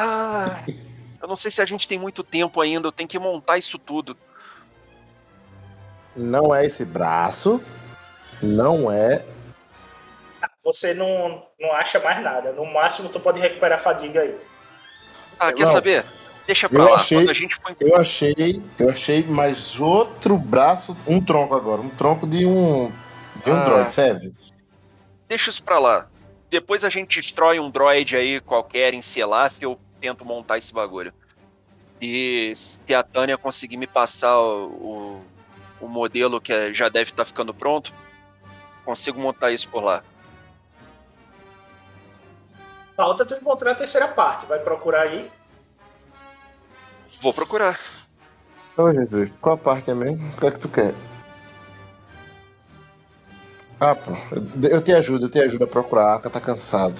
Ah, 0.00 0.62
eu 1.20 1.26
não 1.26 1.34
sei 1.34 1.50
se 1.50 1.60
a 1.60 1.64
gente 1.66 1.88
tem 1.88 1.98
muito 1.98 2.22
tempo 2.22 2.60
ainda, 2.60 2.86
eu 2.86 2.92
tenho 2.92 3.08
que 3.08 3.18
montar 3.18 3.58
isso 3.58 3.78
tudo. 3.78 4.16
Não 6.14 6.54
é 6.54 6.64
esse 6.66 6.84
braço, 6.84 7.60
não 8.42 8.90
é. 8.92 9.24
Você 10.64 10.94
não, 10.94 11.44
não 11.60 11.72
acha 11.72 11.98
mais 11.98 12.22
nada. 12.22 12.52
No 12.52 12.64
máximo, 12.66 13.08
tu 13.08 13.18
pode 13.18 13.40
recuperar 13.40 13.78
a 13.78 13.82
fadiga 13.82 14.20
aí. 14.20 14.36
Ah, 15.38 15.52
quer 15.52 15.64
Não. 15.64 15.72
saber? 15.72 16.04
Deixa 16.46 16.68
pra 16.68 16.82
Eu 16.82 16.88
lá. 16.90 16.96
achei- 16.96 17.18
Quando 17.18 17.30
a 17.30 17.34
gente 17.34 17.56
for 17.56 17.76
Eu 17.80 17.96
achei, 17.96 18.62
eu 18.78 18.88
achei 18.90 19.22
mais 19.24 19.78
outro 19.80 20.36
braço, 20.38 20.96
um 21.06 21.20
tronco 21.20 21.54
agora, 21.54 21.80
um 21.80 21.88
tronco 21.90 22.26
de 22.26 22.46
um 22.46 22.90
de 23.44 23.50
um 23.50 23.54
Ah. 23.54 23.64
droid, 23.64 23.94
serve? 23.94 24.32
Deixa 25.28 25.50
isso 25.50 25.62
pra 25.62 25.78
lá. 25.78 26.06
Depois 26.50 26.84
a 26.84 26.88
gente 26.88 27.20
destrói 27.20 27.60
um 27.60 27.70
droid 27.70 28.16
aí 28.16 28.40
qualquer 28.40 28.94
em 28.94 29.02
Selaf 29.02 29.60
eu 29.62 29.78
tento 30.00 30.24
montar 30.24 30.58
esse 30.58 30.72
bagulho. 30.72 31.12
E 32.00 32.52
se 32.54 32.94
a 32.94 33.02
Tânia 33.02 33.36
conseguir 33.36 33.76
me 33.76 33.86
passar 33.86 34.38
o, 34.38 34.66
o, 35.80 35.84
o 35.84 35.88
modelo 35.88 36.40
que 36.40 36.52
é- 36.52 36.72
já 36.72 36.88
deve 36.88 37.10
estar 37.10 37.24
ficando 37.24 37.52
pronto, 37.52 37.92
consigo 38.84 39.20
montar 39.20 39.50
isso 39.50 39.68
por 39.68 39.82
lá. 39.82 40.02
Falta 42.96 43.24
tu 43.24 43.34
encontrar 43.34 43.72
a 43.72 43.74
terceira 43.74 44.08
parte. 44.08 44.46
Vai 44.46 44.58
procurar 44.60 45.02
aí. 45.02 45.30
Vou 47.20 47.32
procurar. 47.34 47.78
Ô 48.76 48.92
Jesus, 48.92 49.30
qual 49.40 49.54
a 49.56 49.58
parte 49.58 49.90
é 49.90 49.94
mesmo? 49.94 50.24
O 50.34 50.40
que 50.40 50.46
é 50.46 50.50
que 50.50 50.58
tu 50.58 50.68
quer? 50.68 50.94
Ah, 53.80 53.94
pô, 53.94 54.10
eu- 54.62 54.70
eu 54.70 54.82
te 54.82 54.92
ajudo, 54.92 55.26
eu 55.26 55.30
te 55.30 55.38
ajudo 55.40 55.64
a 55.64 55.68
procurar, 55.68 56.12
a 56.12 56.14
Aka 56.16 56.30
tá 56.30 56.40
cansado. 56.40 56.98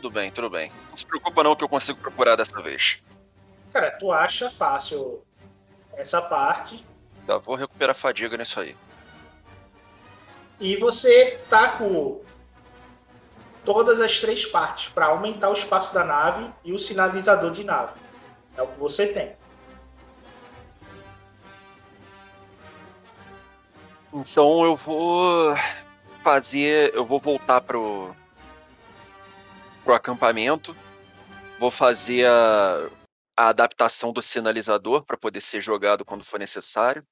Tudo 0.00 0.10
bem, 0.12 0.30
tudo 0.30 0.48
bem. 0.48 0.70
Não 0.90 0.96
se 0.96 1.04
preocupa 1.04 1.42
não 1.42 1.56
que 1.56 1.64
eu 1.64 1.68
consigo 1.68 1.98
procurar 1.98 2.36
dessa 2.36 2.60
vez. 2.62 3.02
Cara, 3.72 3.90
tu 3.90 4.12
acha 4.12 4.48
fácil 4.48 5.22
essa 5.92 6.22
parte 6.22 6.84
Já 7.26 7.36
vou 7.38 7.56
recuperar 7.56 7.96
fadiga 7.96 8.36
nisso 8.36 8.60
aí. 8.60 8.76
e 10.60 10.76
você 10.76 11.40
tá 11.50 11.68
com 11.76 12.20
todas 13.64 14.00
as 14.00 14.20
três 14.20 14.46
partes 14.46 14.88
para 14.88 15.06
aumentar 15.06 15.50
o 15.50 15.52
espaço 15.52 15.92
da 15.92 16.04
nave 16.04 16.48
e 16.64 16.72
o 16.72 16.78
sinalizador 16.78 17.50
de 17.50 17.64
nave. 17.64 17.92
É 18.56 18.62
o 18.62 18.68
que 18.68 18.78
você 18.78 19.12
tem. 19.12 19.36
Então 24.14 24.64
eu 24.64 24.76
vou 24.76 25.54
fazer. 26.22 26.94
Eu 26.94 27.04
vou 27.04 27.20
voltar 27.20 27.60
pro. 27.60 28.14
Pro 29.88 29.94
acampamento. 29.94 30.76
Vou 31.58 31.70
fazer 31.70 32.26
a, 32.26 32.90
a 33.34 33.48
adaptação 33.48 34.12
do 34.12 34.20
sinalizador 34.20 35.02
para 35.02 35.16
poder 35.16 35.40
ser 35.40 35.62
jogado 35.62 36.04
quando 36.04 36.22
for 36.26 36.38
necessário. 36.38 37.02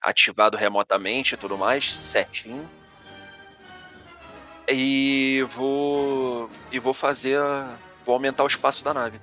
Ativado 0.00 0.56
remotamente 0.56 1.34
e 1.34 1.36
tudo 1.36 1.58
mais, 1.58 1.90
certinho. 1.90 2.70
E 4.68 5.44
vou. 5.50 6.48
E 6.70 6.78
vou 6.78 6.94
fazer. 6.94 7.40
a- 7.40 7.76
Vou 8.06 8.14
aumentar 8.14 8.44
o 8.44 8.46
espaço 8.46 8.84
da 8.84 8.92
nave. 8.94 9.18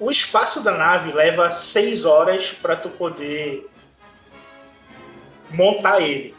O 0.00 0.10
espaço 0.10 0.62
da 0.62 0.76
nave 0.76 1.12
leva 1.12 1.50
seis 1.50 2.04
horas 2.04 2.52
para 2.52 2.76
tu 2.76 2.88
poder 2.88 3.68
montar 5.50 6.00
ele. 6.00 6.36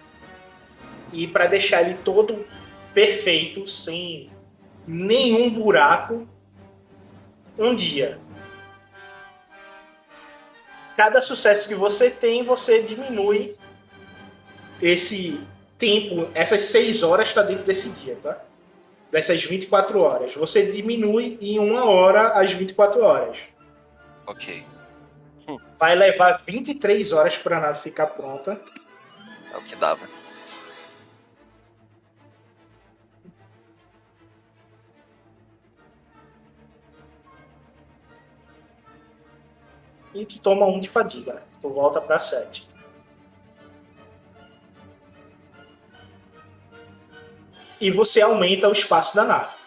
E 1.11 1.27
para 1.27 1.47
deixar 1.47 1.81
ele 1.81 1.95
todo 1.95 2.45
perfeito, 2.93 3.67
sem 3.67 4.31
nenhum 4.87 5.49
buraco, 5.49 6.27
um 7.57 7.75
dia. 7.75 8.19
Cada 10.95 11.21
sucesso 11.21 11.67
que 11.67 11.75
você 11.75 12.09
tem, 12.09 12.43
você 12.43 12.81
diminui 12.81 13.55
esse 14.81 15.39
tempo, 15.77 16.29
essas 16.33 16.61
seis 16.61 17.03
horas 17.03 17.29
está 17.29 17.41
dentro 17.41 17.63
desse 17.63 17.89
dia, 17.89 18.17
tá? 18.21 18.41
Dessas 19.11 19.43
24 19.43 19.99
horas. 19.99 20.35
Você 20.35 20.71
diminui 20.71 21.37
em 21.41 21.57
uma 21.59 21.85
hora 21.85 22.39
as 22.39 22.51
24 22.53 23.01
horas. 23.01 23.47
Ok. 24.27 24.65
Vai 25.79 25.95
levar 25.95 26.33
23 26.33 27.11
horas 27.13 27.37
para 27.37 27.57
a 27.57 27.61
nave 27.61 27.79
ficar 27.79 28.07
pronta. 28.07 28.61
É 29.51 29.57
o 29.57 29.63
que 29.63 29.75
dava. 29.75 30.07
E 40.13 40.25
tu 40.25 40.39
toma 40.39 40.65
um 40.65 40.79
de 40.79 40.89
fadiga? 40.89 41.41
Tu 41.61 41.69
volta 41.69 42.01
para 42.01 42.19
7. 42.19 42.67
E 47.81 47.89
você 47.89 48.21
aumenta 48.21 48.67
o 48.67 48.71
espaço 48.71 49.15
da 49.15 49.23
nave. 49.23 49.59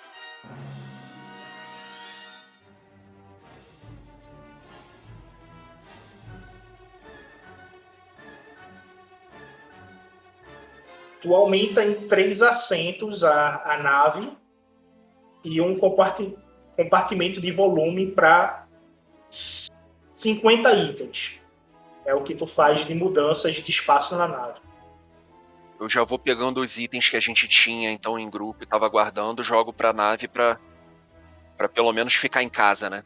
Tu 11.23 11.33
aumenta 11.35 11.85
em 11.85 12.09
três 12.09 12.43
assentos 12.43 13.23
a, 13.23 13.63
a 13.65 13.79
nave 13.79 14.29
e 15.45 15.61
um 15.61 15.79
comparti- 15.79 16.37
compartimento 16.77 17.41
de 17.41 17.53
volume 17.53 18.09
para 18.09 18.67
50 19.31 20.73
itens. 20.73 21.41
É 22.05 22.13
o 22.13 22.23
que 22.23 22.35
tu 22.35 22.45
faz 22.45 22.85
de 22.85 22.95
mudanças 22.95 23.55
de 23.55 23.71
espaço 23.71 24.17
na 24.17 24.27
nave. 24.27 24.61
Eu 25.83 25.89
já 25.89 26.05
vou 26.05 26.17
pegando 26.17 26.61
os 26.61 26.79
itens 26.79 27.09
que 27.09 27.17
a 27.17 27.21
gente 27.21 27.49
tinha 27.49 27.91
então 27.91 28.17
em 28.17 28.31
grupo 28.31 28.63
e 28.63 28.67
tava 28.67 28.89
guardando, 28.89 29.43
jogo 29.43 29.73
pra 29.73 29.93
nave 29.93 30.29
pra, 30.29 30.57
pra 31.59 31.69
pelo 31.69 31.93
menos 31.93 32.15
ficar 32.15 32.41
em 32.41 32.49
casa, 32.49 32.89
né? 32.89 33.03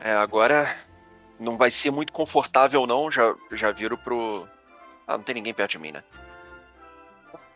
É, 0.00 0.10
agora 0.14 0.76
não 1.38 1.56
vai 1.56 1.70
ser 1.70 1.92
muito 1.92 2.12
confortável 2.12 2.88
não, 2.88 3.08
já, 3.08 3.32
já 3.52 3.70
viro 3.70 3.96
pro... 3.96 4.48
Ah, 5.06 5.16
não 5.16 5.22
tem 5.22 5.36
ninguém 5.36 5.54
perto 5.54 5.70
de 5.70 5.78
mim, 5.78 5.92
né? 5.92 6.02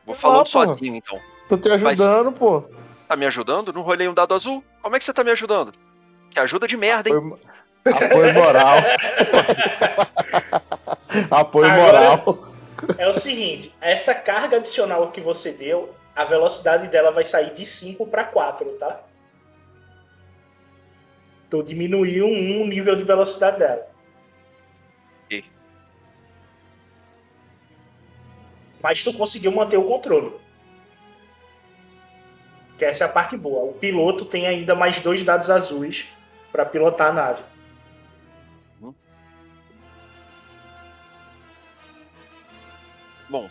Vou 0.07 0.15
falando 0.15 0.45
pô. 0.45 0.47
sozinho 0.47 0.95
então. 0.95 1.21
Tô 1.49 1.59
te 1.59 1.71
ajudando, 1.71 2.31
pô. 2.31 2.61
Tá 3.09 3.17
me 3.17 3.27
ajudando? 3.27 3.73
Não 3.73 3.83
rolei 3.83 4.07
um 4.07 4.15
dado 4.15 4.33
azul? 4.33 4.63
Como 4.81 4.95
é 4.95 5.01
que 5.01 5.05
você 5.05 5.13
tá 5.13 5.25
me 5.25 5.33
ajudando? 5.33 5.73
Que 6.31 6.39
ajuda 6.39 6.69
de 6.69 6.77
merda, 6.77 7.11
hein? 7.11 7.17
Apoio, 7.17 7.41
apoio 7.93 8.35
moral. 8.35 8.77
apoio 11.31 11.71
Agora- 11.71 12.17
moral. 12.17 12.55
É 12.99 13.09
o 13.09 13.13
seguinte, 13.13 13.75
essa 13.81 14.15
carga 14.15 14.57
adicional 14.59 15.11
que 15.11 15.21
você 15.21 15.53
deu, 15.53 15.95
a 16.15 16.25
velocidade 16.25 16.89
dela 16.89 17.11
vai 17.11 17.25
sair 17.25 17.53
de 17.55 17.65
5 17.65 18.07
para 18.07 18.25
4, 18.25 18.71
tá? 18.73 19.01
Tu 21.49 21.63
diminuiu 21.63 22.27
um 22.27 22.63
o 22.63 22.67
nível 22.67 22.95
de 22.97 23.05
velocidade 23.05 23.59
dela. 23.59 23.87
Ok. 25.25 25.45
Mas 28.83 29.03
tu 29.03 29.15
conseguiu 29.15 29.53
manter 29.53 29.79
o 29.79 29.85
controle. 29.85 30.33
Que 32.77 32.85
essa 32.85 33.05
é 33.05 33.07
a 33.07 33.11
parte 33.11 33.37
boa. 33.37 33.65
O 33.65 33.75
piloto 33.75 34.25
tem 34.25 34.47
ainda 34.47 34.75
mais 34.75 34.99
dois 34.99 35.23
dados 35.23 35.49
azuis 35.49 36.07
para 36.51 36.67
pilotar 36.67 37.11
a 37.11 37.13
nave. 37.13 37.43
Bom. 43.35 43.51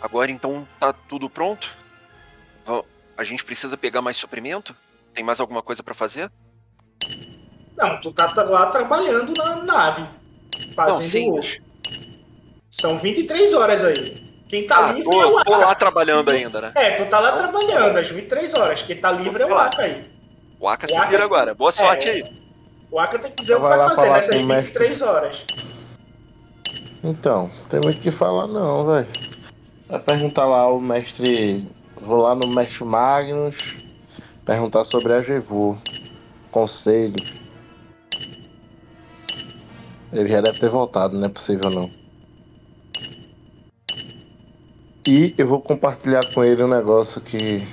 Agora 0.00 0.30
então 0.30 0.66
tá 0.80 0.92
tudo 0.92 1.28
pronto? 1.30 1.70
A 3.16 3.24
gente 3.24 3.44
precisa 3.44 3.76
pegar 3.76 4.00
mais 4.02 4.16
suprimento? 4.16 4.74
Tem 5.14 5.22
mais 5.22 5.38
alguma 5.40 5.62
coisa 5.62 5.82
pra 5.82 5.94
fazer? 5.94 6.30
Não, 7.76 8.00
tu 8.00 8.10
tá 8.12 8.32
lá 8.42 8.66
trabalhando 8.66 9.32
na 9.36 9.56
nave. 9.56 10.08
Fazendo. 10.74 10.94
Não, 10.94 11.00
sim, 11.02 11.32
mas... 11.32 11.60
São 12.70 12.96
23 12.96 13.52
horas 13.52 13.84
aí. 13.84 14.32
Quem 14.48 14.66
tá 14.66 14.86
Ah, 14.88 14.92
livre 14.92 15.14
é 15.16 15.24
o 15.26 15.32
tô, 15.38 15.44
tô 15.44 15.54
Aka. 15.54 15.66
lá 15.66 15.74
trabalhando 15.74 16.30
ainda, 16.30 16.60
né? 16.60 16.72
É, 16.74 16.90
tu 16.92 17.06
tá 17.06 17.20
lá 17.20 17.32
trabalhando 17.32 17.96
às 17.98 18.10
23 18.10 18.54
horas. 18.54 18.82
Quem 18.82 18.96
tá 18.96 19.12
livre 19.12 19.42
é 19.42 19.46
o 19.46 19.54
Aka 19.56 19.82
aí. 19.82 20.10
O 20.58 20.68
Aka 20.68 20.88
se 20.88 20.94
O 20.94 20.98
Aka- 20.98 21.08
vira 21.10 21.24
agora. 21.24 21.54
Boa 21.54 21.70
sorte 21.72 22.08
É. 22.08 22.12
aí. 22.12 22.41
O 22.92 22.98
Aka 22.98 23.18
tem 23.18 23.30
que 23.30 23.40
dizer 23.40 23.54
o 23.54 23.56
que 23.56 23.62
Vai 23.62 23.78
vai 23.78 23.88
fazer 23.88 24.10
nessas 24.10 24.36
com 24.36 24.42
o 24.42 24.46
mestre. 24.46 24.72
23 24.72 25.02
horas. 25.02 25.46
Então, 27.02 27.50
tem 27.70 27.80
muito 27.80 27.96
o 27.96 28.00
que 28.02 28.10
falar 28.10 28.46
não, 28.46 28.84
velho. 28.84 29.08
Vai 29.88 29.98
perguntar 29.98 30.44
lá 30.44 30.58
ao 30.58 30.78
mestre. 30.78 31.66
Vou 32.02 32.20
lá 32.20 32.34
no 32.34 32.48
mestre 32.48 32.84
Magnus. 32.84 33.76
Perguntar 34.44 34.84
sobre 34.84 35.14
a 35.14 35.22
Jevu. 35.22 35.80
Conselho. 36.50 37.16
Ele 40.12 40.28
já 40.28 40.42
deve 40.42 40.60
ter 40.60 40.68
voltado, 40.68 41.16
não 41.16 41.24
é 41.24 41.30
possível 41.30 41.70
não. 41.70 41.90
E 45.08 45.34
eu 45.38 45.46
vou 45.46 45.62
compartilhar 45.62 46.20
com 46.34 46.44
ele 46.44 46.62
um 46.62 46.68
negócio 46.68 47.22
que 47.22 47.66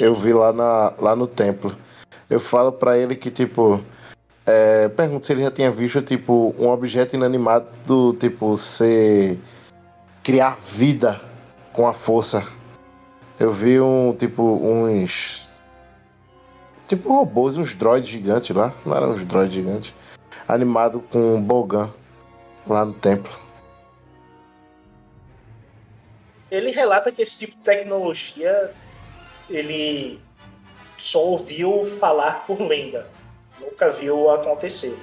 eu 0.00 0.12
vi 0.12 0.32
lá, 0.32 0.52
na, 0.52 0.92
lá 0.98 1.14
no 1.14 1.28
templo. 1.28 1.72
Eu 2.28 2.40
falo 2.40 2.72
pra 2.72 2.98
ele 2.98 3.14
que, 3.14 3.30
tipo, 3.30 3.80
é, 4.50 4.88
pergunto 4.88 5.26
se 5.26 5.32
ele 5.34 5.42
já 5.42 5.50
tinha 5.50 5.70
visto, 5.70 6.00
tipo, 6.00 6.54
um 6.58 6.70
objeto 6.70 7.14
inanimado, 7.14 7.68
do, 7.84 8.14
tipo, 8.14 8.56
ser. 8.56 9.38
criar 10.22 10.56
vida 10.58 11.20
com 11.74 11.86
a 11.86 11.92
força. 11.92 12.48
Eu 13.38 13.52
vi 13.52 13.78
um, 13.78 14.16
tipo, 14.16 14.42
uns. 14.42 15.46
Tipo 16.86 17.10
robôs, 17.10 17.58
uns 17.58 17.74
droids 17.74 18.08
gigantes 18.08 18.56
lá. 18.56 18.72
Não 18.86 18.96
eram 18.96 19.10
uns 19.10 19.22
droids 19.22 19.52
gigantes. 19.52 19.94
Animado 20.48 21.04
com 21.10 21.34
um 21.34 21.42
Bogan 21.42 21.90
lá 22.66 22.86
no 22.86 22.94
templo. 22.94 23.38
Ele 26.50 26.70
relata 26.70 27.12
que 27.12 27.20
esse 27.20 27.38
tipo 27.38 27.54
de 27.54 27.62
tecnologia 27.62 28.72
ele 29.50 30.18
só 30.96 31.22
ouviu 31.22 31.84
falar 31.84 32.46
por 32.46 32.58
lenda. 32.62 33.06
Nunca 33.60 33.90
viu 33.90 34.30
acontecer. 34.30 34.98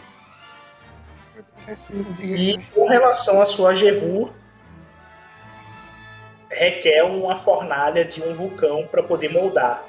E 2.21 2.57
com 2.73 2.87
relação 2.87 3.41
à 3.41 3.45
sua 3.45 3.73
Jevu, 3.73 4.33
requer 6.49 7.03
uma 7.03 7.35
fornalha 7.35 8.05
de 8.05 8.21
um 8.21 8.33
vulcão 8.33 8.87
para 8.87 9.03
poder 9.03 9.29
moldar, 9.29 9.83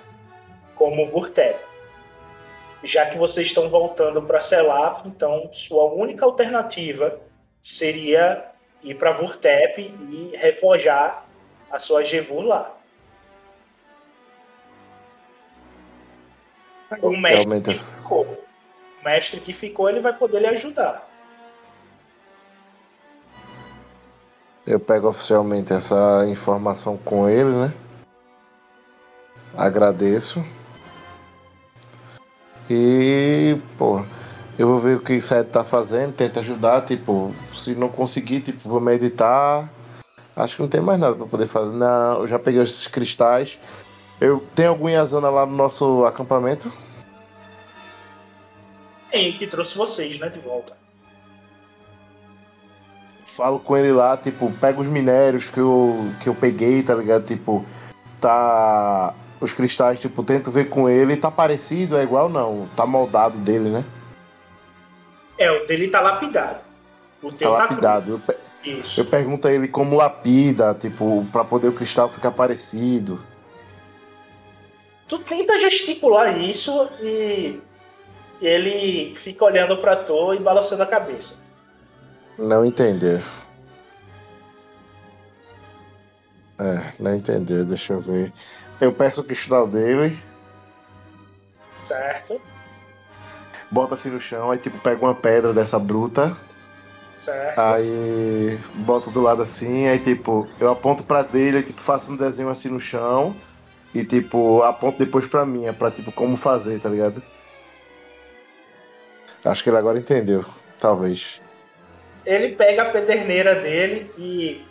como 0.74 1.02
o 1.02 1.06
Vurtep. 1.06 1.58
Já 2.82 3.06
que 3.06 3.16
vocês 3.16 3.48
estão 3.48 3.68
voltando 3.68 4.22
para 4.22 4.40
Selaf, 4.40 5.06
então 5.06 5.48
sua 5.52 5.84
única 5.92 6.24
alternativa 6.24 7.20
seria 7.62 8.50
ir 8.82 8.94
para 8.94 9.12
Vurtep 9.12 9.80
e 9.80 10.36
reforjar 10.36 11.26
a 11.70 11.78
sua 11.78 12.02
Jevu 12.02 12.40
lá. 12.40 12.76
O 17.02 17.16
mestre 17.16 17.74
ficou, 17.74 18.45
mestre 19.06 19.40
que 19.40 19.52
ficou, 19.52 19.88
ele 19.88 20.00
vai 20.00 20.12
poder 20.12 20.40
lhe 20.40 20.48
ajudar. 20.48 21.08
Eu 24.66 24.80
pego 24.80 25.08
oficialmente 25.08 25.72
essa 25.72 26.26
informação 26.28 26.96
com 26.96 27.28
ele, 27.28 27.50
né? 27.50 27.72
Agradeço. 29.56 30.44
E, 32.68 33.56
pô, 33.78 34.04
eu 34.58 34.66
vou 34.66 34.80
ver 34.80 34.96
o 34.96 35.00
que 35.00 35.14
o 35.14 35.22
Seth 35.22 35.50
tá 35.52 35.62
fazendo, 35.62 36.12
tenta 36.12 36.40
ajudar, 36.40 36.84
tipo, 36.84 37.32
se 37.54 37.76
não 37.76 37.88
conseguir, 37.88 38.40
tipo, 38.40 38.68
vou 38.68 38.80
meditar. 38.80 39.70
Acho 40.34 40.56
que 40.56 40.62
não 40.62 40.68
tem 40.68 40.80
mais 40.80 40.98
nada 40.98 41.14
pra 41.14 41.26
poder 41.26 41.46
fazer. 41.46 41.76
Não, 41.76 42.20
eu 42.20 42.26
já 42.26 42.40
peguei 42.40 42.60
esses 42.60 42.88
cristais. 42.88 43.60
Eu 44.20 44.44
tenho 44.52 44.70
algum 44.70 44.88
Yazana 44.88 45.30
lá 45.30 45.46
no 45.46 45.54
nosso 45.54 46.04
acampamento? 46.04 46.72
Que 49.38 49.46
trouxe 49.46 49.76
vocês, 49.76 50.18
né, 50.18 50.28
de 50.28 50.38
volta. 50.38 50.76
falo 53.26 53.58
com 53.58 53.76
ele 53.76 53.92
lá, 53.92 54.16
tipo, 54.16 54.50
pega 54.52 54.80
os 54.80 54.86
minérios 54.86 55.50
que 55.50 55.60
eu, 55.60 56.10
que 56.22 56.28
eu 56.28 56.34
peguei, 56.34 56.82
tá 56.82 56.94
ligado? 56.94 57.24
Tipo, 57.24 57.64
tá. 58.20 59.14
Os 59.38 59.52
cristais, 59.52 60.00
tipo, 60.00 60.22
tento 60.22 60.50
ver 60.50 60.70
com 60.70 60.88
ele, 60.88 61.14
tá 61.16 61.30
parecido, 61.30 61.98
é 61.98 62.02
igual 62.02 62.30
não, 62.30 62.66
tá 62.74 62.86
moldado 62.86 63.36
dele, 63.36 63.68
né? 63.68 63.84
É, 65.38 65.50
o 65.50 65.66
dele 65.66 65.88
tá 65.88 66.00
lapidado. 66.00 66.60
O 67.22 67.30
Tá 67.30 67.36
teu 67.36 67.50
tá, 67.52 67.58
lapidado. 67.58 68.22
Eu. 68.26 68.34
Isso. 68.78 69.00
eu 69.00 69.04
pergunto 69.04 69.46
a 69.46 69.52
ele 69.52 69.68
como 69.68 69.96
lapida, 69.96 70.74
tipo, 70.74 71.24
pra 71.30 71.44
poder 71.44 71.68
o 71.68 71.72
cristal 71.72 72.08
ficar 72.08 72.32
parecido. 72.32 73.20
Tu 75.06 75.18
tenta 75.20 75.58
gesticular 75.58 76.36
isso 76.40 76.88
e 77.00 77.60
ele 78.40 79.14
fica 79.14 79.44
olhando 79.44 79.76
pra 79.76 79.96
tu 79.96 80.34
e 80.34 80.38
balançando 80.38 80.82
a 80.82 80.86
cabeça. 80.86 81.34
Não 82.38 82.64
entender. 82.64 83.22
É, 86.58 86.92
não 86.98 87.14
entender, 87.14 87.64
deixa 87.64 87.92
eu 87.92 88.00
ver. 88.00 88.32
Eu 88.80 88.92
peço 88.92 89.20
o 89.20 89.24
cristal 89.24 89.66
dele, 89.66 90.18
Certo? 91.86 92.40
bota 93.70 93.94
assim 93.94 94.10
no 94.10 94.20
chão, 94.20 94.50
aí 94.50 94.58
tipo, 94.58 94.78
pega 94.78 95.04
uma 95.04 95.14
pedra 95.14 95.52
dessa 95.52 95.78
bruta. 95.78 96.36
Certo. 97.20 97.58
Aí 97.58 98.58
boto 98.74 99.10
do 99.10 99.20
lado 99.20 99.42
assim, 99.42 99.86
aí 99.86 99.98
tipo, 99.98 100.48
eu 100.60 100.70
aponto 100.70 101.04
pra 101.04 101.22
dele, 101.22 101.58
aí, 101.58 101.62
tipo, 101.62 101.80
faço 101.80 102.12
um 102.12 102.16
desenho 102.16 102.48
assim 102.48 102.68
no 102.68 102.78
chão 102.80 103.34
e 103.94 104.04
tipo, 104.04 104.62
aponto 104.62 104.98
depois 104.98 105.26
pra 105.26 105.46
mim, 105.46 105.66
é 105.66 105.72
pra 105.72 105.90
tipo 105.90 106.10
como 106.12 106.36
fazer, 106.36 106.80
tá 106.80 106.88
ligado? 106.88 107.22
Acho 109.46 109.62
que 109.62 109.70
ele 109.70 109.78
agora 109.78 109.98
entendeu, 109.98 110.44
talvez. 110.80 111.40
Ele 112.24 112.56
pega 112.56 112.82
a 112.82 112.90
pederneira 112.90 113.54
dele 113.54 114.10
e 114.18 114.66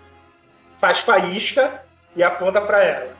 faz 0.77 0.99
faísca 0.99 1.81
e 2.15 2.21
aponta 2.21 2.61
pra 2.61 2.83
ela. 2.83 3.15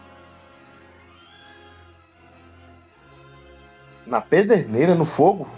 Na 4.06 4.20
pederneira, 4.20 4.94
no 4.94 5.06
fogo? 5.06 5.50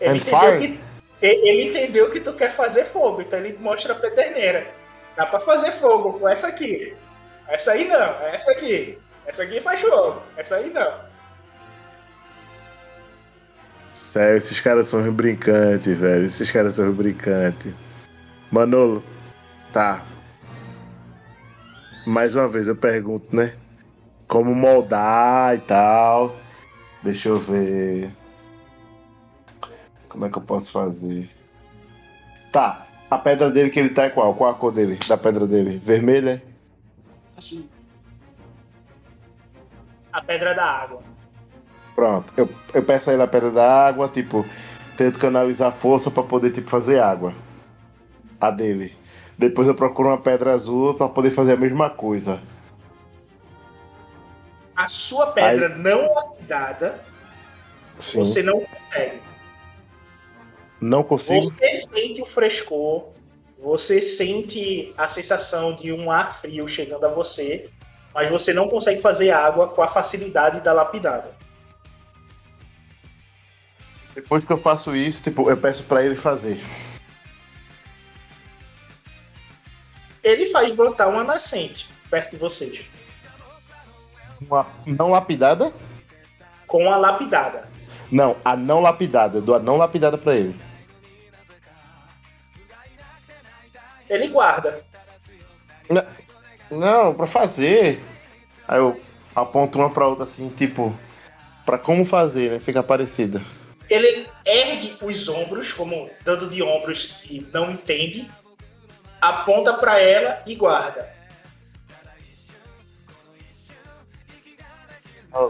Ele 0.00 0.18
entendeu, 0.18 0.58
que, 0.58 0.80
ele 1.20 1.68
entendeu 1.68 2.10
que 2.10 2.20
tu 2.20 2.32
quer 2.32 2.50
fazer 2.50 2.86
fogo, 2.86 3.20
então 3.20 3.38
ele 3.38 3.56
mostra 3.60 3.92
a 3.92 3.96
pederneira. 3.96 4.66
Dá 5.14 5.26
pra 5.26 5.38
fazer 5.38 5.72
fogo 5.72 6.14
com 6.14 6.26
essa 6.26 6.48
aqui. 6.48 6.96
Essa 7.46 7.72
aí 7.72 7.86
não, 7.86 8.26
essa 8.26 8.50
aqui. 8.52 8.98
Essa 9.26 9.42
aqui 9.42 9.60
faz 9.60 9.80
fogo, 9.80 10.22
essa 10.36 10.56
aí 10.56 10.70
não. 10.70 11.09
Sério, 14.00 14.38
esses 14.38 14.58
caras 14.58 14.88
são 14.88 15.12
brincantes, 15.12 15.96
velho. 15.96 16.24
Esses 16.24 16.50
caras 16.50 16.72
são 16.72 16.90
brincantes. 16.92 17.72
Manolo, 18.50 19.04
tá. 19.72 20.02
Mais 22.06 22.34
uma 22.34 22.48
vez 22.48 22.66
eu 22.66 22.74
pergunto, 22.74 23.36
né? 23.36 23.54
Como 24.26 24.54
moldar 24.54 25.54
e 25.54 25.58
tal. 25.60 26.34
Deixa 27.02 27.28
eu 27.28 27.36
ver. 27.36 28.10
Como 30.08 30.24
é 30.24 30.30
que 30.30 30.38
eu 30.38 30.42
posso 30.42 30.72
fazer? 30.72 31.28
Tá. 32.50 32.86
A 33.08 33.18
pedra 33.18 33.50
dele 33.50 33.70
que 33.70 33.78
ele 33.78 33.90
tá 33.90 34.04
é 34.04 34.10
qual? 34.10 34.34
Qual 34.34 34.50
a 34.50 34.54
cor 34.54 34.72
dele? 34.72 34.98
Da 35.06 35.18
pedra 35.18 35.46
dele? 35.46 35.78
Vermelha? 35.78 36.42
Azul. 37.36 37.68
A 40.12 40.22
pedra 40.22 40.54
da 40.54 40.64
água. 40.64 41.09
Pronto. 42.00 42.32
Eu, 42.34 42.48
eu 42.72 42.82
peço 42.82 43.10
a 43.10 43.12
ele 43.12 43.22
a 43.22 43.26
pedra 43.26 43.50
da 43.50 43.86
água, 43.86 44.08
tipo, 44.08 44.46
tento 44.96 45.18
canalizar 45.18 45.70
força 45.70 46.10
pra 46.10 46.22
poder, 46.22 46.50
tipo, 46.50 46.70
fazer 46.70 46.98
água. 46.98 47.34
A 48.40 48.50
dele. 48.50 48.96
Depois 49.36 49.68
eu 49.68 49.74
procuro 49.74 50.08
uma 50.08 50.16
pedra 50.16 50.54
azul 50.54 50.94
pra 50.94 51.10
poder 51.10 51.30
fazer 51.30 51.52
a 51.52 51.56
mesma 51.58 51.90
coisa. 51.90 52.40
A 54.74 54.88
sua 54.88 55.26
pedra 55.32 55.68
não 55.68 56.14
lapidada, 56.14 57.04
Sim. 57.98 58.20
você 58.20 58.42
não 58.42 58.60
consegue. 58.60 59.20
Não 60.80 61.02
consigo. 61.02 61.42
Você 61.42 61.74
sente 61.74 62.22
o 62.22 62.24
frescor, 62.24 63.08
você 63.58 64.00
sente 64.00 64.94
a 64.96 65.06
sensação 65.06 65.74
de 65.76 65.92
um 65.92 66.10
ar 66.10 66.34
frio 66.34 66.66
chegando 66.66 67.04
a 67.04 67.10
você, 67.10 67.68
mas 68.14 68.30
você 68.30 68.54
não 68.54 68.70
consegue 68.70 69.02
fazer 69.02 69.32
água 69.32 69.68
com 69.68 69.82
a 69.82 69.86
facilidade 69.86 70.62
da 70.62 70.72
lapidada. 70.72 71.38
Depois 74.20 74.44
que 74.44 74.52
eu 74.52 74.58
faço 74.58 74.94
isso, 74.94 75.22
tipo, 75.22 75.48
eu 75.50 75.56
peço 75.56 75.82
pra 75.84 76.04
ele 76.04 76.14
fazer. 76.14 76.62
Ele 80.22 80.46
faz 80.50 80.70
brotar 80.72 81.08
uma 81.08 81.24
nascente 81.24 81.88
perto 82.10 82.32
de 82.32 82.36
vocês, 82.36 82.84
Uma 84.42 84.66
não 84.86 85.10
lapidada? 85.10 85.72
com 86.66 86.88
a 86.92 86.96
lapidada. 86.98 87.68
Não, 88.12 88.36
a 88.44 88.54
não 88.56 88.80
lapidada. 88.80 89.38
Eu 89.38 89.42
dou 89.42 89.54
a 89.54 89.58
não 89.58 89.76
lapidada 89.76 90.18
pra 90.18 90.36
ele. 90.36 90.54
Ele 94.08 94.28
guarda. 94.28 94.84
Não, 95.88 96.06
Não, 96.70 97.14
pra 97.14 97.26
fazer. 97.26 98.00
Aí 98.68 98.78
eu 98.78 99.00
aponto 99.34 99.78
uma 99.78 99.90
pra 99.90 100.06
outra 100.06 100.24
assim, 100.24 100.48
tipo, 100.50 100.94
pra 101.64 101.78
como 101.78 102.04
fazer, 102.04 102.50
né? 102.50 102.60
Fica 102.60 102.82
parecido. 102.82 103.40
Ele 103.90 104.28
ergue 104.46 104.96
os 105.02 105.28
ombros, 105.28 105.72
como 105.72 106.08
dando 106.24 106.48
de 106.48 106.62
ombros 106.62 107.08
que 107.22 107.44
não 107.52 107.72
entende, 107.72 108.30
aponta 109.20 109.74
pra 109.74 110.00
ela 110.00 110.40
e 110.46 110.54
guarda. 110.54 111.12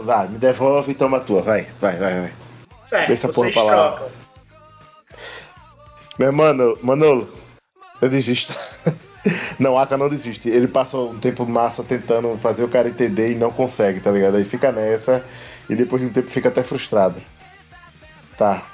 Vai, 0.01 0.27
me 0.27 0.37
devolve 0.37 0.91
e 0.91 0.95
toma 0.95 1.17
a 1.17 1.21
tua. 1.21 1.41
Vai, 1.41 1.63
vai, 1.79 1.97
vai, 1.97 2.21
vai. 2.21 2.33
Certo, 2.85 3.07
Deixa 3.07 3.27
porra 3.29 3.51
vocês 3.51 3.65
pra 3.65 3.75
lá. 3.75 4.07
Meu 6.19 6.33
mano, 6.33 6.77
Manolo, 6.81 7.31
eu 8.01 8.09
desisto. 8.09 8.55
Não, 9.59 9.77
Aka 9.77 9.97
não 9.97 10.09
desiste. 10.09 10.49
Ele 10.49 10.67
passa 10.67 10.97
um 10.97 11.19
tempo 11.19 11.45
massa 11.45 11.83
tentando 11.83 12.35
fazer 12.37 12.63
o 12.63 12.67
cara 12.67 12.89
entender 12.89 13.31
e 13.31 13.35
não 13.35 13.51
consegue, 13.51 13.99
tá 13.99 14.09
ligado? 14.09 14.35
Aí 14.37 14.43
fica 14.43 14.71
nessa 14.71 15.23
e 15.69 15.75
depois 15.75 16.01
de 16.01 16.07
um 16.07 16.11
tempo 16.11 16.27
fica 16.27 16.49
até 16.49 16.63
frustrado. 16.63 17.21
Tá. 18.41 18.65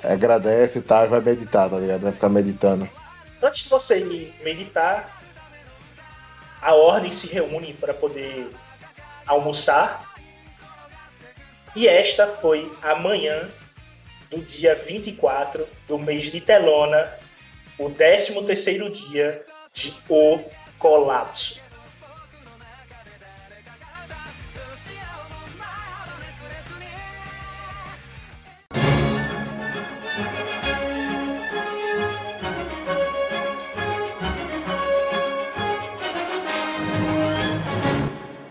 Agradece 0.00 0.78
e 0.78 0.82
tá, 0.82 1.04
e 1.04 1.08
vai 1.08 1.20
meditar, 1.20 1.68
tá 1.68 1.76
ligado? 1.76 2.02
Vai 2.02 2.12
ficar 2.12 2.28
meditando. 2.28 2.88
Antes 3.42 3.64
de 3.64 3.68
você 3.68 3.98
ir 3.98 4.32
meditar, 4.44 5.20
a 6.60 6.72
ordem 6.76 7.10
se 7.10 7.26
reúne 7.26 7.74
para 7.74 7.92
poder 7.92 8.48
almoçar. 9.26 10.14
E 11.74 11.88
esta 11.88 12.28
foi 12.28 12.72
a 12.80 12.94
manhã 12.94 13.50
do 14.30 14.40
dia 14.40 14.72
24 14.72 15.66
do 15.88 15.98
mês 15.98 16.26
de 16.26 16.40
Telona, 16.40 17.12
o 17.76 17.90
13º 17.90 18.88
dia 18.88 19.44
de 19.72 19.92
O 20.08 20.38
Colapso. 20.78 21.60